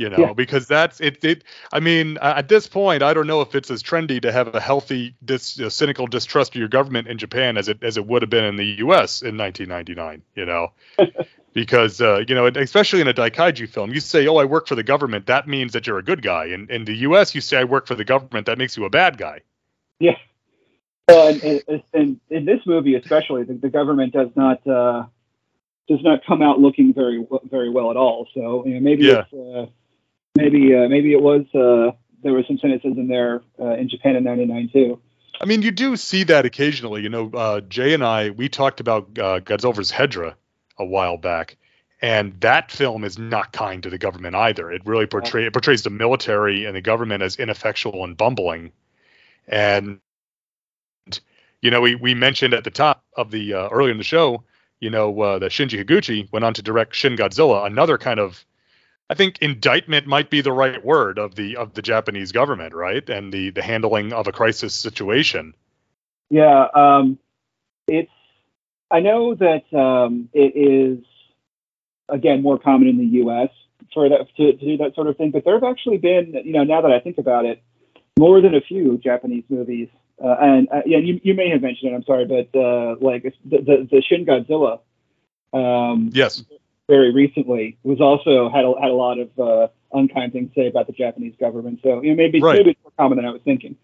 You 0.00 0.08
know, 0.08 0.16
Yeah. 0.18 0.32
because 0.32 0.66
that's 0.66 0.98
it 1.02 1.22
it 1.24 1.44
I 1.74 1.78
mean, 1.78 2.16
at 2.22 2.48
this 2.48 2.66
point 2.66 3.02
I 3.02 3.12
don't 3.12 3.26
know 3.26 3.42
if 3.42 3.54
it's 3.54 3.70
as 3.70 3.82
trendy 3.82 4.18
to 4.22 4.32
have 4.32 4.54
a 4.54 4.60
healthy 4.60 5.14
dis, 5.22 5.60
uh, 5.60 5.68
cynical 5.68 6.06
distrust 6.06 6.54
of 6.54 6.58
your 6.58 6.68
government 6.68 7.06
in 7.06 7.18
Japan 7.18 7.58
as 7.58 7.68
it 7.68 7.82
as 7.82 7.98
it 7.98 8.06
would 8.06 8.22
have 8.22 8.30
been 8.30 8.44
in 8.44 8.56
the 8.56 8.64
US 8.86 9.20
in 9.20 9.36
1999, 9.36 10.22
you 10.34 10.46
know. 10.46 10.72
because 11.52 12.00
uh, 12.00 12.24
you 12.26 12.34
know, 12.34 12.46
especially 12.46 13.02
in 13.02 13.08
a 13.08 13.12
daikaiju 13.12 13.68
film, 13.68 13.92
you 13.92 14.00
say, 14.00 14.26
"Oh, 14.26 14.36
I 14.36 14.46
work 14.46 14.66
for 14.68 14.74
the 14.74 14.82
government." 14.82 15.26
That 15.26 15.46
means 15.46 15.74
that 15.74 15.86
you're 15.86 15.98
a 15.98 16.02
good 16.02 16.22
guy. 16.22 16.46
And 16.46 16.70
in 16.70 16.86
the 16.86 16.94
U.S., 17.08 17.34
you 17.34 17.42
say, 17.42 17.58
"I 17.58 17.64
work 17.64 17.86
for 17.86 17.94
the 17.94 18.04
government." 18.04 18.46
That 18.46 18.56
makes 18.56 18.78
you 18.78 18.86
a 18.86 18.90
bad 18.90 19.18
guy. 19.18 19.42
Yeah. 19.98 20.16
Well, 21.08 21.28
and, 21.28 21.42
and, 21.68 21.82
and 21.92 22.20
in 22.30 22.44
this 22.46 22.60
movie, 22.64 22.94
especially, 22.94 23.42
the, 23.44 23.54
the 23.54 23.68
government 23.68 24.14
does 24.14 24.30
not 24.34 24.66
uh, 24.66 25.04
does 25.88 26.02
not 26.02 26.24
come 26.24 26.40
out 26.40 26.58
looking 26.58 26.94
very 26.94 27.26
very 27.50 27.68
well 27.68 27.90
at 27.90 27.98
all. 27.98 28.28
So 28.32 28.64
you 28.66 28.74
know, 28.74 28.80
maybe 28.80 29.04
Yeah. 29.04 29.24
it's, 29.30 29.34
uh, 29.34 29.66
maybe 30.36 30.74
uh, 30.74 30.88
maybe 30.88 31.12
it 31.12 31.22
was 31.22 31.44
uh, 31.54 31.96
there 32.22 32.32
was 32.32 32.46
some 32.46 32.58
cynicism 32.58 33.08
there 33.08 33.42
uh, 33.60 33.74
in 33.74 33.88
Japan 33.88 34.16
in 34.16 34.24
'99 34.24 34.70
too. 34.72 35.00
I 35.40 35.46
mean, 35.46 35.62
you 35.62 35.70
do 35.70 35.96
see 35.96 36.24
that 36.24 36.44
occasionally. 36.44 37.02
You 37.02 37.08
know, 37.08 37.30
uh, 37.32 37.60
Jay 37.62 37.94
and 37.94 38.04
I 38.04 38.30
we 38.30 38.48
talked 38.48 38.80
about 38.80 39.18
uh, 39.18 39.40
Hedorah 39.40 40.34
a 40.78 40.84
while 40.84 41.16
back, 41.16 41.56
and 42.02 42.38
that 42.40 42.70
film 42.70 43.04
is 43.04 43.18
not 43.18 43.52
kind 43.52 43.82
to 43.82 43.90
the 43.90 43.98
government 43.98 44.34
either. 44.34 44.70
It 44.70 44.82
really 44.84 45.06
portray 45.06 45.46
it 45.46 45.52
portrays 45.52 45.82
the 45.82 45.90
military 45.90 46.64
and 46.64 46.76
the 46.76 46.82
government 46.82 47.22
as 47.22 47.36
ineffectual 47.36 48.04
and 48.04 48.16
bumbling. 48.16 48.72
And 49.48 50.00
you 51.62 51.70
know, 51.70 51.80
we 51.80 51.94
we 51.94 52.14
mentioned 52.14 52.54
at 52.54 52.64
the 52.64 52.70
top 52.70 53.04
of 53.16 53.30
the 53.30 53.54
uh, 53.54 53.68
earlier 53.68 53.92
in 53.92 53.98
the 53.98 54.04
show, 54.04 54.44
you 54.80 54.90
know, 54.90 55.20
uh, 55.20 55.38
that 55.38 55.52
Shinji 55.52 55.82
Higuchi 55.82 56.30
went 56.32 56.44
on 56.44 56.54
to 56.54 56.62
direct 56.62 56.94
Shin 56.94 57.16
Godzilla, 57.16 57.66
another 57.66 57.98
kind 57.98 58.20
of 58.20 58.44
I 59.10 59.14
think 59.14 59.38
indictment 59.40 60.06
might 60.06 60.30
be 60.30 60.40
the 60.40 60.52
right 60.52 60.82
word 60.84 61.18
of 61.18 61.34
the 61.34 61.56
of 61.56 61.74
the 61.74 61.82
Japanese 61.82 62.30
government, 62.30 62.74
right? 62.74 63.06
And 63.10 63.32
the 63.32 63.50
the 63.50 63.60
handling 63.60 64.12
of 64.12 64.28
a 64.28 64.32
crisis 64.32 64.72
situation. 64.72 65.52
Yeah, 66.30 66.68
um, 66.72 67.18
it's. 67.88 68.10
I 68.88 69.00
know 69.00 69.34
that 69.34 69.64
um, 69.76 70.28
it 70.32 70.54
is 70.56 71.04
again 72.08 72.40
more 72.40 72.56
common 72.56 72.86
in 72.86 72.98
the 72.98 73.06
U.S. 73.24 73.50
for 73.92 74.08
that 74.08 74.28
to, 74.36 74.52
to 74.52 74.64
do 74.64 74.76
that 74.76 74.94
sort 74.94 75.08
of 75.08 75.16
thing, 75.16 75.32
but 75.32 75.44
there 75.44 75.54
have 75.54 75.64
actually 75.64 75.98
been, 75.98 76.40
you 76.44 76.52
know, 76.52 76.62
now 76.62 76.80
that 76.80 76.92
I 76.92 77.00
think 77.00 77.18
about 77.18 77.46
it, 77.46 77.60
more 78.16 78.40
than 78.40 78.54
a 78.54 78.60
few 78.60 78.96
Japanese 78.98 79.44
movies. 79.48 79.88
Uh, 80.22 80.36
and 80.40 80.68
uh, 80.70 80.82
yeah, 80.86 80.98
you, 80.98 81.18
you 81.24 81.34
may 81.34 81.48
have 81.48 81.62
mentioned 81.62 81.90
it. 81.90 81.94
I'm 81.96 82.04
sorry, 82.04 82.26
but 82.26 82.56
uh, 82.56 82.94
like 83.00 83.22
the, 83.44 83.58
the 83.58 83.88
the 83.90 84.02
Shin 84.02 84.24
Godzilla, 84.24 84.78
um, 85.52 86.10
Yes. 86.12 86.44
Very 86.90 87.12
recently 87.12 87.78
was 87.84 88.00
also 88.00 88.50
had 88.50 88.64
a, 88.66 88.74
had 88.80 88.90
a 88.90 88.94
lot 89.06 89.18
of 89.18 89.30
uh, 89.38 89.68
unkind 89.94 90.32
things 90.34 90.52
to 90.54 90.60
say 90.60 90.66
about 90.68 90.86
the 90.88 90.92
Japanese 90.92 91.34
government. 91.40 91.80
So 91.82 92.02
you 92.02 92.10
know, 92.10 92.16
maybe 92.16 92.40
Right. 92.40 92.58
maybe 92.58 92.70
it's 92.72 92.80
more 92.84 92.92
common 92.98 93.16
than 93.16 93.24
I 93.24 93.30
was 93.30 93.42
thinking. 93.42 93.76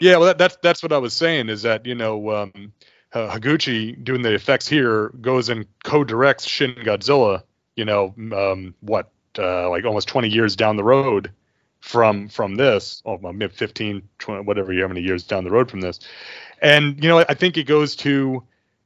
Yeah, 0.00 0.16
well, 0.16 0.28
that, 0.28 0.38
that's 0.38 0.56
that's 0.62 0.82
what 0.82 0.92
I 0.92 0.98
was 0.98 1.12
saying 1.12 1.50
is 1.50 1.62
that 1.62 1.84
you 1.86 1.94
know 1.94 2.30
um, 2.30 2.72
uh, 3.12 3.28
Higuchi 3.36 4.02
doing 4.02 4.22
the 4.22 4.34
effects 4.34 4.66
here 4.66 5.10
goes 5.20 5.48
and 5.50 5.66
co-directs 5.84 6.46
Shin 6.46 6.74
Godzilla. 6.74 7.42
You 7.76 7.84
know, 7.84 8.14
um, 8.32 8.74
what 8.80 9.10
uh, 9.38 9.68
like 9.70 9.84
almost 9.84 10.08
20 10.08 10.28
years 10.28 10.56
down 10.56 10.76
the 10.76 10.84
road 10.84 11.30
from 11.80 12.28
from 12.28 12.54
this, 12.54 13.02
oh, 13.04 13.18
well, 13.20 13.32
15, 13.32 14.08
20, 14.18 14.44
whatever, 14.44 14.72
how 14.80 14.88
many 14.88 15.00
years 15.00 15.24
down 15.24 15.44
the 15.44 15.50
road 15.50 15.70
from 15.70 15.80
this, 15.80 16.00
and 16.60 17.02
you 17.02 17.08
know, 17.08 17.18
I 17.18 17.34
think 17.34 17.56
it 17.56 17.64
goes 17.64 17.96
to, 17.96 18.44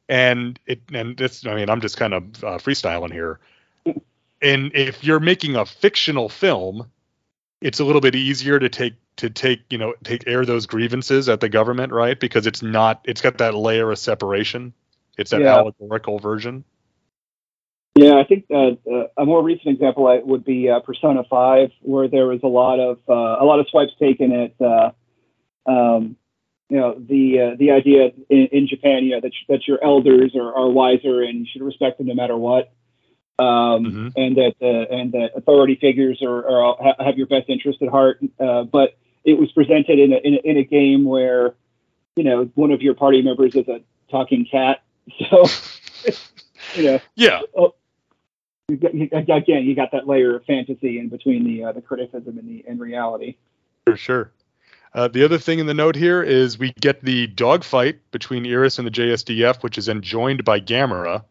and 0.09 0.59
it 0.66 0.81
and 0.93 1.16
this, 1.16 1.47
I 1.47 1.55
mean, 1.55 1.68
I'm 1.68 1.81
just 1.81 1.97
kind 1.97 2.14
of 2.14 2.45
uh, 2.45 2.59
freestyling 2.59 3.12
here. 3.12 3.39
And 4.43 4.70
if 4.74 5.03
you're 5.03 5.20
making 5.20 5.57
a 5.57 5.64
fictional 5.64 6.28
film, 6.28 6.91
it's 7.61 7.80
a 7.80 7.84
little 7.84 8.01
bit 8.01 8.14
easier 8.14 8.59
to 8.59 8.68
take 8.68 8.95
to 9.16 9.30
take 9.30 9.61
you 9.70 9.78
know 9.78 9.95
take 10.05 10.26
air 10.26 10.45
those 10.45 10.66
grievances 10.66 11.28
at 11.28 11.41
the 11.41 11.49
government 11.49 11.93
right? 11.93 12.18
Because 12.20 12.47
it's 12.47 12.62
not 12.62 13.01
it's 13.05 13.22
got 13.22 13.39
that 13.39 13.55
layer 13.55 13.91
of 13.91 13.99
separation. 13.99 14.72
It's 15.16 15.30
that 15.30 15.41
Yeah. 15.41 15.55
allegorical 15.55 16.18
version. 16.18 16.64
Yeah, 17.97 18.18
I 18.18 18.24
think 18.24 18.45
uh, 18.51 18.72
uh, 18.93 19.07
a 19.16 19.24
more 19.24 19.43
recent 19.43 19.68
example 19.68 20.07
uh, 20.07 20.18
would 20.22 20.45
be 20.45 20.68
uh, 20.68 20.80
Persona 20.80 21.24
Five, 21.30 21.70
where 21.80 22.09
there 22.09 22.26
was 22.26 22.41
a 22.43 22.47
lot 22.47 22.78
of 22.78 22.99
uh, 23.09 23.43
a 23.43 23.45
lot 23.45 23.59
of 23.59 23.68
swipes 23.70 23.93
taken 23.99 24.32
at 24.32 24.61
uh, 24.61 24.91
um, 25.64 26.16
you 26.68 26.76
know 26.76 26.95
the 26.99 27.41
uh, 27.41 27.57
the 27.59 27.70
idea 27.70 28.11
in, 28.28 28.49
in 28.53 28.68
Japan, 28.68 29.05
you 29.05 29.12
know 29.12 29.20
that 29.22 29.32
that 29.49 29.66
your 29.66 29.82
elders 29.82 30.37
are, 30.37 30.55
are 30.55 30.68
wiser 30.68 31.22
and 31.22 31.39
you 31.39 31.47
should 31.51 31.62
respect 31.62 31.97
them 31.97 32.09
no 32.09 32.14
matter 32.14 32.37
what, 32.37 32.70
um, 33.39 33.84
Mhm. 33.84 34.12
and 34.16 34.37
that 34.37 34.55
uh, 34.62 34.95
and 34.95 35.12
that 35.12 35.32
authority 35.37 35.76
figures 35.76 36.22
are, 36.22 36.49
are 36.49 36.76
ha- 36.80 37.05
have 37.05 37.18
your 37.18 37.26
best 37.26 37.49
interest 37.49 37.82
at 37.82 37.89
heart. 37.89 38.20
Uh, 38.41 38.64
but 38.64 38.97
it 39.24 39.39
was 39.39 39.51
presented 39.53 39.99
in 39.99 40.12
a, 40.12 40.16
in 40.16 40.34
a 40.34 40.37
in 40.39 40.57
a 40.59 40.64
game 40.64 41.05
where 41.05 41.55
you 42.16 42.24
know 42.24 42.51
one 42.55 42.70
of 42.70 42.80
your 42.82 42.95
party 42.95 43.20
members 43.22 43.55
is 43.55 43.68
a 43.68 43.80
talking 44.11 44.47
cat, 44.51 44.82
so 45.30 45.45
you 46.74 46.84
know 46.84 47.01
yeah 47.14 47.41
you 48.68 48.76
got, 48.76 48.95
you, 48.95 49.09
again, 49.12 49.64
you 49.64 49.74
got 49.76 49.93
that 49.93 50.09
layer 50.09 50.34
of 50.37 50.45
fantasy 50.45 50.99
in 50.99 51.09
between 51.09 51.45
the 51.45 51.64
uh, 51.64 51.72
the 51.72 51.80
criticism 51.82 52.39
and 52.39 52.49
the 52.49 52.64
and 52.66 52.80
reality. 52.80 53.37
for 53.84 53.97
sure 53.97 54.30
uh, 54.95 55.09
the 55.09 55.22
other 55.24 55.37
thing 55.39 55.59
in 55.59 55.66
the 55.66 55.74
note 55.74 55.95
here 55.95 56.22
is 56.22 56.59
we 56.59 56.72
get 56.80 57.03
the 57.03 57.26
dogfight 57.28 57.99
between 58.12 58.47
Iris 58.47 58.78
and 58.78 58.87
the 58.87 58.91
JSDF, 58.91 59.62
which 59.62 59.76
is 59.76 59.91
enjoined 59.91 60.43
by 60.43 60.59
Gamera. 60.59 61.22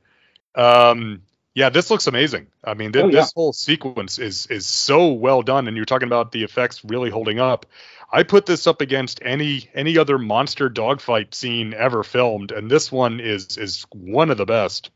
Um, 0.53 1.23
yeah, 1.55 1.69
this 1.69 1.89
looks 1.89 2.07
amazing. 2.07 2.47
I 2.63 2.75
mean, 2.75 2.93
th- 2.93 3.05
Oh, 3.05 3.09
yeah. 3.09 3.21
this 3.21 3.33
whole 3.33 3.53
sequence 3.53 4.19
is 4.19 4.47
is 4.47 4.67
so 4.67 5.13
well 5.13 5.41
done, 5.41 5.67
and 5.67 5.77
you're 5.77 5.85
talking 5.85 6.07
about 6.09 6.31
the 6.33 6.43
effects 6.43 6.83
really 6.85 7.09
holding 7.09 7.39
up. 7.39 7.65
I 8.11 8.23
put 8.23 8.45
this 8.45 8.67
up 8.67 8.81
against 8.81 9.21
any 9.23 9.69
any 9.73 9.97
other 9.97 10.17
monster 10.19 10.69
dogfight 10.69 11.33
scene 11.35 11.73
ever 11.73 12.03
filmed, 12.03 12.51
and 12.51 12.69
this 12.69 12.91
one 12.91 13.19
is 13.21 13.57
is 13.57 13.85
one 13.93 14.31
of 14.31 14.37
the 14.37 14.45
best. 14.45 14.91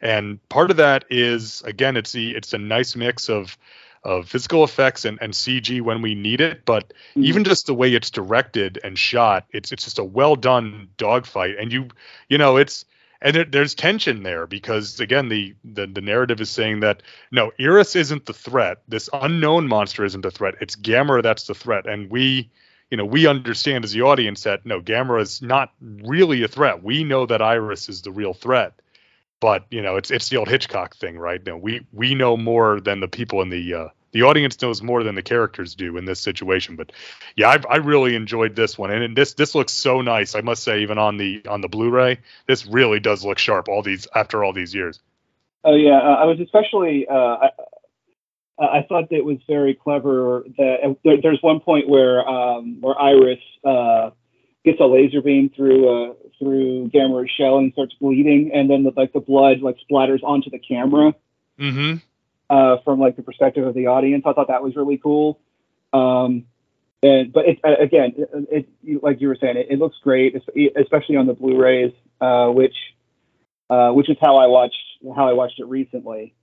And 0.00 0.46
part 0.48 0.70
of 0.70 0.78
that 0.78 1.04
is 1.10 1.62
again, 1.62 1.96
it's 1.96 2.12
the 2.12 2.32
it's 2.36 2.52
a 2.54 2.58
nice 2.58 2.96
mix 2.96 3.28
of 3.30 3.56
of 4.04 4.28
physical 4.28 4.64
effects 4.64 5.04
and, 5.04 5.18
and 5.20 5.34
CG 5.34 5.80
when 5.80 6.02
we 6.02 6.14
need 6.14 6.40
it, 6.40 6.64
but 6.64 6.92
Mhm. 7.16 7.24
even 7.26 7.44
just 7.44 7.66
the 7.66 7.74
way 7.74 7.94
it's 7.94 8.10
directed 8.10 8.78
and 8.84 8.98
shot, 8.98 9.46
it's 9.52 9.72
it's 9.72 9.84
just 9.84 9.98
a 9.98 10.04
well 10.04 10.36
done 10.36 10.88
dogfight. 10.98 11.56
And 11.58 11.72
you 11.72 11.88
you 12.28 12.38
know 12.38 12.56
it's 12.56 12.84
and 13.20 13.34
there, 13.34 13.44
there's 13.44 13.74
tension 13.74 14.22
there 14.22 14.46
because 14.46 15.00
again 15.00 15.28
the, 15.28 15.54
the 15.64 15.86
the 15.86 16.00
narrative 16.00 16.40
is 16.40 16.50
saying 16.50 16.80
that 16.80 17.02
no 17.30 17.52
Iris 17.60 17.96
isn't 17.96 18.26
the 18.26 18.32
threat, 18.32 18.78
this 18.88 19.08
unknown 19.12 19.68
monster 19.68 20.04
isn't 20.04 20.22
the 20.22 20.30
threat. 20.30 20.54
It's 20.60 20.76
Gamera 20.76 21.22
that's 21.22 21.46
the 21.46 21.54
threat, 21.54 21.86
and 21.86 22.10
we 22.10 22.50
you 22.90 22.96
know 22.96 23.04
we 23.04 23.26
understand 23.26 23.84
as 23.84 23.92
the 23.92 24.02
audience 24.02 24.42
that 24.44 24.64
no 24.64 24.80
Gamera 24.80 25.22
is 25.22 25.42
not 25.42 25.72
really 25.80 26.42
a 26.42 26.48
threat. 26.48 26.82
We 26.82 27.04
know 27.04 27.26
that 27.26 27.42
Iris 27.42 27.88
is 27.88 28.02
the 28.02 28.12
real 28.12 28.34
threat 28.34 28.80
but 29.40 29.64
you 29.70 29.82
know 29.82 29.96
it's 29.96 30.10
it's 30.10 30.28
the 30.28 30.36
old 30.36 30.48
Hitchcock 30.48 30.96
thing, 30.96 31.18
right? 31.18 31.44
No, 31.44 31.56
we 31.56 31.86
we 31.92 32.14
know 32.14 32.36
more 32.36 32.80
than 32.80 33.00
the 33.00 33.08
people 33.08 33.40
in 33.42 33.50
the 33.50 33.74
uh, 33.74 33.88
the 34.12 34.22
audience 34.22 34.60
knows 34.60 34.82
more 34.82 35.02
than 35.02 35.14
the 35.14 35.22
characters 35.22 35.74
do 35.74 35.96
in 35.96 36.04
this 36.04 36.20
situation. 36.20 36.76
But 36.76 36.92
yeah, 37.36 37.48
I, 37.48 37.74
I 37.74 37.76
really 37.76 38.14
enjoyed 38.14 38.56
this 38.56 38.78
one, 38.78 38.90
and 38.90 39.16
this 39.16 39.34
this 39.34 39.54
looks 39.54 39.72
so 39.72 40.00
nice. 40.00 40.34
I 40.34 40.40
must 40.40 40.62
say, 40.62 40.82
even 40.82 40.98
on 40.98 41.16
the 41.16 41.42
on 41.46 41.60
the 41.60 41.68
Blu-ray, 41.68 42.18
this 42.46 42.66
really 42.66 43.00
does 43.00 43.24
look 43.24 43.38
sharp. 43.38 43.68
All 43.68 43.82
these 43.82 44.06
after 44.14 44.44
all 44.44 44.52
these 44.52 44.74
years. 44.74 45.00
Oh 45.64 45.74
yeah, 45.74 45.98
uh, 45.98 46.14
I 46.14 46.24
was 46.24 46.40
especially. 46.40 47.06
Uh, 47.08 47.14
I, 47.14 47.50
I 48.60 48.86
thought 48.88 49.08
that 49.10 49.16
it 49.16 49.24
was 49.24 49.38
very 49.46 49.74
clever 49.74 50.44
that 50.56 50.96
there, 51.04 51.20
there's 51.22 51.42
one 51.42 51.60
point 51.60 51.88
where 51.88 52.28
um, 52.28 52.80
where 52.80 53.00
Iris 53.00 53.38
uh, 53.64 54.10
gets 54.64 54.80
a 54.80 54.84
laser 54.84 55.22
beam 55.22 55.50
through 55.54 55.88
uh, 55.88 56.14
through 56.38 56.88
Gamera's 56.88 57.30
shell 57.30 57.58
and 57.58 57.72
starts 57.72 57.94
bleeding, 58.00 58.50
and 58.52 58.68
then 58.68 58.82
the, 58.82 58.92
like 58.96 59.12
the 59.12 59.20
blood 59.20 59.60
like 59.60 59.76
splatters 59.88 60.22
onto 60.24 60.50
the 60.50 60.58
camera 60.58 61.14
Mm-hmm. 61.58 61.96
Uh, 62.50 62.76
from 62.84 62.98
like 63.00 63.16
the 63.16 63.22
perspective 63.22 63.66
of 63.66 63.74
the 63.74 63.86
audience. 63.86 64.24
I 64.26 64.32
thought 64.32 64.48
that 64.48 64.62
was 64.62 64.76
really 64.76 64.98
cool. 64.98 65.38
Um, 65.92 66.46
and 67.02 67.32
but 67.32 67.46
it, 67.46 67.58
uh, 67.64 67.76
again, 67.80 68.14
it, 68.50 68.68
it, 68.82 69.02
like 69.02 69.20
you 69.20 69.28
were 69.28 69.38
saying, 69.40 69.56
it, 69.56 69.68
it 69.70 69.78
looks 69.78 69.96
great, 70.02 70.34
especially 70.76 71.16
on 71.16 71.26
the 71.26 71.34
Blu-rays, 71.34 71.92
uh, 72.20 72.48
which 72.48 72.74
uh, 73.70 73.90
which 73.90 74.08
is 74.10 74.16
how 74.20 74.36
I 74.36 74.46
watched 74.46 74.76
how 75.14 75.28
I 75.28 75.32
watched 75.32 75.60
it 75.60 75.66
recently. 75.66 76.34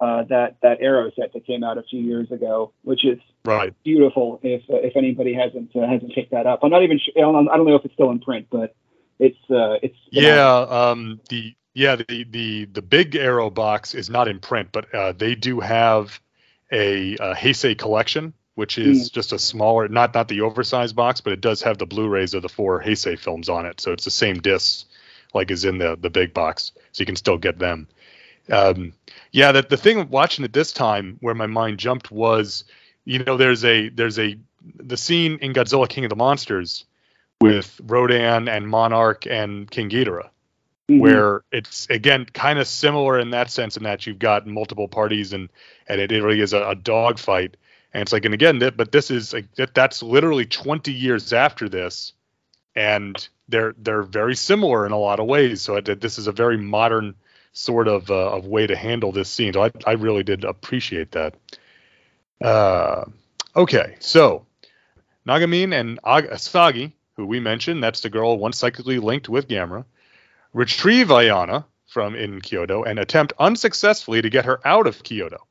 Uh, 0.00 0.24
that 0.24 0.56
that 0.62 0.78
Arrow 0.80 1.10
set 1.18 1.32
that 1.32 1.46
came 1.46 1.62
out 1.62 1.78
a 1.78 1.82
few 1.84 2.00
years 2.00 2.30
ago, 2.32 2.72
which 2.82 3.04
is 3.04 3.18
Right. 3.44 3.72
beautiful. 3.84 4.40
If 4.42 4.62
if 4.68 4.96
anybody 4.96 5.34
hasn't 5.34 5.74
uh, 5.76 5.86
hasn't 5.86 6.12
picked 6.14 6.32
that 6.32 6.46
up, 6.46 6.60
I'm 6.62 6.70
not 6.70 6.82
even 6.82 6.98
sure. 6.98 7.14
I 7.16 7.20
don't, 7.20 7.48
I 7.48 7.56
don't 7.56 7.66
know 7.66 7.76
if 7.76 7.84
it's 7.84 7.94
still 7.94 8.10
in 8.10 8.18
print, 8.18 8.48
but 8.50 8.74
it's 9.20 9.38
uh, 9.48 9.78
it's 9.82 9.96
Yeah. 10.10 10.66
Um. 10.68 11.20
The 11.28 11.54
yeah 11.74 11.96
the 11.96 12.24
the 12.24 12.64
the 12.66 12.82
big 12.82 13.16
Arrow 13.16 13.50
box 13.50 13.94
is 13.94 14.08
not 14.08 14.28
in 14.28 14.38
print, 14.38 14.70
but 14.72 14.92
uh, 14.94 15.12
they 15.12 15.34
do 15.34 15.60
have 15.60 16.20
a, 16.72 17.14
a 17.14 17.34
Heisei 17.34 17.76
collection, 17.76 18.32
which 18.54 18.78
is 18.78 19.10
just 19.10 19.32
a 19.32 19.38
smaller, 19.38 19.88
not 19.88 20.14
not 20.14 20.28
the 20.28 20.40
oversized 20.40 20.96
box, 20.96 21.20
but 21.20 21.32
it 21.32 21.40
does 21.40 21.62
have 21.62 21.78
the 21.78 21.86
Blu-rays 21.86 22.34
of 22.34 22.42
the 22.42 22.48
four 22.48 22.82
Heisei 22.82 23.18
films 23.18 23.48
on 23.48 23.66
it, 23.66 23.80
so 23.80 23.92
it's 23.92 24.04
the 24.04 24.10
same 24.10 24.40
discs 24.40 24.86
like 25.34 25.50
is 25.50 25.64
in 25.64 25.78
the 25.78 25.96
the 26.00 26.10
big 26.10 26.32
box, 26.32 26.72
so 26.92 27.02
you 27.02 27.06
can 27.06 27.16
still 27.16 27.38
get 27.38 27.58
them. 27.58 27.88
Um, 28.50 28.92
yeah, 29.32 29.52
that 29.52 29.68
the 29.68 29.76
thing 29.76 30.08
watching 30.10 30.44
it 30.44 30.52
this 30.52 30.72
time 30.72 31.16
where 31.20 31.34
my 31.34 31.46
mind 31.46 31.78
jumped 31.78 32.10
was, 32.10 32.64
you 33.04 33.18
know, 33.18 33.36
there's 33.36 33.64
a 33.64 33.88
there's 33.88 34.18
a 34.18 34.38
the 34.76 34.96
scene 34.96 35.38
in 35.42 35.52
Godzilla 35.52 35.88
King 35.88 36.04
of 36.04 36.10
the 36.10 36.16
Monsters 36.16 36.84
with 37.40 37.80
Rodan 37.84 38.48
and 38.48 38.68
Monarch 38.68 39.26
and 39.26 39.70
King 39.70 39.90
Ghidorah 39.90 40.30
Mhm. 40.90 40.98
where 41.00 41.44
it's 41.50 41.88
again 41.88 42.26
kind 42.26 42.58
of 42.58 42.66
similar 42.68 43.18
in 43.18 43.30
that 43.30 43.50
sense 43.50 43.76
in 43.78 43.84
that 43.84 44.06
you've 44.06 44.18
got 44.18 44.46
multiple 44.46 44.88
parties 44.88 45.32
and 45.32 45.48
and 45.88 46.00
it 46.00 46.10
really 46.10 46.40
is 46.40 46.52
a, 46.52 46.62
a 46.70 46.74
dogfight. 46.74 47.56
And 47.94 48.02
it's 48.02 48.12
like 48.12 48.24
and 48.26 48.34
again 48.34 48.58
but 48.76 48.92
this 48.92 49.10
is 49.10 49.32
like 49.32 49.54
that, 49.54 49.74
that's 49.74 50.02
literally 50.02 50.44
20 50.46 50.92
years 50.92 51.32
after 51.32 51.68
this 51.68 52.12
and 52.76 53.28
they're 53.48 53.74
they're 53.78 54.02
very 54.02 54.36
similar 54.36 54.86
in 54.86 54.92
a 54.92 54.98
lot 54.98 55.20
of 55.20 55.26
ways. 55.26 55.62
So 55.62 55.76
it, 55.76 56.00
this 56.00 56.18
is 56.18 56.26
a 56.26 56.32
very 56.32 56.58
modern 56.58 57.14
sort 57.52 57.88
of 57.88 58.10
uh, 58.10 58.32
of 58.36 58.46
way 58.46 58.66
to 58.66 58.76
handle 58.76 59.12
this 59.12 59.30
scene. 59.30 59.52
So 59.54 59.64
I, 59.64 59.70
I 59.86 59.92
really 59.92 60.22
did 60.24 60.44
appreciate 60.44 61.12
that. 61.12 61.34
Uh, 62.40 63.04
okay 63.56 63.94
so 64.00 64.44
Nagamine 65.26 65.72
and 65.72 66.00
Ag- 66.04 66.30
Asagi 66.30 66.92
who 67.16 67.26
we 67.26 67.40
mentioned 67.40 67.82
that's 67.82 68.00
the 68.00 68.10
girl 68.10 68.36
once 68.38 68.58
psychically 68.58 68.98
linked 68.98 69.28
with 69.28 69.48
Gamera 69.48 69.84
retrieve 70.54 71.08
Ayana 71.08 71.64
from 71.86 72.14
in 72.14 72.40
Kyoto 72.40 72.82
and 72.82 72.98
attempt 72.98 73.34
unsuccessfully 73.38 74.22
to 74.22 74.30
get 74.30 74.46
her 74.46 74.66
out 74.66 74.86
of 74.86 75.02
Kyoto. 75.02 75.46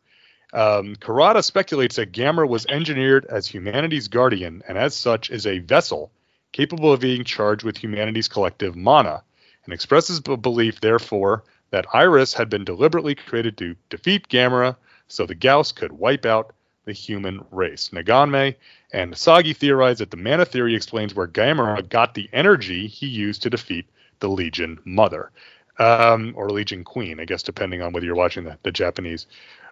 Um, 0.53 0.95
Kurata 0.95 1.43
speculates 1.43 1.97
that 1.97 2.11
Gamera 2.11 2.47
was 2.47 2.65
engineered 2.67 3.25
as 3.25 3.47
humanity's 3.47 4.07
guardian 4.07 4.63
and 4.67 4.77
as 4.77 4.95
such 4.95 5.29
is 5.29 5.45
a 5.45 5.59
vessel 5.59 6.11
capable 6.53 6.93
of 6.93 7.01
being 7.01 7.23
charged 7.23 7.63
with 7.63 7.77
humanity's 7.77 8.27
collective 8.27 8.75
mana, 8.75 9.23
and 9.65 9.73
expresses 9.73 10.21
a 10.27 10.37
belief, 10.37 10.79
therefore, 10.79 11.43
that 11.71 11.87
Iris 11.93 12.33
had 12.33 12.49
been 12.49 12.63
deliberately 12.63 13.15
created 13.15 13.57
to 13.57 13.75
defeat 13.89 14.29
Gamera 14.29 14.75
so 15.07 15.25
the 15.25 15.35
Gyaos 15.35 15.73
could 15.75 15.91
wipe 15.91 16.25
out 16.25 16.53
the 16.85 16.93
human 16.93 17.43
race. 17.49 17.89
Nagamine 17.91 18.55
and 18.91 19.17
Sagi 19.17 19.53
theorize 19.53 19.97
that 19.97 20.11
the 20.11 20.17
mana 20.17 20.45
theory 20.45 20.75
explains 20.75 21.15
where 21.15 21.27
Gamera 21.27 21.87
got 21.89 22.13
the 22.13 22.29
energy 22.31 22.87
he 22.87 23.07
used 23.07 23.41
to 23.41 23.49
defeat 23.49 23.87
the 24.19 24.29
Legion 24.29 24.79
Mother, 24.85 25.31
um, 25.79 26.33
or 26.35 26.49
Legion 26.49 26.83
Queen, 26.83 27.19
I 27.19 27.25
guess, 27.25 27.43
depending 27.43 27.81
on 27.81 27.93
whether 27.93 28.05
you're 28.05 28.15
watching 28.15 28.43
the, 28.43 28.57
the 28.63 28.71
Japanese 28.71 29.27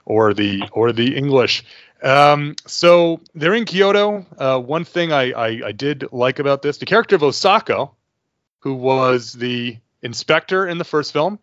or 0.06 0.34
the 0.34 0.64
or 0.72 0.92
the 0.92 1.16
English. 1.16 1.64
Um, 2.04 2.56
so 2.66 3.22
they're 3.36 3.54
in 3.54 3.66
Kyoto. 3.66 4.26
Uh, 4.38 4.60
one 4.60 4.84
thing 4.84 5.12
I, 5.12 5.32
I 5.32 5.68
I 5.68 5.72
did 5.72 6.12
like 6.12 6.39
about 6.39 6.62
this, 6.62 6.78
the 6.78 6.86
character 6.86 7.16
of 7.16 7.22
Osako, 7.22 7.92
who 8.60 8.74
was 8.74 9.34
the 9.34 9.78
inspector 10.02 10.68
in 10.68 10.78
the 10.78 10.84
first 10.84 11.14
film, 11.14 11.39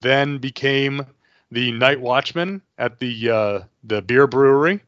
then 0.00 0.38
became 0.38 1.06
the 1.50 1.72
night 1.72 2.00
watchman 2.00 2.60
at 2.76 2.98
the 2.98 3.30
uh, 3.30 3.60
the 3.84 4.02
beer 4.02 4.26
brewery 4.26 4.80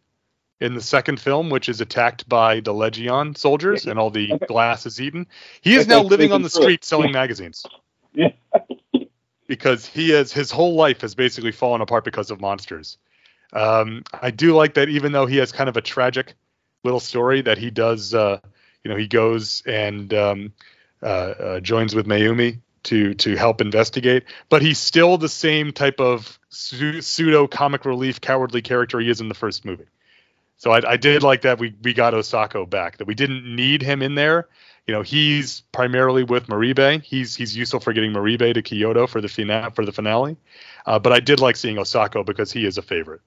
in 0.60 0.74
the 0.74 0.80
second 0.80 1.18
film, 1.18 1.50
which 1.50 1.68
is 1.68 1.80
attacked 1.80 2.28
by 2.28 2.60
the 2.60 2.72
Legion 2.72 3.34
soldiers 3.34 3.86
and 3.86 3.98
all 3.98 4.10
the 4.10 4.38
glass 4.46 4.86
is 4.86 5.00
eaten. 5.00 5.26
He 5.62 5.74
is 5.74 5.86
now 5.86 6.02
living 6.02 6.32
on 6.32 6.42
the 6.42 6.50
can 6.50 6.60
do 6.60 6.62
it. 6.62 6.64
street 6.64 6.84
selling 6.84 7.12
magazines. 7.12 7.64
Yeah. 8.12 8.32
because 9.46 9.86
he 9.86 10.10
has 10.10 10.32
his 10.32 10.50
whole 10.50 10.74
life 10.74 11.00
has 11.00 11.14
basically 11.14 11.52
fallen 11.52 11.80
apart 11.80 12.04
because 12.04 12.30
of 12.30 12.40
monsters. 12.40 12.98
Um, 13.52 14.04
I 14.12 14.30
do 14.30 14.54
like 14.54 14.74
that 14.74 14.88
even 14.88 15.12
though 15.12 15.26
he 15.26 15.38
has 15.38 15.50
kind 15.50 15.68
of 15.68 15.76
a 15.76 15.80
tragic 15.80 16.34
little 16.84 17.00
story 17.00 17.42
that 17.42 17.58
he 17.58 17.70
does, 17.70 18.14
uh, 18.14 18.38
you 18.84 18.90
know, 18.90 18.96
he 18.96 19.08
goes 19.08 19.62
and 19.66 20.12
um, 20.14 20.52
uh, 21.02 21.06
uh, 21.06 21.60
joins 21.60 21.94
with 21.94 22.06
Mayumi 22.06 22.60
to 22.84 23.14
to 23.14 23.36
help 23.36 23.60
investigate, 23.60 24.24
but 24.48 24.62
he's 24.62 24.78
still 24.78 25.18
the 25.18 25.28
same 25.28 25.72
type 25.72 26.00
of 26.00 26.38
su- 26.48 27.00
pseudo 27.00 27.46
comic 27.46 27.84
relief 27.84 28.20
cowardly 28.20 28.62
character 28.62 29.00
he 29.00 29.10
is 29.10 29.20
in 29.20 29.28
the 29.28 29.34
first 29.34 29.64
movie. 29.64 29.86
So 30.60 30.72
I, 30.72 30.92
I 30.92 30.96
did 30.98 31.22
like 31.22 31.40
that 31.40 31.58
we 31.58 31.74
we 31.82 31.94
got 31.94 32.12
Osako 32.12 32.68
back. 32.68 32.98
That 32.98 33.06
we 33.06 33.14
didn't 33.14 33.44
need 33.44 33.80
him 33.80 34.02
in 34.02 34.14
there. 34.14 34.46
You 34.86 34.92
know, 34.92 35.00
he's 35.00 35.62
primarily 35.72 36.22
with 36.22 36.48
Moribe. 36.48 37.02
He's 37.02 37.34
he's 37.34 37.56
useful 37.56 37.80
for 37.80 37.94
getting 37.94 38.12
Moribe 38.12 38.52
to 38.52 38.60
Kyoto 38.60 39.06
for 39.06 39.22
the 39.22 39.28
finale 39.28 39.70
for 39.74 39.86
the 39.86 39.92
finale. 39.92 40.36
Uh, 40.84 40.98
but 40.98 41.14
I 41.14 41.20
did 41.20 41.40
like 41.40 41.56
seeing 41.56 41.76
Osako 41.76 42.26
because 42.26 42.52
he 42.52 42.66
is 42.66 42.76
a 42.76 42.82
favorite. 42.82 43.22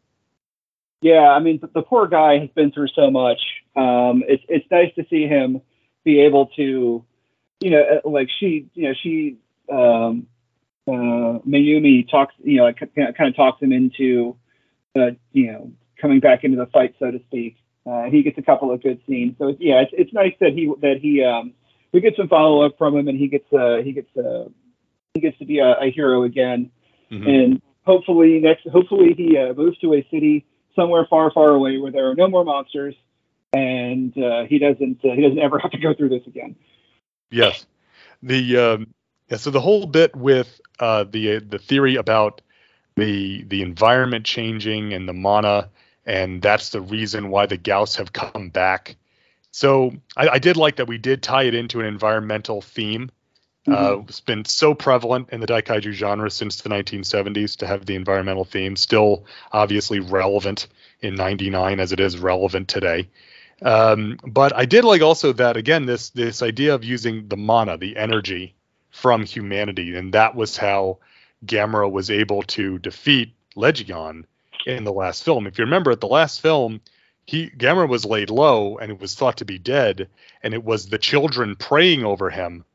Yeah, 1.02 1.30
I 1.30 1.40
mean, 1.40 1.60
the, 1.74 1.82
poor 1.82 2.08
guy 2.08 2.38
has 2.38 2.50
been 2.52 2.72
through 2.72 2.90
so 2.96 3.10
much. 3.10 3.40
Um, 3.76 4.24
it's 4.28 4.44
it's 4.48 4.70
nice 4.70 4.94
to 4.96 5.06
see 5.10 5.26
him 5.26 5.60
be 6.04 6.22
able 6.22 6.48
to, 6.56 7.04
you 7.62 7.70
know, 7.72 7.82
uh, 7.82 8.08
like 8.08 8.30
she, 8.40 8.68
you 8.76 8.90
know, 8.90 8.94
she, 9.02 9.38
um, 9.72 10.28
uh, 10.88 11.40
Mayumi 11.48 12.08
talks, 12.10 12.36
you 12.44 12.58
know, 12.58 12.72
kind 12.74 13.18
of 13.20 13.36
talks 13.36 13.62
him 13.62 13.74
into, 13.74 14.38
uh, 14.96 15.12
you 15.32 15.52
know, 15.52 15.72
coming 16.04 16.20
back 16.20 16.44
into 16.44 16.58
the 16.58 16.68
fight, 16.68 16.94
so 17.00 17.10
to 17.10 17.20
speak. 17.28 17.58
Uh, 17.88 18.04
he 18.04 18.22
gets 18.22 18.38
a 18.38 18.44
couple 18.44 18.72
of 18.72 18.84
good 18.84 19.00
scenes. 19.08 19.36
So 19.40 19.56
yeah, 19.60 19.82
it's, 19.82 19.92
it's 19.94 20.14
nice 20.14 20.34
that 20.40 20.54
he 20.54 20.72
that 20.82 20.98
he 21.02 21.24
um, 21.24 21.54
we 21.92 22.02
get 22.02 22.16
some 22.16 22.28
follow 22.28 22.64
up 22.64 22.78
from 22.78 22.96
him, 22.96 23.08
and 23.08 23.18
he 23.18 23.28
gets 23.28 23.52
uh, 23.52 23.78
he 23.84 23.92
gets 23.94 24.16
uh, 24.16 24.50
he 25.16 25.22
gets 25.22 25.38
to 25.40 25.46
be 25.46 25.60
a, 25.60 25.72
a 25.82 25.92
hero 25.92 26.24
again 26.24 26.70
Mhm. 27.12 27.28
and 27.28 27.62
hopefully 27.86 28.40
next 28.40 28.68
hopefully 28.68 29.14
he 29.16 29.38
uh, 29.38 29.54
moves 29.54 29.78
to 29.80 29.94
a 29.94 30.08
city 30.10 30.46
somewhere 30.76 31.06
far 31.08 31.30
far 31.32 31.50
away 31.50 31.78
where 31.78 31.92
there 31.92 32.10
are 32.10 32.16
no 32.16 32.28
more 32.28 32.44
monsters 32.44 32.96
and 33.54 34.18
uh, 34.18 34.46
he 34.46 34.58
doesn't 34.58 35.00
uh, 35.06 35.12
he 35.14 35.22
doesn't 35.22 35.38
ever 35.38 35.60
have 35.60 35.70
to 35.72 35.78
go 35.78 35.94
through 35.94 36.10
this 36.10 36.26
again 36.26 36.56
Yes. 37.30 37.66
The 38.24 38.58
um, 38.58 38.94
yeah, 39.30 39.38
so 39.38 39.52
the 39.52 39.62
whole 39.62 39.86
bit 39.86 40.16
with 40.16 40.60
uh, 40.80 41.04
the 41.04 41.40
the 41.40 41.60
theory 41.60 41.96
about 41.98 42.42
the 42.96 43.44
the 43.44 43.62
environment 43.62 44.26
changing 44.26 44.94
and 44.94 45.08
the 45.08 45.14
mana, 45.14 45.70
and 46.06 46.42
that's 46.42 46.70
the 46.70 46.82
reason 46.82 47.30
why 47.30 47.46
the 47.46 47.58
Gyaos 47.58 47.98
have 47.98 48.14
come 48.14 48.50
back. 48.50 48.96
So 49.52 49.94
I, 50.18 50.30
I 50.30 50.40
did 50.40 50.58
like 50.58 50.78
that 50.78 50.88
we 50.88 50.98
did 50.98 51.22
tie 51.22 51.44
it 51.44 51.54
into 51.54 51.80
an 51.80 51.86
environmental 51.86 52.62
theme. 52.62 53.12
Uh, 53.66 54.00
it's 54.10 54.20
been 54.20 54.44
so 54.44 54.74
prevalent 54.74 55.30
in 55.32 55.40
the 55.40 55.48
daikaiju 55.48 55.94
genre 55.94 56.30
since 56.30 56.60
the 56.62 56.70
1970s 56.70 57.58
to 57.58 57.68
have 57.68 57.86
the 57.86 57.96
environmental 57.96 58.44
theme, 58.44 58.76
still 58.76 59.26
obviously 59.54 60.02
relevant 60.02 60.68
in 61.00 61.16
99 61.16 61.80
as 61.80 61.94
it 61.94 62.00
is 62.02 62.18
relevant 62.18 62.68
today. 62.68 63.08
Um, 63.62 64.20
but 64.28 64.54
I 64.54 64.66
did 64.66 64.84
like 64.84 65.02
also 65.02 65.32
that 65.34 65.56
again 65.56 65.86
this 65.86 66.10
this 66.10 66.42
idea 66.42 66.76
of 66.76 66.84
using 66.84 67.30
the 67.30 67.38
mana, 67.38 67.78
the 67.78 67.96
energy 67.96 68.56
from 68.90 69.24
humanity, 69.24 69.96
and 69.96 70.14
that 70.14 70.36
was 70.36 70.58
how 70.58 70.98
Gamera 71.46 71.90
was 71.90 72.12
able 72.12 72.44
to 72.44 72.80
defeat 72.80 73.34
Legion 73.56 74.26
in 74.66 74.84
the 74.84 74.94
last 74.94 75.24
film. 75.24 75.48
If 75.48 75.58
you 75.58 75.66
remember, 75.66 75.92
at 75.92 76.02
the 76.02 76.08
last 76.08 76.42
film, 76.42 76.82
he 77.26 77.50
Gamera 77.50 77.88
was 77.88 78.06
laid 78.06 78.30
low 78.30 78.78
and 78.78 78.92
it 78.92 79.00
was 79.00 79.16
thought 79.16 79.38
to 79.38 79.46
be 79.46 79.58
dead, 79.58 80.10
and 80.42 80.54
it 80.54 80.64
was 80.64 80.88
the 80.90 80.98
children 80.98 81.56
praying 81.56 82.04
over 82.04 82.30
him 82.30 82.66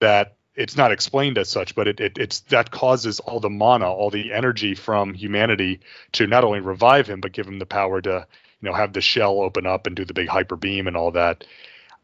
that 0.00 0.36
it's 0.54 0.76
not 0.76 0.92
explained 0.92 1.38
as 1.38 1.48
such, 1.48 1.74
but 1.74 1.88
it, 1.88 2.00
it 2.00 2.18
it's 2.18 2.40
that 2.40 2.70
causes 2.70 3.20
all 3.20 3.40
the 3.40 3.50
mana, 3.50 3.90
all 3.90 4.10
the 4.10 4.32
energy 4.32 4.74
from 4.74 5.14
humanity 5.14 5.80
to 6.12 6.26
not 6.26 6.44
only 6.44 6.60
revive 6.60 7.06
him 7.08 7.20
but 7.20 7.32
give 7.32 7.46
him 7.46 7.58
the 7.58 7.66
power 7.66 8.00
to 8.00 8.26
you 8.60 8.68
know 8.68 8.74
have 8.74 8.92
the 8.92 9.00
shell 9.00 9.40
open 9.40 9.66
up 9.66 9.86
and 9.86 9.96
do 9.96 10.04
the 10.04 10.14
big 10.14 10.28
hyper 10.28 10.56
beam 10.56 10.86
and 10.86 10.96
all 10.96 11.10
that. 11.12 11.44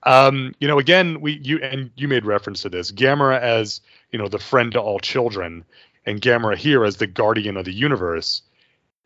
Um, 0.03 0.55
you 0.61 0.69
know, 0.69 0.79
again, 0.79 1.21
we 1.21 1.41
you 1.43 1.59
and 1.59 1.91
you 1.97 2.09
made 2.09 2.25
reference 2.25 2.63
to 2.63 2.69
this 2.69 2.93
Gamera 2.93 3.41
as 3.41 3.81
you 4.13 4.19
know 4.19 4.29
the 4.29 4.39
friend 4.39 4.73
to 4.73 4.81
all 4.81 5.01
children, 5.01 5.65
and 6.05 6.21
Gamera 6.21 6.57
here 6.57 6.85
as 6.85 6.97
the 6.97 7.07
guardian 7.07 7.57
of 7.57 7.65
the 7.65 7.73
universe. 7.73 8.43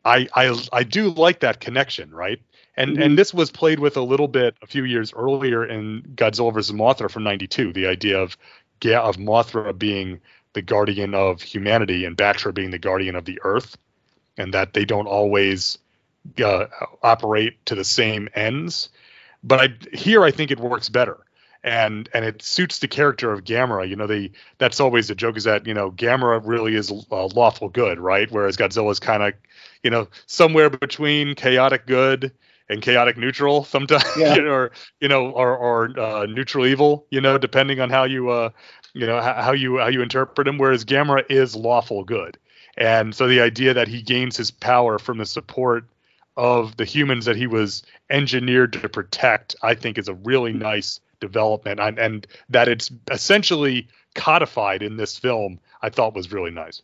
I 0.04 0.28
I 0.34 0.56
I 0.72 0.82
do 0.84 1.10
like 1.10 1.40
that 1.40 1.60
connection, 1.60 2.10
right? 2.10 2.40
And 2.76 2.96
Mhm. 2.96 3.04
and 3.04 3.18
this 3.18 3.34
was 3.34 3.50
played 3.50 3.78
with 3.80 3.96
a 3.96 4.02
little 4.02 4.28
bit 4.28 4.56
a 4.62 4.66
few 4.66 4.84
years 4.84 5.12
earlier 5.14 5.64
in 5.64 6.02
Godzilla 6.14 6.52
vs 6.52 6.72
Mothra 6.72 7.10
from 7.10 7.24
'92. 7.24 7.72
The 7.72 7.86
idea 7.86 8.20
of 8.20 8.36
Ga- 8.80 9.02
of 9.02 9.16
Mothra 9.16 9.76
being 9.76 10.20
the 10.54 10.62
guardian 10.62 11.14
of 11.14 11.42
humanity 11.42 12.04
and 12.04 12.16
Battra 12.16 12.52
being 12.54 12.70
the 12.70 12.78
guardian 12.78 13.14
of 13.16 13.24
the 13.24 13.38
Earth, 13.44 13.76
and 14.38 14.54
that 14.54 14.72
they 14.74 14.84
don't 14.84 15.06
always 15.06 15.78
uh, 16.44 16.66
operate 17.02 17.64
to 17.66 17.74
the 17.74 17.84
same 17.84 18.28
ends. 18.34 18.88
But 19.42 19.60
I, 19.60 19.96
here, 19.96 20.22
I 20.24 20.30
think 20.30 20.50
it 20.50 20.60
works 20.60 20.88
better, 20.88 21.18
and 21.62 22.08
and 22.14 22.24
it 22.24 22.42
suits 22.42 22.78
the 22.78 22.88
character 22.88 23.32
of 23.32 23.44
Gamera. 23.44 23.88
You 23.88 23.96
know, 23.96 24.06
they 24.06 24.32
that's 24.58 24.80
always 24.80 25.08
the 25.08 25.14
joke 25.14 25.36
is 25.36 25.44
that 25.44 25.66
you 25.66 25.74
know 25.74 25.90
Gamera 25.90 26.40
really 26.44 26.74
is 26.74 26.90
uh, 27.10 27.26
lawful 27.26 27.68
good, 27.68 27.98
right? 27.98 28.30
Whereas 28.30 28.56
Godzilla 28.56 28.90
is 28.92 29.00
kind 29.00 29.22
of 29.22 29.34
you 29.82 29.90
know 29.90 30.08
somewhere 30.26 30.70
between 30.70 31.34
chaotic 31.34 31.86
good 31.86 32.32
and 32.68 32.80
chaotic 32.82 33.16
neutral 33.16 33.64
sometimes, 33.64 34.04
Yeah. 34.16 34.34
you 34.36 34.42
know, 34.42 34.50
or 34.52 34.70
you 35.00 35.08
know, 35.08 35.30
or 35.30 35.56
or 35.56 35.98
uh, 35.98 36.26
neutral 36.26 36.66
evil, 36.66 37.06
you 37.10 37.20
know, 37.20 37.38
depending 37.38 37.80
on 37.80 37.90
how 37.90 38.04
you 38.04 38.30
uh 38.30 38.50
you 38.94 39.06
know 39.06 39.20
how, 39.20 39.34
how 39.42 39.52
you 39.52 39.78
how 39.78 39.88
you 39.88 40.02
interpret 40.02 40.48
him. 40.48 40.58
Whereas 40.58 40.84
Gamera 40.84 41.24
is 41.28 41.54
lawful 41.54 42.04
good, 42.04 42.38
and 42.76 43.14
so 43.14 43.26
the 43.28 43.40
idea 43.40 43.74
that 43.74 43.88
he 43.88 44.02
gains 44.02 44.36
his 44.36 44.50
power 44.50 44.98
from 44.98 45.18
the 45.18 45.26
support 45.26 45.84
of 46.36 46.76
the 46.76 46.84
humans 46.84 47.26
that 47.26 47.36
he 47.36 47.46
was 47.46 47.82
engineered 48.08 48.72
to 48.72 48.88
protect, 48.88 49.56
I 49.62 49.74
think 49.74 49.98
is 49.98 50.08
a 50.08 50.14
really 50.14 50.52
nice 50.52 51.00
development, 51.20 51.80
and, 51.80 51.98
and 51.98 52.26
that 52.48 52.68
it's 52.68 52.90
essentially 53.10 53.88
codified 54.14 54.82
in 54.82 54.96
this 54.96 55.18
film, 55.18 55.60
I 55.82 55.90
thought 55.90 56.14
was 56.14 56.32
really 56.32 56.50
nice. 56.50 56.82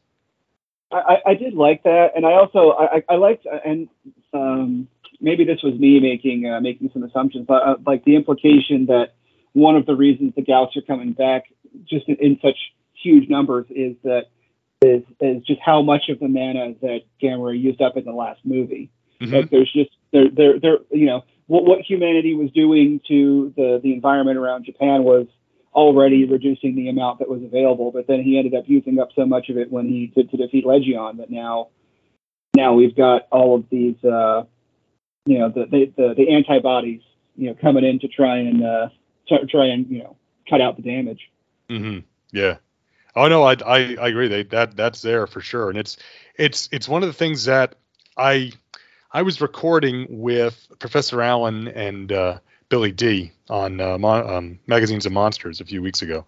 I, 0.92 1.18
I- 1.26 1.34
did 1.34 1.54
like 1.54 1.82
that, 1.82 2.12
and 2.14 2.24
I 2.24 2.32
also 2.34 2.70
I, 2.70 3.02
I- 3.08 3.16
liked 3.16 3.46
and 3.64 3.88
um, 4.32 4.86
maybe 5.20 5.44
this 5.44 5.62
was 5.62 5.74
me 5.78 5.98
making 6.00 6.46
uh, 6.48 6.60
making 6.60 6.90
some 6.92 7.02
assumptions, 7.02 7.44
but 7.46 7.62
uh, 7.66 7.76
like 7.84 8.04
the 8.04 8.14
implication 8.14 8.86
that 8.86 9.14
one 9.52 9.74
of 9.74 9.86
the 9.86 9.96
reasons 9.96 10.34
the 10.36 10.42
Gyaos 10.42 10.76
are 10.76 10.82
coming 10.82 11.12
back 11.12 11.44
just 11.84 12.08
in, 12.08 12.16
in 12.16 12.38
such 12.40 12.56
huge 12.94 13.28
numbers 13.28 13.66
is 13.70 13.96
that 14.04 14.26
is 14.82 15.02
is 15.20 15.42
just 15.44 15.60
how 15.60 15.82
much 15.82 16.08
of 16.08 16.20
the 16.20 16.28
mana 16.28 16.74
that 16.82 17.00
Gamera 17.20 17.58
used 17.60 17.80
up 17.82 17.96
in 17.96 18.04
the 18.04 18.12
last 18.12 18.40
movie. 18.44 18.90
Mhm. 19.20 19.32
Like 19.32 19.50
there's 19.50 19.72
just 19.72 19.90
there 20.12 20.28
there 20.30 20.60
there 20.60 20.78
you 20.92 21.06
know 21.06 21.24
what 21.46 21.64
what 21.64 21.80
humanity 21.80 22.34
was 22.34 22.50
doing 22.52 23.00
to 23.08 23.52
the 23.56 23.80
the 23.82 23.92
environment 23.92 24.38
around 24.38 24.64
Japan 24.64 25.04
was 25.04 25.26
already 25.72 26.24
reducing 26.24 26.74
the 26.74 26.88
amount 26.88 27.18
that 27.18 27.28
was 27.28 27.42
available, 27.42 27.92
but 27.92 28.06
then 28.06 28.22
he 28.22 28.38
ended 28.38 28.54
up 28.54 28.64
using 28.66 28.98
up 28.98 29.10
so 29.14 29.26
much 29.26 29.50
of 29.50 29.58
it 29.58 29.70
when 29.70 29.86
he 29.86 30.08
to, 30.08 30.24
to 30.24 30.36
defeat 30.36 30.66
Legion 30.66 31.18
that 31.18 31.30
now 31.30 31.68
now 32.56 32.72
we've 32.72 32.96
got 32.96 33.28
all 33.30 33.54
of 33.54 33.64
these 33.70 34.02
uh 34.04 34.44
you 35.26 35.38
know 35.38 35.48
the 35.48 35.66
the 35.66 35.92
the, 35.96 36.14
the 36.14 36.34
antibodies 36.34 37.02
you 37.36 37.48
know 37.48 37.54
coming 37.60 37.84
in 37.84 37.98
to 38.00 38.08
try 38.08 38.38
and 38.38 38.64
uh 38.64 38.88
try, 39.28 39.38
try 39.48 39.66
and 39.66 39.88
you 39.88 39.98
know 39.98 40.16
cut 40.48 40.60
out 40.60 40.76
the 40.76 40.82
damage. 40.82 41.30
hmm 41.68 41.98
Yeah. 42.32 42.56
Oh 43.14 43.28
no, 43.28 43.44
I, 43.44 43.52
I 43.64 43.96
I 44.00 44.08
agree. 44.08 44.28
They 44.28 44.42
that 44.44 44.76
that's 44.76 45.00
there 45.00 45.26
for 45.26 45.40
sure, 45.40 45.70
and 45.70 45.78
it's 45.78 45.96
it's 46.36 46.68
it's 46.70 46.88
one 46.88 47.02
of 47.02 47.08
the 47.08 47.14
things 47.14 47.46
that 47.46 47.76
I 48.16 48.52
I 49.12 49.22
was 49.22 49.40
recording 49.40 50.06
with 50.10 50.68
Professor 50.78 51.22
Allen 51.22 51.68
and 51.68 52.10
uh, 52.10 52.38
Billy 52.68 52.92
D 52.92 53.32
on 53.48 53.80
uh, 53.80 53.98
um, 53.98 54.58
magazines 54.66 55.06
of 55.06 55.12
monsters 55.12 55.60
a 55.60 55.64
few 55.64 55.80
weeks 55.80 56.02
ago, 56.02 56.26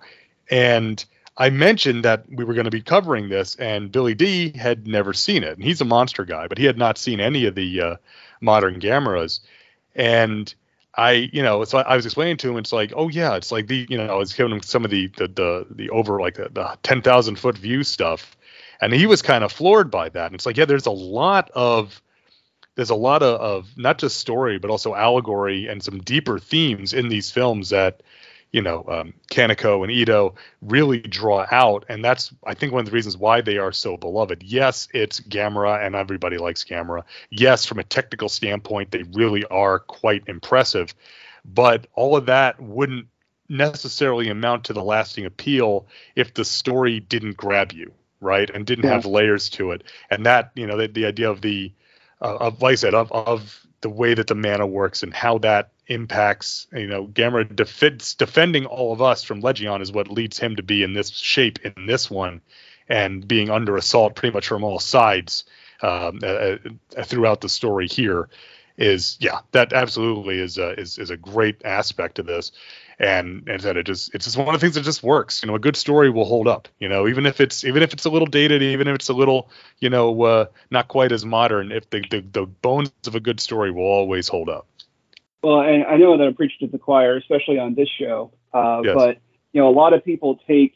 and 0.51 1.05
I 1.37 1.51
mentioned 1.51 2.05
that 2.05 2.25
we 2.31 2.45
were 2.45 2.55
going 2.55 2.65
to 2.65 2.71
be 2.71 2.81
covering 2.81 3.29
this, 3.29 3.57
and 3.57 3.91
Billy 3.91 4.15
D 4.15 4.51
had 4.51 4.87
never 4.87 5.13
seen 5.13 5.43
it, 5.43 5.55
and 5.55 5.65
he's 5.65 5.81
a 5.81 5.85
monster 5.85 6.25
guy, 6.25 6.47
but 6.47 6.59
he 6.59 6.65
had 6.65 6.79
not 6.79 6.99
seen 6.99 7.21
any 7.21 7.47
of 7.47 7.55
the 7.55 7.81
uh, 7.81 7.97
modern 8.41 8.81
Gameras, 8.81 9.41
and 9.95 10.55
I, 10.97 11.31
you 11.33 11.43
know, 11.43 11.65
so 11.65 11.79
I 11.79 11.97
was 11.97 12.07
explaining 12.07 12.39
to 12.39 12.51
him, 12.51 12.57
it's 12.57 12.73
like, 12.73 12.93
oh 12.97 13.09
yeah, 13.09 13.37
it's 13.37 13.53
like 13.53 13.67
the, 13.67 13.87
you 13.89 13.99
know, 13.99 14.07
I 14.07 14.15
was 14.15 14.33
giving 14.33 14.53
him 14.53 14.63
some 14.63 14.85
of 14.85 14.91
the 14.91 15.09
the 15.09 15.29
the, 15.29 15.67
the 15.71 15.91
over 15.91 16.21
like 16.21 16.35
the, 16.35 16.49
the 16.53 16.79
ten 16.83 17.03
thousand 17.03 17.39
foot 17.39 17.59
view 17.59 17.83
stuff, 17.83 18.37
and 18.81 18.93
he 18.93 19.07
was 19.07 19.23
kind 19.23 19.43
of 19.43 19.53
floored 19.53 19.91
by 19.91 20.09
that. 20.09 20.27
And 20.27 20.35
it's 20.37 20.47
like, 20.47 20.57
yeah, 20.57 20.65
there's 20.65 20.87
a 20.87 20.91
lot 20.91 21.51
of 21.55 22.01
there's 22.79 22.91
a 22.91 22.95
lot 22.95 23.25
of, 23.25 23.41
of 23.41 23.77
not 23.77 23.99
just 23.99 24.19
story 24.19 24.57
but 24.57 24.71
also 24.71 24.95
allegory 24.95 25.67
and 25.67 25.83
some 25.83 25.99
deeper 25.99 26.39
themes 26.39 26.93
in 26.93 27.09
these 27.09 27.29
films 27.29 27.71
that 27.71 28.05
you 28.53 28.63
know 28.63 28.85
um, 28.89 29.15
Kaneko 29.33 29.83
and 29.83 29.91
Ito 29.91 30.37
really 30.63 31.01
draw 31.01 31.45
out, 31.51 31.85
and 31.89 32.05
that's 32.05 32.33
I 32.47 32.55
think 32.55 32.73
one 32.73 32.79
of 32.81 32.87
the 32.87 32.93
reasons 32.93 33.17
why 33.17 33.41
they 33.41 33.59
are 33.59 33.73
so 33.73 33.97
beloved. 33.97 34.45
Yes, 34.45 34.87
it's 34.95 35.19
Gamera, 35.21 35.85
and 35.85 35.97
everybody 35.97 36.39
likes 36.39 36.63
Gamera. 36.65 37.03
Yes, 37.31 37.65
from 37.67 37.81
a 37.81 37.85
technical 37.85 38.29
standpoint, 38.29 38.93
they 38.93 39.03
really 39.13 39.45
are 39.47 39.81
quite 39.81 40.23
impressive, 40.29 40.95
but 41.45 41.89
all 41.95 42.17
of 42.17 42.27
that 42.27 42.61
wouldn't 42.61 43.09
necessarily 43.49 44.29
amount 44.29 44.65
to 44.65 44.73
the 44.73 44.85
lasting 44.85 45.27
appeal 45.27 45.87
if 46.15 46.33
the 46.33 46.45
story 46.45 47.01
didn't 47.01 47.37
grab 47.37 47.73
you, 47.73 47.93
right, 48.21 48.49
and 48.51 48.67
didn't 48.67 48.85
Yeah. 48.85 48.93
have 48.93 49.05
layers 49.05 49.51
to 49.51 49.73
it. 49.73 49.83
And 50.11 50.25
that 50.27 50.53
you 50.55 50.67
know 50.69 50.77
the, 50.77 50.87
the 50.87 51.07
idea 51.07 51.29
of 51.29 51.41
the 51.41 51.73
uh, 52.21 52.37
of 52.41 52.63
like 52.63 52.73
I 52.73 52.77
said 52.77 52.95
of 52.95 53.13
of 53.13 53.67
the 53.81 53.89
way 53.89 54.15
that 54.15 54.27
the 54.27 54.35
mana 54.35 54.67
works 54.67 55.03
and 55.03 55.15
how 55.15 55.39
that 55.39 55.71
impacts 55.87 56.67
you 56.73 56.87
know 56.87 57.07
Gamera 57.07 57.55
defends 57.55 58.15
defending 58.15 58.67
all 58.67 58.93
of 58.93 59.01
us 59.01 59.23
from 59.23 59.41
Legion 59.41 59.81
is 59.81 59.93
what 59.93 60.11
leads 60.11 60.39
him 60.39 60.57
to 60.57 60.63
be 60.63 60.83
in 60.83 60.93
this 60.93 61.11
shape 61.11 61.59
in 61.65 61.87
this 61.87 62.11
one 62.11 62.41
and 62.89 63.27
being 63.27 63.51
under 63.51 63.77
assault 63.77 64.15
pretty 64.15 64.35
much 64.35 64.49
from 64.49 64.65
all 64.65 64.79
sides 64.79 65.45
um, 65.83 66.19
uh, 66.23 66.27
uh, 66.27 66.57
throughout 67.05 67.41
the 67.41 67.49
story 67.49 67.87
here 67.87 68.29
is 68.77 69.17
yeah 69.21 69.41
that 69.53 69.73
absolutely 69.73 70.39
is 70.39 70.59
a, 70.59 70.79
is 70.79 70.99
is 70.99 71.11
a 71.11 71.17
great 71.17 71.65
aspect 71.65 72.19
of 72.19 72.27
this 72.27 72.53
and 72.99 73.49
and 73.49 73.61
that 73.61 73.77
it 73.77 73.87
just 73.87 74.15
it's 74.15 74.25
just 74.25 74.37
one 74.37 74.49
of 74.49 74.55
the 74.55 74.59
things 74.59 74.75
that 74.75 74.83
just 74.83 75.03
works 75.03 75.43
you 75.43 75.47
know 75.47 75.55
a 75.55 75.59
good 75.59 75.77
story 75.77 76.11
will 76.11 76.25
hold 76.25 76.49
up 76.49 76.69
you 76.79 76.89
know 76.89 77.07
even 77.07 77.27
if 77.27 77.41
it's 77.41 77.65
even 77.65 77.83
if 77.83 77.93
it's 77.93 78.05
a 78.05 78.11
little 78.11 78.27
dated 78.27 78.63
even 78.63 78.89
if 78.89 78.95
it's 78.95 79.09
a 79.09 79.13
little 79.13 79.51
you 79.79 79.89
know 79.89 80.23
uh, 80.23 80.47
not 80.71 80.89
quite 80.89 81.13
as 81.13 81.25
modern 81.25 81.71
if 81.71 81.89
the, 81.91 82.05
the 82.11 82.21
the 82.33 82.47
bones 82.47 82.91
of 83.07 83.15
a 83.15 83.21
good 83.21 83.39
story 83.41 83.71
will 83.71 83.85
always 83.85 84.27
hold 84.29 84.49
up 84.49 84.67
Well, 85.43 85.61
and 85.61 85.85
I 85.85 85.97
know 85.97 86.17
that 86.19 86.27
I'm 86.27 86.35
preaching 86.35 86.67
to 86.67 86.73
the 86.73 86.79
choir, 86.79 87.17
especially 87.17 87.59
on 87.59 87.75
this 87.75 87.89
show. 87.89 88.33
Uh, 88.53 88.83
Yes. 88.85 88.95
But 88.95 89.19
you 89.53 89.61
know, 89.61 89.69
a 89.69 89.77
lot 89.77 89.93
of 89.93 90.05
people 90.05 90.39
take 90.47 90.75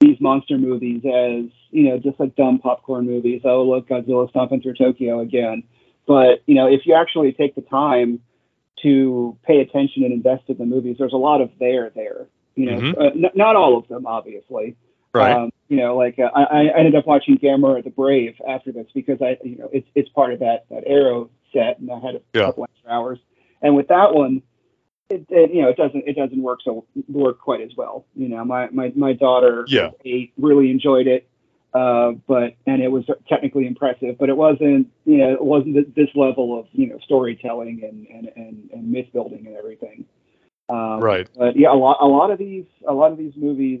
these 0.00 0.20
monster 0.20 0.56
movies 0.56 1.02
as 1.04 1.50
you 1.70 1.88
know 1.88 1.98
just 1.98 2.18
like 2.20 2.36
dumb 2.36 2.58
popcorn 2.58 3.06
movies. 3.06 3.42
Oh, 3.44 3.64
look, 3.64 3.88
Godzilla 3.88 4.28
stomping 4.30 4.62
through 4.62 4.74
Tokyo 4.74 5.20
again. 5.20 5.64
But 6.06 6.42
you 6.46 6.54
know, 6.54 6.66
if 6.68 6.86
you 6.86 6.94
actually 6.94 7.32
take 7.32 7.54
the 7.54 7.62
time 7.62 8.20
to 8.82 9.36
pay 9.44 9.60
attention 9.60 10.04
and 10.04 10.12
invest 10.12 10.44
in 10.48 10.56
the 10.58 10.66
movies, 10.66 10.96
there's 10.98 11.12
a 11.12 11.16
lot 11.16 11.40
of 11.40 11.50
there 11.58 11.90
there. 11.94 12.26
You 12.54 12.66
know, 12.66 12.80
Mhm. 12.80 12.98
uh, 12.98 13.04
n- 13.26 13.30
not 13.34 13.56
all 13.56 13.76
of 13.76 13.86
them, 13.88 14.06
obviously. 14.06 14.76
right 15.14 15.32
Um, 15.36 15.50
you 15.68 15.76
know, 15.78 15.96
like 15.96 16.18
uh, 16.18 16.30
I, 16.34 16.68
I 16.68 16.78
ended 16.78 16.94
up 16.94 17.06
watching 17.06 17.38
Gamera 17.38 17.82
the 17.82 17.90
Brave 17.90 18.40
after 18.46 18.72
this 18.72 18.86
because 18.94 19.20
I, 19.22 19.38
you 19.44 19.56
know, 19.56 19.68
it's 19.72 19.88
it's 19.94 20.08
part 20.10 20.32
of 20.32 20.40
that 20.40 20.66
that 20.70 20.84
Arrow 20.86 21.30
set, 21.52 21.78
and 21.78 21.90
I 21.90 21.98
had 21.98 22.16
a 22.16 22.20
Yeah. 22.34 22.46
couple 22.46 22.64
extra 22.64 22.90
hours. 22.90 23.18
And 23.62 23.74
with 23.74 23.88
that 23.88 24.14
one, 24.14 24.42
it, 25.08 25.24
it 25.30 25.52
you 25.52 25.62
know 25.62 25.68
it 25.68 25.76
doesn't 25.76 26.04
it 26.06 26.14
doesn't 26.14 26.42
work 26.42 26.60
so 26.62 26.84
work 27.08 27.38
quite 27.40 27.60
as 27.62 27.74
well. 27.76 28.04
You 28.14 28.28
know, 28.28 28.44
my 28.44 28.68
my 28.70 28.92
my 28.94 29.12
daughter 29.14 29.64
Yeah. 29.68 29.90
eight 30.04 30.32
really 30.36 30.70
enjoyed 30.70 31.06
it, 31.06 31.28
uh, 31.74 32.12
but 32.26 32.54
and 32.66 32.82
it 32.82 32.88
was 32.90 33.04
technically 33.28 33.66
impressive, 33.66 34.16
but 34.18 34.28
it 34.28 34.36
wasn't 34.36 34.90
you 35.04 35.18
know 35.18 35.32
it 35.32 35.44
wasn't 35.44 35.94
this 35.94 36.08
level 36.14 36.58
of 36.58 36.66
you 36.72 36.88
know 36.88 36.98
storytelling 37.04 37.82
and 37.82 38.06
and 38.06 38.32
and, 38.36 38.70
and 38.72 38.90
myth 38.90 39.08
building 39.12 39.46
and 39.46 39.56
everything. 39.56 40.04
Um, 40.70 41.00
right 41.00 41.28
but 41.36 41.56
yeah, 41.56 41.72
a 41.72 41.74
lot 41.76 41.98
a 42.00 42.06
lot 42.06 42.30
of 42.30 42.38
these 42.38 42.66
a 42.86 42.92
lot 42.92 43.12
of 43.12 43.18
these 43.18 43.32
movies. 43.36 43.80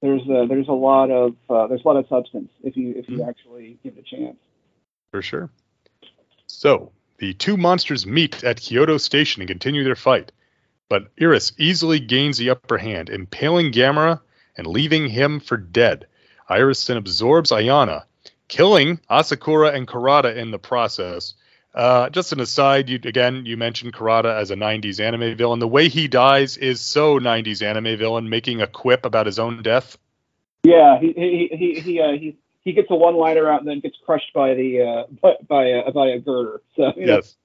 There's 0.00 0.22
a, 0.28 0.46
there's 0.48 0.68
a 0.68 0.72
lot 0.72 1.10
of 1.10 1.34
uh, 1.50 1.66
there's 1.66 1.84
a 1.84 1.88
lot 1.88 1.96
of 1.96 2.06
substance 2.08 2.50
if 2.62 2.76
you 2.76 2.94
if 2.96 3.08
you 3.08 3.18
Mhm. 3.18 3.28
actually 3.28 3.78
give 3.82 3.96
it 3.96 4.04
a 4.06 4.16
chance. 4.16 4.36
For 5.10 5.22
sure. 5.22 5.50
So, 6.46 6.92
the 7.18 7.34
two 7.34 7.56
monsters 7.56 8.06
meet 8.06 8.44
at 8.44 8.60
Kyoto 8.60 8.96
Station 8.98 9.42
and 9.42 9.48
continue 9.48 9.82
their 9.84 9.96
fight. 9.96 10.30
But 10.88 11.08
Iris 11.20 11.52
easily 11.58 12.00
gains 12.00 12.38
the 12.38 12.50
upper 12.50 12.78
hand, 12.78 13.10
impaling 13.10 13.72
Gamera 13.72 14.20
and 14.56 14.66
leaving 14.66 15.08
him 15.08 15.40
for 15.40 15.56
dead. 15.56 16.06
Iris 16.48 16.86
then 16.86 16.96
absorbs 16.96 17.50
Ayana, 17.50 18.04
killing 18.48 18.98
Asakura 19.10 19.74
and 19.74 19.86
Kurata 19.86 20.34
in 20.34 20.50
the 20.50 20.58
process. 20.58 21.34
Uh, 21.74 22.08
just 22.10 22.32
an 22.32 22.40
aside, 22.40 22.88
you 22.88 22.98
again 23.04 23.44
you 23.46 23.56
mentioned 23.56 23.92
Kurata 23.92 24.34
as 24.36 24.50
a 24.50 24.56
90s 24.56 25.00
anime 25.00 25.36
villain. 25.36 25.60
The 25.60 25.68
way 25.68 25.88
he 25.88 26.08
dies 26.08 26.56
is 26.56 26.80
so 26.80 27.18
90s 27.18 27.62
anime 27.62 27.98
villain, 27.98 28.28
making 28.28 28.62
a 28.62 28.66
quip 28.66 29.04
about 29.04 29.26
his 29.26 29.38
own 29.38 29.62
death. 29.62 29.98
Yeah, 30.64 30.98
he 30.98 31.12
he 31.12 31.56
he 31.56 31.80
he 31.80 32.00
uh, 32.00 32.12
he, 32.12 32.36
he 32.64 32.72
gets 32.72 32.90
a 32.90 32.96
one 32.96 33.16
liner 33.16 33.50
out 33.50 33.60
and 33.60 33.68
then 33.68 33.80
gets 33.80 33.96
crushed 34.04 34.32
by 34.34 34.54
the 34.54 34.82
uh, 34.82 35.12
by 35.22 35.34
by 35.46 35.64
a, 35.66 35.92
by 35.92 36.08
a 36.08 36.18
girder. 36.18 36.62
So 36.74 36.92
you 36.96 37.06
know, 37.06 37.16
Yes. 37.16 37.36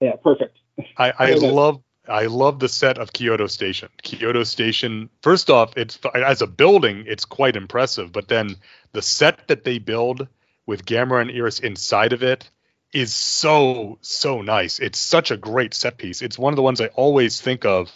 yeah, 0.00 0.16
perfect. 0.22 0.56
I, 0.96 1.12
I 1.18 1.32
love 1.34 1.82
I 2.08 2.26
love 2.26 2.58
the 2.58 2.68
set 2.68 2.98
of 2.98 3.12
Kyoto 3.12 3.46
Station. 3.46 3.88
Kyoto 4.02 4.44
Station, 4.44 5.10
first 5.22 5.50
off, 5.50 5.76
it's 5.76 5.98
as 6.14 6.42
a 6.42 6.46
building, 6.46 7.04
it's 7.06 7.24
quite 7.24 7.56
impressive. 7.56 8.12
But 8.12 8.28
then 8.28 8.56
the 8.92 9.02
set 9.02 9.48
that 9.48 9.64
they 9.64 9.78
build 9.78 10.26
with 10.66 10.84
Gamera 10.84 11.22
and 11.22 11.30
Iris 11.30 11.60
inside 11.60 12.12
of 12.12 12.22
it 12.22 12.48
is 12.92 13.12
so 13.12 13.98
so 14.00 14.40
nice. 14.42 14.78
It's 14.78 14.98
such 14.98 15.30
a 15.30 15.36
great 15.36 15.74
set 15.74 15.98
piece. 15.98 16.22
It's 16.22 16.38
one 16.38 16.52
of 16.52 16.56
the 16.56 16.62
ones 16.62 16.80
I 16.80 16.86
always 16.88 17.40
think 17.40 17.64
of 17.64 17.90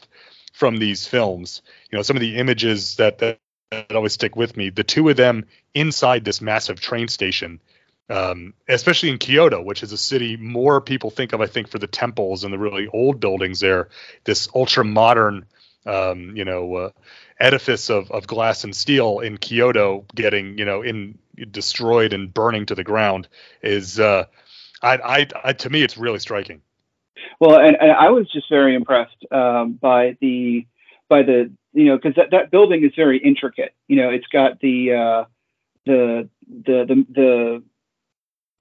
from 0.52 0.76
these 0.76 1.06
films. 1.06 1.62
You 1.90 1.98
know, 1.98 2.02
some 2.02 2.16
of 2.16 2.20
the 2.20 2.36
images 2.36 2.96
that 2.96 3.18
that, 3.18 3.40
that 3.70 3.92
always 3.92 4.12
stick 4.12 4.36
with 4.36 4.56
me. 4.56 4.70
The 4.70 4.84
two 4.84 5.08
of 5.08 5.16
them 5.16 5.46
inside 5.74 6.24
this 6.24 6.40
massive 6.42 6.80
train 6.80 7.08
station 7.08 7.60
um, 8.08 8.54
especially 8.68 9.10
in 9.10 9.18
Kyoto, 9.18 9.62
which 9.62 9.82
is 9.82 9.92
a 9.92 9.98
city 9.98 10.36
more 10.36 10.80
people 10.80 11.10
think 11.10 11.32
of, 11.32 11.40
I 11.40 11.46
think, 11.46 11.68
for 11.68 11.78
the 11.78 11.86
temples 11.86 12.44
and 12.44 12.52
the 12.52 12.58
really 12.58 12.88
old 12.88 13.20
buildings 13.20 13.60
there. 13.60 13.88
This 14.24 14.48
ultra 14.54 14.84
modern, 14.84 15.46
um, 15.86 16.36
you 16.36 16.44
know, 16.44 16.74
uh, 16.74 16.90
edifice 17.38 17.90
of, 17.90 18.10
of 18.10 18.26
glass 18.26 18.64
and 18.64 18.74
steel 18.74 19.20
in 19.20 19.38
Kyoto 19.38 20.04
getting, 20.14 20.58
you 20.58 20.64
know, 20.64 20.82
in 20.82 21.18
destroyed 21.50 22.12
and 22.12 22.32
burning 22.32 22.66
to 22.66 22.74
the 22.74 22.84
ground 22.84 23.28
is, 23.62 23.98
uh, 23.98 24.24
I, 24.82 24.96
I, 24.96 25.26
I, 25.44 25.52
to 25.54 25.70
me, 25.70 25.82
it's 25.82 25.96
really 25.96 26.18
striking. 26.18 26.60
Well, 27.40 27.58
and, 27.58 27.76
and 27.80 27.92
I 27.92 28.10
was 28.10 28.30
just 28.30 28.48
very 28.48 28.74
impressed 28.74 29.24
um, 29.30 29.72
by 29.72 30.16
the 30.20 30.66
by 31.08 31.22
the 31.22 31.50
you 31.72 31.84
know 31.86 31.96
because 31.96 32.14
that, 32.16 32.30
that 32.30 32.50
building 32.50 32.84
is 32.84 32.92
very 32.96 33.18
intricate. 33.18 33.74
You 33.88 33.96
know, 33.96 34.10
it's 34.10 34.26
got 34.26 34.60
the 34.60 34.92
uh, 34.92 35.24
the 35.86 36.28
the 36.46 36.84
the 36.86 37.06
the 37.12 37.62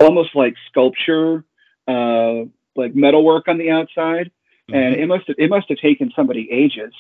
almost 0.02 0.36
like 0.36 0.56
sculpture, 0.70 1.44
uh, 1.88 2.46
like 2.76 2.96
metalwork 2.96 3.48
on 3.48 3.58
the 3.58 3.72
outside, 3.72 4.32
mm-hmm. 4.70 4.76
and 4.76 4.96
it 4.96 5.08
must 5.08 5.28
have 5.28 5.36
it 5.38 5.50
must 5.50 5.70
have 5.70 5.78
taken 5.78 6.12
somebody 6.16 6.50
ages 6.52 6.94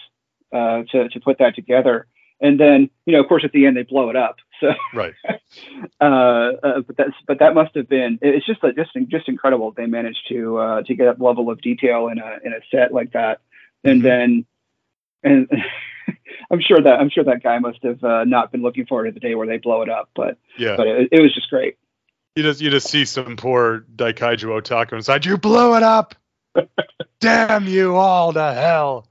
uh, 0.52 0.84
to 0.92 1.10
to 1.10 1.20
put 1.20 1.40
that 1.40 1.56
together. 1.56 2.08
And 2.40 2.60
then 2.60 2.90
you 3.06 3.14
know, 3.14 3.22
of 3.22 3.28
course, 3.28 3.44
at 3.44 3.52
the 3.52 3.66
end 3.66 3.78
they 3.78 3.84
blow 3.84 4.10
it 4.10 4.16
up. 4.16 4.38
So 4.62 4.76
right. 4.94 5.16
uh, 6.00 6.04
uh, 6.04 6.82
but 6.82 6.96
that's 6.96 7.16
but 7.26 7.40
that 7.40 7.56
must 7.56 7.74
have 7.74 7.90
been 7.90 8.20
it's 8.22 8.46
just 8.46 8.62
like 8.62 8.76
just 8.76 8.92
just 9.08 9.28
incredible. 9.28 9.72
They 9.72 9.88
managed 9.88 10.28
to 10.30 10.60
uh, 10.60 10.82
to 10.84 10.94
get 10.94 11.06
that 11.06 11.20
level 11.20 11.50
of 11.50 11.60
detail 11.62 12.10
in 12.10 12.20
a 12.20 12.38
in 12.46 12.54
a 12.54 12.60
set 12.70 12.94
like 12.94 13.14
that, 13.14 13.42
and 13.84 14.04
mm-hmm. 14.04 14.08
then 14.08 14.46
and. 15.24 15.50
I'm 16.52 16.60
sure 16.60 16.82
that 16.82 17.00
I'm 17.00 17.10
sure 17.10 17.24
that 17.24 17.42
guy 17.42 17.60
must 17.60 17.82
have 17.84 18.04
uh, 18.04 18.24
not 18.26 18.52
been 18.52 18.62
looking 18.62 18.86
forward 18.86 19.06
to 19.06 19.12
the 19.12 19.22
day 19.22 19.36
where 19.36 19.48
they 19.48 19.58
blow 19.58 19.82
it 19.84 19.90
up, 19.90 20.10
but 20.14 20.38
yeah, 20.58 20.76
but 20.76 20.86
it, 20.86 21.10
it 21.12 21.22
was 21.22 21.34
just 21.34 21.50
great 21.50 21.78
you 22.36 22.44
just 22.44 22.62
you 22.62 22.70
just 22.70 22.90
see 22.90 23.06
some 23.06 23.36
poor 23.36 23.86
Daikaiju 23.96 24.62
otaku 24.62 24.94
inside. 24.94 25.26
You 25.26 25.38
blew 25.38 25.76
it 25.76 25.84
up. 25.84 26.16
Damn 27.20 27.68
you 27.68 27.96
all 27.96 28.34
to 28.34 28.54
hell. 28.54 29.08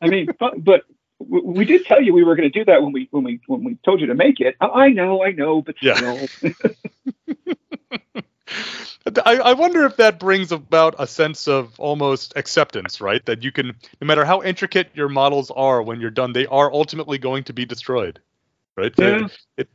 I 0.00 0.08
mean, 0.08 0.28
but, 0.38 0.62
but, 0.62 0.84
we 1.18 1.64
did 1.64 1.86
tell 1.86 2.02
you 2.02 2.12
we 2.12 2.24
were 2.24 2.36
going 2.36 2.50
to 2.50 2.58
do 2.58 2.64
that 2.66 2.82
when 2.82 2.92
we 2.92 3.08
when 3.10 3.24
we 3.24 3.40
when 3.46 3.64
we 3.64 3.76
told 3.84 4.00
you 4.00 4.06
to 4.08 4.14
make 4.14 4.40
it. 4.40 4.56
Oh, 4.60 4.72
I 4.72 4.88
know, 4.88 5.24
I 5.24 5.30
know, 5.30 5.62
but 5.62 5.76
yeah. 5.80 6.26
I, 9.24 9.36
I 9.36 9.52
wonder 9.54 9.84
if 9.84 9.96
that 9.96 10.18
brings 10.18 10.52
about 10.52 10.96
a 10.98 11.06
sense 11.06 11.46
of 11.48 11.78
almost 11.78 12.34
acceptance, 12.36 13.00
right? 13.00 13.24
That 13.26 13.42
you 13.42 13.52
can, 13.52 13.74
no 14.00 14.06
matter 14.06 14.24
how 14.24 14.42
intricate 14.42 14.90
your 14.94 15.08
models 15.08 15.50
are 15.54 15.82
when 15.82 16.00
you're 16.00 16.10
done, 16.10 16.32
they 16.32 16.46
are 16.46 16.72
ultimately 16.72 17.18
going 17.18 17.44
to 17.44 17.52
be 17.52 17.64
destroyed, 17.64 18.20
right? 18.76 18.92
Yeah. 18.96 19.26
It, 19.26 19.38
it, 19.56 19.68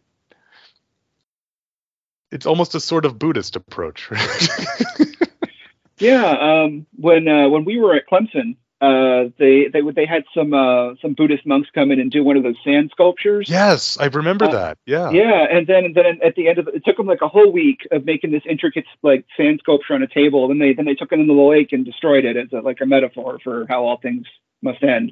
it's 2.31 2.45
almost 2.45 2.75
a 2.75 2.79
sort 2.79 3.05
of 3.05 3.17
Buddhist 3.19 3.55
approach. 3.55 4.09
yeah, 5.99 6.63
um, 6.63 6.85
when 6.95 7.27
uh, 7.27 7.49
when 7.49 7.65
we 7.65 7.79
were 7.79 7.95
at 7.95 8.03
Clemson, 8.09 8.55
uh, 8.81 9.29
they 9.37 9.67
they 9.73 9.81
they 9.93 10.05
had 10.05 10.23
some 10.33 10.53
uh, 10.53 10.95
some 11.01 11.13
Buddhist 11.13 11.45
monks 11.45 11.69
come 11.73 11.91
in 11.91 11.99
and 11.99 12.09
do 12.09 12.23
one 12.23 12.37
of 12.37 12.43
those 12.43 12.55
sand 12.63 12.91
sculptures. 12.91 13.49
Yes, 13.49 13.97
I 13.99 14.05
remember 14.05 14.45
uh, 14.45 14.51
that. 14.51 14.77
Yeah. 14.85 15.09
Yeah, 15.11 15.45
and 15.51 15.67
then 15.67 15.85
and 15.85 15.95
then 15.95 16.19
at 16.23 16.35
the 16.35 16.47
end 16.47 16.59
of 16.59 16.67
it, 16.69 16.75
it 16.75 16.85
took 16.85 16.97
them 16.97 17.05
like 17.05 17.21
a 17.21 17.27
whole 17.27 17.51
week 17.51 17.87
of 17.91 18.05
making 18.05 18.31
this 18.31 18.43
intricate 18.49 18.85
like 19.03 19.25
sand 19.35 19.59
sculpture 19.61 19.95
on 19.95 20.03
a 20.03 20.07
table. 20.07 20.47
Then 20.47 20.59
they 20.59 20.73
then 20.73 20.85
they 20.85 20.95
took 20.95 21.11
it 21.11 21.19
in 21.19 21.27
the 21.27 21.33
lake 21.33 21.73
and 21.73 21.83
destroyed 21.83 22.23
it 22.23 22.37
as 22.37 22.47
a, 22.53 22.61
like 22.61 22.77
a 22.81 22.85
metaphor 22.85 23.39
for 23.43 23.65
how 23.67 23.83
all 23.83 23.97
things 23.97 24.25
must 24.61 24.81
end. 24.81 25.11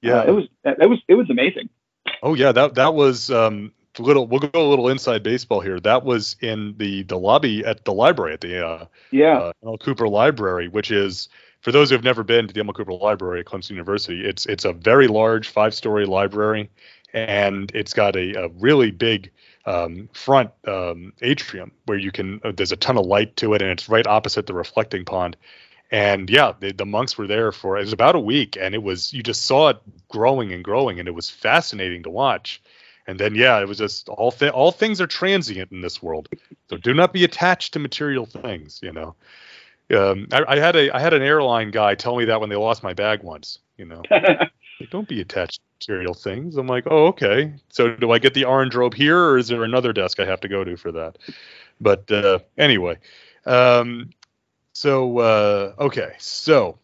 Yeah, 0.00 0.20
uh, 0.20 0.24
it 0.24 0.30
was 0.30 0.44
it 0.64 0.88
was 0.88 0.98
it 1.08 1.14
was 1.14 1.28
amazing. 1.28 1.70
Oh 2.22 2.34
yeah, 2.34 2.52
that 2.52 2.76
that 2.76 2.94
was 2.94 3.32
um, 3.32 3.72
little 3.98 4.26
we'll 4.26 4.40
go 4.40 4.66
a 4.66 4.68
little 4.68 4.88
inside 4.88 5.22
baseball 5.22 5.60
here. 5.60 5.80
That 5.80 6.04
was 6.04 6.36
in 6.40 6.74
the 6.78 7.02
the 7.04 7.18
lobby 7.18 7.64
at 7.64 7.84
the 7.84 7.92
library 7.92 8.34
at 8.34 8.40
the 8.40 8.66
uh, 8.66 8.86
yeah 9.10 9.52
uh, 9.66 9.76
Cooper 9.78 10.08
Library, 10.08 10.68
which 10.68 10.90
is 10.90 11.28
for 11.60 11.72
those 11.72 11.90
who 11.90 11.94
have 11.94 12.04
never 12.04 12.22
been 12.22 12.46
to 12.46 12.54
the 12.54 12.60
Emil 12.60 12.74
Cooper 12.74 12.92
Library 12.92 13.40
at 13.40 13.46
Clemson 13.46 13.70
University. 13.70 14.24
It's 14.24 14.46
it's 14.46 14.64
a 14.64 14.72
very 14.72 15.08
large 15.08 15.48
five 15.48 15.74
story 15.74 16.06
library, 16.06 16.70
and 17.12 17.70
it's 17.74 17.94
got 17.94 18.16
a, 18.16 18.44
a 18.44 18.48
really 18.48 18.90
big 18.90 19.30
um, 19.66 20.08
front 20.12 20.50
um, 20.66 21.12
atrium 21.20 21.72
where 21.86 21.98
you 21.98 22.10
can 22.10 22.40
uh, 22.44 22.52
there's 22.56 22.72
a 22.72 22.76
ton 22.76 22.98
of 22.98 23.06
light 23.06 23.36
to 23.36 23.54
it, 23.54 23.62
and 23.62 23.70
it's 23.70 23.88
right 23.88 24.06
opposite 24.06 24.46
the 24.46 24.54
reflecting 24.54 25.04
pond. 25.04 25.36
And 25.90 26.28
yeah, 26.28 26.52
the, 26.60 26.72
the 26.72 26.84
monks 26.84 27.16
were 27.16 27.26
there 27.26 27.50
for 27.50 27.78
it 27.78 27.80
was 27.80 27.94
about 27.94 28.14
a 28.14 28.20
week, 28.20 28.56
and 28.60 28.74
it 28.74 28.82
was 28.82 29.12
you 29.12 29.22
just 29.22 29.46
saw 29.46 29.70
it 29.70 29.78
growing 30.08 30.52
and 30.52 30.62
growing, 30.62 31.00
and 31.00 31.08
it 31.08 31.14
was 31.14 31.30
fascinating 31.30 32.02
to 32.04 32.10
watch 32.10 32.62
and 33.08 33.18
then 33.18 33.34
yeah, 33.34 33.58
it 33.58 33.66
was 33.66 33.78
just 33.78 34.08
all 34.10 34.30
th- 34.30 34.52
all 34.52 34.70
things 34.70 35.00
are 35.00 35.06
transient 35.06 35.72
in 35.72 35.80
this 35.80 36.02
world, 36.02 36.28
so 36.68 36.76
do 36.76 36.92
not 36.92 37.12
be 37.12 37.24
attached 37.24 37.72
to 37.72 37.78
material 37.78 38.26
things. 38.26 38.80
You 38.82 38.92
know, 38.92 39.16
um, 39.96 40.28
I, 40.30 40.44
I, 40.46 40.58
had 40.58 40.76
a 40.76 40.94
I 40.94 41.00
had 41.00 41.14
an 41.14 41.22
airline 41.22 41.70
guy 41.70 41.94
tell 41.94 42.16
me 42.16 42.26
that 42.26 42.38
when 42.38 42.50
they 42.50 42.56
lost 42.56 42.82
my 42.82 42.92
bag 42.92 43.22
once. 43.22 43.60
You 43.78 43.86
know, 43.86 44.02
like, 44.10 44.50
don't 44.90 45.08
be 45.08 45.22
attached 45.22 45.58
to 45.58 45.62
material 45.80 46.12
things. 46.12 46.58
I'm 46.58 46.66
like, 46.66 46.84
oh 46.86 47.06
okay. 47.06 47.54
So 47.70 47.96
do 47.96 48.12
I 48.12 48.18
get 48.18 48.34
the 48.34 48.44
orange 48.44 48.74
robe 48.74 48.94
here, 48.94 49.18
or 49.18 49.38
is 49.38 49.48
there 49.48 49.64
another 49.64 49.94
desk 49.94 50.20
I 50.20 50.26
have 50.26 50.40
to 50.40 50.48
go 50.48 50.62
to 50.62 50.76
for 50.76 50.92
that? 50.92 51.16
But 51.80 52.12
uh, 52.12 52.40
anyway, 52.58 52.98
um, 53.46 54.10
so 54.74 55.18
uh, 55.18 55.72
okay, 55.78 56.12
so 56.18 56.78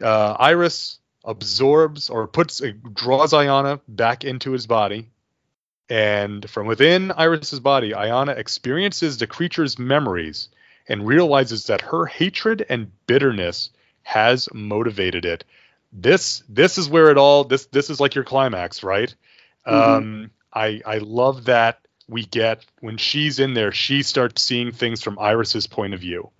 uh, 0.00 0.36
Iris 0.38 1.00
absorbs 1.24 2.10
or 2.10 2.28
puts 2.28 2.62
uh, 2.62 2.70
draws 2.94 3.32
Ayana 3.32 3.80
back 3.88 4.22
into 4.22 4.52
his 4.52 4.68
body 4.68 5.10
and 5.88 6.48
from 6.48 6.66
within 6.66 7.12
Iris's 7.12 7.60
body, 7.60 7.92
Ayana 7.92 8.36
experiences 8.36 9.18
the 9.18 9.26
creature's 9.26 9.78
memories 9.78 10.48
and 10.86 11.06
realizes 11.06 11.66
that 11.66 11.80
her 11.80 12.06
hatred 12.06 12.64
and 12.68 12.90
bitterness 13.06 13.70
has 14.02 14.48
motivated 14.52 15.24
it. 15.24 15.44
This 15.92 16.42
this 16.48 16.76
is 16.78 16.88
where 16.88 17.10
it 17.10 17.16
all 17.16 17.44
this 17.44 17.66
this 17.66 17.88
is 17.90 18.00
like 18.00 18.14
your 18.14 18.24
climax, 18.24 18.82
right? 18.82 19.14
Mm-hmm. 19.66 19.96
Um, 19.96 20.30
I 20.52 20.82
I 20.84 20.98
love 20.98 21.46
that 21.46 21.80
we 22.08 22.24
get 22.24 22.64
when 22.80 22.96
she's 22.96 23.38
in 23.38 23.54
there, 23.54 23.72
she 23.72 24.02
starts 24.02 24.42
seeing 24.42 24.72
things 24.72 25.02
from 25.02 25.18
Iris's 25.18 25.66
point 25.66 25.94
of 25.94 26.00
view. 26.00 26.30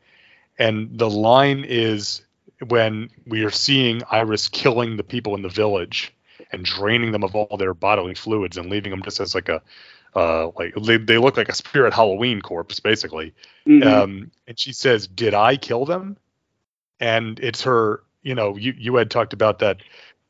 And 0.58 0.98
the 0.98 1.10
line 1.10 1.64
is 1.64 2.22
when 2.66 3.10
we 3.26 3.44
are 3.44 3.50
seeing 3.50 4.02
Iris 4.10 4.48
killing 4.48 4.96
the 4.96 5.04
people 5.04 5.34
in 5.36 5.42
the 5.42 5.48
village 5.48 6.12
and 6.52 6.64
draining 6.64 7.12
them 7.12 7.24
of 7.24 7.34
all 7.34 7.56
their 7.56 7.74
bodily 7.74 8.14
fluids 8.14 8.56
and 8.56 8.70
leaving 8.70 8.90
them 8.90 9.02
just 9.02 9.20
as 9.20 9.34
like 9.34 9.48
a 9.48 9.62
uh, 10.16 10.50
like 10.58 10.74
they, 10.74 10.96
they 10.96 11.18
look 11.18 11.36
like 11.36 11.48
a 11.48 11.54
spirit 11.54 11.92
Halloween 11.92 12.40
corpse 12.40 12.80
basically. 12.80 13.34
Mm-hmm. 13.66 13.86
Um, 13.86 14.30
and 14.46 14.58
she 14.58 14.72
says, 14.72 15.06
"Did 15.06 15.34
I 15.34 15.56
kill 15.56 15.84
them?" 15.84 16.16
And 17.00 17.38
it's 17.40 17.62
her. 17.62 18.02
You 18.22 18.34
know, 18.34 18.56
you 18.56 18.74
you 18.76 18.96
had 18.96 19.10
talked 19.10 19.32
about 19.32 19.60
that. 19.60 19.78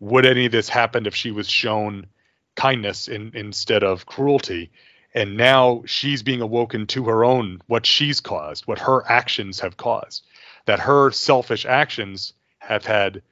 Would 0.00 0.26
any 0.26 0.46
of 0.46 0.52
this 0.52 0.68
happen 0.68 1.06
if 1.06 1.14
she 1.14 1.32
was 1.32 1.48
shown 1.48 2.06
kindness 2.54 3.08
in, 3.08 3.32
instead 3.34 3.82
of 3.82 4.06
cruelty? 4.06 4.70
And 5.14 5.36
now 5.36 5.82
she's 5.86 6.22
being 6.22 6.40
awoken 6.40 6.86
to 6.88 7.04
her 7.06 7.24
own 7.24 7.60
what 7.66 7.86
she's 7.86 8.20
caused, 8.20 8.66
what 8.66 8.78
her 8.78 9.02
actions 9.10 9.58
have 9.60 9.76
caused. 9.76 10.24
That 10.66 10.78
her 10.80 11.10
selfish 11.10 11.64
actions 11.64 12.34
have 12.58 12.84
had 12.84 13.22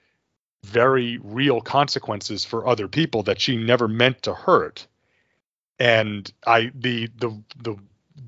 very 0.66 1.18
real 1.22 1.60
consequences 1.60 2.44
for 2.44 2.66
other 2.66 2.88
people 2.88 3.22
that 3.22 3.40
she 3.40 3.56
never 3.56 3.86
meant 3.86 4.22
to 4.22 4.34
hurt. 4.34 4.86
And 5.78 6.30
I 6.46 6.72
the 6.74 7.08
the 7.18 7.42
the 7.62 7.76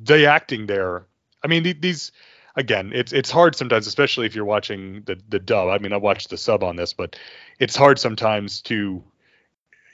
the 0.04 0.26
acting 0.26 0.66
there. 0.66 1.06
I 1.42 1.48
mean 1.48 1.80
these 1.80 2.12
again 2.54 2.92
it's 2.94 3.12
it's 3.12 3.30
hard 3.30 3.56
sometimes 3.56 3.86
especially 3.86 4.26
if 4.26 4.34
you're 4.34 4.44
watching 4.44 5.02
the 5.06 5.18
the 5.28 5.38
dub. 5.38 5.68
I 5.68 5.78
mean 5.78 5.92
I 5.92 5.96
watched 5.96 6.30
the 6.30 6.36
sub 6.36 6.62
on 6.62 6.76
this 6.76 6.92
but 6.92 7.16
it's 7.58 7.76
hard 7.76 7.98
sometimes 7.98 8.60
to 8.62 9.02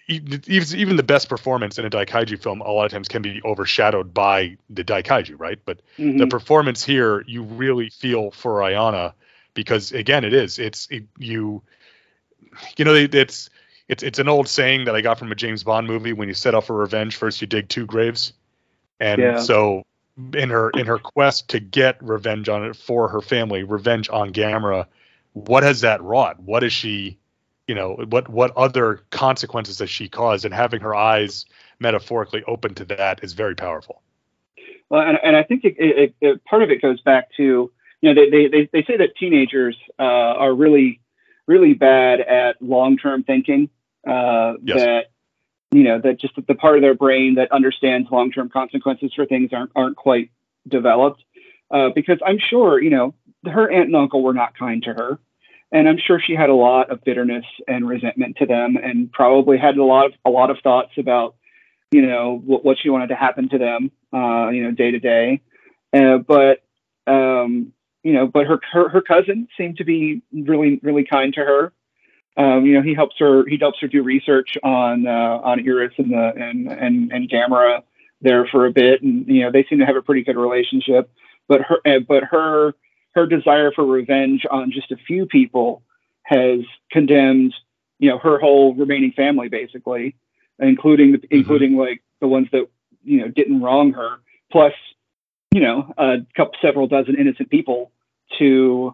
even 0.08 0.40
even 0.76 0.96
the 0.96 1.02
best 1.02 1.28
performance 1.28 1.78
in 1.78 1.86
a 1.86 1.90
daikaiju 1.90 2.42
film 2.42 2.60
a 2.60 2.70
lot 2.70 2.84
of 2.84 2.92
times 2.92 3.08
can 3.08 3.22
be 3.22 3.40
overshadowed 3.44 4.12
by 4.12 4.56
the 4.68 4.84
daikaiju, 4.84 5.36
right? 5.38 5.58
But 5.64 5.80
mm-hmm. 5.98 6.18
the 6.18 6.26
performance 6.26 6.84
here, 6.84 7.24
you 7.26 7.42
really 7.42 7.88
feel 7.88 8.30
for 8.30 8.60
Ayana 8.60 9.14
because 9.54 9.92
again, 9.92 10.24
it 10.24 10.34
is 10.34 10.58
it's 10.58 10.88
it, 10.90 11.04
you 11.18 11.62
you 12.76 12.84
know, 12.84 12.94
it's 12.94 13.50
it's 13.88 14.02
it's 14.02 14.18
an 14.18 14.28
old 14.28 14.48
saying 14.48 14.84
that 14.86 14.94
I 14.94 15.00
got 15.00 15.18
from 15.18 15.30
a 15.32 15.34
James 15.34 15.62
Bond 15.62 15.86
movie. 15.86 16.12
When 16.12 16.28
you 16.28 16.34
set 16.34 16.54
out 16.54 16.64
for 16.64 16.76
revenge, 16.76 17.16
first 17.16 17.40
you 17.40 17.46
dig 17.46 17.68
two 17.68 17.86
graves, 17.86 18.32
and 19.00 19.20
yeah. 19.20 19.40
so 19.40 19.84
in 20.34 20.50
her 20.50 20.70
in 20.70 20.86
her 20.86 20.98
quest 20.98 21.48
to 21.50 21.60
get 21.60 22.02
revenge 22.02 22.48
on 22.48 22.64
it 22.64 22.76
for 22.76 23.08
her 23.08 23.20
family, 23.20 23.62
revenge 23.62 24.08
on 24.08 24.32
Gamera, 24.32 24.86
what 25.32 25.62
has 25.62 25.80
that 25.82 26.02
wrought? 26.02 26.40
What 26.40 26.62
is 26.64 26.72
she, 26.72 27.18
you 27.66 27.74
know, 27.74 27.94
what 28.08 28.28
what 28.28 28.56
other 28.56 29.02
consequences 29.10 29.80
has 29.80 29.90
she 29.90 30.08
caused? 30.08 30.44
And 30.44 30.54
having 30.54 30.80
her 30.80 30.94
eyes 30.94 31.44
metaphorically 31.78 32.42
open 32.44 32.74
to 32.74 32.84
that 32.86 33.22
is 33.22 33.32
very 33.32 33.54
powerful. 33.54 34.02
Well, 34.88 35.02
and, 35.02 35.18
and 35.22 35.36
I 35.36 35.42
think 35.42 35.64
it, 35.64 35.74
it, 35.78 36.14
it, 36.20 36.44
part 36.44 36.62
of 36.62 36.70
it 36.70 36.80
goes 36.80 37.00
back 37.00 37.28
to 37.36 37.70
you 38.00 38.14
know 38.14 38.14
they 38.14 38.48
they, 38.48 38.68
they 38.72 38.84
say 38.84 38.96
that 38.96 39.16
teenagers 39.16 39.76
uh, 39.98 40.02
are 40.02 40.54
really 40.54 41.00
really 41.46 41.74
bad 41.74 42.20
at 42.20 42.60
long 42.60 42.96
term 42.96 43.22
thinking. 43.24 43.70
Uh, 44.06 44.54
yes. 44.62 44.78
That 44.78 45.04
you 45.72 45.82
know 45.82 46.00
that 46.00 46.20
just 46.20 46.34
the 46.46 46.54
part 46.54 46.76
of 46.76 46.82
their 46.82 46.94
brain 46.94 47.34
that 47.34 47.50
understands 47.50 48.08
long 48.10 48.30
term 48.30 48.48
consequences 48.48 49.12
for 49.14 49.26
things 49.26 49.50
aren't 49.52 49.72
aren't 49.74 49.96
quite 49.96 50.30
developed. 50.68 51.22
Uh, 51.70 51.88
because 51.94 52.18
I'm 52.24 52.38
sure 52.38 52.80
you 52.80 52.90
know 52.90 53.14
her 53.46 53.70
aunt 53.70 53.86
and 53.86 53.96
uncle 53.96 54.22
were 54.22 54.34
not 54.34 54.56
kind 54.56 54.82
to 54.84 54.94
her, 54.94 55.18
and 55.72 55.88
I'm 55.88 55.98
sure 55.98 56.20
she 56.20 56.34
had 56.34 56.50
a 56.50 56.54
lot 56.54 56.90
of 56.90 57.02
bitterness 57.02 57.44
and 57.66 57.88
resentment 57.88 58.36
to 58.36 58.46
them, 58.46 58.76
and 58.76 59.10
probably 59.10 59.58
had 59.58 59.76
a 59.76 59.84
lot 59.84 60.06
of 60.06 60.12
a 60.24 60.30
lot 60.30 60.50
of 60.50 60.58
thoughts 60.62 60.92
about 60.96 61.34
you 61.90 62.06
know 62.06 62.40
what, 62.44 62.64
what 62.64 62.78
she 62.80 62.90
wanted 62.90 63.08
to 63.08 63.16
happen 63.16 63.48
to 63.48 63.58
them, 63.58 63.90
uh, 64.12 64.48
you 64.50 64.62
know, 64.62 64.70
day 64.70 64.90
to 64.92 65.00
day. 65.00 65.40
Uh, 65.92 66.18
but 66.18 66.62
um, 67.06 67.72
you 68.04 68.12
know, 68.12 68.26
but 68.26 68.46
her, 68.46 68.60
her 68.70 68.88
her 68.90 69.00
cousin 69.00 69.48
seemed 69.56 69.78
to 69.78 69.84
be 69.84 70.22
really 70.32 70.78
really 70.82 71.04
kind 71.04 71.34
to 71.34 71.40
her. 71.40 71.72
Um, 72.36 72.66
you 72.66 72.74
know, 72.74 72.82
he 72.82 72.94
helps 72.94 73.16
her 73.18 73.44
he 73.48 73.56
helps 73.58 73.80
her 73.80 73.88
do 73.88 74.02
research 74.02 74.56
on 74.62 75.06
uh, 75.06 75.40
on 75.42 75.60
Iris 75.60 75.94
and 75.96 76.12
the 76.12 76.32
and 76.36 76.68
and 76.68 77.10
and 77.10 77.28
Gamera 77.28 77.82
there 78.20 78.46
for 78.46 78.66
a 78.66 78.70
bit, 78.70 79.02
and 79.02 79.26
you 79.26 79.42
know 79.42 79.50
they 79.50 79.64
seem 79.64 79.78
to 79.78 79.86
have 79.86 79.96
a 79.96 80.02
pretty 80.02 80.22
good 80.22 80.36
relationship. 80.36 81.10
But 81.48 81.62
her 81.62 81.78
uh, 81.86 82.00
but 82.06 82.24
her 82.24 82.74
her 83.14 83.26
desire 83.26 83.72
for 83.72 83.86
revenge 83.86 84.44
on 84.50 84.70
just 84.70 84.92
a 84.92 84.96
few 84.96 85.24
people 85.24 85.82
has 86.24 86.60
condemned 86.90 87.54
you 87.98 88.10
know 88.10 88.18
her 88.18 88.38
whole 88.38 88.74
remaining 88.74 89.12
family 89.12 89.48
basically, 89.48 90.14
including 90.58 91.12
the, 91.12 91.18
mm-hmm. 91.18 91.36
including 91.36 91.76
like 91.76 92.02
the 92.20 92.28
ones 92.28 92.48
that 92.52 92.68
you 93.02 93.20
know 93.20 93.28
didn't 93.28 93.62
wrong 93.62 93.94
her, 93.94 94.18
plus 94.52 94.74
you 95.54 95.60
know 95.60 95.94
a 95.96 96.16
couple 96.36 96.54
several 96.60 96.88
dozen 96.88 97.14
innocent 97.16 97.48
people 97.48 97.92
to 98.40 98.92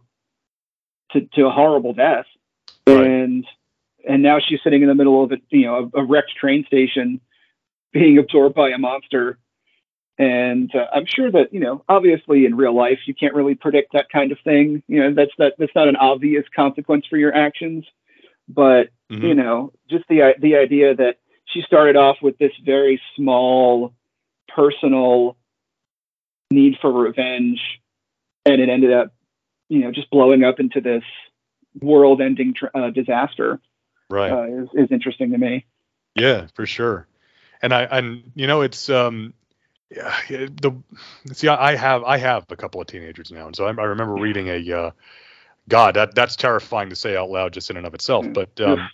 to, 1.12 1.22
to 1.34 1.46
a 1.46 1.50
horrible 1.50 1.94
death, 1.94 2.26
right. 2.86 3.06
and 3.06 3.46
and 4.06 4.22
now 4.22 4.38
she's 4.38 4.60
sitting 4.62 4.82
in 4.82 4.88
the 4.88 4.94
middle 4.94 5.24
of 5.24 5.32
a 5.32 5.38
you 5.48 5.64
know 5.64 5.90
a, 5.94 6.00
a 6.00 6.04
wrecked 6.04 6.32
train 6.38 6.66
station, 6.66 7.18
being 7.94 8.18
absorbed 8.18 8.54
by 8.54 8.68
a 8.68 8.78
monster. 8.78 9.38
And 10.18 10.70
uh, 10.74 10.84
I'm 10.92 11.06
sure 11.06 11.30
that 11.30 11.54
you 11.54 11.60
know, 11.60 11.82
obviously, 11.88 12.44
in 12.44 12.54
real 12.54 12.76
life, 12.76 12.98
you 13.06 13.14
can't 13.14 13.34
really 13.34 13.54
predict 13.54 13.94
that 13.94 14.10
kind 14.12 14.30
of 14.30 14.38
thing. 14.44 14.82
You 14.86 15.00
know, 15.00 15.14
that's 15.14 15.32
that 15.38 15.54
that's 15.58 15.74
not 15.74 15.88
an 15.88 15.96
obvious 15.96 16.44
consequence 16.54 17.06
for 17.08 17.16
your 17.16 17.34
actions. 17.34 17.86
But 18.46 18.90
mm-hmm. 19.10 19.24
you 19.24 19.34
know, 19.34 19.72
just 19.88 20.04
the 20.10 20.34
the 20.38 20.56
idea 20.56 20.94
that 20.94 21.20
she 21.46 21.62
started 21.62 21.96
off 21.96 22.18
with 22.20 22.36
this 22.36 22.52
very 22.62 23.00
small, 23.16 23.94
personal 24.54 25.38
need 26.50 26.78
for 26.80 26.92
revenge, 26.92 27.60
and 28.44 28.60
it 28.60 28.68
ended 28.68 28.92
up 28.92 29.12
you 29.68 29.80
know 29.80 29.92
just 29.92 30.10
blowing 30.10 30.44
up 30.44 30.60
into 30.60 30.80
this 30.80 31.04
world-ending 31.80 32.54
uh, 32.74 32.90
disaster 32.90 33.60
right. 34.10 34.32
uh, 34.32 34.62
is, 34.62 34.68
is 34.74 34.88
interesting 34.90 35.30
to 35.30 35.38
me. 35.38 35.64
Yeah 36.14 36.48
for 36.54 36.66
sure. 36.66 37.06
And 37.62 37.72
i 37.72 37.82
and 37.82 38.32
you 38.34 38.46
know 38.46 38.62
it's 38.62 38.90
um 38.90 39.32
yeah, 39.90 40.14
the 40.28 40.72
see 41.32 41.48
i 41.48 41.74
have 41.76 42.04
i 42.04 42.16
have 42.16 42.46
a 42.50 42.56
couple 42.56 42.80
of 42.80 42.86
teenagers 42.86 43.30
now. 43.30 43.46
And 43.46 43.56
so 43.56 43.66
i, 43.66 43.68
I 43.68 43.84
remember 43.84 44.14
reading 44.14 44.48
a 44.48 44.72
uh 44.72 44.90
god 45.68 45.94
that 45.94 46.14
that's 46.14 46.36
terrifying 46.36 46.90
to 46.90 46.96
say 46.96 47.16
out 47.16 47.30
loud 47.30 47.52
just 47.52 47.70
in 47.70 47.76
and 47.76 47.86
of 47.86 47.94
itself. 47.94 48.26
But 48.32 48.60
um 48.60 48.88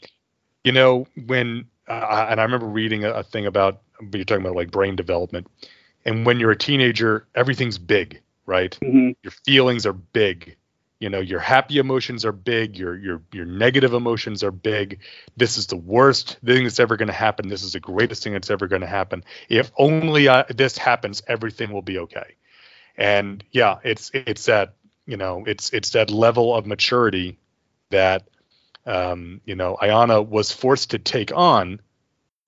you 0.64 0.72
know 0.72 1.06
when 1.26 1.66
uh, 1.88 2.26
and 2.28 2.40
i 2.40 2.42
remember 2.42 2.66
reading 2.66 3.04
a, 3.04 3.10
a 3.10 3.22
thing 3.22 3.46
about 3.46 3.82
you're 4.12 4.24
talking 4.24 4.44
about 4.44 4.56
like 4.56 4.70
brain 4.70 4.96
development 4.96 5.46
and 6.06 6.24
when 6.24 6.40
you're 6.40 6.52
a 6.52 6.56
teenager 6.56 7.26
everything's 7.34 7.76
big 7.76 8.22
right? 8.46 8.78
Mm-hmm. 8.82 9.10
your 9.22 9.32
feelings 9.44 9.84
are 9.84 9.92
big. 9.92 10.56
You 10.98 11.10
know 11.10 11.20
your 11.20 11.40
happy 11.40 11.76
emotions 11.76 12.24
are 12.24 12.32
big. 12.32 12.78
Your 12.78 12.96
your 12.96 13.20
your 13.30 13.44
negative 13.44 13.92
emotions 13.92 14.42
are 14.42 14.50
big. 14.50 15.00
This 15.36 15.58
is 15.58 15.66
the 15.66 15.76
worst 15.76 16.38
thing 16.42 16.64
that's 16.64 16.80
ever 16.80 16.96
going 16.96 17.08
to 17.08 17.12
happen. 17.12 17.48
This 17.48 17.62
is 17.62 17.72
the 17.72 17.80
greatest 17.80 18.24
thing 18.24 18.32
that's 18.32 18.50
ever 18.50 18.66
going 18.66 18.80
to 18.80 18.86
happen. 18.86 19.22
If 19.50 19.70
only 19.76 20.30
I, 20.30 20.44
this 20.44 20.78
happens 20.78 21.22
everything 21.26 21.70
will 21.70 21.82
be 21.82 21.98
okay. 21.98 22.36
And 22.96 23.44
yeah 23.52 23.78
it's 23.84 24.10
it's 24.14 24.46
that 24.46 24.74
you 25.04 25.18
know 25.18 25.44
it's 25.46 25.70
it's 25.74 25.90
that 25.90 26.10
level 26.10 26.54
of 26.54 26.64
maturity 26.64 27.38
that 27.90 28.26
um, 28.86 29.42
you 29.44 29.54
know 29.54 29.76
Ayana 29.78 30.26
was 30.26 30.50
forced 30.50 30.92
to 30.92 30.98
take 30.98 31.30
on 31.30 31.80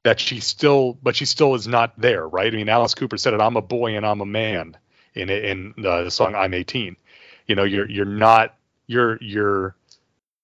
that 0.04 0.20
she 0.20 0.40
still 0.40 0.98
but 1.02 1.16
she 1.16 1.24
still 1.24 1.54
is 1.54 1.68
not 1.68 1.98
there 1.98 2.26
right? 2.26 2.52
I 2.52 2.56
mean 2.56 2.68
alice 2.68 2.94
cooper 2.94 3.16
said 3.16 3.34
it 3.34 3.40
i'm 3.40 3.56
a 3.56 3.62
boy 3.62 3.96
and 3.96 4.06
i'm 4.06 4.20
a 4.20 4.26
man 4.26 4.76
in 5.14 5.30
in 5.30 5.74
uh, 5.84 6.04
the 6.04 6.10
song 6.10 6.34
i'm 6.34 6.54
18 6.54 6.96
you 7.46 7.54
know 7.54 7.64
you're 7.64 7.88
you're 7.88 8.04
not 8.04 8.54
you're 8.86 9.18
you're 9.20 9.76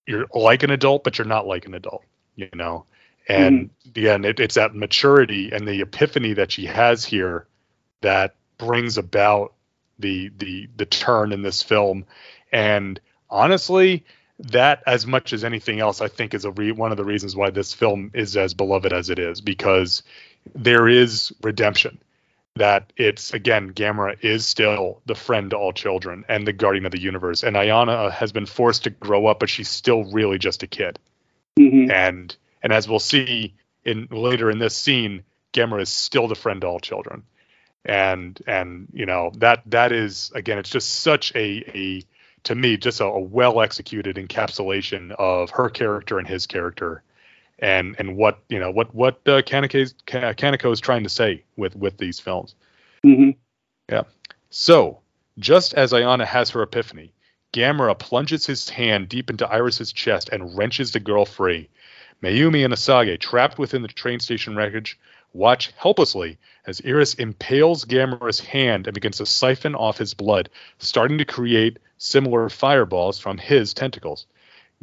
you're 0.07 0.27
like 0.35 0.63
an 0.63 0.71
adult 0.71 1.05
but 1.05 1.19
you're 1.19 1.27
not 1.27 1.47
like 1.47 1.67
an 1.67 1.75
adult 1.75 2.05
you 2.37 2.49
know? 2.55 2.85
And 3.29 3.71
mm-hmm. 3.71 3.89
again 3.91 4.25
it, 4.25 4.41
it's 4.41 4.57
that 4.57 4.75
maturity 4.75 5.51
and 5.53 5.67
the 5.67 5.81
epiphany 5.81 6.35
that 6.35 6.53
she 6.53 6.67
has 6.67 7.05
here 7.05 7.47
that 8.01 8.35
brings 8.59 8.99
about 8.99 9.55
the 9.99 10.31
the 10.37 10.69
the 10.77 10.87
turn 10.87 11.33
in 11.33 11.43
this 11.43 11.63
film. 11.63 12.05
And 12.53 13.01
honestly 13.31 14.05
that 14.39 14.83
as 14.87 15.07
much 15.07 15.33
as 15.33 15.45
anything 15.45 15.81
else 15.81 16.01
i 16.01 16.09
think 16.09 16.35
is 16.35 16.45
a 16.45 16.51
re- 16.53 16.73
one 16.73 16.91
of 16.91 16.97
the 16.97 17.05
reasons 17.05 17.37
why 17.37 17.51
this 17.51 17.73
film 17.73 18.11
is 18.15 18.37
as 18.37 18.55
beloved 18.55 18.93
as 18.93 19.11
it 19.11 19.19
is 19.19 19.41
because 19.41 20.03
there 20.55 20.89
is 20.89 21.33
redemption. 21.43 21.99
That 22.57 22.93
it's 22.97 23.35
again 23.35 23.73
Gamera 23.73 24.17
is 24.23 24.47
still 24.47 25.01
the 25.07 25.17
friend 25.17 25.51
to 25.51 25.57
all 25.57 25.73
children 25.73 26.25
and 26.29 26.47
the 26.47 26.53
guardian 26.53 26.87
of 26.87 26.93
the 26.93 27.01
universe. 27.01 27.43
And 27.43 27.57
Ayana 27.57 28.13
has 28.13 28.31
been 28.31 28.47
forced 28.47 28.85
to 28.85 28.91
grow 28.91 29.27
up 29.27 29.41
but 29.41 29.49
she's 29.51 29.69
still 29.69 30.05
really 30.05 30.39
just 30.39 30.63
a 30.63 30.69
kid. 30.69 30.99
Mm-hmm. 31.59 31.91
and 31.91 32.37
and 32.63 32.73
as 32.73 32.89
we'll 32.89 32.99
see 32.99 33.55
in 33.85 34.09
later 34.11 34.51
in 34.51 34.59
this 34.59 34.77
scene 34.77 35.25
Gamera 35.53 35.83
is 35.83 35.89
still 35.89 36.29
the 36.29 36.35
friend 36.37 36.61
to 36.61 36.69
all 36.69 36.79
children. 36.79 37.25
And 37.85 38.41
and 38.47 38.87
you 38.93 39.07
know 39.07 39.33
that 39.39 39.63
that 39.67 39.91
is 39.91 40.31
again 40.33 40.59
it's 40.59 40.71
just 40.71 40.89
such 41.01 41.35
a 41.35 41.65
a 41.77 42.03
to 42.45 42.55
me 42.55 42.77
just 42.77 43.01
a, 43.01 43.05
a 43.05 43.21
well 43.21 43.61
executed 43.61 44.17
encapsulation 44.17 45.13
of 45.13 45.51
her 45.51 45.69
character 45.69 46.19
and 46.19 46.29
his 46.29 46.47
character 46.47 47.03
and 47.59 47.97
and 47.99 48.17
what 48.17 48.39
you 48.49 48.59
know 48.59 48.71
what 48.71 48.95
what 48.95 49.15
uh, 49.27 49.43
Kaneko 49.43 49.93
Kaneko 50.07 50.73
is 50.73 50.81
trying 50.81 51.03
to 51.03 51.09
say 51.09 51.43
with 51.57 51.77
with 51.77 51.99
these 51.99 52.21
films. 52.21 52.55
Mm-hmm. 53.05 53.31
Yeah. 53.91 54.03
So 54.51 55.01
just 55.39 55.75
as 55.75 55.93
Ayana 55.93 56.27
has 56.27 56.51
her 56.51 56.63
epiphany, 56.63 57.13
Gamera 57.53 57.99
plunges 57.99 58.47
his 58.47 58.69
hand 58.69 59.09
deep 59.09 59.31
into 59.31 59.49
Iris's 59.49 59.93
chest 59.93 60.29
and 60.31 60.57
wrenches 60.57 60.93
the 60.93 61.01
girl 61.01 61.25
free. 61.25 61.69
Mayumi 62.23 62.65
and 62.65 62.73
Asagi, 62.73 63.19
trapped 63.19 63.59
within 63.59 63.83
the 63.83 63.89
train 63.89 64.21
station 64.21 64.57
wreckage, 64.57 64.99
watch 65.35 65.73
helplessly 65.77 66.39
as 66.65 66.81
Iris 66.87 67.15
impales 67.15 67.85
Gamera's 67.85 68.41
hand 68.41 68.87
and 68.87 68.95
begins 68.95 69.19
to 69.19 69.27
siphon 69.27 69.75
off 69.75 69.99
his 69.99 70.15
blood, 70.15 70.49
starting 70.79 71.19
to 71.19 71.25
create 71.25 71.79
similar 71.99 72.49
fireballs 72.49 73.19
from 73.19 73.37
his 73.37 73.75
tentacles. 73.75 74.27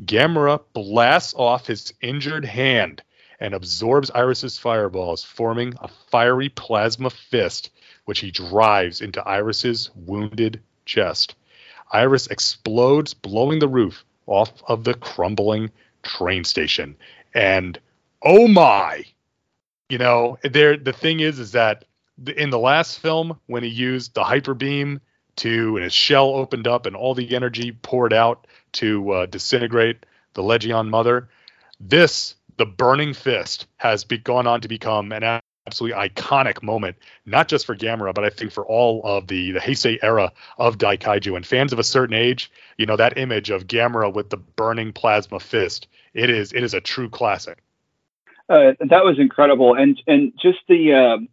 Gamera 0.04 0.62
blasts 0.74 1.34
off 1.36 1.68
his 1.68 1.94
injured 2.02 2.46
hand 2.46 3.02
and 3.40 3.54
absorbs 3.54 4.12
Iris's 4.12 4.60
fireballs, 4.60 5.24
forming 5.24 5.74
a 5.80 5.88
fiery 5.88 6.50
plasma 6.50 7.10
fist, 7.10 7.72
which 8.06 8.20
he 8.20 8.30
drives 8.30 9.02
into 9.02 9.28
Iris's 9.28 9.90
wounded 9.96 10.62
chest. 10.86 11.36
Iris 11.92 12.28
explodes, 12.28 13.14
blowing 13.14 13.60
the 13.60 13.68
roof 13.68 14.06
off 14.28 14.52
of 14.68 14.84
the 14.84 14.94
crumbling 14.94 15.72
train 16.04 16.44
station. 16.44 16.96
And 17.34 17.80
oh 18.22 18.48
my, 18.48 19.06
you 19.92 19.98
know, 19.98 20.38
there 20.42 20.78
the 20.78 20.94
thing 20.94 21.20
is, 21.20 21.38
is 21.38 21.52
that 21.52 21.84
in 22.38 22.50
the 22.50 22.58
last 22.58 23.00
film 23.00 23.38
when 23.48 23.62
he 23.62 23.70
used 23.70 24.14
the 24.14 24.24
hyper 24.24 24.54
beam 24.54 25.02
to 25.36 25.76
and 25.76 25.84
his 25.84 25.94
shell 25.94 26.30
opened 26.30 26.66
up 26.66 26.86
and 26.86 26.96
all 26.96 27.14
the 27.14 27.36
energy 27.36 27.74
poured 27.74 28.14
out 28.14 28.48
to 28.72 29.12
uh, 29.12 29.26
disintegrate 29.26 30.06
the 30.34 30.44
Legion 30.44 30.90
Mother. 30.90 31.28
This, 31.78 32.36
the 32.56 32.66
Burning 32.66 33.14
Fist, 33.14 33.68
has 33.76 34.06
be, 34.06 34.18
gone 34.18 34.48
on 34.48 34.62
to 34.62 34.70
become 34.70 35.12
an 35.12 35.42
absolutely 35.68 35.98
iconic 35.98 36.64
moment, 36.64 36.96
not 37.26 37.50
just 37.50 37.66
for 37.66 37.76
Gamera, 37.76 38.14
but 38.14 38.24
I 38.24 38.30
think 38.30 38.54
for 38.54 38.66
all 38.66 39.02
of 39.04 39.28
the 39.28 39.52
the 39.52 39.60
Heisei 39.60 40.00
era 40.02 40.32
of 40.58 40.78
Daikaiju. 40.78 41.36
And 41.36 41.46
fans 41.46 41.74
of 41.74 41.80
a 41.80 41.84
certain 41.84 42.16
age, 42.16 42.50
you 42.78 42.86
know 42.86 42.96
that 42.96 43.18
image 43.18 43.50
of 43.50 43.68
Gamera 43.68 44.14
with 44.14 44.30
the 44.30 44.38
burning 44.38 44.94
plasma 44.94 45.42
fist. 45.42 45.88
It 46.14 46.30
is 46.30 46.54
it 46.54 46.64
is 46.64 46.74
a 46.74 46.80
true 46.80 47.10
classic. 47.10 47.62
Uh, 48.52 48.74
that 48.90 49.06
was 49.06 49.18
incredible, 49.20 49.76
and 49.76 50.02
and 50.08 50.34
just 50.42 50.60
the. 50.68 50.94
Um, 50.94 51.30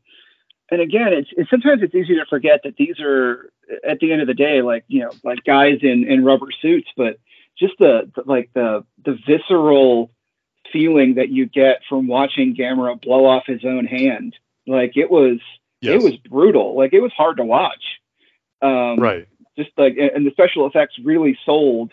and 0.70 0.82
again, 0.82 1.14
it's, 1.14 1.30
it's 1.32 1.48
sometimes 1.48 1.82
it's 1.82 1.94
easy 1.94 2.14
to 2.16 2.26
forget 2.28 2.60
that 2.64 2.76
these 2.76 3.00
are 3.00 3.50
at 3.88 4.00
the 4.00 4.12
end 4.12 4.20
of 4.20 4.26
the 4.26 4.34
day, 4.34 4.60
like 4.60 4.84
you 4.86 5.00
know, 5.00 5.10
like 5.24 5.42
guys 5.44 5.78
in 5.82 6.04
in 6.04 6.24
rubber 6.24 6.48
suits, 6.62 6.88
but 6.96 7.18
just 7.58 7.74
the, 7.78 8.10
the 8.14 8.22
like 8.26 8.50
the 8.54 8.84
the 9.04 9.18
visceral 9.26 10.10
feeling 10.72 11.14
that 11.14 11.30
you 11.30 11.46
get 11.46 11.80
from 11.88 12.06
watching 12.06 12.54
Gamera 12.54 13.00
blow 13.00 13.24
off 13.24 13.44
his 13.46 13.64
own 13.64 13.86
hand. 13.86 14.36
Like 14.66 14.96
it 14.96 15.10
was 15.10 15.38
Yes. 15.80 15.94
it 15.94 16.04
was 16.04 16.16
brutal. 16.16 16.76
Like 16.76 16.92
it 16.92 17.00
was 17.00 17.12
hard 17.16 17.36
to 17.36 17.44
watch. 17.44 17.82
Um, 18.60 18.96
right. 18.98 19.28
Just 19.56 19.70
like 19.76 19.96
and 19.96 20.26
the 20.26 20.30
special 20.32 20.66
effects 20.66 20.96
really 21.02 21.38
sold 21.44 21.92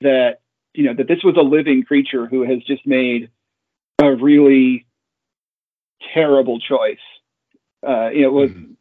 that 0.00 0.40
you 0.74 0.84
know 0.84 0.94
that 0.94 1.08
this 1.08 1.22
was 1.24 1.36
a 1.36 1.42
living 1.42 1.82
creature 1.82 2.26
who 2.26 2.42
has 2.42 2.62
just 2.64 2.86
made 2.86 3.30
a 4.00 4.14
really 4.14 4.86
terrible 6.14 6.60
choice. 6.60 6.98
Uh, 7.86 8.08
you 8.10 8.22
know, 8.22 8.28
it 8.28 8.32
was 8.32 8.50
Mhm. 8.50 8.76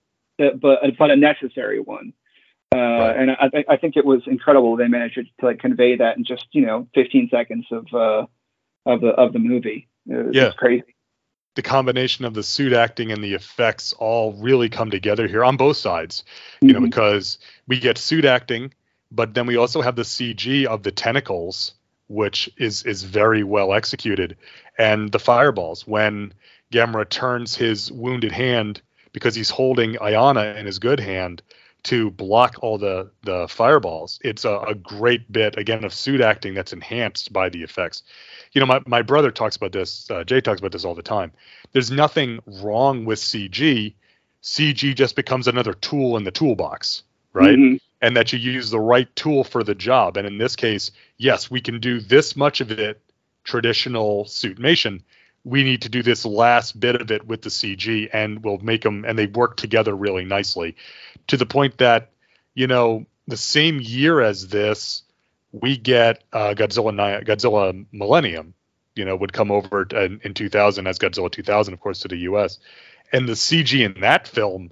but 0.61 0.97
but 0.97 1.11
a 1.11 1.15
necessary 1.15 1.79
one. 1.79 2.13
Uh, 2.75 2.77
Right. 2.79 3.15
And 3.17 3.31
I, 3.31 3.49
I 3.53 3.65
I 3.69 3.77
think 3.77 3.95
it 3.97 4.05
was 4.05 4.21
incredible 4.27 4.75
they 4.75 4.87
managed 4.87 5.15
to, 5.15 5.23
to 5.23 5.45
like 5.45 5.59
convey 5.59 5.95
that 5.95 6.17
in 6.17 6.23
just 6.23 6.45
you 6.51 6.65
know 6.65 6.87
15 6.93 7.29
seconds 7.29 7.65
of 7.71 7.85
uh, 7.93 8.25
of 8.85 9.01
the 9.01 9.09
of 9.09 9.33
the 9.33 9.39
movie. 9.39 9.87
It 10.07 10.25
was 10.27 10.35
Yeah. 10.35 10.51
crazy. 10.51 10.83
the 11.55 11.63
combination 11.63 12.23
of 12.23 12.35
the 12.35 12.43
suit 12.43 12.71
acting 12.71 13.11
and 13.11 13.23
the 13.23 13.33
effects 13.33 13.91
all 13.93 14.33
really 14.33 14.69
come 14.69 14.91
together 14.91 15.27
here 15.27 15.43
on 15.43 15.57
both 15.57 15.75
sides 15.75 16.23
you 16.61 16.71
know 16.71 16.79
Mhm. 16.79 16.83
because 16.91 17.39
we 17.67 17.79
get 17.79 17.97
suit 17.97 18.25
acting 18.25 18.71
but 19.09 19.33
then 19.33 19.47
we 19.47 19.55
also 19.57 19.81
have 19.81 19.95
the 19.95 20.03
cg 20.03 20.65
of 20.67 20.83
the 20.83 20.91
tentacles 20.91 21.73
which 22.07 22.49
is 22.57 22.83
is 22.83 23.03
very 23.03 23.43
well 23.43 23.73
executed 23.73 24.37
and 24.77 25.11
the 25.11 25.19
fireballs. 25.19 25.85
When 25.87 26.33
gamera 26.71 27.07
turns 27.09 27.55
his 27.55 27.91
wounded 27.91 28.31
hand 28.31 28.81
because 29.13 29.35
he's 29.35 29.49
holding 29.49 29.95
Ayana 29.95 30.55
in 30.57 30.65
his 30.65 30.79
good 30.79 30.99
hand 30.99 31.41
to 31.83 32.11
block 32.11 32.57
all 32.61 32.77
the 32.77 33.09
the 33.23 33.47
fireballs 33.47 34.19
it's 34.23 34.43
a, 34.43 34.57
a 34.67 34.75
great 34.75 35.31
bit 35.31 35.57
again 35.57 35.83
of 35.85 35.93
suit 35.93 36.19
acting 36.21 36.53
that's 36.53 36.73
enhanced 36.73 37.31
by 37.31 37.49
the 37.49 37.63
effects. 37.63 38.03
You 38.51 38.59
know 38.59 38.65
my, 38.67 38.81
my 38.85 39.01
brother 39.01 39.31
talks 39.31 39.55
about 39.55 39.71
this 39.71 40.09
uh, 40.11 40.23
jay 40.23 40.41
talks 40.41 40.59
about 40.59 40.71
this 40.71 40.83
all 40.85 40.95
the 40.95 41.01
time. 41.03 41.31
There's 41.71 41.91
nothing 41.91 42.39
wrong 42.45 43.05
with 43.05 43.19
cg 43.19 43.93
cg 44.43 44.95
just 44.95 45.15
becomes 45.15 45.47
another 45.47 45.73
tool 45.73 46.17
in 46.17 46.23
the 46.23 46.31
toolbox 46.31 47.03
right? 47.33 47.57
Mhm. 47.57 47.79
And 48.01 48.15
that 48.15 48.31
you 48.31 48.39
use 48.39 48.69
the 48.69 48.79
right 48.79 49.13
tool 49.15 49.43
for 49.43 49.63
the 49.63 49.75
job. 49.75 50.17
And 50.17 50.27
in 50.27 50.37
this 50.37 50.55
case, 50.55 50.91
yes, 51.17 51.49
we 51.49 51.61
can 51.61 51.79
do 51.79 51.99
this 51.99 52.35
much 52.35 52.61
of 52.61 52.71
it 52.71 53.01
traditional 53.43 54.25
suitmation. 54.25 55.01
We 55.43 55.63
need 55.63 55.81
to 55.83 55.89
do 55.89 56.03
this 56.03 56.25
last 56.25 56.79
bit 56.79 57.01
of 57.01 57.09
it 57.09 57.25
with 57.25 57.41
the 57.41 57.49
CG, 57.49 58.09
and 58.11 58.43
we'll 58.43 58.59
make 58.59 58.83
them, 58.83 59.05
and 59.05 59.17
they 59.17 59.27
work 59.27 59.57
together 59.57 59.95
really 59.95 60.25
nicely, 60.25 60.75
to 61.27 61.37
the 61.37 61.45
point 61.45 61.77
that 61.77 62.11
you 62.53 62.67
know 62.67 63.05
the 63.27 63.37
same 63.37 63.79
year 63.81 64.21
as 64.21 64.49
this, 64.49 65.03
we 65.51 65.77
get 65.77 66.23
uh, 66.33 66.53
Godzilla 66.55 67.25
Godzilla 67.25 67.85
Millennium. 67.91 68.53
You 68.95 69.05
know, 69.05 69.15
would 69.15 69.31
come 69.31 69.51
over 69.51 69.83
in, 69.91 70.19
in 70.23 70.33
2000 70.33 70.87
as 70.87 70.97
Godzilla 70.97 71.31
2000, 71.31 71.71
of 71.71 71.79
course, 71.79 71.99
to 71.99 72.07
the 72.07 72.17
U.S. 72.17 72.57
And 73.11 73.29
the 73.29 73.33
CG 73.33 73.85
in 73.85 74.01
that 74.01 74.27
film 74.27 74.71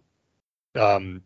um, 0.73 1.21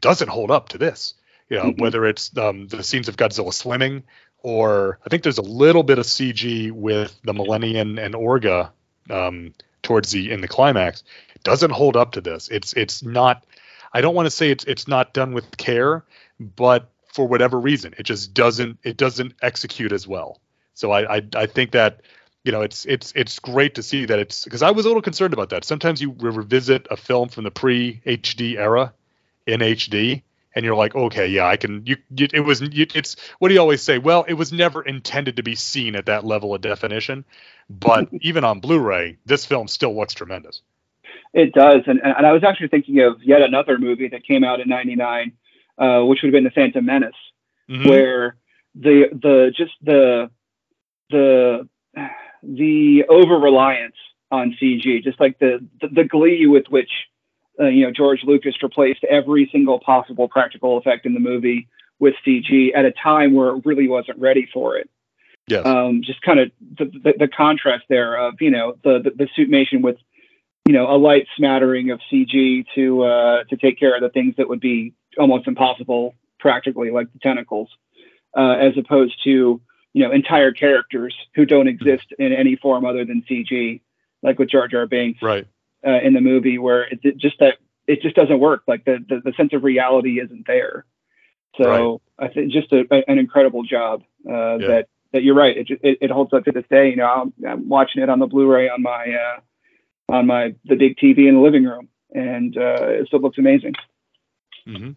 doesn't 0.00 0.28
hold 0.28 0.52
up 0.52 0.68
to 0.68 0.78
this. 0.78 1.14
You 1.54 1.60
know, 1.60 1.70
Mhm. 1.70 1.78
whether 1.78 2.04
it's 2.04 2.36
um, 2.36 2.66
the 2.66 2.82
scenes 2.82 3.08
of 3.08 3.16
Godzilla 3.16 3.54
swimming, 3.54 4.02
or 4.42 4.98
I 5.06 5.08
think 5.08 5.22
there's 5.22 5.38
a 5.38 5.42
little 5.42 5.84
bit 5.84 6.00
of 6.00 6.06
CG 6.06 6.72
with 6.72 7.16
the 7.22 7.32
Millennium 7.32 7.96
and 7.96 8.12
Orga 8.12 8.70
um, 9.08 9.54
towards 9.80 10.10
the 10.10 10.32
in 10.32 10.40
the 10.40 10.48
climax. 10.48 11.04
It 11.36 11.44
doesn't 11.44 11.70
hold 11.70 11.96
up 11.96 12.10
to 12.12 12.20
this. 12.20 12.48
It's 12.48 12.72
it's 12.72 13.04
not. 13.04 13.44
I 13.92 14.00
don't 14.00 14.16
want 14.16 14.26
to 14.26 14.32
say 14.32 14.50
it's 14.50 14.64
it's 14.64 14.88
not 14.88 15.12
done 15.14 15.32
with 15.32 15.56
care, 15.56 16.04
but 16.40 16.90
for 17.12 17.28
whatever 17.28 17.60
reason, 17.60 17.94
it 17.98 18.02
just 18.02 18.34
doesn't 18.34 18.78
it 18.82 18.96
doesn't 18.96 19.34
execute 19.40 19.92
as 19.92 20.08
well. 20.08 20.40
So 20.74 20.90
I 20.90 21.18
I, 21.18 21.22
I 21.36 21.46
think 21.46 21.70
that 21.70 22.00
you 22.42 22.50
know 22.50 22.62
it's 22.62 22.84
it's 22.84 23.12
it's 23.14 23.38
great 23.38 23.76
to 23.76 23.82
see 23.84 24.06
that 24.06 24.18
it's 24.18 24.42
because 24.42 24.62
I 24.62 24.72
was 24.72 24.86
a 24.86 24.88
little 24.88 25.02
concerned 25.02 25.34
about 25.34 25.50
that. 25.50 25.64
Sometimes 25.64 26.02
you 26.02 26.16
re- 26.18 26.32
revisit 26.32 26.88
a 26.90 26.96
film 26.96 27.28
from 27.28 27.44
the 27.44 27.52
pre 27.52 28.00
HD 28.04 28.56
era 28.56 28.92
in 29.46 29.60
HD 29.60 30.22
and 30.54 30.64
you're 30.64 30.76
like, 30.76 30.94
okay, 30.94 31.26
yeah, 31.26 31.46
I 31.46 31.56
can. 31.56 31.84
You, 31.86 31.96
you 32.14 32.28
it 32.32 32.40
was, 32.40 32.60
you, 32.60 32.86
it's 32.94 33.16
what 33.38 33.48
do 33.48 33.54
you 33.54 33.60
always 33.60 33.82
say? 33.82 33.98
Well, 33.98 34.24
it 34.28 34.34
was 34.34 34.52
never 34.52 34.82
intended 34.82 35.36
to 35.36 35.42
be 35.42 35.54
seen 35.54 35.96
at 35.96 36.06
that 36.06 36.24
level 36.24 36.54
of 36.54 36.60
definition, 36.60 37.24
but 37.68 38.08
even 38.20 38.44
on 38.44 38.60
Blu-ray, 38.60 39.18
this 39.26 39.44
film 39.44 39.68
still 39.68 39.96
looks 39.96 40.14
tremendous. 40.14 40.62
It 41.32 41.52
does, 41.52 41.82
and 41.86 42.00
and 42.02 42.26
I 42.26 42.32
was 42.32 42.44
actually 42.44 42.68
thinking 42.68 43.00
of 43.00 43.22
yet 43.22 43.42
another 43.42 43.78
movie 43.78 44.08
that 44.08 44.24
came 44.24 44.44
out 44.44 44.60
in 44.60 44.68
'99, 44.68 45.32
uh, 45.78 46.02
which 46.04 46.20
would 46.22 46.28
have 46.28 46.32
been 46.32 46.44
The 46.44 46.50
Phantom 46.50 46.84
Menace, 46.84 47.12
Mhm. 47.68 47.88
where 47.88 48.36
the 48.74 49.08
the 49.12 49.52
just 49.56 49.72
the 49.82 50.30
the 51.10 51.68
the 52.42 53.04
over 53.08 53.34
reliance 53.34 53.96
on 54.30 54.56
CG, 54.60 55.02
just 55.02 55.18
like 55.18 55.38
the, 55.38 55.66
the 55.80 55.88
the 55.88 56.04
glee 56.04 56.46
with 56.46 56.66
which 56.68 56.90
uh, 57.60 57.66
you 57.66 57.84
know 57.84 57.92
George 57.92 58.20
Lucas 58.24 58.54
replaced 58.62 59.04
every 59.04 59.48
single 59.52 59.78
possible 59.80 60.28
practical 60.28 60.78
effect 60.78 61.06
in 61.06 61.14
the 61.14 61.20
movie 61.20 61.68
with 61.98 62.14
CG 62.26 62.70
at 62.74 62.84
a 62.84 62.92
time 62.92 63.34
where 63.34 63.50
it 63.50 63.64
really 63.64 63.88
wasn't 63.88 64.18
ready 64.18 64.48
for 64.52 64.76
it. 64.76 64.90
Yes. 65.46 65.66
Um, 65.66 66.02
just 66.02 66.22
kind 66.22 66.40
of 66.40 66.50
the, 66.78 66.86
the, 66.86 67.14
the 67.20 67.28
contrast 67.28 67.84
there 67.88 68.16
of 68.16 68.34
you 68.40 68.50
know 68.50 68.76
the, 68.82 69.00
the 69.02 69.10
the 69.10 69.28
suitmation 69.36 69.82
with 69.82 69.96
you 70.66 70.72
know 70.72 70.90
a 70.90 70.96
light 70.96 71.26
smattering 71.36 71.90
of 71.90 72.00
CG 72.12 72.64
to 72.74 73.02
uh, 73.02 73.44
to 73.50 73.56
take 73.56 73.78
care 73.78 73.94
of 73.94 74.00
the 74.00 74.08
things 74.08 74.34
that 74.38 74.48
would 74.48 74.60
be 74.60 74.94
almost 75.18 75.46
impossible 75.46 76.14
practically, 76.38 76.90
like 76.90 77.12
the 77.12 77.18
tentacles, 77.18 77.68
uh, 78.36 78.52
as 78.52 78.72
opposed 78.78 79.14
to 79.24 79.60
you 79.92 80.02
know 80.02 80.10
entire 80.10 80.52
characters 80.52 81.14
who 81.34 81.44
don't 81.44 81.68
exist 81.68 82.06
in 82.18 82.32
any 82.32 82.56
form 82.56 82.86
other 82.86 83.04
than 83.04 83.22
CG, 83.30 83.80
like 84.22 84.38
with 84.38 84.50
Jar 84.50 84.66
Jar 84.66 84.86
Binks 84.86 85.22
right. 85.22 85.46
Uh, 85.86 86.00
in 86.02 86.12
the 86.14 86.20
movie, 86.20 86.58
where 86.58 86.82
it, 86.84 87.00
it 87.02 87.16
just 87.16 87.38
that 87.40 87.58
it 87.86 88.00
just 88.02 88.16
doesn't 88.16 88.40
work. 88.40 88.62
Like 88.66 88.84
the, 88.84 88.98
the 89.08 89.20
the 89.24 89.32
sense 89.36 89.52
of 89.52 89.64
reality 89.64 90.20
isn't 90.20 90.46
there. 90.46 90.84
So 91.56 92.00
I 92.18 92.28
think 92.28 92.52
just 92.52 92.72
a, 92.72 92.84
a- 92.90 93.04
an 93.10 93.18
incredible 93.18 93.62
job 93.62 94.02
uh, 94.28 94.58
Yeah. 94.58 94.66
that 94.68 94.88
that 95.12 95.22
you're 95.22 95.34
right. 95.34 95.56
It, 95.56 95.70
it 95.82 95.98
it 96.00 96.10
holds 96.10 96.32
up 96.32 96.44
to 96.44 96.52
this 96.52 96.64
day. 96.70 96.90
You 96.90 96.96
know, 96.96 97.06
I'm, 97.06 97.32
I'm 97.46 97.68
watching 97.68 98.02
it 98.02 98.08
on 98.08 98.18
the 98.18 98.26
Blu-ray 98.26 98.68
on 98.68 98.82
my 98.82 99.06
uh, 99.14 99.40
on 100.14 100.26
my 100.26 100.54
the 100.64 100.76
big 100.76 100.96
TV 100.96 101.28
in 101.28 101.34
the 101.36 101.40
living 101.40 101.64
room, 101.64 101.88
and 102.14 102.56
uh, 102.56 102.86
it 102.88 103.06
still 103.06 103.20
looks 103.20 103.38
amazing. 103.38 103.74
hmm 104.66 104.92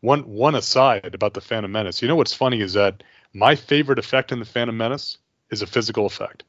One 0.00 0.22
one 0.22 0.54
aside 0.54 1.14
about 1.14 1.34
the 1.34 1.40
Phantom 1.40 1.70
Menace. 1.70 2.02
You 2.02 2.08
know 2.08 2.16
what's 2.16 2.34
funny 2.34 2.60
is 2.60 2.72
that 2.74 3.02
my 3.32 3.54
favorite 3.54 3.98
effect 3.98 4.32
in 4.32 4.38
the 4.38 4.44
Phantom 4.44 4.76
Menace 4.76 5.18
is 5.50 5.62
a 5.62 5.66
physical 5.66 6.06
effect. 6.06 6.44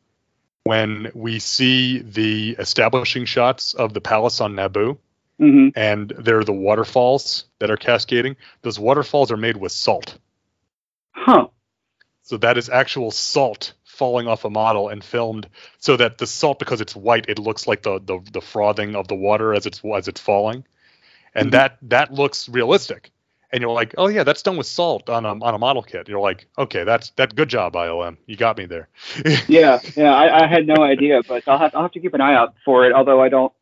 When 0.65 1.11
we 1.13 1.37
see 1.37 1.99
the 1.99 2.55
establishing 2.57 3.25
shots 3.25 3.75
of 3.75 3.93
the 3.93 4.01
palace 4.01 4.41
on 4.41 4.55
Naboo, 4.55 4.97
hmm 5.37 5.67
and 5.75 6.09
there 6.17 6.39
are 6.39 6.43
the 6.43 6.53
waterfalls 6.53 7.45
that 7.59 7.69
are 7.69 7.77
cascading. 7.77 8.35
Those 8.63 8.79
waterfalls 8.79 9.31
are 9.31 9.37
made 9.37 9.57
with 9.57 9.71
salt. 9.71 10.17
Huh. 11.11 11.47
So 12.23 12.37
that 12.37 12.57
is 12.57 12.67
actual 12.69 13.11
salt 13.11 13.73
falling 13.83 14.27
off 14.27 14.43
a 14.43 14.49
model 14.49 14.89
and 14.89 15.03
filmed 15.03 15.47
so 15.77 15.97
that 15.97 16.17
the 16.17 16.25
salt 16.25 16.57
because 16.57 16.81
it's 16.81 16.95
white 16.95 17.25
it 17.29 17.37
looks 17.37 17.67
like 17.67 17.83
the 17.83 17.99
the, 17.99 18.19
the 18.31 18.41
frothing 18.41 18.95
of 18.95 19.07
the 19.07 19.15
water 19.15 19.53
as 19.53 19.67
it's 19.67 19.81
as 19.95 20.07
it's 20.07 20.19
falling. 20.19 20.65
And 21.35 21.49
Mhm. 21.49 21.51
that 21.51 21.77
that 21.83 22.11
looks 22.11 22.49
realistic. 22.49 23.11
And 23.55 23.61
you're 23.61 23.71
like, 23.71 23.95
"Oh 23.97 24.07
yeah, 24.09 24.25
that's 24.25 24.41
done 24.41 24.57
with 24.57 24.67
salt 24.67 25.09
on 25.09 25.25
a 25.25 25.29
on 25.29 25.53
a 25.53 25.57
model 25.57 25.81
kit." 25.81 26.09
You're 26.09 26.19
like, 26.19 26.45
"Okay, 26.57 26.83
that's 26.83 27.11
that 27.11 27.35
good 27.35 27.47
job 27.47 27.73
ILM. 27.73 28.17
You 28.25 28.35
got 28.35 28.57
me 28.57 28.65
there." 28.65 28.89
Yeah, 29.47 29.79
yeah. 29.95 30.13
I, 30.13 30.43
I 30.43 30.47
had 30.47 30.67
no 30.67 30.83
idea, 30.83 31.21
but 31.25 31.47
I'll 31.47 31.57
have 31.57 31.73
I'll 31.73 31.83
have 31.83 31.93
to 31.93 32.01
keep 32.01 32.13
an 32.13 32.19
eye 32.19 32.35
out 32.35 32.53
for 32.65 32.85
it. 32.85 32.91
Although 32.91 33.21
I 33.21 33.29
don't, 33.29 33.53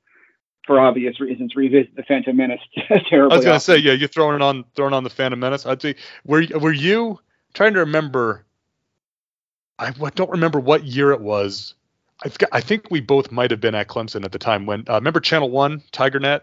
for 0.65 0.79
obvious 0.79 1.19
reasons, 1.19 1.55
revisit 1.55 1.95
the 1.95 2.01
Phantom 2.01 2.35
Menace 2.35 2.59
terribly. 2.87 3.19
I 3.19 3.25
was 3.35 3.45
gonna 3.45 3.55
often. 3.57 3.59
say, 3.59 3.77
yeah, 3.77 3.91
you're 3.93 4.07
throwing 4.07 4.41
on 4.41 4.65
throwing 4.75 4.93
on 4.95 5.03
the 5.03 5.11
Phantom 5.11 5.39
Menace. 5.39 5.67
I'd 5.67 5.81
say, 5.83 5.95
were 6.25 6.43
were 6.59 6.73
you 6.73 7.19
trying 7.53 7.73
to 7.73 7.79
remember? 7.81 8.45
I 9.77 9.91
don't 9.91 10.31
remember 10.31 10.59
what 10.59 10.85
year 10.85 11.11
it 11.11 11.21
was. 11.21 11.75
I, 12.23 12.29
th- 12.29 12.49
I 12.51 12.61
think 12.61 12.89
we 12.89 12.99
both 13.01 13.31
might 13.31 13.51
have 13.51 13.59
been 13.59 13.75
at 13.75 13.89
Clemson 13.89 14.23
at 14.23 14.31
the 14.31 14.39
time 14.39 14.65
when 14.65 14.85
uh, 14.89 14.95
remember 14.95 15.19
Channel 15.19 15.51
One 15.51 15.83
TigerNet. 15.91 16.41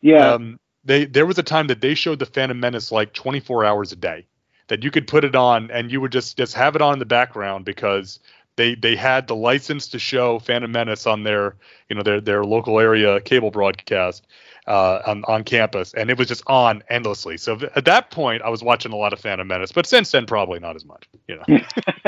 yeah. 0.00 0.32
Um, 0.34 0.58
they 0.86 1.04
there 1.04 1.26
was 1.26 1.38
a 1.38 1.42
time 1.42 1.66
that 1.66 1.80
they 1.80 1.94
showed 1.94 2.18
the 2.18 2.26
Phantom 2.26 2.58
Menace 2.58 2.90
like 2.92 3.12
24 3.12 3.64
hours 3.64 3.92
a 3.92 3.96
day. 3.96 4.26
That 4.68 4.82
you 4.82 4.90
could 4.90 5.06
put 5.06 5.24
it 5.24 5.36
on 5.36 5.70
and 5.70 5.92
you 5.92 6.00
would 6.00 6.12
just 6.12 6.36
just 6.36 6.54
have 6.54 6.74
it 6.74 6.82
on 6.82 6.94
in 6.94 6.98
the 6.98 7.04
background 7.04 7.64
because 7.64 8.18
they 8.56 8.74
they 8.74 8.96
had 8.96 9.28
the 9.28 9.36
license 9.36 9.88
to 9.88 9.98
show 9.98 10.38
Phantom 10.38 10.70
Menace 10.70 11.06
on 11.06 11.22
their 11.22 11.56
you 11.88 11.96
know 11.96 12.02
their 12.02 12.20
their 12.20 12.44
local 12.44 12.80
area 12.80 13.20
cable 13.20 13.50
broadcast 13.50 14.26
uh, 14.66 15.00
on 15.06 15.24
on 15.26 15.44
campus, 15.44 15.94
and 15.94 16.10
it 16.10 16.18
was 16.18 16.28
just 16.28 16.42
on 16.46 16.82
endlessly. 16.88 17.36
So 17.36 17.58
at 17.76 17.84
that 17.84 18.10
point, 18.10 18.42
I 18.42 18.48
was 18.48 18.62
watching 18.62 18.92
a 18.92 18.96
lot 18.96 19.12
of 19.12 19.20
Phantom 19.20 19.46
Menace, 19.46 19.72
but 19.72 19.86
since 19.86 20.10
then, 20.10 20.26
probably 20.26 20.58
not 20.58 20.74
as 20.74 20.84
much. 20.84 21.08
You 21.28 21.36
know. 21.36 21.58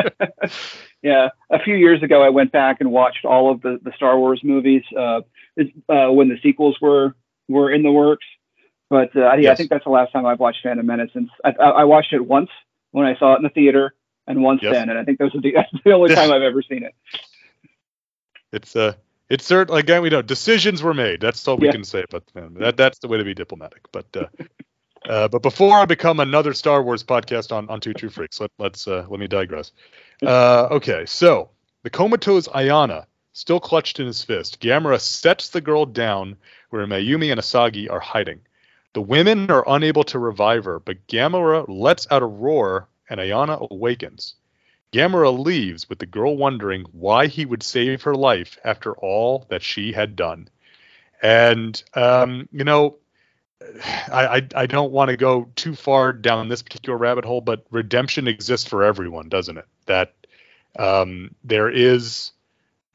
yeah, 1.02 1.28
a 1.50 1.62
few 1.62 1.76
years 1.76 2.02
ago, 2.02 2.22
I 2.22 2.30
went 2.30 2.50
back 2.50 2.78
and 2.80 2.90
watched 2.90 3.24
all 3.24 3.52
of 3.52 3.60
the, 3.60 3.78
the 3.82 3.92
Star 3.94 4.18
Wars 4.18 4.40
movies 4.42 4.82
uh, 4.96 5.20
uh, 5.88 6.10
when 6.10 6.28
the 6.28 6.38
sequels 6.42 6.78
were 6.80 7.14
were 7.48 7.70
in 7.72 7.82
the 7.82 7.92
works. 7.92 8.26
But 8.90 9.14
uh, 9.16 9.34
yeah, 9.34 9.52
I 9.52 9.54
think 9.54 9.70
that's 9.70 9.84
the 9.84 9.90
last 9.90 10.12
time 10.12 10.24
I've 10.26 10.40
watched 10.40 10.62
Phantom 10.62 10.84
Menace. 10.86 11.10
Since 11.12 11.28
I, 11.44 11.50
I 11.50 11.84
watched 11.84 12.12
it 12.12 12.20
once 12.24 12.48
when 12.92 13.06
I 13.06 13.16
saw 13.18 13.34
it 13.34 13.36
in 13.38 13.42
the 13.42 13.50
theater 13.50 13.94
and 14.26 14.42
once 14.42 14.60
Yes. 14.62 14.74
then, 14.74 14.88
and 14.88 14.98
I 14.98 15.04
think 15.04 15.18
those 15.18 15.34
are 15.34 15.40
the 15.40 15.52
that's 15.56 15.84
the 15.84 15.92
only 15.92 16.14
time 16.14 16.30
I've 16.30 16.42
ever 16.42 16.62
seen 16.62 16.84
it. 16.84 16.94
It's 18.52 18.74
uh 18.76 18.94
it's 19.28 19.44
certain 19.44 19.76
again 19.76 20.02
we 20.02 20.08
know 20.10 20.22
decisions 20.22 20.82
were 20.82 20.94
made. 20.94 21.20
That's 21.20 21.46
all 21.46 21.58
we 21.58 21.66
Yeah. 21.66 21.72
can 21.72 21.84
say 21.84 22.02
about 22.02 22.26
the 22.26 22.40
film. 22.40 22.54
That 22.54 22.76
that's 22.76 22.98
the 22.98 23.08
way 23.08 23.18
to 23.18 23.24
be 23.24 23.34
diplomatic. 23.34 23.82
But 23.92 24.06
uh, 24.16 24.26
uh 25.08 25.28
but 25.28 25.42
before 25.42 25.76
I 25.76 25.84
become 25.84 26.20
another 26.20 26.54
Star 26.54 26.82
Wars 26.82 27.04
podcast 27.04 27.52
on 27.52 27.68
on 27.68 27.80
Two 27.80 27.92
True 27.94 28.08
Freaks, 28.08 28.40
let 28.40 28.50
let's 28.58 28.88
uh 28.88 29.06
let 29.08 29.20
me 29.20 29.26
digress. 29.26 29.72
Uh 30.24 30.68
okay, 30.70 31.04
so 31.06 31.50
the 31.82 31.90
comatose 31.90 32.48
Ayana 32.48 33.04
still 33.34 33.60
clutched 33.60 34.00
in 34.00 34.06
his 34.06 34.22
fist. 34.22 34.60
Gamera 34.60 34.98
sets 35.00 35.50
the 35.50 35.60
girl 35.60 35.84
down 35.86 36.36
where 36.70 36.86
Mayumi 36.86 37.30
and 37.30 37.40
Asagi 37.40 37.88
are 37.90 38.00
hiding. 38.00 38.40
The 38.94 39.02
women 39.02 39.50
are 39.50 39.64
unable 39.66 40.04
to 40.04 40.18
revive 40.18 40.64
her, 40.64 40.78
but 40.80 41.06
Gamera 41.06 41.66
lets 41.68 42.06
out 42.10 42.22
a 42.22 42.26
roar 42.26 42.88
and 43.08 43.20
Ayana 43.20 43.68
awakens. 43.70 44.34
Gamera 44.92 45.30
leaves 45.30 45.88
with 45.88 45.98
the 45.98 46.06
girl 46.06 46.36
wondering 46.36 46.84
why 46.92 47.26
he 47.26 47.44
would 47.44 47.62
save 47.62 48.02
her 48.02 48.14
life 48.14 48.58
after 48.64 48.92
all 48.94 49.46
that 49.50 49.62
she 49.62 49.92
had 49.92 50.16
done. 50.16 50.48
And 51.22 51.82
um, 51.94 52.48
you 52.52 52.64
know, 52.64 52.96
I 54.10 54.38
I, 54.38 54.48
I 54.54 54.66
don't 54.66 54.92
want 54.92 55.10
to 55.10 55.16
go 55.16 55.50
too 55.56 55.74
far 55.74 56.12
down 56.12 56.48
this 56.48 56.62
particular 56.62 56.96
rabbit 56.96 57.24
hole, 57.24 57.40
but 57.40 57.66
redemption 57.70 58.28
exists 58.28 58.68
for 58.68 58.84
everyone, 58.84 59.28
doesn't 59.28 59.58
it? 59.58 59.66
That 59.86 60.14
um, 60.78 61.34
there 61.44 61.68
is, 61.68 62.30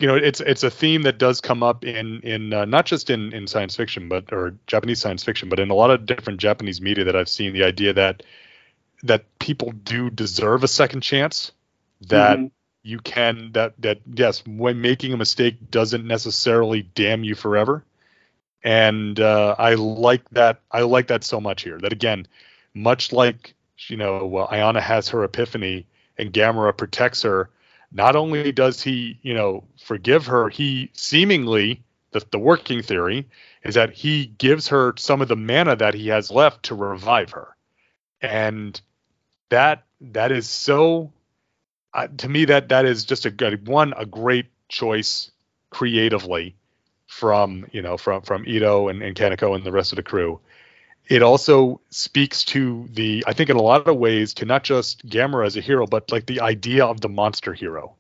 you 0.04 0.08
know, 0.10 0.16
it's 0.18 0.42
it's 0.42 0.64
a 0.64 0.70
theme 0.70 1.04
that 1.04 1.18
does 1.18 1.40
come 1.40 1.64
up 1.64 1.86
in 1.86 2.20
in 2.24 2.54
uh, 2.54 2.66
not 2.66 2.86
just 2.86 3.10
in 3.10 3.34
in 3.34 3.48
science 3.48 3.78
fiction, 3.78 4.10
but 4.10 4.34
or 4.34 4.54
Japanese 4.68 5.00
science 5.00 5.24
fiction, 5.24 5.48
but 5.48 5.62
in 5.62 5.70
a 5.70 5.76
lot 5.76 5.92
of 5.92 6.06
different 6.06 6.42
Japanese 6.42 6.82
media 6.82 7.06
that 7.06 7.16
I've 7.16 7.30
seen. 7.30 7.54
The 7.54 7.64
idea 7.64 7.94
that 7.94 8.24
that 9.04 9.40
people 9.40 9.72
do 9.72 10.10
deserve 10.10 10.64
a 10.64 10.68
second 10.68 11.02
chance 11.02 11.54
that 12.10 12.40
Mhm. 12.40 12.52
you 12.84 13.00
can 13.00 13.52
that 13.54 13.76
that 13.82 14.02
yes 14.14 14.46
when 14.46 14.82
making 14.82 15.14
a 15.14 15.18
mistake 15.18 15.72
doesn't 15.72 16.06
necessarily 16.06 16.82
damn 16.96 17.24
you 17.24 17.36
forever 17.36 17.86
and 18.64 19.20
uh, 19.20 19.56
i 19.60 19.76
like 19.76 20.30
that 20.32 20.62
i 20.72 20.82
like 20.82 21.08
that 21.08 21.24
so 21.24 21.40
much 21.42 21.64
here 21.64 21.80
that 21.80 21.94
again 21.94 22.28
much 22.74 23.14
like 23.14 23.56
you 23.88 23.98
know 23.98 24.26
well, 24.26 24.48
ayana 24.50 24.82
has 24.82 25.10
her 25.10 25.24
epiphany 25.24 25.86
and 26.18 26.34
gamera 26.34 26.76
protects 26.76 27.24
her 27.24 27.50
not 27.94 28.16
only 28.16 28.52
does 28.52 28.82
he 28.82 29.20
you 29.22 29.34
know 29.34 29.64
forgive 29.84 30.26
her 30.26 30.50
he 30.50 30.90
seemingly 30.94 31.84
the, 32.12 32.26
the 32.32 32.40
working 32.40 32.82
theory 32.82 33.28
is 33.64 33.76
that 33.76 33.92
he 33.92 34.26
gives 34.38 34.68
her 34.68 34.94
some 34.98 35.22
of 35.22 35.28
the 35.28 35.36
mana 35.36 35.76
that 35.76 35.94
he 35.94 36.08
has 36.10 36.30
left 36.30 36.64
to 36.64 36.76
revive 36.76 37.32
her 37.32 37.56
and 38.22 38.82
that 39.50 39.84
that 40.02 40.32
is 40.32 40.48
so 40.48 41.12
uh, 41.94 42.08
to 42.18 42.28
me 42.28 42.46
that 42.46 42.70
that 42.70 42.86
is 42.86 43.06
just 43.06 43.26
a 43.26 43.32
good 43.32 43.68
one 43.68 43.94
a 43.98 44.06
great 44.06 44.48
choice 44.68 45.32
creatively 45.70 46.56
from 47.14 47.66
you 47.72 47.82
know 47.82 47.98
from 47.98 48.22
from 48.22 48.44
Ito 48.48 48.88
and, 48.88 49.04
and 49.04 49.16
Kaneko 49.16 49.56
and 49.56 49.64
the 49.64 49.72
rest 49.72 49.92
of 49.92 49.98
the 49.98 50.04
crew. 50.04 50.40
It 51.10 51.22
also 51.22 51.82
speaks 51.90 52.44
to 52.46 52.88
the 52.94 53.24
I 53.28 53.34
think 53.34 53.50
in 53.50 53.58
a 53.58 53.62
lot 53.62 53.88
of 53.88 53.98
ways 53.98 54.34
to 54.36 54.46
not 54.46 54.64
just 54.64 55.06
Gamera 55.08 55.46
as 55.46 55.58
a 55.58 55.62
hero, 55.62 55.86
but 55.86 56.12
like 56.12 56.26
the 56.26 56.42
idea 56.42 56.86
of 56.86 57.02
the 57.02 57.10
monster 57.10 57.54
hero 57.54 57.96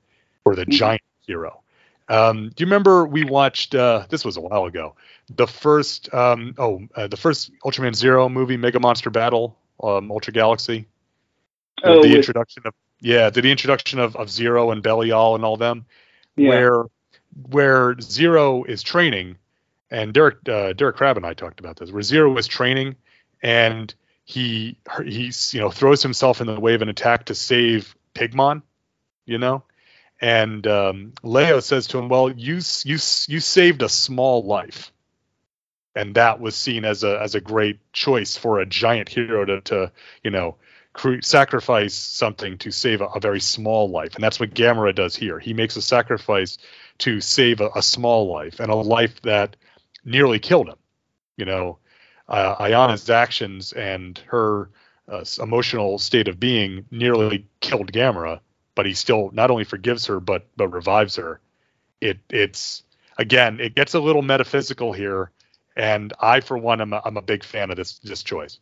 or 0.45 0.55
the 0.55 0.65
Mhm. 0.65 0.71
giant 0.71 1.01
hero. 1.27 1.61
Um, 2.09 2.49
do 2.49 2.61
you 2.63 2.65
remember 2.65 3.05
we 3.05 3.23
watched 3.23 3.75
uh, 3.75 4.05
this 4.09 4.23
was 4.25 4.37
a 4.37 4.41
while 4.41 4.65
ago 4.65 4.95
the 5.35 5.47
first 5.47 6.13
um, 6.13 6.53
oh 6.57 6.81
uh, 6.95 7.07
the 7.07 7.17
first 7.17 7.51
Ultraman 7.65 7.93
Zero 7.95 8.27
movie 8.29 8.57
Mega 8.57 8.79
Monster 8.79 9.09
Battle 9.09 9.57
um, 9.81 10.11
Ultra 10.11 10.33
Galaxy 10.33 10.85
Oh, 11.83 12.01
the 12.01 12.09
with- 12.09 12.17
introduction 12.17 12.63
of 12.65 12.73
yeah 13.01 13.29
the, 13.29 13.41
the 13.41 13.51
introduction 13.51 13.99
of, 13.99 14.15
of 14.15 14.29
Zero 14.29 14.71
and 14.71 14.81
Belial 14.83 15.35
and 15.35 15.43
all 15.45 15.57
them 15.57 15.85
yeah. 16.37 16.49
where 16.49 16.83
where 17.49 17.99
Zero 17.99 18.63
is 18.63 18.83
training, 18.83 19.37
and 19.89 20.13
Derek 20.13 20.47
uh, 20.49 20.73
Derek 20.73 20.95
Crab 20.95 21.17
and 21.17 21.25
I 21.25 21.33
talked 21.33 21.59
about 21.59 21.77
this, 21.77 21.91
where 21.91 22.37
is 22.37 22.47
training, 22.47 22.95
and 23.41 23.93
he 24.25 24.77
he's 25.03 25.53
you 25.53 25.61
know 25.61 25.69
throws 25.69 26.01
himself 26.01 26.41
in 26.41 26.47
the 26.47 26.59
way 26.59 26.73
of 26.73 26.81
an 26.81 26.89
attack 26.89 27.25
to 27.25 27.35
save 27.35 27.95
Pigmon, 28.15 28.61
you 29.25 29.37
know, 29.37 29.63
and 30.21 30.65
um, 30.67 31.13
Leo 31.21 31.59
says 31.59 31.87
to 31.87 31.99
him, 31.99 32.09
"Well, 32.09 32.31
you 32.31 32.55
you 32.55 32.93
you 33.27 33.39
saved 33.39 33.81
a 33.81 33.89
small 33.89 34.43
life." 34.43 34.91
And 35.95 36.15
that 36.15 36.39
was 36.39 36.55
seen 36.55 36.85
as 36.85 37.03
a 37.03 37.21
as 37.21 37.35
a 37.35 37.41
great 37.41 37.79
choice 37.91 38.35
for 38.35 38.59
a 38.59 38.65
giant 38.65 39.09
hero 39.09 39.45
to, 39.45 39.61
to 39.61 39.91
you 40.23 40.31
know 40.31 40.55
sacrifice 41.21 41.93
something 41.93 42.57
to 42.59 42.71
save 42.71 43.01
a, 43.01 43.05
a 43.05 43.19
very 43.19 43.41
small 43.41 43.89
life, 43.89 44.15
and 44.15 44.23
that's 44.23 44.39
what 44.39 44.53
Gamera 44.53 44.95
does 44.95 45.15
here. 45.15 45.39
He 45.39 45.53
makes 45.53 45.75
a 45.75 45.81
sacrifice 45.81 46.57
to 46.99 47.19
save 47.19 47.61
a, 47.61 47.69
a 47.75 47.81
small 47.81 48.31
life 48.31 48.59
and 48.59 48.71
a 48.71 48.75
life 48.75 49.21
that 49.23 49.55
nearly 50.05 50.39
killed 50.39 50.67
him. 50.67 50.77
You 51.37 51.45
know, 51.45 51.79
uh, 52.27 52.55
Ayana's 52.59 53.09
actions 53.09 53.73
and 53.73 54.17
her 54.27 54.69
uh, 55.07 55.23
emotional 55.41 55.99
state 55.99 56.27
of 56.27 56.39
being 56.39 56.85
nearly 56.91 57.45
killed 57.59 57.91
Gamera, 57.91 58.39
but 58.75 58.85
he 58.85 58.93
still 58.93 59.29
not 59.33 59.51
only 59.51 59.63
forgives 59.63 60.05
her 60.05 60.19
but 60.19 60.47
but 60.55 60.69
revives 60.69 61.15
her. 61.15 61.39
It 62.01 62.19
it's 62.29 62.83
again 63.17 63.59
it 63.59 63.75
gets 63.75 63.93
a 63.93 63.99
little 63.99 64.21
metaphysical 64.21 64.93
here, 64.93 65.31
and 65.75 66.13
I 66.19 66.39
for 66.39 66.57
one 66.57 66.81
am 66.81 66.93
a, 66.93 67.01
I'm 67.03 67.17
a 67.17 67.21
big 67.21 67.43
fan 67.43 67.71
of 67.71 67.77
this 67.77 67.99
this 67.99 68.23
choice. 68.23 68.59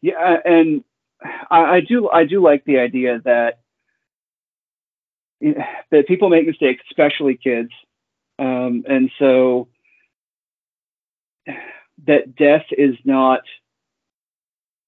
Yeah, 0.00 0.38
and 0.44 0.84
I, 1.50 1.76
I 1.76 1.80
do 1.80 2.08
I 2.08 2.24
do 2.24 2.42
like 2.42 2.64
the 2.64 2.78
idea 2.78 3.20
that 3.24 3.60
that 5.40 6.06
people 6.06 6.28
make 6.28 6.46
mistakes, 6.46 6.84
especially 6.90 7.36
kids, 7.36 7.70
um, 8.38 8.84
and 8.88 9.10
so 9.18 9.68
that 12.06 12.34
death 12.36 12.66
is 12.70 12.96
not 13.04 13.40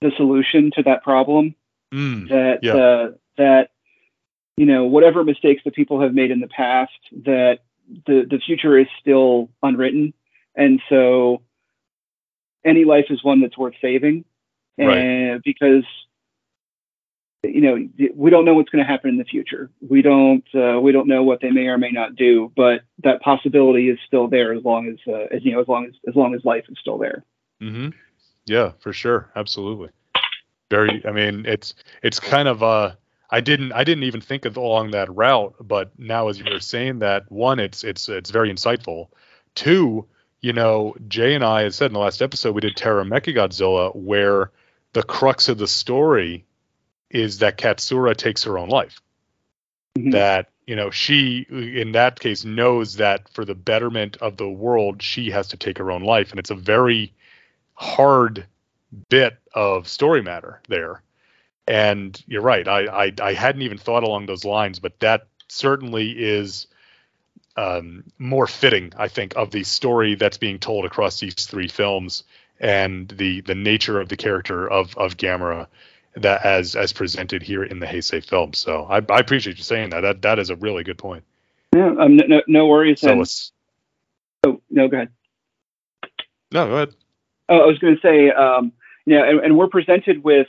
the 0.00 0.10
solution 0.16 0.70
to 0.76 0.82
that 0.82 1.02
problem. 1.02 1.54
Mm, 1.92 2.28
That 2.28 2.58
Yeah. 2.62 2.74
uh, 2.76 3.12
that 3.36 3.70
you 4.56 4.66
know 4.66 4.84
whatever 4.84 5.24
mistakes 5.24 5.62
that 5.64 5.74
people 5.74 6.00
have 6.00 6.14
made 6.14 6.30
in 6.30 6.40
the 6.40 6.48
past, 6.48 6.92
that 7.24 7.60
the 8.06 8.26
the 8.28 8.38
future 8.38 8.78
is 8.78 8.86
still 9.00 9.50
unwritten, 9.62 10.14
and 10.54 10.80
so 10.88 11.42
any 12.64 12.84
life 12.84 13.06
is 13.10 13.22
one 13.22 13.40
that's 13.40 13.58
worth 13.58 13.74
saving 13.80 14.24
Right. 14.78 14.96
and 14.98 15.42
because 15.42 15.84
you 17.44 17.60
know 17.60 18.08
we 18.14 18.30
don't 18.30 18.44
know 18.44 18.54
what's 18.54 18.70
going 18.70 18.84
to 18.84 18.90
happen 18.90 19.10
in 19.10 19.16
the 19.16 19.24
future 19.24 19.70
we 19.88 20.02
don't 20.02 20.44
uh, 20.54 20.80
we 20.80 20.92
don't 20.92 21.08
know 21.08 21.22
what 21.22 21.40
they 21.40 21.50
may 21.50 21.66
or 21.66 21.78
may 21.78 21.90
not 21.90 22.16
do 22.16 22.52
but 22.56 22.82
that 23.02 23.20
possibility 23.20 23.88
is 23.88 23.98
still 24.06 24.28
there 24.28 24.52
as 24.52 24.64
long 24.64 24.88
as, 24.88 24.96
uh, 25.06 25.34
as 25.34 25.44
you 25.44 25.52
know 25.52 25.60
as 25.60 25.68
long 25.68 25.86
as 25.86 25.92
as 26.08 26.14
long 26.14 26.34
as 26.34 26.44
life 26.44 26.64
is 26.68 26.76
still 26.80 26.98
there 26.98 27.24
mm-hmm. 27.62 27.88
Yeah, 28.46 28.72
for 28.78 28.92
sure, 28.92 29.30
absolutely. 29.34 29.90
Very. 30.70 31.02
I 31.06 31.12
mean, 31.12 31.44
it's 31.46 31.74
it's 32.02 32.20
kind 32.20 32.48
of 32.48 32.62
uh, 32.62 32.92
I 33.30 33.40
didn't 33.40 33.72
I 33.72 33.84
didn't 33.84 34.04
even 34.04 34.20
think 34.20 34.44
of 34.44 34.56
along 34.56 34.90
that 34.90 35.14
route, 35.14 35.54
but 35.60 35.98
now 35.98 36.28
as 36.28 36.38
you're 36.38 36.60
saying 36.60 37.00
that, 37.00 37.30
one, 37.30 37.60
it's 37.60 37.84
it's 37.84 38.08
it's 38.08 38.30
very 38.30 38.52
insightful. 38.52 39.08
Two, 39.54 40.06
you 40.40 40.52
know, 40.52 40.94
Jay 41.08 41.34
and 41.34 41.44
I 41.44 41.62
had 41.62 41.74
said 41.74 41.86
in 41.86 41.92
the 41.94 42.00
last 42.00 42.22
episode 42.22 42.54
we 42.54 42.60
did 42.60 42.76
Terror 42.76 43.04
Mechagodzilla, 43.04 43.94
where 43.94 44.50
the 44.92 45.02
crux 45.02 45.48
of 45.48 45.58
the 45.58 45.68
story 45.68 46.44
is 47.14 47.38
that 47.38 47.56
Katsura 47.56 48.14
takes 48.14 48.42
her 48.42 48.58
own 48.58 48.68
life. 48.68 49.00
Mhm. 49.96 50.12
That 50.12 50.50
you 50.66 50.76
know 50.76 50.90
she 50.90 51.46
in 51.48 51.92
that 51.92 52.18
case 52.18 52.44
knows 52.44 52.96
that 52.96 53.28
for 53.30 53.44
the 53.44 53.54
betterment 53.54 54.16
of 54.18 54.36
the 54.36 54.48
world 54.48 55.02
she 55.02 55.30
has 55.30 55.48
to 55.48 55.56
take 55.56 55.78
her 55.78 55.90
own 55.90 56.02
life, 56.02 56.30
and 56.30 56.40
it's 56.40 56.50
a 56.50 56.56
very 56.56 57.12
hard 57.74 58.46
bit 59.08 59.38
of 59.54 59.88
story 59.88 60.22
matter 60.22 60.60
there. 60.68 61.02
And 61.66 62.20
you're 62.26 62.42
right. 62.42 62.66
I, 62.66 63.06
I 63.06 63.12
I 63.22 63.32
hadn't 63.34 63.62
even 63.62 63.78
thought 63.78 64.02
along 64.02 64.26
those 64.26 64.44
lines, 64.44 64.80
but 64.80 64.98
that 65.00 65.28
certainly 65.48 66.10
is 66.10 66.66
um, 67.56 68.02
more 68.18 68.48
fitting, 68.48 68.92
I 68.96 69.06
think, 69.06 69.36
of 69.36 69.52
the 69.52 69.62
story 69.62 70.16
that's 70.16 70.38
being 70.38 70.58
told 70.58 70.84
across 70.84 71.20
these 71.20 71.46
three 71.46 71.68
films 71.68 72.24
and 72.58 73.08
the 73.08 73.42
the 73.42 73.54
nature 73.54 74.00
of 74.00 74.08
the 74.08 74.16
character 74.16 74.68
of 74.68 74.96
of 74.98 75.16
Gamera 75.16 75.68
that 76.16 76.44
as 76.44 76.76
as 76.76 76.92
presented 76.92 77.42
here 77.42 77.64
in 77.64 77.80
the 77.80 77.86
Heisei 77.86 78.24
film. 78.24 78.52
So 78.52 78.84
I, 78.84 78.96
I 79.10 79.18
appreciate 79.18 79.56
you 79.58 79.64
saying 79.64 79.90
that. 79.90 80.00
That 80.02 80.22
that 80.22 80.38
is 80.38 80.50
a 80.50 80.56
really 80.56 80.84
good 80.84 80.98
point. 80.98 81.24
yeah 81.74 81.88
um, 81.98 82.16
no, 82.16 82.24
no, 82.26 82.42
no 82.46 82.66
worries 82.66 83.00
So 83.00 83.12
and, 83.12 83.20
it's 83.22 83.52
oh, 84.46 84.60
no 84.70 84.88
go 84.88 84.96
ahead 84.98 85.08
no 86.52 86.66
go 86.68 86.74
ahead. 86.76 86.94
oh, 87.48 87.58
i 87.60 87.66
was 87.66 87.78
going 87.78 87.96
to 87.96 88.00
say 88.00 88.30
um, 88.30 88.72
you 89.06 89.16
know 89.18 89.24
and, 89.28 89.40
and 89.40 89.58
we're 89.58 89.68
presented 89.68 90.22
with 90.22 90.46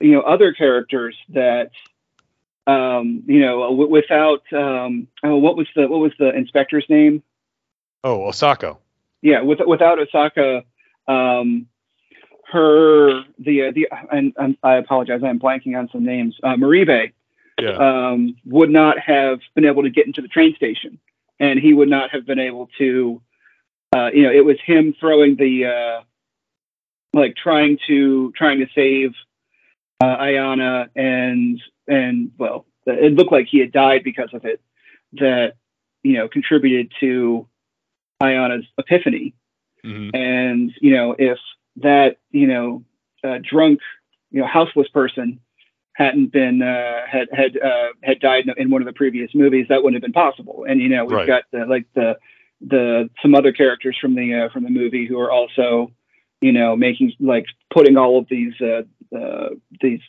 you 0.00 0.12
know 0.12 0.20
other 0.20 0.52
characters 0.52 1.16
that 1.30 1.70
um, 2.66 3.22
you 3.26 3.40
know 3.40 3.62
w- 3.70 3.88
without 3.90 4.42
um, 4.52 5.08
oh, 5.24 5.36
what 5.36 5.56
was 5.56 5.66
the 5.74 5.88
what 5.88 6.00
was 6.00 6.12
the 6.18 6.34
inspector's 6.34 6.84
name 6.88 7.22
Oh, 8.04 8.18
Osako. 8.28 8.78
yeah, 9.22 9.42
with, 9.42 9.60
without 9.64 9.98
Osako, 9.98 10.64
um, 11.06 11.68
her 12.52 13.24
the 13.38 13.68
uh, 13.68 13.72
the 13.72 13.88
and, 14.10 14.32
and 14.36 14.56
I 14.62 14.74
apologize, 14.74 15.22
I'm 15.24 15.40
blanking 15.40 15.76
on 15.78 15.88
some 15.90 16.04
names. 16.04 16.36
Uh, 16.42 16.56
Moribe, 16.56 17.12
Yeah. 17.58 17.76
um, 17.76 18.36
would 18.44 18.70
not 18.70 18.98
have 18.98 19.40
been 19.54 19.64
able 19.64 19.82
to 19.82 19.90
get 19.90 20.06
into 20.06 20.22
the 20.22 20.28
train 20.28 20.54
station, 20.54 20.98
and 21.40 21.58
he 21.58 21.72
would 21.72 21.88
not 21.88 22.10
have 22.10 22.26
been 22.26 22.38
able 22.38 22.68
to. 22.78 23.20
Uh, 23.94 24.10
you 24.14 24.22
know, 24.22 24.30
it 24.30 24.44
was 24.44 24.56
him 24.64 24.94
throwing 24.98 25.36
the 25.36 25.66
uh, 25.66 26.00
like 27.12 27.36
trying 27.36 27.78
to 27.88 28.32
trying 28.36 28.58
to 28.60 28.66
save 28.74 29.12
uh, 30.00 30.16
Ayana, 30.18 30.88
and 30.94 31.60
and 31.88 32.30
well, 32.38 32.66
it 32.86 33.14
looked 33.14 33.32
like 33.32 33.48
he 33.48 33.58
had 33.60 33.72
died 33.72 34.04
because 34.04 34.30
of 34.32 34.44
it. 34.44 34.60
That 35.14 35.54
you 36.02 36.14
know 36.14 36.28
contributed 36.28 36.92
to 37.00 37.46
Ayana's 38.22 38.66
epiphany, 38.78 39.34
hmm 39.82 40.10
and 40.14 40.72
you 40.80 40.94
know 40.94 41.14
if 41.18 41.38
that 41.76 42.18
you 42.30 42.46
know 42.46 42.84
uh, 43.24 43.38
drunk 43.42 43.80
you 44.30 44.40
know 44.40 44.46
houseless 44.46 44.88
person 44.88 45.40
hadn't 45.94 46.32
been 46.32 46.62
uh, 46.62 47.06
had 47.10 47.28
had 47.32 47.56
uh, 47.58 47.88
had 48.02 48.20
died 48.20 48.44
in 48.56 48.70
one 48.70 48.82
of 48.82 48.86
the 48.86 48.92
previous 48.92 49.30
movies 49.34 49.66
that 49.68 49.82
wouldn't 49.82 50.02
have 50.02 50.02
been 50.02 50.12
possible 50.12 50.64
and 50.68 50.80
you 50.80 50.88
know 50.88 51.04
we've 51.04 51.16
Right. 51.18 51.26
got 51.26 51.44
the, 51.52 51.64
like 51.66 51.86
the 51.94 52.16
the 52.60 53.10
some 53.20 53.34
other 53.34 53.52
characters 53.52 53.96
from 54.00 54.14
the 54.14 54.34
uh, 54.34 54.48
from 54.52 54.64
the 54.64 54.70
movie 54.70 55.06
who 55.06 55.18
are 55.18 55.30
also 55.30 55.90
you 56.40 56.52
know 56.52 56.76
making 56.76 57.12
like 57.20 57.46
putting 57.72 57.96
all 57.96 58.18
of 58.18 58.26
these 58.28 58.54
uh, 58.60 58.82
uh, 59.16 59.50
these 59.80 60.00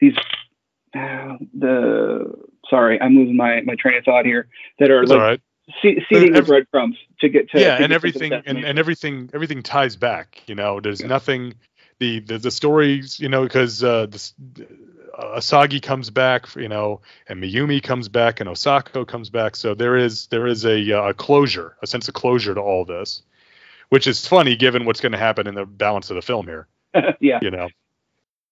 these 0.00 0.14
uh, 0.94 1.36
the 1.58 2.32
sorry 2.68 3.00
I'm 3.00 3.14
losing 3.14 3.36
my 3.36 3.60
my 3.62 3.74
train 3.74 3.98
of 3.98 4.04
thought 4.04 4.24
here 4.24 4.48
that 4.78 4.90
are 4.90 5.02
It's 5.02 5.10
like 5.10 5.18
right. 5.20 5.40
Se- 5.80 6.04
seeding 6.08 6.32
the 6.32 6.38
every- 6.38 6.48
breadcrumbs 6.60 6.96
to 7.20 7.28
get 7.28 7.50
to 7.50 7.60
yeah, 7.60 7.78
to 7.78 7.84
and 7.84 7.92
everything 7.92 8.32
and, 8.32 8.64
and 8.64 8.78
everything 8.78 9.30
everything 9.32 9.62
ties 9.62 9.96
back. 9.96 10.42
You 10.46 10.54
know, 10.54 10.80
there's 10.80 11.00
Yeah. 11.00 11.06
nothing. 11.08 11.54
The, 11.98 12.18
the 12.18 12.38
the 12.38 12.50
stories, 12.50 13.20
you 13.20 13.28
know, 13.28 13.44
because 13.44 13.84
uh, 13.84 14.06
this, 14.06 14.34
uh, 15.16 15.36
Asagi 15.38 15.80
comes 15.80 16.10
back, 16.10 16.52
you 16.56 16.68
know, 16.68 17.00
and 17.28 17.40
Mayumi 17.40 17.80
comes 17.80 18.08
back, 18.08 18.40
and 18.40 18.48
Osako 18.50 19.06
comes 19.06 19.30
back. 19.30 19.54
So 19.54 19.74
there 19.74 19.96
is 19.96 20.26
there 20.26 20.48
is 20.48 20.64
a, 20.64 20.92
uh, 20.98 21.10
a 21.10 21.14
closure, 21.14 21.76
a 21.80 21.86
sense 21.86 22.08
of 22.08 22.14
closure 22.14 22.54
to 22.54 22.60
all 22.60 22.84
this, 22.84 23.22
which 23.90 24.08
is 24.08 24.26
funny 24.26 24.56
given 24.56 24.84
what's 24.84 25.00
going 25.00 25.12
to 25.12 25.18
happen 25.18 25.46
in 25.46 25.54
the 25.54 25.64
balance 25.64 26.10
of 26.10 26.16
the 26.16 26.22
film 26.22 26.46
here. 26.46 26.66
yeah 27.20 27.38
you 27.40 27.52
know. 27.52 27.68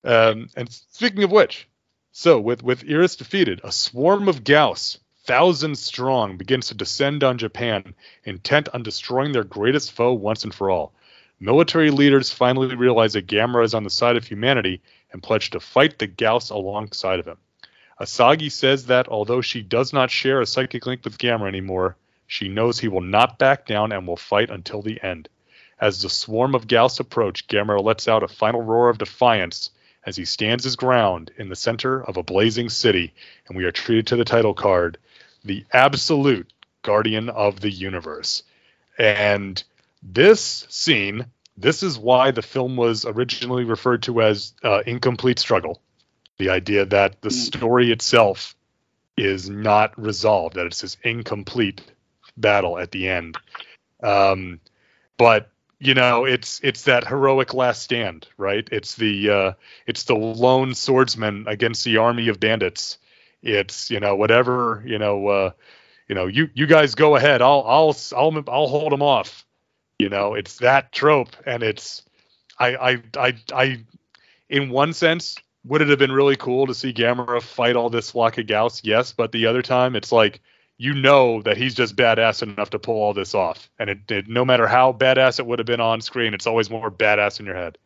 Um, 0.04 0.48
and 0.56 0.70
speaking 0.70 1.24
of 1.24 1.32
which, 1.32 1.68
so 2.12 2.38
with 2.38 2.62
with 2.62 2.84
Iris 2.88 3.16
defeated, 3.16 3.62
a 3.64 3.72
swarm 3.72 4.28
of 4.28 4.44
Gyaos, 4.44 4.98
thousands 5.30 5.78
strong, 5.78 6.36
begins 6.36 6.66
to 6.66 6.74
descend 6.74 7.22
on 7.22 7.38
Japan, 7.38 7.94
intent 8.24 8.68
on 8.74 8.82
destroying 8.82 9.30
their 9.30 9.44
greatest 9.44 9.92
foe 9.92 10.12
once 10.12 10.42
and 10.42 10.52
for 10.52 10.70
all. 10.70 10.92
Military 11.38 11.92
leaders 11.92 12.32
finally 12.32 12.74
realize 12.74 13.12
that 13.12 13.28
Gamera 13.28 13.62
is 13.62 13.72
on 13.72 13.84
the 13.84 13.90
side 13.90 14.16
of 14.16 14.26
humanity 14.26 14.82
and 15.12 15.22
pledge 15.22 15.50
to 15.50 15.60
fight 15.60 16.00
the 16.00 16.08
Gyaos 16.08 16.50
alongside 16.50 17.20
of 17.20 17.26
him. 17.26 17.36
Asagi 18.00 18.50
says 18.50 18.86
that 18.86 19.06
although 19.06 19.40
she 19.40 19.62
does 19.62 19.92
not 19.92 20.10
share 20.10 20.40
a 20.40 20.46
psychic 20.46 20.84
link 20.84 21.04
with 21.04 21.16
Gamera 21.16 21.46
anymore, 21.46 21.96
she 22.26 22.48
knows 22.48 22.80
he 22.80 22.88
will 22.88 23.00
not 23.00 23.38
back 23.38 23.66
down 23.66 23.92
and 23.92 24.08
will 24.08 24.16
fight 24.16 24.50
until 24.50 24.82
the 24.82 25.00
end. 25.00 25.28
As 25.80 26.02
the 26.02 26.10
swarm 26.10 26.56
of 26.56 26.66
Gyaos 26.66 26.98
approach, 26.98 27.46
Gamera 27.46 27.80
lets 27.80 28.08
out 28.08 28.24
a 28.24 28.28
final 28.28 28.62
roar 28.62 28.88
of 28.88 28.98
defiance 28.98 29.70
as 30.04 30.16
he 30.16 30.24
stands 30.24 30.64
his 30.64 30.74
ground 30.74 31.30
in 31.36 31.48
the 31.48 31.54
center 31.54 32.02
of 32.02 32.16
a 32.16 32.24
blazing 32.24 32.68
city, 32.68 33.14
and 33.46 33.56
we 33.56 33.64
are 33.64 33.70
treated 33.70 34.08
to 34.08 34.16
the 34.16 34.24
title 34.24 34.54
card, 34.54 34.98
the 35.44 35.64
absolute 35.72 36.52
guardian 36.82 37.28
of 37.28 37.60
the 37.60 37.70
universe. 37.70 38.42
And 38.98 39.62
this 40.02 40.66
scene, 40.68 41.26
this 41.56 41.82
is 41.82 41.98
why 41.98 42.30
the 42.30 42.42
film 42.42 42.76
was 42.76 43.04
originally 43.04 43.64
referred 43.64 44.02
to 44.04 44.22
as 44.22 44.54
uh, 44.62 44.82
Incomplete 44.86 45.38
Struggle. 45.38 45.80
The 46.38 46.50
idea 46.50 46.86
that 46.86 47.20
the 47.20 47.28
Mm. 47.28 47.32
story 47.32 47.92
itself 47.92 48.54
is 49.16 49.50
not 49.50 49.98
resolved, 50.00 50.56
that 50.56 50.66
it's 50.66 50.80
this 50.80 50.96
incomplete 51.04 51.82
battle 52.36 52.78
at 52.78 52.90
the 52.90 53.08
end. 53.08 53.36
Um, 54.02 54.60
but 55.18 55.50
you 55.78 55.94
know, 55.94 56.24
it's 56.26 56.60
it's 56.62 56.84
that 56.84 57.06
heroic 57.06 57.54
last 57.54 57.82
stand, 57.82 58.26
right? 58.36 58.68
It's 58.70 58.94
the 58.96 59.30
uh, 59.30 59.52
it's 59.86 60.04
the 60.04 60.14
lone 60.14 60.74
swordsman 60.74 61.46
against 61.48 61.84
the 61.84 61.98
army 61.98 62.28
of 62.28 62.40
bandits. 62.40 62.98
It's 63.42 63.90
you 63.90 64.00
know 64.00 64.16
whatever 64.16 64.82
you 64.86 64.98
know 64.98 65.26
uh, 65.28 65.50
you 66.08 66.14
know 66.14 66.26
you 66.26 66.50
you 66.54 66.66
guys 66.66 66.94
go 66.94 67.16
ahead. 67.16 67.42
I'll 67.42 67.64
I'll 67.66 67.96
I'll 68.16 68.44
I'll 68.48 68.68
hold 68.68 68.92
them 68.92 69.02
off. 69.02 69.46
You 69.98 70.08
know, 70.08 70.34
it's 70.34 70.58
that 70.58 70.92
trope, 70.92 71.36
and 71.46 71.62
it's 71.62 72.02
I 72.58 72.76
I 72.76 73.02
I 73.16 73.34
I 73.52 73.84
in 74.48 74.70
one 74.70 74.92
sense 74.92 75.36
would 75.64 75.82
it 75.82 75.88
have 75.88 75.98
been 75.98 76.12
really 76.12 76.36
cool 76.36 76.66
to 76.66 76.74
see 76.74 76.92
Gamera 76.92 77.42
fight 77.42 77.76
all 77.76 77.90
this 77.90 78.10
flock 78.10 78.38
of 78.38 78.46
Gyaos? 78.46 78.80
Yes, 78.82 79.12
but 79.12 79.32
the 79.32 79.46
other 79.46 79.62
time 79.62 79.94
it's 79.94 80.10
like 80.10 80.40
you 80.78 80.94
know 80.94 81.42
that 81.42 81.58
he's 81.58 81.74
just 81.74 81.96
badass 81.96 82.42
enough 82.42 82.70
to 82.70 82.78
pull 82.78 82.96
all 82.96 83.12
this 83.12 83.34
off, 83.34 83.70
and 83.78 83.90
it, 83.90 84.10
it 84.10 84.28
no 84.28 84.44
matter 84.44 84.66
how 84.66 84.92
badass 84.92 85.38
it 85.38 85.46
would 85.46 85.58
have 85.58 85.66
been 85.66 85.80
on 85.80 86.00
screen, 86.00 86.32
it's 86.32 86.46
always 86.46 86.70
more 86.70 86.90
badass 86.90 87.40
in 87.40 87.46
your 87.46 87.56
head. 87.56 87.76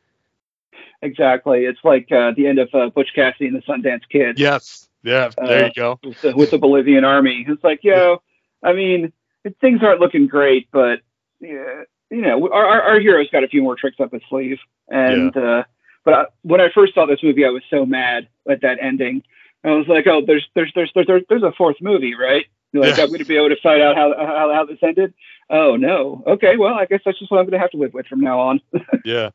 Exactly. 1.03 1.65
It's 1.65 1.81
like 1.85 2.11
uh, 2.13 2.33
the 2.37 2.47
end 2.47 2.59
of 2.59 2.73
uh, 2.73 2.89
Butch 2.89 3.11
Cassidy 3.15 3.49
and 3.49 3.57
the 3.57 3.63
Sundance 3.63 4.09
Kid 4.09 4.39
Yes, 4.39 4.89
yeah, 5.05 5.31
there 5.37 5.67
you 5.67 5.73
go. 5.75 5.99
with, 6.03 6.21
the, 6.23 6.37
with 6.37 6.51
the 6.51 6.59
Bolivian 6.59 7.05
army. 7.05 7.45
It's 7.47 7.63
like, 7.63 7.85
yo, 7.85 8.23
I 8.63 8.73
mean, 8.73 9.13
it, 9.45 9.57
things 9.61 9.81
aren't 9.83 10.01
looking 10.01 10.27
great, 10.27 10.69
but 10.73 11.01
yeah, 11.41 11.85
you 12.11 12.23
know, 12.23 12.49
our, 12.51 12.67
our, 12.67 12.83
our 12.83 13.01
hero's 13.01 13.31
got 13.31 13.45
a 13.45 13.49
few 13.49 13.63
more 13.63 13.77
tricks 13.77 14.01
up 14.01 14.13
his 14.13 14.23
sleeve. 14.29 14.59
And 14.89 15.37
uh, 15.37 15.65
but 16.05 16.15
I, 16.15 16.25
when 16.43 16.61
I 16.61 16.69
first 16.75 16.95
saw 16.95 17.07
this 17.07 17.23
movie, 17.23 17.45
I 17.45 17.51
was 17.51 17.63
so 17.71 17.87
mad 17.87 18.29
at 18.49 18.63
that 18.63 18.79
ending. 18.81 19.23
I 19.63 19.71
was 19.71 19.87
like, 19.89 20.07
oh, 20.07 20.23
there's 20.27 20.47
there's 20.55 20.73
there's 20.75 20.93
there's 20.95 21.23
there's 21.29 21.43
a 21.43 21.53
fourth 21.53 21.77
movie, 21.81 22.15
right? 22.15 22.47
Like 22.73 22.97
Yeah. 22.97 23.05
I'm 23.05 23.09
going 23.09 23.21
to 23.21 23.25
be 23.25 23.37
able 23.37 23.51
to 23.51 23.61
find 23.63 23.81
out 23.83 23.97
how, 23.97 24.15
how 24.17 24.53
how 24.53 24.65
this 24.67 24.79
ended. 24.83 25.15
Oh 25.49 25.77
no. 25.77 26.23
Okay, 26.27 26.57
well, 26.57 26.75
I 26.75 26.87
guess 26.87 27.01
that's 27.05 27.19
just 27.19 27.31
what 27.31 27.39
I'm 27.39 27.45
going 27.45 27.53
to 27.53 27.59
have 27.59 27.71
to 27.71 27.77
live 27.77 27.95
with 27.95 28.07
from 28.07 28.21
now 28.21 28.41
on. 28.41 28.61
Yeah. 29.05 29.31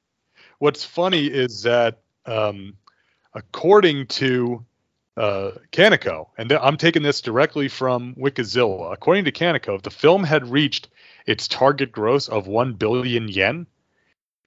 What's 0.60 0.84
funny 0.84 1.28
is 1.28 1.64
that 1.64 2.00
um, 2.26 2.76
according 3.34 4.08
to 4.08 4.66
uh, 5.20 5.52
Kaneko, 5.72 6.28
and 6.38 6.50
th- 6.50 6.62
I'm 6.64 6.78
taking 6.78 7.04
this 7.04 7.22
directly 7.22 7.68
from 7.68 8.16
Wikizilla, 8.16 8.94
according 8.94 9.26
to 9.26 9.32
Kaneko, 9.32 9.82
the 9.82 9.92
film 9.92 10.24
had 10.24 10.50
reached 10.50 10.88
its 11.28 11.48
target 11.48 11.92
gross 11.92 12.28
of 12.30 12.48
1 12.48 12.74
billion 12.74 13.28
yen, 13.28 13.68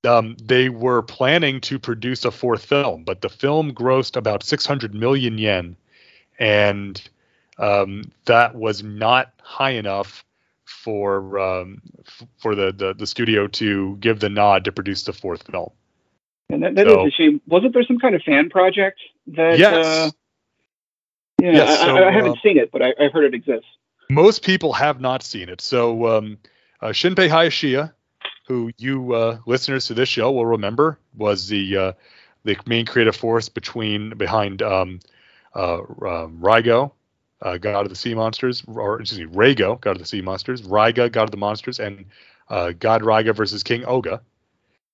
um, 0.05 0.37
they 0.43 0.69
were 0.69 1.03
planning 1.03 1.61
to 1.61 1.79
produce 1.79 2.25
a 2.25 2.31
fourth 2.31 2.65
film, 2.65 3.05
but 3.05 3.21
the 3.21 3.29
film 3.29 3.73
grossed 3.73 4.17
about 4.17 4.43
600 4.43 4.95
million 4.95 5.39
yen, 5.39 5.77
and 6.39 7.01
um, 7.59 8.11
that 8.25 8.55
was 8.55 8.83
not 8.83 9.33
high 9.43 9.71
enough 9.73 10.25
for 10.65 11.39
um, 11.39 11.81
f- 12.07 12.27
for 12.39 12.55
the, 12.57 12.73
the 12.73 12.95
the 12.95 13.07
studio 13.07 13.47
to 13.47 13.97
give 14.01 14.19
the 14.19 14.29
nod 14.29 14.65
to 14.65 14.73
produce 14.73 15.05
the 15.05 15.13
fourth 15.13 15.45
film. 15.49 15.71
And 16.51 16.63
that, 16.65 16.75
that 16.75 16.87
is 16.89 16.93
So- 16.95 17.07
a 17.07 17.11
shame. 17.11 17.41
Wasn't 17.47 17.73
there 17.73 17.85
some 17.85 17.99
kind 18.01 18.15
of 18.17 18.23
fan 18.23 18.51
project 18.51 18.99
that? 19.29 19.59
Yes. 19.59 19.87
Uh, 19.87 20.11
yeah, 21.43 21.53
Yes, 21.53 21.81
I, 21.81 21.87
so, 21.87 21.97
I, 21.97 22.09
I 22.09 22.13
haven't 22.13 22.39
uh, 22.39 22.43
seen 22.43 22.57
it, 22.57 22.71
but 22.71 22.83
I, 22.83 22.95
I've 23.01 23.13
heard 23.13 23.25
it 23.25 23.35
exists. 23.35 23.67
most 24.09 24.45
people 24.45 24.73
have 24.73 25.01
not 25.01 25.25
seen 25.25 25.49
it. 25.49 25.61
So 25.61 26.07
um, 26.07 26.39
uh, 26.81 26.89
Shinpei 26.89 27.29
Hayashiya, 27.29 27.93
who 28.47 28.71
you 28.79 29.15
uh, 29.15 29.39
listeners 29.45 29.87
to 29.87 29.95
this 29.95 30.09
show 30.09 30.31
will 30.31 30.47
remember, 30.47 30.99
was 31.17 31.49
the 31.49 31.77
uh, 31.77 31.93
the 32.45 32.57
main 32.67 32.87
creative 32.87 33.17
force 33.17 33.49
between 33.49 34.11
behind 34.11 34.63
um, 34.63 35.01
uh, 35.57 35.79
um, 35.79 36.39
Raigo, 36.41 36.93
uh, 37.41 37.59
God 37.59 37.87
of 37.87 37.89
the 37.89 37.97
Sea 37.97 38.15
Monsters, 38.15 38.63
or 38.69 39.01
excuse 39.01 39.21
me, 39.21 39.35
Raigo, 39.35 39.81
God 39.81 39.93
of 39.93 39.99
the 39.99 40.07
Sea 40.07 40.23
Monsters, 40.23 40.63
Raiga, 40.63 41.11
God 41.11 41.25
of 41.25 41.31
the 41.33 41.37
Monsters, 41.37 41.81
and 41.81 42.05
uh, 42.51 42.73
God 42.79 43.03
Raiga 43.03 43.35
versus 43.35 43.65
King 43.65 43.83
Ohga. 43.83 44.21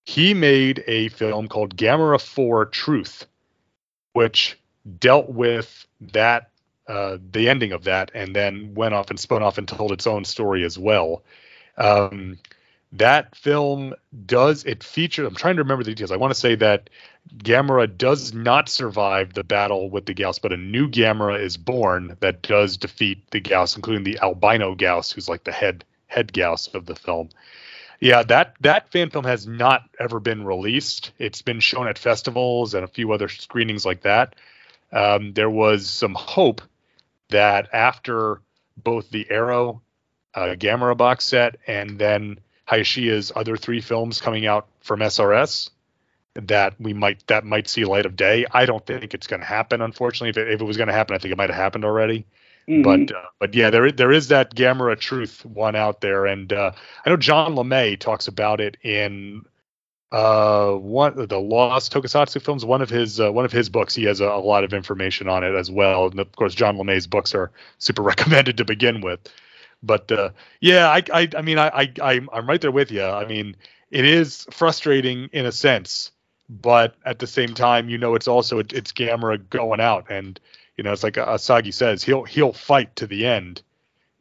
He 0.04 0.32
made 0.32 0.82
a 0.86 1.08
film 1.08 1.48
called 1.48 1.76
Gamera 1.76 2.18
4 2.18 2.66
Truth, 2.66 3.26
which 4.14 4.58
dealt 4.98 5.28
with 5.28 5.86
that 6.00 6.50
uh, 6.86 7.18
the 7.32 7.48
ending 7.48 7.72
of 7.72 7.84
that, 7.84 8.10
and 8.14 8.34
then 8.34 8.74
went 8.74 8.94
off 8.94 9.10
and 9.10 9.20
spun 9.20 9.42
off 9.42 9.58
and 9.58 9.68
told 9.68 9.92
its 9.92 10.06
own 10.06 10.24
story 10.24 10.64
as 10.64 10.78
well. 10.78 11.22
Um, 11.76 12.38
that 12.92 13.36
film 13.36 13.94
does 14.24 14.64
it 14.64 14.82
feature. 14.82 15.26
I'm 15.26 15.34
trying 15.34 15.56
to 15.56 15.62
remember 15.62 15.84
the 15.84 15.90
details. 15.90 16.10
I 16.10 16.16
want 16.16 16.32
to 16.32 16.40
say 16.40 16.54
that 16.54 16.88
Gamera 17.36 17.86
does 17.98 18.32
not 18.32 18.68
survive 18.70 19.34
the 19.34 19.44
battle 19.44 19.90
with 19.90 20.06
the 20.06 20.14
Gyaos, 20.14 20.40
but 20.40 20.52
a 20.52 20.56
new 20.56 20.88
Gamera 20.88 21.38
is 21.38 21.58
born 21.58 22.16
that 22.20 22.40
does 22.40 22.78
defeat 22.78 23.30
the 23.30 23.40
Gyaos, 23.40 23.76
including 23.76 24.04
the 24.04 24.18
albino 24.20 24.74
Gyaos, 24.74 25.12
who's 25.12 25.28
like 25.28 25.44
the 25.44 25.52
head 25.52 25.84
head 26.06 26.32
Gyaos 26.32 26.74
of 26.74 26.86
the 26.86 26.94
film. 26.96 27.28
Yeah, 28.00 28.22
that 28.22 28.54
that 28.60 28.90
fan 28.90 29.10
film 29.10 29.24
has 29.24 29.46
not 29.46 29.82
ever 29.98 30.20
been 30.20 30.44
released. 30.44 31.10
It's 31.18 31.42
been 31.42 31.60
shown 31.60 31.88
at 31.88 31.98
festivals 31.98 32.72
and 32.72 32.84
a 32.84 32.88
few 32.88 33.12
other 33.12 33.28
screenings 33.28 33.84
like 33.84 34.02
that. 34.02 34.36
Um, 34.93 35.32
there 35.35 35.51
was 35.51 35.89
some 35.89 36.15
hope 36.15 36.62
that 37.28 37.69
after 37.73 38.40
both 38.77 39.10
the 39.10 39.27
Arrow 39.31 39.82
uh, 40.35 40.55
Gamera 40.59 40.97
box 40.97 41.24
set 41.24 41.56
and 41.66 41.98
then 41.98 42.39
Hayashiya's 42.69 43.32
other 43.35 43.56
three 43.56 43.81
films 43.81 44.20
coming 44.20 44.47
out 44.47 44.69
from 44.81 45.01
SRS, 45.01 45.70
that 46.35 46.74
we 46.81 46.93
might 46.93 47.27
that 47.27 47.44
might 47.44 47.69
see 47.69 47.85
light 47.85 48.06
of 48.06 48.16
day. 48.16 48.47
I 48.52 48.65
don't 48.66 48.85
think 48.86 49.12
it's 49.15 49.27
going 49.27 49.40
to 49.40 49.47
happen. 49.47 49.81
Unfortunately, 49.81 50.31
if 50.31 50.36
it, 50.36 50.52
if 50.52 50.60
it 50.60 50.65
was 50.65 50.77
going 50.77 50.86
to 50.86 50.93
happen, 50.93 51.15
I 51.15 51.19
think 51.19 51.32
it 51.32 51.39
might 51.39 51.51
have 51.51 51.59
happened 51.59 51.85
already. 51.85 52.24
Mhm. 52.69 52.85
But 52.85 53.16
uh, 53.16 53.23
but 53.39 53.55
yeah, 53.55 53.70
there 53.70 53.90
there 53.90 54.12
is 54.12 54.28
that 54.28 54.55
Gamera 54.55 54.98
truth 54.98 55.44
one 55.44 55.74
out 55.74 56.01
there, 56.01 56.27
and 56.27 56.52
uh, 56.52 56.73
I 57.05 57.10
know 57.10 57.16
John 57.16 57.55
LeMay 57.55 57.98
talks 57.98 58.28
about 58.28 58.60
it 58.60 58.77
in 58.82 59.43
uh 60.10 60.72
one 60.72 61.26
the 61.26 61.39
Lost 61.39 61.93
Tokusatsu 61.93 62.40
films. 62.40 62.64
One 62.64 62.82
of 62.82 62.90
his 62.90 63.20
uh, 63.20 63.30
one 63.32 63.44
of 63.44 63.52
his 63.52 63.68
books, 63.68 63.94
he 63.94 64.05
has 64.05 64.20
a, 64.20 64.26
a 64.26 64.40
lot 64.40 64.64
of 64.64 64.72
information 64.72 65.28
on 65.28 65.44
it 65.44 65.55
as 65.55 65.70
well. 65.70 66.06
And 66.06 66.18
of 66.20 66.35
course, 66.35 66.55
John 66.55 66.76
LeMay's 66.76 67.06
books 67.06 67.35
are 67.35 67.51
super 67.78 68.02
recommended 68.12 68.56
to 68.59 68.64
begin 68.64 69.01
with. 69.01 69.20
But 69.82 70.10
uh, 70.10 70.30
yeah, 70.60 70.89
I 70.89 71.02
I, 71.12 71.28
I 71.36 71.43
mean 71.43 71.59
I, 71.59 71.93
I 72.01 72.20
I'm 72.32 72.48
right 72.48 72.60
there 72.60 72.70
with 72.70 72.90
you. 72.90 73.05
I 73.05 73.26
mean 73.26 73.56
it 73.90 74.05
is 74.05 74.47
frustrating 74.51 75.30
in 75.32 75.47
a 75.47 75.52
sense, 75.52 76.10
but 76.48 76.94
at 77.05 77.18
the 77.18 77.26
same 77.26 77.55
time, 77.55 77.89
you 77.89 77.98
know, 77.98 78.14
it's 78.14 78.28
also 78.28 78.59
it, 78.59 78.72
it's 78.72 78.93
Gamera 78.93 79.39
going 79.51 79.80
out, 79.80 80.10
and 80.10 80.39
you 80.76 80.85
know, 80.85 80.93
it's 80.93 81.02
like 81.02 81.14
Asagi 81.14 81.72
says, 81.72 82.02
he'll 82.02 82.24
he'll 82.24 82.52
fight 82.52 82.97
to 82.97 83.06
the 83.06 83.26
end. 83.26 83.62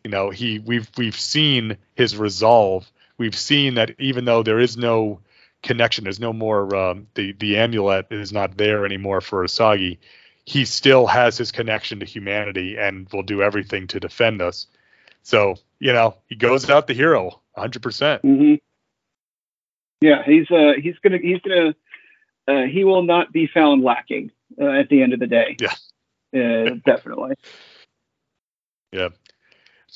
You 0.04 0.12
know, 0.12 0.30
he 0.30 0.60
we've 0.60 0.90
we've 0.98 1.20
seen 1.20 1.78
his 1.96 2.18
resolve. 2.18 2.90
We've 3.18 3.36
seen 3.36 3.76
that 3.76 3.92
even 4.00 4.26
though 4.26 4.44
there 4.44 4.60
is 4.60 4.78
no 4.78 5.20
connection, 5.64 6.04
there's 6.04 6.20
no 6.20 6.34
more 6.34 6.76
um, 6.76 7.08
the 7.16 7.34
the 7.34 7.58
amulet 7.58 8.08
is 8.12 8.32
not 8.34 8.58
there 8.58 8.86
anymore 8.86 9.22
for 9.22 9.44
Asagi. 9.44 9.98
He 10.46 10.66
still 10.66 11.08
has 11.08 11.38
his 11.38 11.52
connection 11.52 12.00
to 12.00 12.06
humanity 12.06 12.78
and 12.78 13.08
will 13.12 13.24
do 13.24 13.42
everything 13.42 13.88
to 13.88 14.00
defend 14.00 14.42
us. 14.42 14.68
So 15.24 15.56
you 15.80 15.94
know, 15.94 16.16
he 16.28 16.36
goes 16.36 16.70
out 16.70 16.88
the 16.88 16.94
hero, 16.94 17.42
100. 17.54 17.82
percent 17.82 18.22
hmm 18.22 18.56
Yeah, 20.02 20.24
he's 20.26 20.50
uh 20.52 20.74
he's 20.82 20.96
gonna 21.04 21.20
he's 21.20 21.42
gonna 21.42 21.76
uh, 22.48 22.66
he 22.66 22.84
will 22.86 23.04
not 23.04 23.34
be 23.34 23.48
found 23.48 23.84
lacking 23.84 24.32
uh, 24.60 24.70
at 24.70 24.88
the 24.90 25.04
end 25.04 25.14
of 25.14 25.20
the 25.20 25.28
day. 25.28 25.58
Yeah. 25.60 25.74
uh, 26.34 26.76
definitely. 26.86 27.36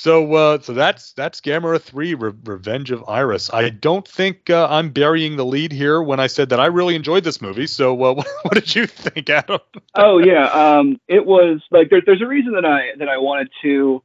So 0.01 0.33
uh, 0.33 0.59
so 0.59 0.73
that's 0.73 1.13
that's 1.13 1.41
Gamera 1.41 1.79
3 1.79 2.15
Re- 2.15 2.31
Revenge 2.45 2.89
of 2.89 3.07
Iris. 3.07 3.53
I 3.53 3.69
don't 3.69 4.07
think 4.07 4.49
uh, 4.49 4.67
I'm 4.67 4.89
burying 4.89 5.35
the 5.35 5.45
lead 5.45 5.71
here 5.71 6.01
when 6.01 6.19
I 6.19 6.25
said 6.25 6.49
that 6.49 6.59
I 6.59 6.65
really 6.65 6.95
enjoyed 6.95 7.23
this 7.23 7.39
movie. 7.39 7.67
So 7.67 7.93
uh, 7.93 8.13
what, 8.15 8.27
what 8.41 8.53
did 8.55 8.73
you 8.73 8.87
think, 8.87 9.29
Adam? 9.29 9.59
oh 9.93 10.17
yeah, 10.17 10.47
um, 10.47 10.99
it 11.07 11.23
was 11.23 11.61
like 11.69 11.91
there, 11.91 12.01
there's 12.03 12.23
a 12.23 12.25
reason 12.25 12.53
that 12.53 12.65
I 12.65 12.93
that 12.97 13.09
I 13.09 13.17
wanted 13.17 13.49
to 13.61 14.01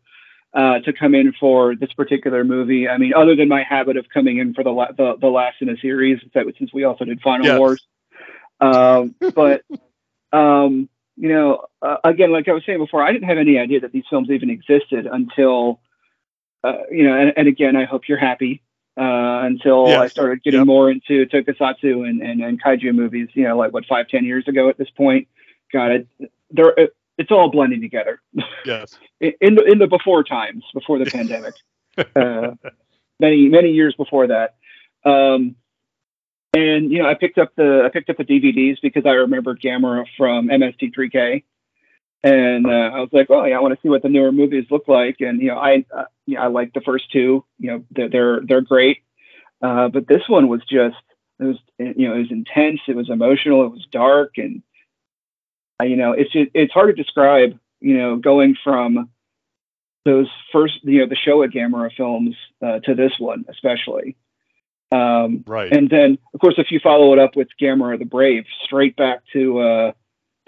uh, 0.52 0.80
to 0.80 0.92
come 0.92 1.14
in 1.14 1.32
for 1.40 1.74
this 1.74 1.94
particular 1.94 2.44
movie. 2.44 2.86
I 2.86 2.98
mean, 2.98 3.14
other 3.14 3.34
than 3.34 3.48
my 3.48 3.62
habit 3.62 3.96
of 3.96 4.04
coming 4.12 4.36
in 4.36 4.52
for 4.52 4.62
the 4.62 4.72
la- 4.72 4.92
the, 4.92 5.16
the 5.18 5.28
last 5.28 5.62
in 5.62 5.70
a 5.70 5.78
series, 5.78 6.20
that 6.34 6.44
since 6.58 6.74
we 6.74 6.84
also 6.84 7.06
did 7.06 7.22
Final 7.22 7.46
Yes. 7.46 7.58
Wars. 7.58 7.86
Um, 8.60 9.14
but 9.34 9.62
um, 10.30 10.90
you 11.16 11.30
know, 11.30 11.64
uh, 11.80 11.96
again, 12.04 12.32
like 12.32 12.48
I 12.48 12.52
was 12.52 12.64
saying 12.66 12.80
before, 12.80 13.02
I 13.02 13.12
didn't 13.12 13.28
have 13.30 13.38
any 13.38 13.58
idea 13.58 13.80
that 13.80 13.92
these 13.92 14.04
films 14.10 14.28
even 14.28 14.50
existed 14.50 15.06
until 15.06 15.80
uh, 16.64 16.72
you 16.90 17.04
know, 17.04 17.14
and, 17.18 17.32
and 17.36 17.48
again, 17.48 17.76
I 17.76 17.84
hope 17.84 18.08
you're 18.08 18.18
happy. 18.18 18.62
Uh, 18.98 19.44
until 19.44 19.88
Yes. 19.88 20.00
I 20.00 20.08
started 20.08 20.42
getting 20.42 20.60
Yep. 20.60 20.66
more 20.66 20.90
into 20.90 21.26
tokusatsu 21.26 22.08
and, 22.08 22.22
and, 22.22 22.40
and 22.40 22.62
kaiju 22.62 22.94
movies, 22.94 23.28
you 23.34 23.44
know, 23.44 23.54
like 23.54 23.74
what 23.74 23.84
five, 23.84 24.08
ten 24.08 24.24
years 24.24 24.48
ago 24.48 24.70
at 24.70 24.78
this 24.78 24.88
point. 24.96 25.28
Got 25.70 25.90
it, 25.90 26.08
they're, 26.50 26.72
it, 26.78 26.96
it's 27.18 27.30
all 27.30 27.50
blending 27.50 27.82
together 27.82 28.22
Yes. 28.64 28.96
in 29.20 29.34
in 29.42 29.54
the, 29.54 29.64
in 29.64 29.78
the 29.80 29.86
before 29.86 30.24
times, 30.24 30.64
before 30.72 30.98
the 30.98 31.04
pandemic, 31.10 31.52
uh, 31.98 32.52
many 33.20 33.48
many 33.50 33.72
years 33.72 33.94
before 33.96 34.28
that. 34.28 34.54
Um, 35.04 35.56
and 36.54 36.90
you 36.90 37.02
know, 37.02 37.08
I 37.10 37.14
picked 37.14 37.36
up 37.36 37.54
the 37.54 37.82
I 37.84 37.90
picked 37.90 38.08
up 38.08 38.16
the 38.16 38.24
DVDs 38.24 38.78
because 38.80 39.04
I 39.04 39.10
remember 39.10 39.54
Gamera 39.54 40.06
from 40.16 40.48
MST3K, 40.48 41.42
and 42.22 42.66
uh, 42.66 42.70
I 42.94 43.00
was 43.00 43.10
like, 43.12 43.26
oh 43.28 43.44
yeah, 43.44 43.58
I 43.58 43.60
want 43.60 43.74
to 43.74 43.80
see 43.82 43.90
what 43.90 44.02
the 44.02 44.08
newer 44.08 44.32
movies 44.32 44.64
look 44.70 44.88
like. 44.88 45.16
And 45.20 45.40
you 45.42 45.48
know, 45.48 45.58
I 45.58 45.84
uh, 45.94 46.04
you 46.26 46.34
know, 46.34 46.42
I 46.42 46.46
like 46.48 46.72
the 46.72 46.80
first 46.80 47.10
two. 47.12 47.44
You 47.58 47.70
know, 47.70 47.84
they're 47.90 48.08
they're, 48.08 48.40
they're 48.46 48.60
great, 48.60 48.98
uh, 49.62 49.88
but 49.88 50.06
this 50.06 50.28
one 50.28 50.48
was 50.48 50.60
just 50.62 50.96
it 51.38 51.44
was 51.44 51.56
you 51.78 52.08
know 52.08 52.14
it 52.14 52.18
was 52.18 52.30
intense, 52.30 52.80
it 52.88 52.96
was 52.96 53.10
emotional, 53.10 53.64
it 53.64 53.72
was 53.72 53.86
dark, 53.90 54.38
and 54.38 54.62
uh, 55.80 55.84
you 55.84 55.96
know, 55.96 56.12
it's 56.12 56.32
just, 56.32 56.50
it's 56.54 56.72
hard 56.72 56.94
to 56.94 57.02
describe. 57.02 57.58
You 57.80 57.98
know, 57.98 58.16
going 58.16 58.56
from 58.64 59.10
those 60.06 60.28
first, 60.52 60.78
you 60.82 61.00
know, 61.00 61.06
the 61.06 61.16
Showa 61.16 61.52
Gamera 61.52 61.90
films 61.94 62.34
uh, 62.64 62.78
to 62.80 62.94
this 62.94 63.12
one, 63.18 63.44
especially. 63.48 64.16
Um, 64.92 65.44
Right. 65.46 65.72
and 65.72 65.90
then, 65.90 66.16
of 66.32 66.40
course, 66.40 66.54
if 66.58 66.70
you 66.70 66.80
follow 66.80 67.12
it 67.12 67.18
up 67.18 67.36
with 67.36 67.48
Gamera 67.60 67.98
the 67.98 68.04
Brave, 68.04 68.44
straight 68.64 68.96
back 68.96 69.20
to 69.32 69.58
uh, 69.58 69.92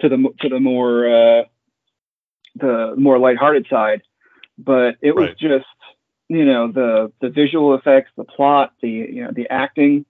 to 0.01 0.09
the 0.09 0.29
to 0.39 0.49
the 0.49 0.59
more 0.59 1.07
uh, 1.07 1.43
the 2.55 2.95
more 2.97 3.19
lighthearted 3.19 3.67
side. 3.69 4.01
But 4.61 4.97
it 5.01 5.15
was 5.15 5.27
Right. 5.27 5.37
just, 5.37 5.65
you 6.27 6.43
know, 6.45 6.71
the 6.71 7.11
the 7.21 7.29
visual 7.29 7.73
effects, 7.75 8.11
the 8.17 8.25
plot, 8.25 8.73
the 8.81 8.89
you 8.89 9.23
know, 9.23 9.31
the 9.31 9.49
acting, 9.49 10.05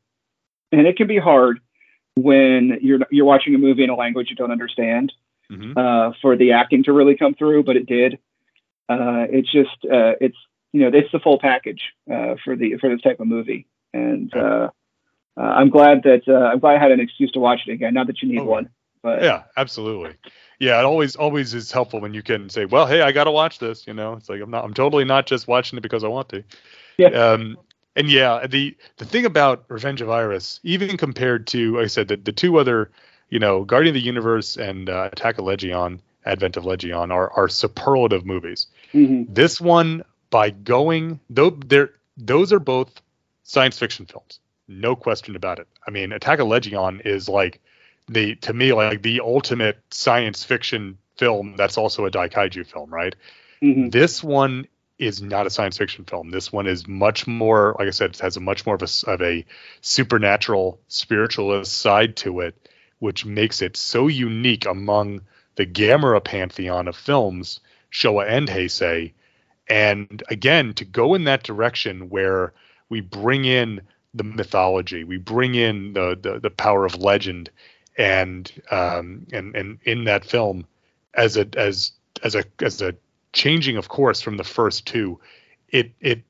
and 0.72 0.88
it 0.88 0.98
can 0.98 1.08
be 1.08 1.20
hard 1.20 1.60
when 2.16 2.80
you're 2.82 3.00
you're 3.12 3.26
watching 3.26 3.54
a 3.54 3.60
movie 3.60 3.84
in 3.84 3.90
a 3.92 3.96
language 3.96 4.30
you 4.30 4.36
don't 4.36 4.52
understand 4.52 5.14
Mhm. 5.52 5.78
uh, 5.78 6.14
for 6.22 6.36
the 6.36 6.54
acting 6.54 6.84
to 6.84 6.94
really 6.94 7.16
come 7.16 7.36
through, 7.36 7.64
but 7.64 7.78
it 7.78 7.86
did. 7.86 8.18
Uh, 8.90 9.28
it's 9.30 9.52
just 9.52 9.86
uh, 9.86 10.16
it's 10.20 10.38
you 10.74 10.82
know 10.82 10.98
it's 10.98 11.12
the 11.12 11.20
full 11.20 11.38
package 11.40 11.94
uh, 12.12 12.36
for 12.44 12.56
the 12.56 12.78
for 12.78 12.90
this 12.90 13.02
type 13.02 13.20
of 13.20 13.28
movie, 13.28 13.68
and 13.94 14.36
uh, 14.36 14.70
uh, 15.38 15.42
I'm 15.42 15.70
glad 15.70 16.04
that 16.04 16.28
uh, 16.28 16.50
I'm 16.52 16.60
glad 16.60 16.76
I 16.78 16.80
had 16.80 16.92
an 16.92 17.00
excuse 17.00 17.32
to 17.34 17.40
watch 17.40 17.62
it 17.68 17.72
again. 17.72 17.94
Not 17.94 18.08
that 18.08 18.22
you 18.24 18.30
need 18.30 18.42
Oh, 18.42 18.46
one, 18.46 18.70
but 19.02 19.24
Yeah, 19.24 19.44
absolutely. 19.58 20.16
Yeah, 20.60 20.80
it 20.80 20.84
always 20.86 21.16
always 21.16 21.54
is 21.54 21.72
helpful 21.72 22.02
when 22.02 22.14
you 22.14 22.22
can 22.22 22.50
say, 22.50 22.66
"Well, 22.66 22.86
hey, 22.86 23.02
I 23.02 23.12
got 23.14 23.26
to 23.26 23.32
watch 23.32 23.60
this." 23.60 23.88
You 23.88 23.94
know, 23.94 24.14
it's 24.14 24.28
like 24.30 24.42
I'm 24.42 24.52
not 24.52 24.66
I'm 24.66 24.74
totally 24.74 25.06
not 25.06 25.26
just 25.26 25.48
watching 25.48 25.78
it 25.78 25.82
because 25.82 26.04
I 26.04 26.08
want 26.10 26.30
to. 26.30 26.44
Yeah. 26.98 27.08
Um, 27.10 27.58
and 27.96 28.10
yeah, 28.10 28.46
the 28.48 28.76
the 28.98 29.06
thing 29.06 29.26
about 29.26 29.66
Revenge 29.70 30.02
of 30.02 30.10
Iris, 30.10 30.60
even 30.64 30.98
compared 30.98 31.48
to, 31.48 31.76
like 31.78 31.86
I 31.86 31.88
said, 31.88 32.08
the, 32.10 32.18
the 32.18 32.32
two 32.32 32.58
other, 32.60 32.92
you 33.30 33.40
know, 33.40 33.64
Guardian 33.64 33.96
of 33.96 34.02
the 34.02 34.06
Universe 34.06 34.58
and 34.58 34.90
uh, 34.90 35.10
Attack 35.12 35.38
of 35.38 35.46
Legion, 35.46 36.02
Advent 36.26 36.58
of 36.58 36.66
Legion, 36.66 37.12
are 37.12 37.32
are 37.32 37.48
superlative 37.48 38.26
movies. 38.26 38.68
mhm, 38.94 39.28
This 39.34 39.62
one, 39.62 40.04
by 40.30 40.50
going 40.50 41.20
though, 41.30 41.52
they're 41.52 41.92
those 42.18 42.52
are 42.54 42.60
both 42.60 43.02
science 43.44 43.80
fiction 43.80 44.06
films, 44.06 44.40
no 44.68 44.96
question 44.96 45.36
about 45.36 45.60
it. 45.60 45.68
I 45.88 45.92
mean, 45.92 46.12
Attack 46.12 46.40
of 46.40 46.48
Legion 46.48 47.02
is 47.06 47.30
like 47.30 47.62
the 48.10 48.36
to 48.38 48.54
me 48.54 48.74
like 48.74 49.04
the 49.04 49.22
ultimate 49.22 49.80
science 49.92 50.44
fiction 50.46 51.00
film 51.18 51.56
that's 51.58 51.78
also 51.80 52.06
a 52.06 52.12
daikaiju 52.12 52.68
film, 52.68 52.94
right? 52.94 53.16
mhm, 53.64 53.92
This 53.92 54.24
one 54.24 54.68
is 55.00 55.22
not 55.22 55.48
a 55.48 55.52
science 55.52 55.78
fiction 55.78 56.06
film. 56.06 56.32
This 56.32 56.52
one 56.54 56.68
is 56.68 56.88
much 56.88 57.28
more, 57.28 57.76
like 57.80 57.88
I 57.88 57.92
said, 57.92 58.12
it 58.12 58.20
has 58.20 58.38
a 58.38 58.42
much 58.42 58.66
more 58.66 58.76
of 58.76 58.84
a, 58.84 59.12
of 59.12 59.22
a 59.22 59.46
supernatural, 59.82 60.82
spiritualist 60.90 61.78
side 61.78 62.18
to 62.18 62.42
it, 62.42 62.70
which 63.00 63.26
makes 63.26 63.62
it 63.62 63.78
so 63.78 64.08
unique 64.08 64.66
among 64.66 65.22
the 65.56 65.66
Gamera 65.68 66.24
pantheon 66.24 66.88
of 66.88 66.96
films, 66.98 67.62
Showa 67.94 68.28
and 68.30 68.48
Heisei. 68.50 69.14
And 69.70 70.24
again, 70.30 70.74
to 70.76 70.86
go 70.86 71.16
in 71.16 71.26
that 71.26 71.44
direction 71.44 72.10
where 72.10 72.54
we 72.90 73.02
bring 73.02 73.46
in 73.46 73.82
the 74.14 74.24
mythology, 74.26 75.04
we 75.04 75.18
bring 75.18 75.56
in 75.56 75.94
the 75.94 76.18
the, 76.22 76.40
the 76.40 76.52
power 76.52 76.86
of 76.86 76.96
legend, 76.98 77.50
and 78.00 78.52
um, 78.72 79.28
and 79.34 79.56
and 79.56 79.78
in 79.84 80.06
that 80.06 80.26
film, 80.26 80.66
as 81.14 81.38
a 81.38 81.48
as 81.56 81.92
as 82.24 82.34
a 82.34 82.44
as 82.62 82.82
a 82.82 82.96
changing 83.34 83.78
of 83.78 83.90
course 83.90 84.22
from 84.22 84.38
the 84.38 84.44
first 84.44 84.88
two 84.88 85.20
it 85.68 85.92
it 86.00 86.24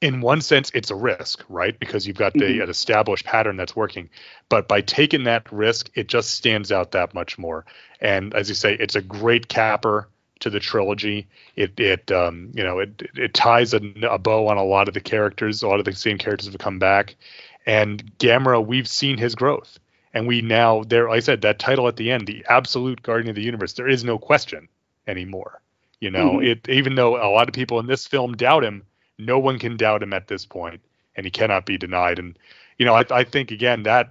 in 0.00 0.22
one 0.22 0.40
sense 0.40 0.70
it's 0.72 0.90
a 0.90 0.94
risk 0.94 1.44
right? 1.50 1.78
Because 1.78 2.06
you've 2.06 2.16
got 2.16 2.32
the 2.32 2.60
Mhm. 2.60 2.62
an 2.62 2.70
established 2.70 3.26
pattern 3.26 3.56
that's 3.58 3.76
working. 3.76 4.08
But 4.48 4.66
by 4.68 4.80
taking 4.80 5.24
that 5.24 5.52
risk 5.52 5.90
it 5.94 6.06
just 6.06 6.30
stands 6.30 6.72
out 6.72 6.92
that 6.92 7.12
much 7.12 7.36
more. 7.38 7.66
And 8.00 8.32
as 8.32 8.48
you 8.48 8.54
say 8.54 8.74
it's 8.80 8.94
a 8.96 9.02
great 9.02 9.48
capper 9.48 10.08
to 10.38 10.48
the 10.48 10.60
trilogy. 10.60 11.26
It 11.56 11.78
it 11.78 12.10
um 12.12 12.50
you 12.54 12.62
know 12.62 12.78
it 12.78 13.02
it 13.14 13.34
ties 13.34 13.74
a, 13.74 13.80
a 14.08 14.18
bow 14.18 14.46
on 14.48 14.56
a 14.56 14.64
lot 14.64 14.88
of 14.88 14.94
the 14.94 15.00
characters. 15.00 15.62
A 15.62 15.68
lot 15.68 15.80
of 15.80 15.84
the 15.84 15.92
same 15.92 16.16
characters 16.18 16.46
have 16.46 16.58
come 16.58 16.78
back. 16.78 17.16
And 17.66 18.16
Gamera 18.18 18.64
we've 18.64 18.88
seen 18.88 19.18
his 19.18 19.34
growth 19.34 19.78
and 20.14 20.26
we 20.26 20.40
now 20.42 20.82
there 20.84 21.08
like 21.08 21.18
I 21.18 21.20
said 21.20 21.42
that 21.42 21.58
title 21.58 21.88
at 21.88 21.96
the 21.96 22.10
end 22.10 22.26
the 22.26 22.44
absolute 22.48 23.02
guardian 23.02 23.30
of 23.30 23.36
the 23.36 23.42
universe 23.42 23.74
there 23.74 23.88
is 23.88 24.04
no 24.04 24.18
question 24.18 24.68
anymore 25.06 25.60
you 26.00 26.10
know, 26.10 26.38
Mhm. 26.38 26.46
it 26.52 26.68
even 26.68 26.94
though 26.94 27.16
a 27.16 27.28
lot 27.28 27.48
of 27.48 27.52
people 27.54 27.78
in 27.78 27.86
this 27.86 28.06
film 28.06 28.34
doubt 28.34 28.64
him, 28.64 28.84
no 29.18 29.38
one 29.38 29.58
can 29.58 29.76
doubt 29.76 30.02
him 30.02 30.14
at 30.14 30.28
this 30.28 30.46
point, 30.46 30.80
and 31.14 31.26
he 31.26 31.30
cannot 31.30 31.66
be 31.66 31.76
denied. 31.76 32.18
And 32.18 32.38
you 32.78 32.86
know, 32.86 32.94
I, 32.94 33.04
I 33.10 33.22
think 33.22 33.50
again 33.50 33.82
that 33.82 34.10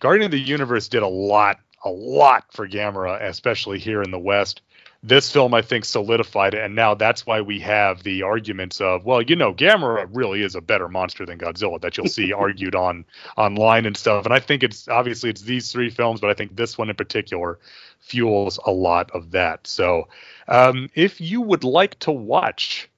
Guardian 0.00 0.26
of 0.26 0.30
the 0.30 0.38
Universe 0.38 0.88
did 0.88 1.02
a 1.02 1.08
lot, 1.08 1.58
a 1.84 1.90
lot 1.90 2.44
for 2.52 2.68
Gamera, 2.68 3.22
especially 3.22 3.78
here 3.78 4.02
in 4.02 4.10
the 4.10 4.18
West. 4.18 4.62
this 5.04 5.32
film 5.32 5.52
I 5.52 5.62
think 5.62 5.84
solidified 5.84 6.54
it, 6.54 6.62
and 6.62 6.76
now 6.76 6.94
that's 6.94 7.26
why 7.26 7.40
we 7.40 7.58
have 7.58 8.04
the 8.04 8.22
arguments 8.22 8.80
of, 8.80 9.04
well, 9.04 9.20
you 9.20 9.34
know, 9.34 9.52
Gamera 9.52 10.08
really 10.12 10.42
is 10.42 10.54
a 10.54 10.60
better 10.60 10.88
monster 10.88 11.26
than 11.26 11.38
Godzilla 11.38 11.80
that 11.80 11.96
you'll 11.96 12.06
see 12.06 12.32
argued 12.44 12.76
on 12.76 13.04
online 13.36 13.84
and 13.84 13.96
stuff. 13.96 14.24
And 14.24 14.32
I 14.32 14.38
think 14.38 14.62
it's 14.62 14.86
obviously 14.86 15.28
it's 15.30 15.42
these 15.42 15.72
three 15.72 15.90
films, 15.90 16.20
but 16.20 16.30
I 16.30 16.34
think 16.34 16.54
this 16.54 16.78
one 16.78 16.88
in 16.88 16.94
particular 16.94 17.58
fuels 17.98 18.60
a 18.64 18.70
lot 18.70 19.10
of 19.10 19.32
that. 19.32 19.66
So, 19.66 20.08
um, 20.46 20.88
if 20.94 21.20
you 21.20 21.40
would 21.40 21.64
like 21.64 21.98
to 22.00 22.12
watch 22.12 22.88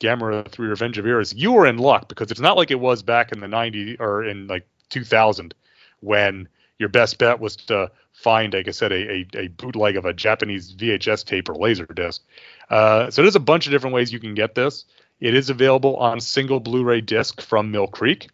Gamera 0.00 0.48
3 0.48 0.68
Revenge 0.68 0.98
of 0.98 1.06
Iris, 1.06 1.32
you 1.34 1.56
are 1.56 1.66
in 1.66 1.78
luck 1.78 2.08
because 2.08 2.32
it's 2.32 2.40
not 2.40 2.56
like 2.56 2.72
it 2.72 2.80
was 2.80 3.02
back 3.02 3.30
in 3.30 3.38
the 3.38 3.46
90s 3.46 4.00
or 4.00 4.24
in 4.24 4.48
like 4.48 4.66
2000 4.90 5.54
when 6.00 6.48
your 6.84 6.90
best 6.90 7.16
bet 7.16 7.40
was 7.40 7.56
to 7.56 7.90
find, 8.12 8.52
like 8.52 8.68
I 8.68 8.72
said, 8.72 8.92
a, 8.92 9.10
a, 9.10 9.26
a 9.44 9.48
bootleg 9.48 9.96
of 9.96 10.04
a 10.04 10.12
Japanese 10.12 10.74
VHS 10.74 11.24
tape 11.24 11.48
or 11.48 11.54
laser 11.54 11.86
disc. 11.86 12.22
Uh, 12.68 13.10
so 13.10 13.22
there's 13.22 13.36
a 13.36 13.40
bunch 13.40 13.64
of 13.64 13.72
different 13.72 13.94
ways 13.94 14.12
you 14.12 14.20
can 14.20 14.34
get 14.34 14.54
this. 14.54 14.84
It 15.18 15.34
is 15.34 15.48
available 15.48 15.96
on 15.96 16.20
single 16.20 16.60
Blu-ray 16.60 17.00
disc 17.00 17.40
from 17.40 17.70
Mill 17.70 17.86
Creek. 17.86 18.28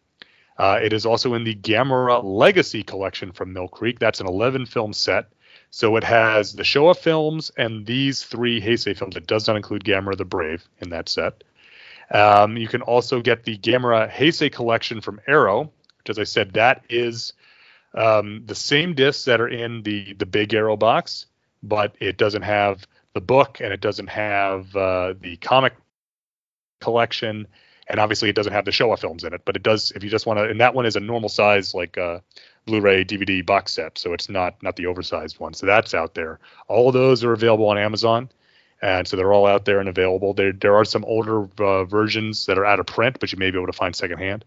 Uh, 0.58 0.80
it 0.82 0.92
is 0.92 1.06
also 1.06 1.34
in 1.34 1.44
the 1.44 1.54
Gamera 1.54 2.24
Legacy 2.24 2.82
collection 2.82 3.30
from 3.30 3.52
Mill 3.52 3.68
Creek. 3.68 4.00
That's 4.00 4.20
an 4.20 4.26
11 4.26 4.66
film 4.66 4.92
set. 4.92 5.26
So 5.70 5.94
it 5.94 6.02
has 6.02 6.54
the 6.54 6.64
Showa 6.64 6.96
films 6.96 7.52
and 7.56 7.86
these 7.86 8.24
three 8.24 8.60
Heisei 8.60 8.96
films. 8.96 9.14
It 9.14 9.28
does 9.28 9.46
not 9.46 9.54
include 9.54 9.84
Gamera 9.84 10.16
the 10.16 10.24
Brave 10.24 10.68
in 10.80 10.90
that 10.90 11.08
set. 11.08 11.44
Um, 12.10 12.56
you 12.56 12.66
can 12.66 12.82
also 12.82 13.20
get 13.20 13.44
the 13.44 13.56
Gamera 13.58 14.10
Heisei 14.10 14.50
collection 14.50 15.00
from 15.00 15.20
Arrow, 15.28 15.70
which, 15.98 16.10
as 16.10 16.18
I 16.18 16.24
said, 16.24 16.54
that 16.54 16.84
is 16.88 17.32
um, 17.94 18.42
the 18.46 18.54
same 18.54 18.94
discs 18.94 19.24
that 19.24 19.40
are 19.40 19.48
in 19.48 19.82
the 19.82 20.14
the 20.14 20.26
big 20.26 20.54
Arrow 20.54 20.76
box, 20.76 21.26
but 21.62 21.94
it 22.00 22.16
doesn't 22.16 22.42
have 22.42 22.86
the 23.14 23.20
book 23.20 23.60
and 23.60 23.72
it 23.72 23.80
doesn't 23.80 24.08
have 24.08 24.74
uh, 24.76 25.14
the 25.20 25.36
comic 25.36 25.74
collection, 26.80 27.46
and 27.88 28.00
obviously 28.00 28.28
it 28.28 28.36
doesn't 28.36 28.52
have 28.52 28.64
the 28.64 28.70
Showa 28.70 28.98
films 28.98 29.24
in 29.24 29.34
it. 29.34 29.42
But 29.44 29.56
it 29.56 29.62
does 29.62 29.92
if 29.92 30.04
you 30.04 30.10
just 30.10 30.26
want 30.26 30.38
to. 30.38 30.44
And 30.44 30.60
that 30.60 30.74
one 30.74 30.86
is 30.86 30.96
a 30.96 31.00
normal 31.00 31.28
size 31.28 31.74
like 31.74 31.98
uh, 31.98 32.20
Blu-ray 32.66 33.04
DVD 33.04 33.44
box 33.44 33.72
set, 33.72 33.98
so 33.98 34.12
it's 34.12 34.28
not 34.28 34.62
not 34.62 34.76
the 34.76 34.86
oversized 34.86 35.40
one. 35.40 35.54
So 35.54 35.66
that's 35.66 35.94
out 35.94 36.14
there. 36.14 36.38
All 36.68 36.88
of 36.88 36.94
those 36.94 37.24
are 37.24 37.32
available 37.32 37.68
on 37.68 37.78
Amazon. 37.78 38.30
And 38.82 39.06
so 39.06 39.16
they're 39.16 39.32
all 39.32 39.46
out 39.46 39.66
there 39.66 39.78
and 39.78 39.90
available. 39.90 40.32
There, 40.32 40.52
there 40.52 40.74
are 40.74 40.86
some 40.86 41.04
older 41.04 41.46
uh, 41.62 41.84
versions 41.84 42.46
that 42.46 42.56
are 42.56 42.64
out 42.64 42.80
of 42.80 42.86
print, 42.86 43.18
but 43.20 43.30
you 43.30 43.38
may 43.38 43.50
be 43.50 43.58
able 43.58 43.66
to 43.66 43.74
find 43.74 43.94
secondhand. 43.94 44.42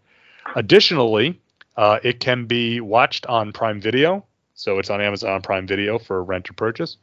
Additionally, 0.55 1.39
uh, 1.77 1.99
it 2.03 2.19
can 2.19 2.45
be 2.45 2.79
watched 2.79 3.25
on 3.25 3.51
Prime 3.51 3.81
Video, 3.81 4.25
so 4.53 4.79
it's 4.79 4.89
on 4.89 5.01
Amazon 5.01 5.41
Prime 5.41 5.67
Video 5.67 5.97
for 5.99 6.23
rent 6.23 6.49
or 6.49 6.53
purchase. 6.53 6.97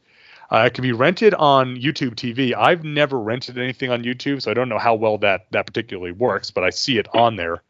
Uh, 0.50 0.64
it 0.66 0.74
can 0.74 0.82
be 0.82 0.92
rented 0.92 1.32
on 1.34 1.76
YouTube 1.76 2.14
TV. 2.14 2.54
I've 2.56 2.82
never 2.82 3.20
rented 3.20 3.56
anything 3.56 3.90
on 3.90 4.02
YouTube, 4.02 4.42
so 4.42 4.50
I 4.50 4.54
don't 4.54 4.68
know 4.68 4.78
how 4.78 4.94
well 4.94 5.18
that 5.18 5.46
that 5.52 5.66
particularly 5.66 6.12
works, 6.12 6.50
but 6.50 6.64
I 6.64 6.70
see 6.70 6.98
it 6.98 7.06
on 7.14 7.36
there. 7.36 7.62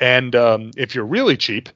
And 0.00 0.34
um, 0.34 0.70
if 0.76 0.94
you're 0.94 1.04
really 1.04 1.36
cheap, 1.36 1.68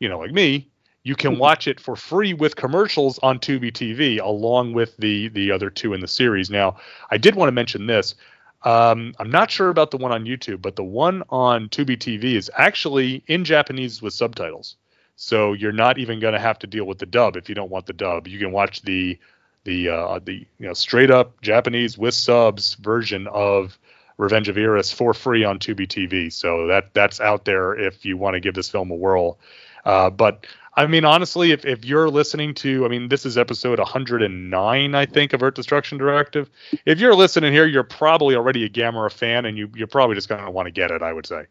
you 0.00 0.08
know, 0.08 0.18
like 0.18 0.32
me, 0.32 0.70
you 1.02 1.14
can 1.14 1.38
watch 1.38 1.66
it 1.66 1.80
for 1.80 1.96
free 1.96 2.34
with 2.34 2.56
commercials 2.56 3.18
on 3.20 3.38
Tubi 3.38 3.72
TV, 3.72 4.20
along 4.20 4.72
with 4.72 4.96
the 4.98 5.28
the 5.28 5.50
other 5.50 5.70
two 5.70 5.94
in 5.94 6.00
the 6.00 6.08
series. 6.08 6.50
Now, 6.50 6.76
I 7.10 7.18
did 7.18 7.34
want 7.34 7.48
to 7.48 7.52
mention 7.52 7.86
this. 7.86 8.14
Um, 8.62 9.14
I'm 9.18 9.30
not 9.30 9.50
sure 9.50 9.68
about 9.68 9.90
the 9.90 9.96
one 9.96 10.12
on 10.12 10.24
YouTube, 10.24 10.60
but 10.62 10.76
the 10.76 10.84
one 10.84 11.22
on 11.30 11.68
Tubi 11.68 11.96
TV 11.96 12.34
is 12.34 12.50
actually 12.56 13.22
in 13.26 13.44
Japanese 13.44 14.02
with 14.02 14.14
subtitles. 14.14 14.76
So 15.16 15.52
you're 15.52 15.72
not 15.72 15.98
even 15.98 16.20
going 16.20 16.34
to 16.34 16.40
have 16.40 16.58
to 16.60 16.66
deal 16.66 16.84
with 16.84 16.98
the 16.98 17.06
dub 17.06 17.36
if 17.36 17.48
you 17.48 17.54
don't 17.54 17.70
want 17.70 17.86
the 17.86 17.92
dub. 17.92 18.26
You 18.28 18.38
can 18.38 18.52
watch 18.52 18.82
the 18.82 19.18
the 19.64 19.88
uh, 19.88 20.20
the 20.24 20.46
you 20.58 20.66
know 20.66 20.74
straight 20.74 21.10
up 21.10 21.40
Japanese 21.42 21.98
with 21.98 22.14
subs 22.14 22.74
version 22.74 23.26
of 23.26 23.78
Revenge 24.16 24.48
of 24.48 24.56
Iris 24.56 24.92
for 24.92 25.14
free 25.14 25.44
on 25.44 25.58
Tubi 25.58 25.86
TV. 25.86 26.32
So 26.32 26.66
that 26.68 26.94
that's 26.94 27.20
out 27.20 27.44
there 27.44 27.74
if 27.74 28.04
you 28.04 28.16
want 28.16 28.34
to 28.34 28.40
give 28.40 28.54
this 28.54 28.68
film 28.68 28.90
a 28.90 28.94
whirl. 28.94 29.38
Uh, 29.84 30.10
but 30.10 30.46
I 30.78 30.86
mean, 30.86 31.04
honestly, 31.04 31.50
if, 31.50 31.64
if 31.64 31.84
you're 31.84 32.08
listening 32.08 32.54
to, 32.54 32.84
I 32.84 32.88
mean, 32.88 33.08
this 33.08 33.26
is 33.26 33.36
episode 33.36 33.80
109, 33.80 34.94
I 34.94 35.06
think, 35.06 35.32
of 35.32 35.42
Earth 35.42 35.54
Destruction 35.54 35.98
Directive. 35.98 36.48
If 36.86 37.00
you're 37.00 37.16
listening 37.16 37.52
here, 37.52 37.66
you're 37.66 37.82
probably 37.82 38.36
already 38.36 38.64
a 38.64 38.68
Gamera 38.68 39.10
fan, 39.10 39.44
and 39.44 39.58
you 39.58 39.68
you're 39.74 39.88
probably 39.88 40.14
just 40.14 40.28
going 40.28 40.44
to 40.44 40.52
want 40.52 40.66
to 40.66 40.70
get 40.70 40.92
it. 40.92 41.02
I 41.02 41.12
would 41.12 41.26
say. 41.26 41.46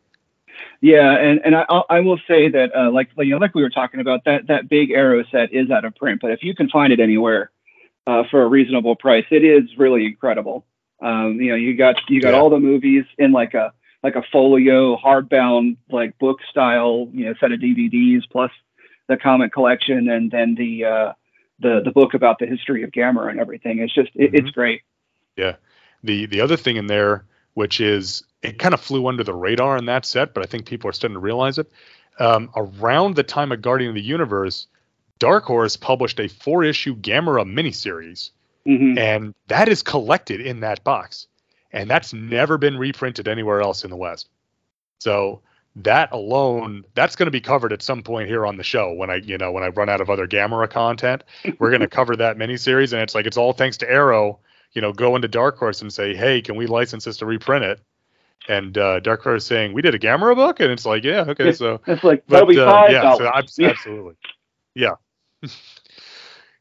Yeah, 0.79 1.11
and 1.17 1.41
and 1.43 1.57
I 1.57 1.63
I 1.89 1.99
will 1.99 2.19
say 2.25 2.47
that 2.47 2.73
uh, 2.73 2.89
like 2.89 3.09
you 3.17 3.31
know 3.31 3.37
like 3.37 3.53
we 3.53 3.63
were 3.63 3.69
talking 3.69 3.99
about 3.99 4.23
that 4.23 4.47
that 4.47 4.69
big 4.69 4.91
Arrow 4.91 5.25
set 5.29 5.51
is 5.51 5.69
out 5.71 5.83
of 5.83 5.93
print, 5.97 6.21
but 6.21 6.31
if 6.31 6.41
you 6.41 6.55
can 6.55 6.69
find 6.69 6.93
it 6.93 7.01
anywhere 7.01 7.51
uh, 8.07 8.23
for 8.31 8.43
a 8.43 8.47
reasonable 8.47 8.95
price, 8.95 9.25
it 9.29 9.43
is 9.43 9.77
really 9.77 10.05
incredible. 10.05 10.65
Um, 11.01 11.41
you 11.41 11.49
know, 11.49 11.55
you 11.55 11.75
got 11.75 11.97
you 12.07 12.21
got 12.21 12.33
yeah. 12.33 12.39
all 12.39 12.49
the 12.49 12.59
movies 12.59 13.03
in 13.17 13.33
like 13.33 13.55
a 13.55 13.73
like 14.03 14.15
a 14.15 14.23
folio 14.31 14.95
hardbound 14.95 15.75
like 15.89 16.17
book 16.17 16.39
style 16.49 17.09
you 17.11 17.25
know 17.25 17.33
set 17.41 17.51
of 17.51 17.59
DVDs 17.59 18.21
plus 18.31 18.51
the 19.07 19.17
comic 19.17 19.53
collection 19.53 20.09
and 20.09 20.31
then 20.31 20.55
the 20.55 20.85
uh, 20.85 21.13
the 21.59 21.81
the 21.83 21.91
book 21.91 22.13
about 22.13 22.39
the 22.39 22.45
history 22.45 22.83
of 22.83 22.91
Gamera 22.91 23.29
and 23.29 23.39
everything. 23.39 23.79
It's 23.79 23.93
just 23.93 24.09
it, 24.15 24.31
mm-hmm. 24.31 24.35
it's 24.35 24.51
great. 24.51 24.81
Yeah. 25.35 25.55
The 26.03 26.25
the 26.25 26.41
other 26.41 26.57
thing 26.57 26.77
in 26.77 26.87
there, 26.87 27.25
which 27.53 27.81
is 27.81 28.23
it 28.41 28.59
kind 28.59 28.73
of 28.73 28.81
flew 28.81 29.07
under 29.07 29.23
the 29.23 29.33
radar 29.33 29.77
in 29.77 29.85
that 29.85 30.05
set, 30.05 30.33
but 30.33 30.43
I 30.43 30.47
think 30.47 30.65
people 30.65 30.89
are 30.89 30.93
starting 30.93 31.15
to 31.15 31.19
realize 31.19 31.57
it. 31.57 31.71
Um, 32.19 32.49
around 32.55 33.15
the 33.15 33.23
time 33.23 33.51
of 33.51 33.61
Guardian 33.61 33.89
of 33.89 33.95
the 33.95 34.01
Universe, 34.01 34.67
Dark 35.19 35.45
Horse 35.45 35.75
published 35.75 36.19
a 36.19 36.27
four 36.27 36.63
issue 36.63 36.95
Gamera 36.95 37.45
miniseries, 37.45 38.31
mm-hmm. 38.65 38.97
and 38.97 39.35
that 39.47 39.69
is 39.69 39.83
collected 39.83 40.41
in 40.41 40.61
that 40.61 40.83
box, 40.83 41.27
and 41.71 41.89
that's 41.89 42.13
never 42.13 42.57
been 42.57 42.77
reprinted 42.77 43.27
anywhere 43.27 43.61
else 43.61 43.83
in 43.83 43.89
the 43.89 43.97
West. 43.97 44.29
So 44.99 45.41
that 45.83 46.11
alone, 46.11 46.83
that's 46.95 47.15
going 47.15 47.27
to 47.27 47.31
be 47.31 47.41
covered 47.41 47.73
at 47.73 47.81
some 47.81 48.01
point 48.03 48.27
here 48.27 48.45
on 48.45 48.57
the 48.57 48.63
show 48.63 48.93
when 48.93 49.09
I, 49.09 49.15
you 49.15 49.37
know, 49.37 49.51
when 49.51 49.63
I 49.63 49.67
run 49.67 49.89
out 49.89 50.01
of 50.01 50.09
other 50.09 50.27
Gamera 50.27 50.69
content. 50.69 51.23
We're 51.59 51.69
going 51.69 51.81
to 51.81 51.87
cover 51.87 52.15
that 52.15 52.37
miniseries, 52.37 52.93
and 52.93 53.01
it's 53.01 53.15
like 53.15 53.25
it's 53.25 53.37
all 53.37 53.53
thanks 53.53 53.77
to 53.77 53.89
Arrow. 53.89 54.39
You 54.73 54.81
know, 54.81 54.91
go 54.93 55.15
into 55.15 55.27
Dark 55.27 55.57
Horse 55.57 55.81
and 55.81 55.91
say, 55.91 56.15
hey, 56.15 56.41
can 56.41 56.55
we 56.55 56.67
license 56.67 57.05
this 57.05 57.17
to 57.17 57.25
reprint 57.25 57.65
it? 57.65 57.79
And 58.47 58.77
uh, 58.77 58.99
Dark 58.99 59.23
Horse 59.23 59.45
saying, 59.45 59.73
we 59.73 59.81
did 59.81 59.95
a 59.95 59.99
Gamera 59.99 60.35
book, 60.35 60.59
and 60.59 60.71
it's 60.71 60.85
like, 60.85 61.03
yeah, 61.03 61.25
okay, 61.27 61.51
so 61.51 61.81
it's 61.87 62.03
like 62.03 62.25
that'll 62.27 62.47
be 62.47 62.59
uh, 62.59 62.65
five 62.65 62.91
yeah, 62.91 63.15
so 63.15 63.31
absolutely, 63.33 64.15
yeah. 64.75 64.95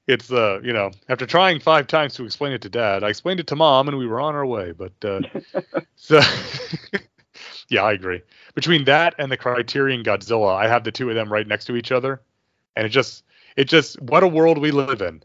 it's 0.06 0.30
uh, 0.30 0.60
you 0.62 0.72
know, 0.72 0.90
after 1.08 1.26
trying 1.26 1.60
five 1.60 1.86
times 1.86 2.14
to 2.14 2.24
explain 2.24 2.52
it 2.52 2.62
to 2.62 2.68
Dad, 2.68 3.02
I 3.02 3.08
explained 3.08 3.40
it 3.40 3.46
to 3.48 3.56
Mom, 3.56 3.88
and 3.88 3.98
we 3.98 4.06
were 4.06 4.20
on 4.20 4.34
our 4.34 4.46
way. 4.46 4.72
But 4.72 4.92
uh, 5.04 5.20
so, 5.96 6.20
yeah, 7.68 7.82
I 7.82 7.92
agree 7.92 8.22
between 8.56 8.84
that 8.84 9.14
and 9.18 9.30
the 9.30 9.36
Criterion 9.36 10.02
Godzilla, 10.02 10.56
I 10.56 10.66
have 10.66 10.82
the 10.82 10.90
two 10.90 11.08
of 11.08 11.14
them 11.14 11.32
right 11.32 11.46
next 11.46 11.66
to 11.66 11.76
each 11.76 11.92
other, 11.92 12.20
and 12.74 12.84
it 12.84 12.88
just 12.88 13.22
it 13.54 13.64
just 13.64 14.00
what 14.02 14.24
a 14.24 14.28
world 14.28 14.58
we 14.58 14.72
live 14.72 15.00
in, 15.00 15.22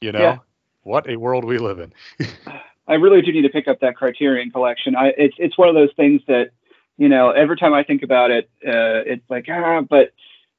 you 0.00 0.12
know. 0.12 0.20
Yeah. 0.20 0.38
What 0.82 1.08
a 1.08 1.16
world 1.16 1.46
we 1.46 1.56
live 1.56 1.78
in. 1.78 1.94
I 2.86 2.94
really 2.94 3.22
do 3.22 3.32
need 3.32 3.42
to 3.42 3.48
pick 3.48 3.66
up 3.66 3.80
that 3.80 3.96
Criterion 3.96 4.50
collection. 4.50 4.94
I 4.94 5.08
it's 5.16 5.34
it's 5.38 5.58
one 5.58 5.68
of 5.68 5.74
those 5.74 5.92
things 5.96 6.20
that 6.28 6.50
you 6.98 7.08
know 7.08 7.30
every 7.30 7.56
time 7.56 7.72
I 7.72 7.82
think 7.82 8.02
about 8.02 8.30
it, 8.30 8.50
uh, 8.64 9.00
it's 9.06 9.24
like 9.30 9.46
ah, 9.50 9.80
but 9.80 10.12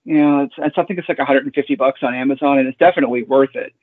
you 0.03 0.17
know 0.17 0.41
it's, 0.41 0.55
it's 0.57 0.77
I 0.79 0.83
think 0.83 0.99
it's 0.99 1.07
like 1.07 1.19
150 1.19 1.75
bucks 1.75 1.99
on 2.01 2.15
Amazon, 2.15 2.57
and 2.57 2.67
it's 2.67 2.77
definitely 2.79 3.21
worth 3.21 3.55
it. 3.55 3.73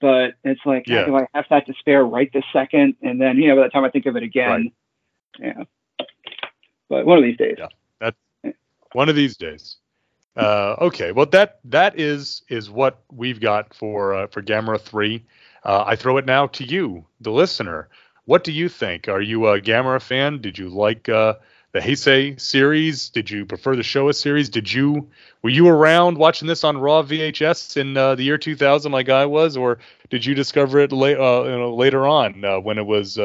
But 0.00 0.34
it's 0.42 0.60
like, 0.66 0.88
yeah. 0.88 1.06
do 1.06 1.16
I 1.16 1.28
have 1.32 1.46
that 1.48 1.66
to 1.66 1.74
spare 1.78 2.04
right 2.04 2.30
this 2.32 2.44
second? 2.52 2.96
And 3.00 3.20
then 3.20 3.36
you 3.36 3.48
know 3.48 3.56
by 3.56 3.62
the 3.62 3.68
time 3.68 3.84
I 3.84 3.90
think 3.90 4.06
of 4.06 4.16
it 4.16 4.24
again, 4.24 4.72
right. 5.38 5.56
yeah. 5.56 6.06
But 6.88 7.06
one 7.06 7.18
of 7.18 7.24
these 7.24 7.36
days. 7.36 7.56
Yeah. 7.58 7.68
One 8.92 9.08
of 9.08 9.16
these 9.16 9.36
days. 9.36 9.76
Uh, 10.36 10.76
okay, 10.80 11.12
well 11.12 11.26
that 11.26 11.60
that 11.64 11.98
is 11.98 12.42
is 12.48 12.68
what 12.68 13.02
we've 13.12 13.40
got 13.40 13.72
for 13.72 14.14
uh, 14.14 14.26
for 14.28 14.42
Gamera 14.42 14.80
three. 14.80 15.24
Uh, 15.64 15.84
I 15.86 15.96
throw 15.96 16.16
it 16.18 16.26
now 16.26 16.48
to 16.48 16.64
you, 16.64 17.04
the 17.20 17.30
listener. 17.30 17.88
What 18.24 18.42
do 18.42 18.52
you 18.52 18.68
think? 18.68 19.08
Are 19.08 19.20
you 19.20 19.46
a 19.48 19.60
Gamera 19.60 20.00
fan? 20.02 20.40
Did 20.40 20.58
you 20.58 20.68
like 20.68 21.08
uh, 21.08 21.34
the 21.72 21.78
Heisei 21.78 22.40
series? 22.40 23.10
Did 23.10 23.30
you 23.30 23.44
prefer 23.46 23.76
the 23.76 23.82
Showa 23.82 24.14
series? 24.14 24.48
Did 24.48 24.72
you 24.72 25.08
were 25.42 25.50
you 25.50 25.68
around 25.68 26.18
watching 26.18 26.48
this 26.48 26.64
on 26.64 26.78
raw 26.78 27.02
VHS 27.02 27.76
in 27.76 27.96
uh, 27.96 28.14
the 28.16 28.24
year 28.24 28.38
2000 28.38 28.90
like 28.90 29.08
I 29.08 29.26
was, 29.26 29.56
or 29.56 29.78
did 30.10 30.26
you 30.26 30.34
discover 30.34 30.80
it 30.80 30.92
uh, 30.92 30.96
you 30.96 31.14
know, 31.14 31.74
later 31.74 32.06
on 32.06 32.44
uh, 32.44 32.58
when 32.58 32.78
it 32.78 32.86
was 32.86 33.18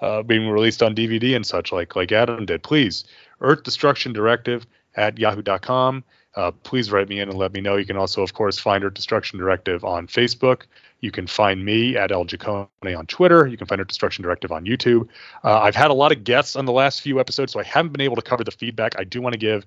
uh, 0.00 0.22
being 0.22 0.48
released 0.48 0.82
on 0.82 0.94
DVD 0.94 1.34
and 1.36 1.46
such 1.46 1.72
like 1.72 1.96
like 1.96 2.12
Adam 2.12 2.46
did? 2.46 2.62
Please, 2.62 3.04
Earth 3.40 3.62
Destruction 3.62 4.12
Directive 4.12 4.66
at 4.96 5.18
yahoo.com. 5.18 6.04
Uh, 6.36 6.50
please 6.50 6.90
write 6.90 7.08
me 7.08 7.20
in 7.20 7.28
and 7.28 7.38
let 7.38 7.52
me 7.52 7.60
know. 7.60 7.76
You 7.76 7.86
can 7.86 7.96
also, 7.96 8.22
of 8.22 8.34
course, 8.34 8.58
find 8.58 8.82
Earth 8.82 8.94
Destruction 8.94 9.38
Directive 9.38 9.84
on 9.84 10.08
Facebook. 10.08 10.62
You 11.00 11.10
can 11.10 11.26
find 11.26 11.64
me 11.64 11.96
at 11.96 12.10
El 12.10 12.24
Jacone 12.24 12.68
on 12.82 13.06
Twitter. 13.06 13.46
You 13.46 13.56
can 13.56 13.66
find 13.66 13.80
Earth 13.80 13.88
Destruction 13.88 14.22
Directive 14.22 14.50
on 14.50 14.64
YouTube. 14.64 15.08
Uh, 15.44 15.60
I've 15.60 15.76
had 15.76 15.90
a 15.90 15.94
lot 15.94 16.12
of 16.12 16.24
guests 16.24 16.56
on 16.56 16.64
the 16.64 16.72
last 16.72 17.02
few 17.02 17.20
episodes, 17.20 17.52
so 17.52 17.60
I 17.60 17.62
haven't 17.62 17.92
been 17.92 18.00
able 18.00 18.16
to 18.16 18.22
cover 18.22 18.42
the 18.42 18.50
feedback. 18.50 18.98
I 18.98 19.04
do 19.04 19.22
want 19.22 19.34
to 19.34 19.38
give 19.38 19.66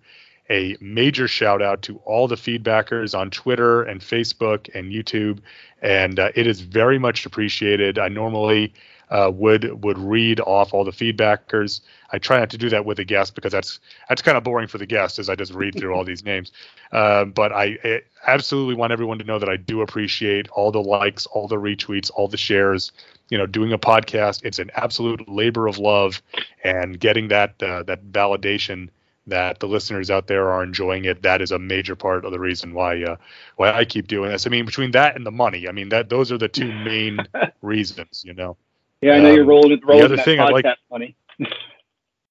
a 0.49 0.75
major 0.79 1.27
shout 1.27 1.61
out 1.61 1.81
to 1.83 1.97
all 2.05 2.27
the 2.27 2.35
feedbackers 2.35 3.17
on 3.17 3.29
Twitter 3.29 3.83
and 3.83 4.01
Facebook 4.01 4.73
and 4.73 4.91
YouTube, 4.91 5.39
and 5.81 6.19
uh, 6.19 6.31
it 6.35 6.47
is 6.47 6.61
very 6.61 6.97
much 6.97 7.25
appreciated. 7.25 7.99
I 7.99 8.07
normally 8.07 8.73
uh, 9.09 9.31
would 9.33 9.83
would 9.83 9.97
read 9.97 10.39
off 10.41 10.73
all 10.73 10.83
the 10.83 10.91
feedbackers. 10.91 11.81
I 12.11 12.17
try 12.17 12.39
not 12.39 12.49
to 12.51 12.57
do 12.57 12.69
that 12.69 12.85
with 12.85 12.99
a 12.99 13.05
guest 13.05 13.35
because 13.35 13.51
that's 13.51 13.79
that's 14.09 14.21
kind 14.21 14.37
of 14.37 14.43
boring 14.43 14.67
for 14.67 14.77
the 14.77 14.85
guest 14.85 15.19
as 15.19 15.29
I 15.29 15.35
just 15.35 15.53
read 15.53 15.75
through 15.75 15.93
all 15.93 16.03
these 16.05 16.23
names. 16.23 16.51
Uh, 16.91 17.25
but 17.25 17.51
I, 17.51 17.77
I, 17.83 18.01
absolutely 18.25 18.75
want 18.75 18.91
everyone 18.93 19.19
to 19.19 19.23
know 19.23 19.39
that 19.39 19.49
I 19.49 19.57
do 19.57 19.81
appreciate 19.81 20.49
all 20.49 20.71
the 20.71 20.81
likes, 20.81 21.25
all 21.25 21.47
the 21.47 21.57
retweets, 21.57 22.11
all 22.13 22.27
the 22.27 22.37
shares. 22.37 22.91
You 23.29 23.37
know, 23.37 23.45
doing 23.45 23.73
a 23.73 23.77
podcast, 23.77 24.41
it's 24.45 24.59
an 24.59 24.71
absolute 24.75 25.27
labor 25.27 25.67
of 25.67 25.77
love, 25.77 26.21
and 26.63 26.97
getting 26.97 27.27
that 27.29 27.61
uh, 27.61 27.83
that 27.83 28.11
validation 28.11 28.89
that 29.27 29.59
the 29.59 29.67
listeners 29.67 30.09
out 30.09 30.27
there 30.27 30.49
are 30.49 30.63
enjoying 30.63 31.03
it. 31.03 31.21
That 31.21 31.41
is 31.41 31.51
a 31.51 31.59
major 31.59 31.95
part 31.95 32.23
of 32.23 32.31
the 32.31 32.39
reason 32.39 32.73
why 32.73 33.03
uh, 33.03 33.17
why 33.57 33.71
I 33.71 33.85
keep 33.85 34.07
doing 34.07 34.31
this. 34.31 34.47
I 34.47 34.49
mean, 34.49 34.65
between 34.65 34.91
that 34.91 35.15
and 35.15 35.25
the 35.25 35.31
money, 35.31 35.67
I 35.67 35.71
mean 35.71 35.89
that 35.89 36.09
those 36.09 36.31
are 36.31 36.37
the 36.37 36.47
two 36.47 36.71
main 36.71 37.19
reasons. 37.61 38.23
You 38.25 38.33
know. 38.33 38.57
Yeah, 39.01 39.13
I 39.13 39.19
know 39.19 39.29
um, 39.29 39.35
you're 39.35 39.45
rolling 39.45 39.79
rolling 39.83 39.99
the 39.99 40.05
other 40.05 40.15
that 40.15 40.25
thing 40.25 40.39
podcast 40.39 40.47
I'd 40.47 40.53
like, 40.53 40.77
money. 40.89 41.15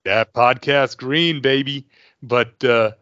that 0.04 0.32
podcast 0.32 0.96
green, 0.96 1.40
baby. 1.40 1.86
But 2.22 2.62
uh, 2.64 2.92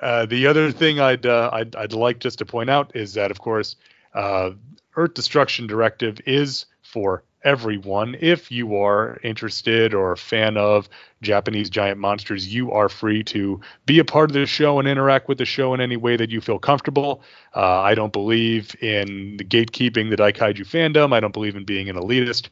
uh, 0.00 0.26
the 0.26 0.46
other 0.46 0.72
thing 0.72 1.00
I'd, 1.00 1.26
uh, 1.26 1.50
I'd 1.52 1.76
I'd 1.76 1.92
like 1.92 2.20
just 2.20 2.38
to 2.38 2.46
point 2.46 2.70
out 2.70 2.94
is 2.94 3.14
that, 3.14 3.30
of 3.30 3.40
course, 3.40 3.76
uh, 4.14 4.50
Earth 4.96 5.14
Destruction 5.14 5.66
Directive 5.66 6.20
is 6.26 6.66
for 6.82 7.24
everyone. 7.42 8.16
If 8.20 8.50
you 8.50 8.76
are 8.76 9.18
interested 9.22 9.94
or 9.94 10.12
a 10.12 10.16
fan 10.16 10.56
of 10.56 10.88
Japanese 11.22 11.70
giant 11.70 11.98
monsters, 11.98 12.52
you 12.52 12.72
are 12.72 12.88
free 12.88 13.22
to 13.24 13.60
be 13.86 13.98
a 13.98 14.04
part 14.04 14.30
of 14.30 14.34
the 14.34 14.46
show 14.46 14.78
and 14.78 14.86
interact 14.88 15.28
with 15.28 15.38
the 15.38 15.44
show 15.44 15.72
in 15.74 15.80
any 15.80 15.96
way 15.96 16.16
that 16.16 16.30
you 16.30 16.40
feel 16.40 16.58
comfortable. 16.58 17.22
Uh, 17.54 17.80
I 17.80 17.94
don't 17.94 18.12
believe 18.12 18.74
in 18.82 19.36
the 19.36 19.44
gatekeeping 19.44 20.10
the 20.10 20.16
Daikaiju 20.16 20.66
fandom. 20.66 21.12
I 21.12 21.20
don't 21.20 21.32
believe 21.32 21.56
in 21.56 21.64
being 21.64 21.88
an 21.88 21.96
elitist. 21.96 22.48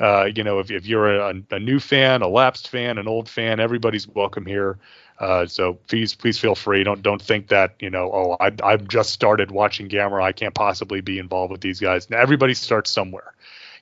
Uh, 0.00 0.30
you 0.34 0.42
know, 0.42 0.58
if, 0.58 0.70
if 0.70 0.86
you're 0.86 1.14
a, 1.14 1.34
a, 1.50 1.58
new 1.60 1.78
fan, 1.78 2.22
a 2.22 2.28
lapsed 2.28 2.68
fan, 2.68 2.96
an 2.96 3.06
old 3.06 3.28
fan, 3.28 3.60
everybody's 3.60 4.08
welcome 4.08 4.46
here. 4.46 4.78
Uh, 5.18 5.46
so 5.46 5.74
please, 5.74 6.14
please 6.14 6.38
feel 6.38 6.54
free. 6.54 6.82
Don't 6.82 7.02
don't 7.02 7.20
think 7.20 7.48
that 7.48 7.74
you 7.78 7.90
know, 7.90 8.10
oh, 8.10 8.36
I, 8.40 8.50
I've 8.64 8.88
just 8.88 9.10
started 9.10 9.50
watching 9.50 9.90
Gamera. 9.90 10.22
I 10.22 10.32
can't 10.32 10.54
possibly 10.54 11.02
be 11.02 11.18
involved 11.18 11.52
with 11.52 11.60
these 11.60 11.78
guys. 11.78 12.08
Now, 12.08 12.18
everybody 12.18 12.54
starts 12.54 12.90
somewhere 12.90 13.34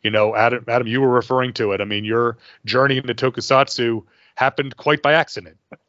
you 0.03 0.11
know, 0.11 0.35
Adam, 0.35 0.65
Adam, 0.69 0.86
you 0.86 1.01
were 1.01 1.09
referring 1.09 1.53
to 1.55 1.73
it. 1.73 1.81
I 1.81 1.85
mean, 1.85 2.05
your 2.05 2.39
journey 2.65 2.99
into 2.99 3.15
tokusatsu 3.15 4.05
happened 4.36 4.77
quite 4.77 5.03
by 5.03 5.15
accident. 5.15 5.57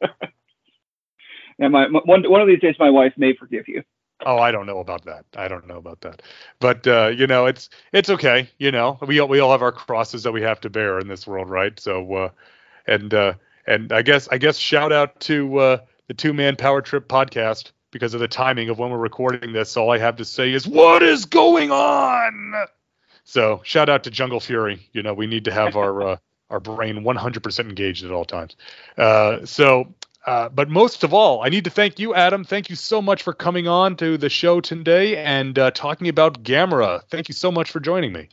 my, 1.58 1.68
my, 1.68 2.00
one 2.04 2.28
one 2.28 2.40
of 2.40 2.48
these 2.48 2.60
days, 2.60 2.76
my 2.78 2.90
wife 2.90 3.12
may 3.16 3.34
forgive 3.34 3.68
you. 3.68 3.82
Oh, 4.24 4.38
I 4.38 4.50
don't 4.50 4.66
know 4.66 4.78
about 4.78 5.04
that. 5.06 5.24
I 5.36 5.48
don't 5.48 5.66
know 5.66 5.78
about 5.78 6.02
that. 6.02 6.22
But 6.58 6.86
uh, 6.86 7.08
you 7.08 7.26
know, 7.26 7.46
it's 7.46 7.70
it's 7.92 8.10
okay. 8.10 8.50
You 8.58 8.70
know, 8.70 8.98
we 9.06 9.20
all, 9.20 9.28
we 9.28 9.40
all 9.40 9.50
have 9.52 9.62
our 9.62 9.72
crosses 9.72 10.22
that 10.24 10.32
we 10.32 10.42
have 10.42 10.60
to 10.60 10.70
bear 10.70 10.98
in 10.98 11.08
this 11.08 11.26
world, 11.26 11.48
right? 11.48 11.78
So, 11.78 12.14
uh, 12.14 12.28
and 12.86 13.12
uh, 13.14 13.34
and 13.66 13.92
I 13.92 14.02
guess 14.02 14.28
I 14.30 14.38
guess 14.38 14.56
shout 14.56 14.92
out 14.92 15.18
to 15.20 15.58
uh, 15.58 15.78
the 16.08 16.14
Two 16.14 16.32
Man 16.32 16.56
Power 16.56 16.82
Trip 16.82 17.08
podcast 17.08 17.72
because 17.90 18.14
of 18.14 18.20
the 18.20 18.28
timing 18.28 18.68
of 18.68 18.78
when 18.78 18.90
we're 18.90 18.98
recording 18.98 19.52
this. 19.52 19.76
All 19.76 19.90
I 19.90 19.98
have 19.98 20.16
to 20.16 20.24
say 20.24 20.52
is, 20.52 20.66
what 20.66 21.02
is 21.02 21.24
going 21.24 21.70
on? 21.70 22.66
So 23.24 23.60
shout 23.64 23.88
out 23.88 24.04
to 24.04 24.10
Jungle 24.10 24.40
Fury. 24.40 24.88
You 24.92 25.02
know, 25.02 25.14
we 25.14 25.26
need 25.26 25.44
to 25.46 25.52
have 25.52 25.76
our 25.76 26.02
uh, 26.02 26.16
our 26.50 26.60
brain 26.60 27.04
100% 27.04 27.60
engaged 27.60 28.04
at 28.04 28.10
all 28.10 28.24
times. 28.24 28.56
Uh, 28.98 29.46
so, 29.46 29.94
uh, 30.26 30.48
but 30.50 30.68
most 30.68 31.02
of 31.02 31.14
all, 31.14 31.42
I 31.42 31.48
need 31.48 31.64
to 31.64 31.70
thank 31.70 31.98
you, 31.98 32.14
Adam. 32.14 32.44
Thank 32.44 32.68
you 32.68 32.76
so 32.76 33.00
much 33.00 33.22
for 33.22 33.32
coming 33.32 33.66
on 33.66 33.96
to 33.96 34.18
the 34.18 34.28
show 34.28 34.60
today 34.60 35.16
and 35.16 35.58
uh, 35.58 35.70
talking 35.70 36.08
about 36.08 36.42
Gamera. 36.42 37.02
Thank 37.10 37.28
you 37.28 37.34
so 37.34 37.50
much 37.50 37.70
for 37.70 37.80
joining 37.80 38.12
me. 38.12 38.28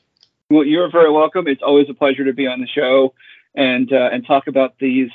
Well, 0.49 0.65
you're 0.65 0.91
very 0.91 1.11
welcome. 1.11 1.47
It's 1.47 1.63
always 1.63 1.89
a 1.89 1.93
pleasure 1.93 2.25
to 2.25 2.33
be 2.33 2.47
on 2.47 2.59
the 2.59 2.67
show 2.67 3.13
and 3.55 3.91
uh, 3.91 4.09
and 4.11 4.25
talk 4.25 4.47
about 4.47 4.77
these 4.79 5.09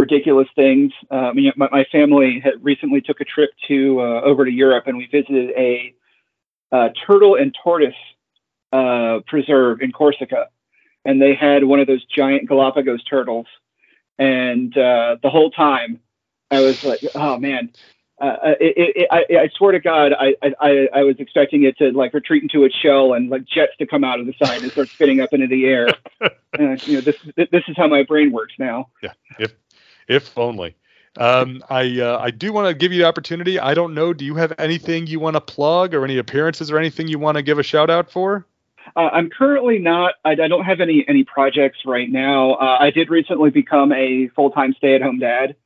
ridiculous 0.00 0.48
things. 0.56 0.92
Um, 1.10 1.36
my, 1.56 1.68
my, 1.70 1.84
family 1.92 2.40
had 2.42 2.54
recently 2.62 3.00
took 3.00 3.20
a 3.20 3.24
trip 3.24 3.50
to 3.68 4.00
uh, 4.00 4.20
over 4.22 4.44
to 4.44 4.50
Europe, 4.50 4.84
and 4.86 4.96
we 4.96 5.06
visited 5.06 5.50
a 5.56 5.94
turtle 7.06 7.36
and 7.36 7.56
tortoise 7.62 7.94
uh, 8.72 9.20
preserve 9.26 9.80
in 9.80 9.92
Corsica, 9.92 10.48
and 11.04 11.20
they 11.20 11.34
had 11.34 11.64
one 11.64 11.80
of 11.80 11.86
those 11.86 12.04
giant 12.06 12.48
Galapagos 12.48 13.02
turtles. 13.04 13.46
And 14.18 14.76
uh, 14.76 15.16
the 15.22 15.30
whole 15.30 15.50
time, 15.50 16.00
I 16.50 16.60
was 16.60 16.84
like, 16.84 17.00
"Oh 17.14 17.38
man!" 17.38 17.70
Uh, 18.20 18.24
uh 18.24 18.54
it, 18.60 18.96
it, 18.96 19.08
I, 19.10 19.24
I, 19.44 19.48
swear 19.56 19.72
to 19.72 19.80
God, 19.80 20.12
I, 20.12 20.34
I, 20.42 20.88
I 20.94 21.02
was 21.04 21.16
expecting 21.18 21.64
it 21.64 21.78
to 21.78 21.90
like 21.92 22.12
retreat 22.12 22.42
into 22.42 22.64
its 22.64 22.74
shell 22.74 23.14
and 23.14 23.30
like 23.30 23.46
jets 23.46 23.72
to 23.78 23.86
come 23.86 24.04
out 24.04 24.20
of 24.20 24.26
the 24.26 24.34
side 24.42 24.62
and 24.62 24.70
start 24.70 24.88
spinning 24.88 25.20
up 25.20 25.32
into 25.32 25.46
the 25.46 25.66
air. 25.66 25.88
Uh, 26.58 26.76
you 26.82 26.94
know, 26.94 27.00
this 27.00 27.14
this 27.36 27.62
is 27.68 27.76
how 27.76 27.86
my 27.86 28.02
brain 28.02 28.32
works 28.32 28.54
now. 28.58 28.88
Yeah, 29.00 29.12
if 29.38 29.54
if 30.08 30.36
only. 30.36 30.74
Um, 31.16 31.62
I 31.70 32.00
uh, 32.00 32.18
I 32.18 32.30
do 32.30 32.52
want 32.52 32.68
to 32.68 32.74
give 32.74 32.92
you 32.92 33.02
the 33.02 33.08
opportunity. 33.08 33.58
I 33.58 33.74
don't 33.74 33.94
know. 33.94 34.12
Do 34.12 34.24
you 34.24 34.34
have 34.34 34.52
anything 34.58 35.06
you 35.06 35.20
want 35.20 35.34
to 35.34 35.40
plug 35.40 35.94
or 35.94 36.04
any 36.04 36.18
appearances 36.18 36.70
or 36.70 36.78
anything 36.78 37.08
you 37.08 37.18
want 37.18 37.36
to 37.36 37.42
give 37.42 37.58
a 37.58 37.62
shout 37.62 37.88
out 37.88 38.10
for? 38.10 38.46
Uh, 38.96 39.08
I'm 39.12 39.30
currently 39.30 39.78
not. 39.78 40.14
I, 40.24 40.32
I, 40.32 40.48
don't 40.48 40.64
have 40.64 40.80
any 40.80 41.04
any 41.08 41.24
projects 41.24 41.78
right 41.86 42.10
now. 42.10 42.52
Uh, 42.54 42.78
I 42.80 42.90
did 42.90 43.10
recently 43.10 43.50
become 43.50 43.92
a 43.92 44.28
full 44.34 44.50
time 44.50 44.74
stay 44.76 44.94
at 44.94 45.02
home 45.02 45.18
dad, 45.18 45.56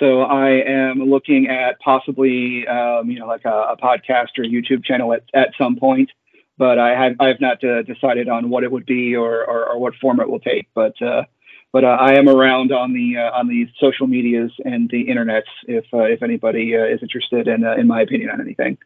so 0.00 0.22
I 0.22 0.50
am 0.66 0.98
looking 0.98 1.48
at 1.48 1.78
possibly 1.80 2.66
um, 2.66 3.10
you 3.10 3.20
know 3.20 3.26
like 3.26 3.44
a, 3.44 3.48
a, 3.72 3.76
podcast 3.76 4.38
or 4.38 4.44
YouTube 4.44 4.84
channel 4.84 5.12
at, 5.12 5.22
at 5.34 5.50
some 5.56 5.76
point. 5.76 6.10
But 6.56 6.78
I 6.78 6.90
have 6.90 7.16
I 7.20 7.28
have 7.28 7.40
not 7.40 7.62
uh, 7.62 7.82
decided 7.82 8.28
on 8.28 8.48
what 8.48 8.64
it 8.64 8.72
would 8.72 8.86
be 8.86 9.14
or, 9.16 9.44
or, 9.44 9.70
or 9.70 9.78
what 9.78 9.94
form 9.96 10.20
it 10.20 10.28
will 10.28 10.40
take. 10.40 10.68
But 10.74 11.00
uh, 11.02 11.24
but 11.72 11.84
uh, 11.84 11.96
I 12.00 12.14
am 12.14 12.28
around 12.28 12.72
on 12.72 12.92
the 12.92 13.18
uh, 13.18 13.38
on 13.38 13.48
the 13.48 13.68
social 13.80 14.06
medias 14.06 14.52
and 14.64 14.88
the 14.90 15.06
internets 15.06 15.50
if 15.66 15.84
if 15.92 16.22
anybody 16.22 16.72
is 16.72 17.02
interested 17.02 17.48
in 17.48 17.64
in 17.64 17.86
my 17.86 18.00
opinion 18.00 18.30
on 18.30 18.40
anything. 18.40 18.78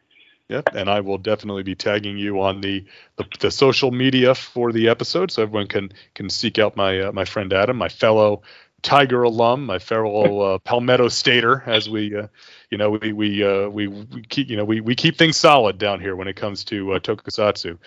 Yep, 0.49 0.69
and 0.73 0.89
I 0.89 1.01
will 1.01 1.19
definitely 1.19 1.61
be 1.61 1.75
tagging 1.75 2.17
you 2.17 2.41
on 2.41 2.59
the, 2.61 2.83
the, 3.17 3.25
the 3.39 3.51
social 3.51 3.91
media 3.91 4.33
for 4.33 4.71
the 4.71 4.89
episode, 4.89 5.29
so 5.31 5.43
everyone 5.43 5.67
can 5.67 5.91
can 6.15 6.27
seek 6.31 6.57
out 6.57 6.75
my 6.75 7.01
uh, 7.01 7.11
my 7.11 7.23
friend 7.25 7.53
Adam, 7.53 7.77
my 7.77 7.87
fellow 7.89 8.41
Tiger 8.81 9.21
alum, 9.21 9.67
my 9.67 9.77
fellow 9.77 10.39
uh, 10.55 10.57
Palmetto 10.57 11.07
Stater, 11.09 11.61
as 11.67 11.87
we 11.87 12.15
uh, 12.15 12.27
you 12.71 12.79
know 12.79 12.89
we 12.89 13.13
we, 13.13 13.43
uh, 13.43 13.69
we 13.69 13.87
we 13.87 14.23
keep 14.23 14.49
you 14.49 14.57
know 14.57 14.65
we 14.65 14.81
we 14.81 14.95
keep 14.95 15.17
things 15.19 15.37
solid 15.37 15.77
down 15.77 15.99
here 15.99 16.15
when 16.15 16.27
it 16.27 16.35
comes 16.35 16.63
to 16.65 16.93
uh, 16.93 16.99
tokusatsu. 16.99 17.77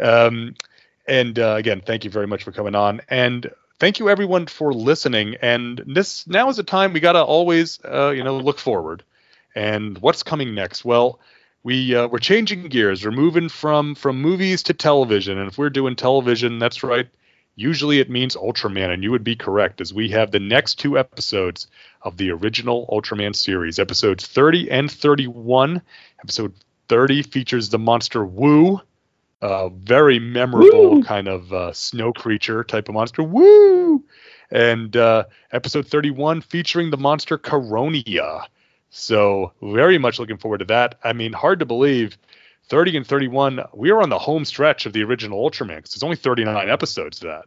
Um, 0.00 0.56
and 1.06 1.38
uh, 1.38 1.54
again, 1.58 1.80
thank 1.80 2.04
you 2.04 2.10
very 2.10 2.26
much 2.26 2.42
for 2.42 2.50
coming 2.50 2.74
on, 2.74 3.02
and 3.08 3.48
thank 3.78 4.00
you 4.00 4.08
everyone 4.08 4.46
for 4.46 4.74
listening. 4.74 5.36
And 5.42 5.80
this 5.86 6.26
now 6.26 6.48
is 6.48 6.56
the 6.56 6.64
time 6.64 6.92
we 6.92 6.98
got 6.98 7.12
to 7.12 7.22
always 7.22 7.78
uh, 7.84 8.10
you 8.10 8.24
know 8.24 8.36
look 8.38 8.58
forward. 8.58 9.04
And 9.54 9.96
what's 9.98 10.24
coming 10.24 10.56
next? 10.56 10.84
Well 10.84 11.20
we 11.62 11.94
uh, 11.94 12.08
we're 12.08 12.18
changing 12.18 12.64
gears. 12.64 13.04
We're 13.04 13.10
moving 13.10 13.48
from 13.48 13.94
from 13.94 14.20
movies 14.20 14.62
to 14.64 14.74
television, 14.74 15.38
and 15.38 15.50
if 15.50 15.58
we're 15.58 15.70
doing 15.70 15.96
television, 15.96 16.58
that's 16.58 16.82
right. 16.82 17.08
Usually 17.56 17.98
it 17.98 18.08
means 18.08 18.36
Ultraman, 18.36 18.92
and 18.92 19.02
you 19.02 19.10
would 19.10 19.24
be 19.24 19.36
correct, 19.36 19.80
as 19.80 19.92
we 19.92 20.08
have 20.10 20.30
the 20.30 20.40
next 20.40 20.76
two 20.76 20.98
episodes 20.98 21.66
of 22.02 22.16
the 22.16 22.30
original 22.30 22.86
Ultraman 22.90 23.36
series, 23.36 23.78
episodes 23.78 24.26
30 24.26 24.70
and 24.70 24.90
31. 24.90 25.82
Episode 26.22 26.54
30 26.88 27.22
features 27.22 27.68
the 27.68 27.78
monster 27.78 28.24
Woo, 28.24 28.80
a 29.42 29.68
very 29.68 30.18
memorable 30.18 30.90
Woo! 30.90 31.02
kind 31.02 31.28
of 31.28 31.52
uh, 31.52 31.72
snow 31.72 32.12
creature 32.12 32.64
type 32.64 32.88
of 32.88 32.94
monster. 32.94 33.22
Woo! 33.22 34.02
And 34.50 34.96
uh, 34.96 35.24
episode 35.52 35.86
31 35.86 36.40
featuring 36.40 36.90
the 36.90 36.96
monster 36.96 37.36
Caronia 37.36 38.46
so 38.90 39.52
very 39.62 39.98
much 39.98 40.18
looking 40.18 40.36
forward 40.36 40.58
to 40.58 40.64
that. 40.66 40.98
I 41.02 41.12
mean, 41.12 41.32
hard 41.32 41.60
to 41.60 41.66
believe. 41.66 42.18
30 42.68 42.98
and 42.98 43.06
31, 43.06 43.64
we 43.74 43.90
are 43.90 44.00
on 44.00 44.10
the 44.10 44.18
home 44.18 44.44
stretch 44.44 44.86
of 44.86 44.92
the 44.92 45.02
original 45.02 45.48
Ultraman 45.48 45.76
because 45.76 45.92
there's 45.92 46.04
only 46.04 46.16
39 46.16 46.70
episodes 46.70 47.18
to 47.20 47.26
that. 47.26 47.44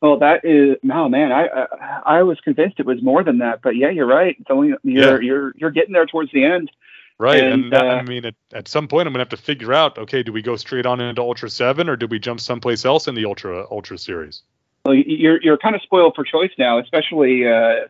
Well, 0.00 0.18
that 0.18 0.44
is 0.44 0.76
no 0.82 1.08
man. 1.08 1.32
I, 1.32 1.46
I, 1.46 2.18
I 2.18 2.22
was 2.22 2.38
convinced 2.40 2.78
it 2.78 2.86
was 2.86 3.02
more 3.02 3.24
than 3.24 3.38
that, 3.38 3.62
but 3.62 3.74
yeah, 3.74 3.90
you're 3.90 4.06
right. 4.06 4.36
It's 4.38 4.50
only 4.50 4.74
you're 4.84 5.20
yeah. 5.20 5.26
you're 5.26 5.52
you're 5.56 5.70
getting 5.70 5.92
there 5.92 6.06
towards 6.06 6.30
the 6.30 6.44
end. 6.44 6.70
Right, 7.18 7.42
and, 7.42 7.64
and 7.64 7.72
that, 7.72 7.84
uh, 7.84 7.94
I 7.94 8.02
mean, 8.02 8.24
at, 8.26 8.34
at 8.52 8.68
some 8.68 8.86
point, 8.86 9.08
I'm 9.08 9.12
gonna 9.12 9.22
have 9.22 9.30
to 9.30 9.36
figure 9.36 9.72
out. 9.72 9.98
Okay, 9.98 10.22
do 10.22 10.30
we 10.30 10.40
go 10.40 10.54
straight 10.54 10.86
on 10.86 11.00
into 11.00 11.20
Ultra 11.20 11.50
Seven, 11.50 11.88
or 11.88 11.96
do 11.96 12.06
we 12.06 12.20
jump 12.20 12.38
someplace 12.38 12.84
else 12.84 13.08
in 13.08 13.16
the 13.16 13.24
Ultra 13.24 13.66
Ultra 13.72 13.98
series? 13.98 14.42
Well, 14.84 14.94
you're 14.94 15.42
you're 15.42 15.58
kind 15.58 15.74
of 15.74 15.82
spoiled 15.82 16.14
for 16.14 16.22
choice 16.22 16.52
now, 16.58 16.78
especially 16.78 17.48
uh, 17.48 17.88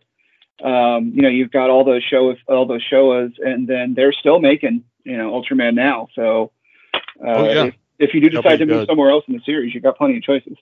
um, 0.62 1.12
you 1.14 1.22
know, 1.22 1.28
you've 1.28 1.50
got 1.50 1.70
all 1.70 1.84
those 1.84 2.02
shows, 2.02 2.36
all 2.48 2.66
those 2.66 2.82
shows, 2.82 3.32
and 3.38 3.68
then 3.68 3.94
they're 3.94 4.12
still 4.12 4.40
making, 4.40 4.84
you 5.04 5.16
know, 5.16 5.30
Ultraman 5.32 5.74
now. 5.74 6.08
So, 6.14 6.50
uh, 6.94 6.98
oh, 7.26 7.44
yeah. 7.44 7.64
if, 7.64 7.74
if, 7.98 8.14
you 8.14 8.20
do 8.20 8.28
decide 8.28 8.44
Nobody 8.44 8.58
to 8.58 8.66
move 8.66 8.80
does. 8.80 8.86
somewhere 8.88 9.10
else 9.10 9.24
in 9.28 9.34
the 9.34 9.42
series, 9.44 9.74
you've 9.74 9.82
got 9.82 9.96
plenty 9.96 10.16
of 10.16 10.22
choices. 10.22 10.56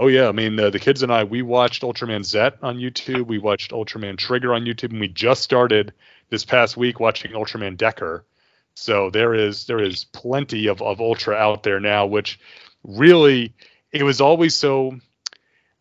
Oh 0.00 0.06
yeah, 0.06 0.28
I 0.28 0.32
mean 0.32 0.58
uh, 0.60 0.70
the 0.70 0.78
kids 0.78 1.02
and 1.02 1.12
I 1.12 1.24
we 1.24 1.42
watched 1.42 1.82
Ultraman 1.82 2.24
Z 2.24 2.38
on 2.62 2.78
YouTube, 2.78 3.26
we 3.26 3.38
watched 3.38 3.72
Ultraman 3.72 4.16
Trigger 4.16 4.54
on 4.54 4.64
YouTube, 4.64 4.90
and 4.90 5.00
we 5.00 5.08
just 5.08 5.42
started 5.42 5.92
this 6.30 6.44
past 6.44 6.76
week 6.76 7.00
watching 7.00 7.32
Ultraman 7.32 7.76
Decker. 7.76 8.24
So 8.74 9.10
there 9.10 9.34
is 9.34 9.66
there 9.66 9.80
is 9.80 10.04
plenty 10.04 10.68
of, 10.68 10.80
of 10.82 11.00
Ultra 11.00 11.34
out 11.34 11.64
there 11.64 11.80
now, 11.80 12.06
which 12.06 12.38
really 12.84 13.54
it 13.90 14.04
was 14.04 14.20
always 14.20 14.54
so 14.54 15.00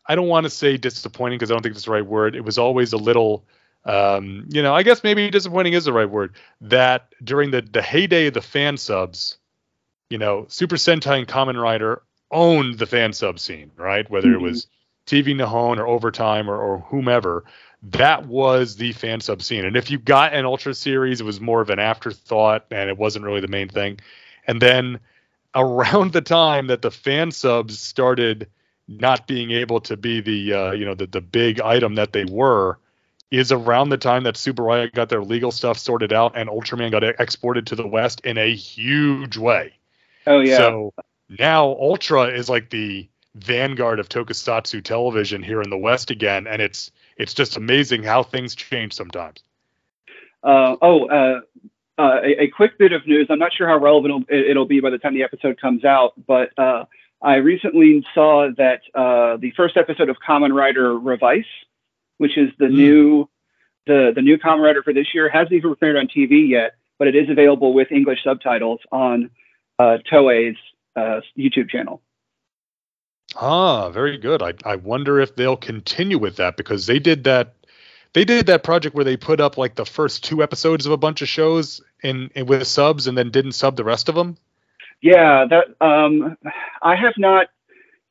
I 0.07 0.15
don't 0.15 0.27
want 0.27 0.45
to 0.45 0.49
say 0.49 0.77
disappointing 0.77 1.38
because 1.38 1.51
I 1.51 1.53
don't 1.53 1.63
think 1.63 1.75
that's 1.75 1.85
the 1.85 1.91
right 1.91 2.05
word. 2.05 2.35
It 2.35 2.45
was 2.45 2.57
always 2.57 2.93
a 2.93 2.97
little 2.97 3.45
um, 3.85 4.45
you 4.49 4.61
know, 4.61 4.75
I 4.75 4.84
guess 4.84 5.01
maybe 5.03 5.29
disappointing 5.29 5.73
is 5.73 5.85
the 5.85 5.93
right 5.93 6.09
word. 6.09 6.34
That 6.61 7.13
during 7.23 7.51
the 7.51 7.61
the 7.61 7.81
heyday 7.81 8.27
of 8.27 8.34
the 8.34 8.41
fan 8.41 8.77
subs, 8.77 9.38
you 10.09 10.17
know, 10.17 10.45
Super 10.49 10.75
Sentai 10.75 11.19
and 11.19 11.27
Kamen 11.27 11.59
Rider 11.61 12.01
owned 12.29 12.77
the 12.77 12.85
fan 12.85 13.13
sub 13.13 13.39
scene, 13.39 13.71
right? 13.77 14.09
Whether 14.09 14.27
mm-hmm. 14.27 14.45
it 14.45 14.49
was 14.49 14.67
TV 15.05 15.27
Nihon 15.27 15.77
or 15.77 15.88
Overtime 15.88 16.49
or, 16.49 16.57
or 16.57 16.79
whomever, 16.79 17.45
that 17.84 18.25
was 18.25 18.75
the 18.75 18.91
fan 18.91 19.21
sub 19.21 19.41
scene. 19.41 19.63
And 19.63 19.77
if 19.77 19.89
you 19.89 19.97
got 19.97 20.34
an 20.34 20.45
Ultra 20.45 20.73
series, 20.73 21.21
it 21.21 21.25
was 21.25 21.39
more 21.39 21.61
of 21.61 21.69
an 21.69 21.79
afterthought 21.79 22.65
and 22.71 22.89
it 22.89 22.97
wasn't 22.97 23.23
really 23.23 23.39
the 23.41 23.47
main 23.47 23.69
thing. 23.69 23.99
And 24.45 24.61
then 24.61 24.99
around 25.55 26.11
the 26.11 26.21
time 26.21 26.67
that 26.67 26.81
the 26.81 26.91
fan 26.91 27.31
subs 27.31 27.79
started 27.79 28.49
not 28.88 29.27
being 29.27 29.51
able 29.51 29.81
to 29.81 29.97
be 29.97 30.22
the 30.22 30.53
uh, 30.53 30.72
you 30.72 30.85
know 30.85 30.95
the 30.95 31.07
the 31.07 31.22
big 31.22 31.59
item 31.61 31.95
that 31.95 32.14
they 32.14 32.26
were 32.26 32.80
is 33.30 33.51
around 33.51 33.89
the 33.89 33.97
time 33.97 34.23
that 34.23 34.35
Tsuburaya 34.35 34.93
got 34.93 35.09
their 35.09 35.22
legal 35.22 35.51
stuff 35.51 35.77
sorted 35.77 36.14
out 36.14 36.38
and 36.38 36.49
Ultraman 36.49 36.91
got 36.91 37.03
exported 37.03 37.68
to 37.68 37.76
the 37.76 37.85
West 37.85 38.22
in 38.22 38.38
a 38.38 38.55
huge 38.55 39.35
way. 39.35 39.73
Oh 40.26 40.39
yeah. 40.39 40.57
So 40.57 40.93
now 41.38 41.65
Ultra 41.65 42.26
is 42.26 42.49
like 42.49 42.69
the 42.69 43.07
vanguard 43.35 43.99
of 43.99 44.09
tokusatsu 44.09 44.84
television 44.84 45.43
here 45.43 45.61
in 45.61 45.69
the 45.69 45.77
West 45.77 46.09
again, 46.09 46.47
and 46.47 46.61
it's 46.61 46.91
it's 47.18 47.34
just 47.34 47.57
amazing 47.57 48.03
how 48.03 48.23
things 48.23 48.55
change 48.55 48.93
sometimes. 48.93 49.43
Uh, 50.43 50.76
oh, 50.81 51.07
uh, 51.07 51.41
uh, 51.97 52.22
a, 52.23 52.43
a, 52.43 52.47
quick 52.47 52.77
bit 52.77 52.93
of 52.93 53.05
news. 53.07 53.27
I'm 53.30 53.39
not 53.39 53.51
sure 53.51 53.68
how 53.68 53.77
relevant 53.77 54.27
it'll, 54.30 54.49
it'll 54.51 54.65
be 54.65 54.80
by 54.80 54.91
the 54.91 54.99
time 54.99 55.15
the 55.15 55.23
episode 55.23 55.59
comes 55.59 55.84
out, 55.84 56.14
but 56.27 56.57
uh, 56.57 56.85
I 57.22 57.35
recently 57.35 58.06
saw 58.14 58.49
that 58.57 58.81
uh, 58.94 59.38
the 59.38 59.52
first 59.56 59.76
episode 59.76 60.10
of 60.10 60.18
Kamen 60.27 60.53
Rider 60.53 60.98
Revice, 60.98 61.45
which 62.18 62.38
is 62.38 62.49
the 62.60 62.65
mm. 62.65 62.73
new 62.73 63.30
the 63.88 64.11
the 64.14 64.22
new 64.22 64.38
Kamen 64.38 64.64
Rider 64.64 64.84
for 64.84 64.94
this 64.94 65.07
year, 65.14 65.30
hasn't 65.30 65.53
even 65.53 65.73
premiered 65.76 65.99
on 65.99 66.07
TV 66.07 66.48
yet, 66.48 66.73
but 66.99 67.07
it 67.07 67.15
is 67.15 67.30
available 67.30 67.73
with 67.73 67.91
English 67.91 68.23
subtitles 68.23 68.80
on 68.91 69.31
uh, 69.80 69.98
Toei's 70.10 70.57
uh, 70.95 71.22
YouTube 71.38 71.69
channel. 71.69 72.02
Ah, 73.35 73.89
very 73.89 74.18
good. 74.18 74.41
I 74.41 74.53
I 74.64 74.76
wonder 74.76 75.19
if 75.19 75.35
they'll 75.35 75.57
continue 75.57 76.18
with 76.18 76.35
that 76.38 76.56
because 76.56 76.85
they 76.85 76.99
did 76.99 77.23
that 77.23 77.56
they 78.14 78.26
did 78.26 78.45
that 78.48 78.64
project 78.64 78.95
where 78.95 79.06
they 79.06 79.18
put 79.18 79.39
up 79.39 79.57
like 79.57 79.76
the 79.76 79.85
first 79.85 80.23
two 80.23 80.41
episodes 80.41 80.85
of 80.85 80.91
a 80.91 80.98
bunch 80.98 81.22
of 81.22 81.27
shows 81.27 81.81
in, 82.03 82.31
in 82.35 82.45
with 82.45 82.65
subs 82.68 83.07
and 83.07 83.18
then 83.18 83.31
didn't 83.31 83.52
sub 83.52 83.76
the 83.76 83.84
rest 83.84 84.10
of 84.10 84.15
them. 84.15 84.38
Yeah, 85.02 85.45
that 85.45 85.65
um 85.82 86.38
I 86.82 86.95
have 86.95 87.14
not 87.18 87.48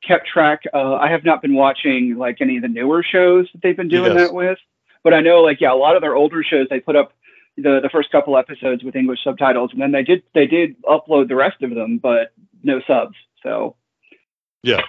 kept 0.05 0.27
track 0.27 0.61
uh, 0.73 0.95
I 0.95 1.09
have 1.09 1.23
not 1.23 1.41
been 1.41 1.55
watching 1.55 2.15
like 2.17 2.37
any 2.39 2.57
of 2.57 2.61
the 2.61 2.67
newer 2.67 3.03
shows 3.03 3.49
that 3.53 3.61
they've 3.61 3.75
been 3.75 3.89
doing 3.89 4.13
yes. 4.13 4.27
that 4.27 4.33
with. 4.33 4.57
But 5.03 5.13
I 5.13 5.21
know 5.21 5.41
like 5.41 5.61
yeah, 5.61 5.73
a 5.73 5.75
lot 5.75 5.95
of 5.95 6.01
their 6.01 6.15
older 6.15 6.43
shows 6.43 6.67
they 6.69 6.79
put 6.79 6.95
up 6.95 7.13
the 7.57 7.79
the 7.81 7.89
first 7.91 8.11
couple 8.11 8.37
episodes 8.37 8.83
with 8.83 8.95
English 8.95 9.23
subtitles 9.23 9.71
and 9.73 9.81
then 9.81 9.91
they 9.91 10.03
did 10.03 10.23
they 10.33 10.47
did 10.47 10.81
upload 10.83 11.27
the 11.27 11.35
rest 11.35 11.61
of 11.61 11.73
them, 11.73 11.97
but 11.97 12.33
no 12.63 12.81
subs. 12.87 13.15
So 13.43 13.75
yeah, 14.63 14.81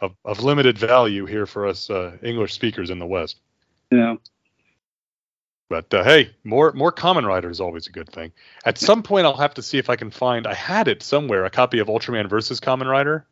of, 0.00 0.14
of 0.24 0.42
limited 0.42 0.78
value 0.78 1.26
here 1.26 1.46
for 1.46 1.66
us 1.66 1.90
uh, 1.90 2.16
English 2.22 2.52
speakers 2.52 2.90
in 2.90 2.98
the 2.98 3.06
West. 3.06 3.40
Yeah. 3.90 4.16
But 5.70 5.94
uh, 5.94 6.02
hey, 6.02 6.34
more 6.42 6.72
more 6.72 6.90
Kamen 6.90 7.24
Rider 7.24 7.48
is 7.48 7.60
always 7.60 7.86
a 7.86 7.92
good 7.92 8.08
thing. 8.08 8.32
At 8.64 8.76
some 8.76 9.04
point, 9.04 9.24
I'll 9.24 9.36
have 9.36 9.54
to 9.54 9.62
see 9.62 9.78
if 9.78 9.88
I 9.88 9.94
can 9.94 10.10
find. 10.10 10.44
I 10.44 10.52
had 10.52 10.88
it 10.88 11.00
somewhere, 11.00 11.44
a 11.44 11.50
copy 11.50 11.78
of 11.78 11.86
Ultraman 11.86 12.28
versus 12.28 12.58
Kamen 12.58 12.90
Rider. 12.90 13.24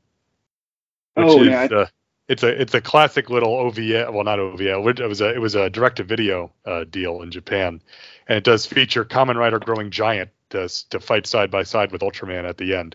Which 1.15 1.27
oh 1.27 1.43
is, 1.43 1.49
yeah. 1.49 1.65
Uh, 1.65 1.87
it's 2.29 2.45
a 2.45 2.61
it's 2.61 2.75
a 2.75 2.81
classic 2.81 3.29
little 3.29 3.57
OVA. 3.57 4.13
Well, 4.13 4.23
not 4.23 4.39
OVA. 4.39 4.79
It 4.79 5.09
was 5.09 5.21
a 5.21 5.35
it 5.35 5.41
was 5.41 5.57
a 5.57 5.69
direct 5.69 5.97
to 5.97 6.05
video 6.05 6.53
uh, 6.65 6.85
deal 6.85 7.23
in 7.23 7.33
Japan, 7.33 7.83
and 8.29 8.37
it 8.37 8.45
does 8.45 8.65
feature 8.65 9.05
Kamen 9.05 9.35
Rider 9.35 9.59
growing 9.59 9.91
giant 9.91 10.31
to 10.51 10.69
to 10.91 11.01
fight 11.01 11.27
side 11.27 11.51
by 11.51 11.65
side 11.65 11.91
with 11.91 12.03
Ultraman 12.03 12.49
at 12.49 12.57
the 12.57 12.77
end. 12.77 12.95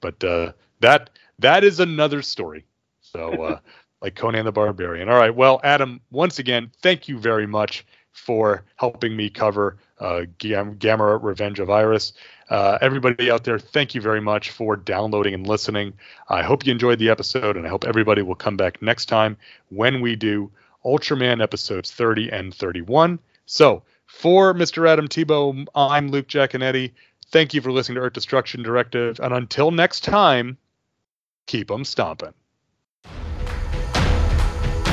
But 0.00 0.22
uh, 0.22 0.52
that 0.78 1.10
that 1.40 1.64
is 1.64 1.80
another 1.80 2.22
story. 2.22 2.64
So, 3.00 3.42
uh, 3.42 3.58
like 4.02 4.14
Conan 4.14 4.44
the 4.44 4.52
Barbarian. 4.52 5.08
All 5.08 5.18
right. 5.18 5.34
Well, 5.34 5.60
Adam, 5.64 6.00
once 6.12 6.38
again, 6.38 6.70
thank 6.80 7.08
you 7.08 7.18
very 7.18 7.48
much 7.48 7.84
for 8.12 8.64
helping 8.76 9.16
me 9.16 9.30
cover 9.30 9.78
uh, 10.00 10.22
Gamera 10.38 11.22
Revenge 11.22 11.60
of 11.60 11.70
Iris. 11.70 12.12
Uh, 12.50 12.78
everybody 12.80 13.30
out 13.30 13.44
there, 13.44 13.58
thank 13.58 13.94
you 13.94 14.00
very 14.00 14.20
much 14.20 14.50
for 14.50 14.76
downloading 14.76 15.34
and 15.34 15.46
listening. 15.46 15.92
I 16.28 16.42
hope 16.42 16.66
you 16.66 16.72
enjoyed 16.72 16.98
the 16.98 17.10
episode, 17.10 17.56
and 17.56 17.66
I 17.66 17.70
hope 17.70 17.84
everybody 17.84 18.22
will 18.22 18.34
come 18.34 18.56
back 18.56 18.80
next 18.80 19.06
time 19.06 19.36
when 19.70 20.00
we 20.00 20.16
do 20.16 20.50
Ultraman 20.84 21.42
episodes 21.42 21.90
30 21.92 22.30
and 22.30 22.54
31. 22.54 23.18
So, 23.46 23.82
for 24.06 24.54
Mr. 24.54 24.88
Adam 24.88 25.08
Tebow, 25.08 25.66
I'm 25.74 26.10
Luke 26.10 26.28
Jaconetti. 26.28 26.92
Thank 27.30 27.52
you 27.52 27.60
for 27.60 27.70
listening 27.70 27.96
to 27.96 28.02
Earth 28.02 28.14
Destruction 28.14 28.62
Directive, 28.62 29.20
and 29.20 29.34
until 29.34 29.70
next 29.70 30.02
time, 30.02 30.56
keep 31.46 31.70
'em 31.70 31.84
stomping. 31.84 32.32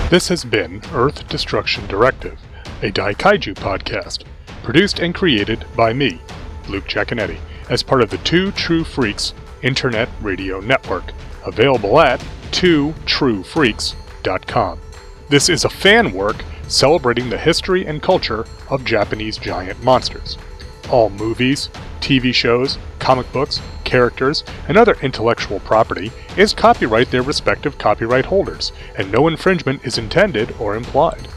This 0.10 0.28
has 0.28 0.44
been 0.44 0.82
Earth 0.94 1.28
Destruction 1.30 1.88
Directive, 1.88 2.40
a 2.82 2.92
Daikaiju 2.92 3.54
podcast, 3.56 4.26
produced 4.64 5.00
and 5.00 5.16
created 5.16 5.66
by 5.76 5.92
me, 5.94 6.20
Luke 6.68 6.86
Jaconetti, 6.86 7.40
as 7.70 7.84
part 7.84 8.02
of 8.02 8.10
the 8.10 8.18
Two 8.20 8.52
True 8.52 8.84
Freaks 8.84 9.34
Internet 9.62 10.10
Radio 10.22 10.60
Network, 10.60 11.14
available 11.46 12.00
at 12.00 12.20
twotruefreaks.com. 12.52 14.80
This 15.30 15.50
is 15.50 15.66
a 15.66 15.70
fan 15.70 16.12
work 16.12 16.44
celebrating 16.68 17.30
the 17.30 17.38
history 17.38 17.86
and 17.86 18.02
culture 18.02 18.46
of 18.70 18.86
Japanese 18.86 19.38
giant 19.38 19.84
monsters. 19.84 20.38
All 20.92 21.10
movies, 21.10 21.70
TV 22.02 22.34
shows, 22.34 22.78
comic 23.00 23.32
books, 23.32 23.62
characters, 23.84 24.44
and 24.68 24.78
other 24.78 24.98
intellectual 25.02 25.60
property 25.62 26.12
is 26.38 26.54
copyright 26.54 27.10
their 27.12 27.24
respective 27.24 27.78
copyright 27.78 28.26
holders, 28.26 28.72
and 28.98 29.12
no 29.12 29.28
infringement 29.28 29.86
is 29.86 29.98
intended 29.98 30.54
or 30.60 30.76
implied. 30.76 31.28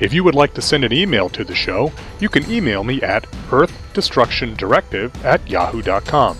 If 0.00 0.12
you 0.14 0.24
would 0.24 0.34
like 0.34 0.54
to 0.54 0.62
send 0.62 0.82
an 0.82 0.94
email 0.94 1.28
to 1.28 1.44
the 1.44 1.54
show, 1.54 1.92
you 2.20 2.30
can 2.30 2.50
email 2.50 2.82
me 2.82 3.02
at 3.02 3.30
earthdestructiondirective 3.50 5.24
at 5.24 5.46
yahoo.com. 5.48 6.38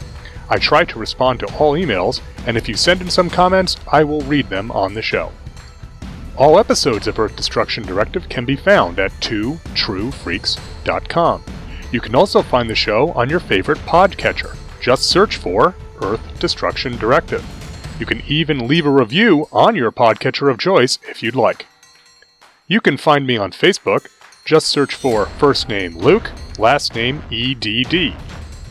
I 0.49 0.57
try 0.57 0.85
to 0.85 0.99
respond 0.99 1.41
to 1.41 1.59
all 1.59 1.75
emails, 1.75 2.23
and 2.47 2.57
if 2.57 2.67
you 2.69 2.75
send 2.75 3.03
in 3.03 3.11
some 3.11 3.29
comments, 3.29 3.77
I 3.87 4.03
will 4.03 4.23
read 4.23 4.49
them 4.49 4.73
on 4.73 4.95
the 4.95 5.03
show. 5.03 5.31
All 6.39 6.59
episodes 6.59 7.07
of 7.07 7.19
Earth 7.19 7.37
Destruction 7.37 7.85
Directive 7.85 8.31
can 8.31 8.47
be 8.47 8.57
found 8.57 8.99
at 8.99 9.13
2truefreaks.com. 9.21 11.45
You 11.93 12.01
can 12.01 12.15
also 12.15 12.41
find 12.41 12.71
the 12.71 12.75
show 12.75 13.13
on 13.13 13.29
your 13.29 13.41
favorite 13.41 13.81
podcatcher. 13.81 14.57
Just 14.81 15.03
search 15.03 15.37
for 15.37 15.75
Earth 16.03 16.41
Destruction 16.41 16.97
Directive. 16.97 17.45
You 18.01 18.07
can 18.07 18.23
even 18.27 18.67
leave 18.67 18.87
a 18.87 18.91
review 18.91 19.49
on 19.53 19.77
your 19.77 19.93
podcatcher 19.93 20.51
of 20.51 20.59
choice 20.59 20.99
if 21.07 21.23
you'd 21.23 21.37
like. 21.37 21.67
You 22.71 22.81
can 22.81 22.97
find 22.97 23.27
me 23.27 23.37
on 23.37 23.51
Facebook. 23.51 24.07
Just 24.45 24.69
search 24.69 24.95
for 24.95 25.27
first 25.27 25.69
name 25.69 25.99
Luke, 25.99 26.31
last 26.57 26.95
name 26.95 27.21
EDD. 27.33 28.15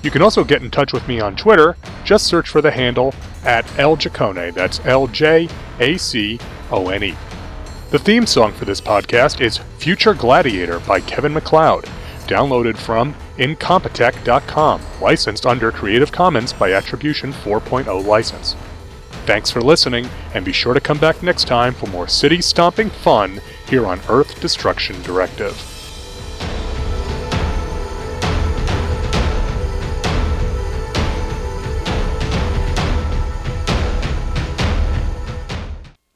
You 0.04 0.10
can 0.10 0.22
also 0.22 0.46
get 0.46 0.62
in 0.62 0.72
touch 0.72 0.94
with 0.94 1.06
me 1.06 1.20
on 1.20 1.36
Twitter. 1.36 1.76
Just 2.06 2.26
search 2.26 2.48
for 2.48 2.62
the 2.62 2.72
handle 2.72 3.14
at 3.44 3.66
LJacone. 3.76 4.54
That's 4.54 4.80
L 4.86 5.08
J 5.08 5.50
A 5.82 5.98
C 5.98 6.40
O 6.72 6.88
N 6.88 7.04
E. 7.04 7.18
The 7.92 8.00
theme 8.00 8.26
song 8.26 8.54
for 8.54 8.64
this 8.64 8.80
podcast 8.80 9.42
is 9.42 9.58
Future 9.80 10.14
Gladiator 10.14 10.80
by 10.80 11.02
Kevin 11.02 11.34
MacLeod 11.34 11.84
downloaded 12.26 12.78
from 12.78 13.14
Incompetech.com, 13.38 14.82
licensed 15.02 15.46
under 15.46 15.74
Creative 15.74 16.10
Commons 16.10 16.54
by 16.54 16.72
Attribution 16.72 17.34
4.0 17.34 18.06
license. 18.06 18.56
Thanks 19.26 19.52
for 19.52 19.62
listening, 19.62 20.08
and 20.34 20.46
be 20.46 20.54
sure 20.54 20.74
to 20.74 20.80
come 20.80 21.00
back 21.00 21.22
next 21.22 21.48
time 21.48 21.74
for 21.74 21.88
more 21.88 22.08
city 22.08 22.42
stomping 22.42 22.90
fun 22.90 23.42
here 23.70 23.86
on 23.86 24.02
Earth 24.10 24.42
Destruction 24.42 25.00
Directive. 25.04 25.56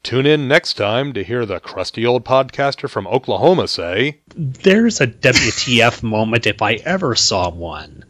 Tune 0.02 0.26
in 0.26 0.48
next 0.48 0.74
time 0.74 1.12
to 1.12 1.24
hear 1.24 1.46
the 1.46 1.60
crusty 1.60 2.04
old 2.04 2.24
podcaster 2.24 2.90
from 2.90 3.06
Oklahoma 3.06 3.68
say, 3.68 4.20
There's 4.36 5.00
a 5.00 5.06
WTF 5.06 6.02
moment 6.02 6.46
if 6.46 6.60
I 6.60 6.74
ever 6.74 7.14
saw 7.14 7.50
one. 7.50 8.04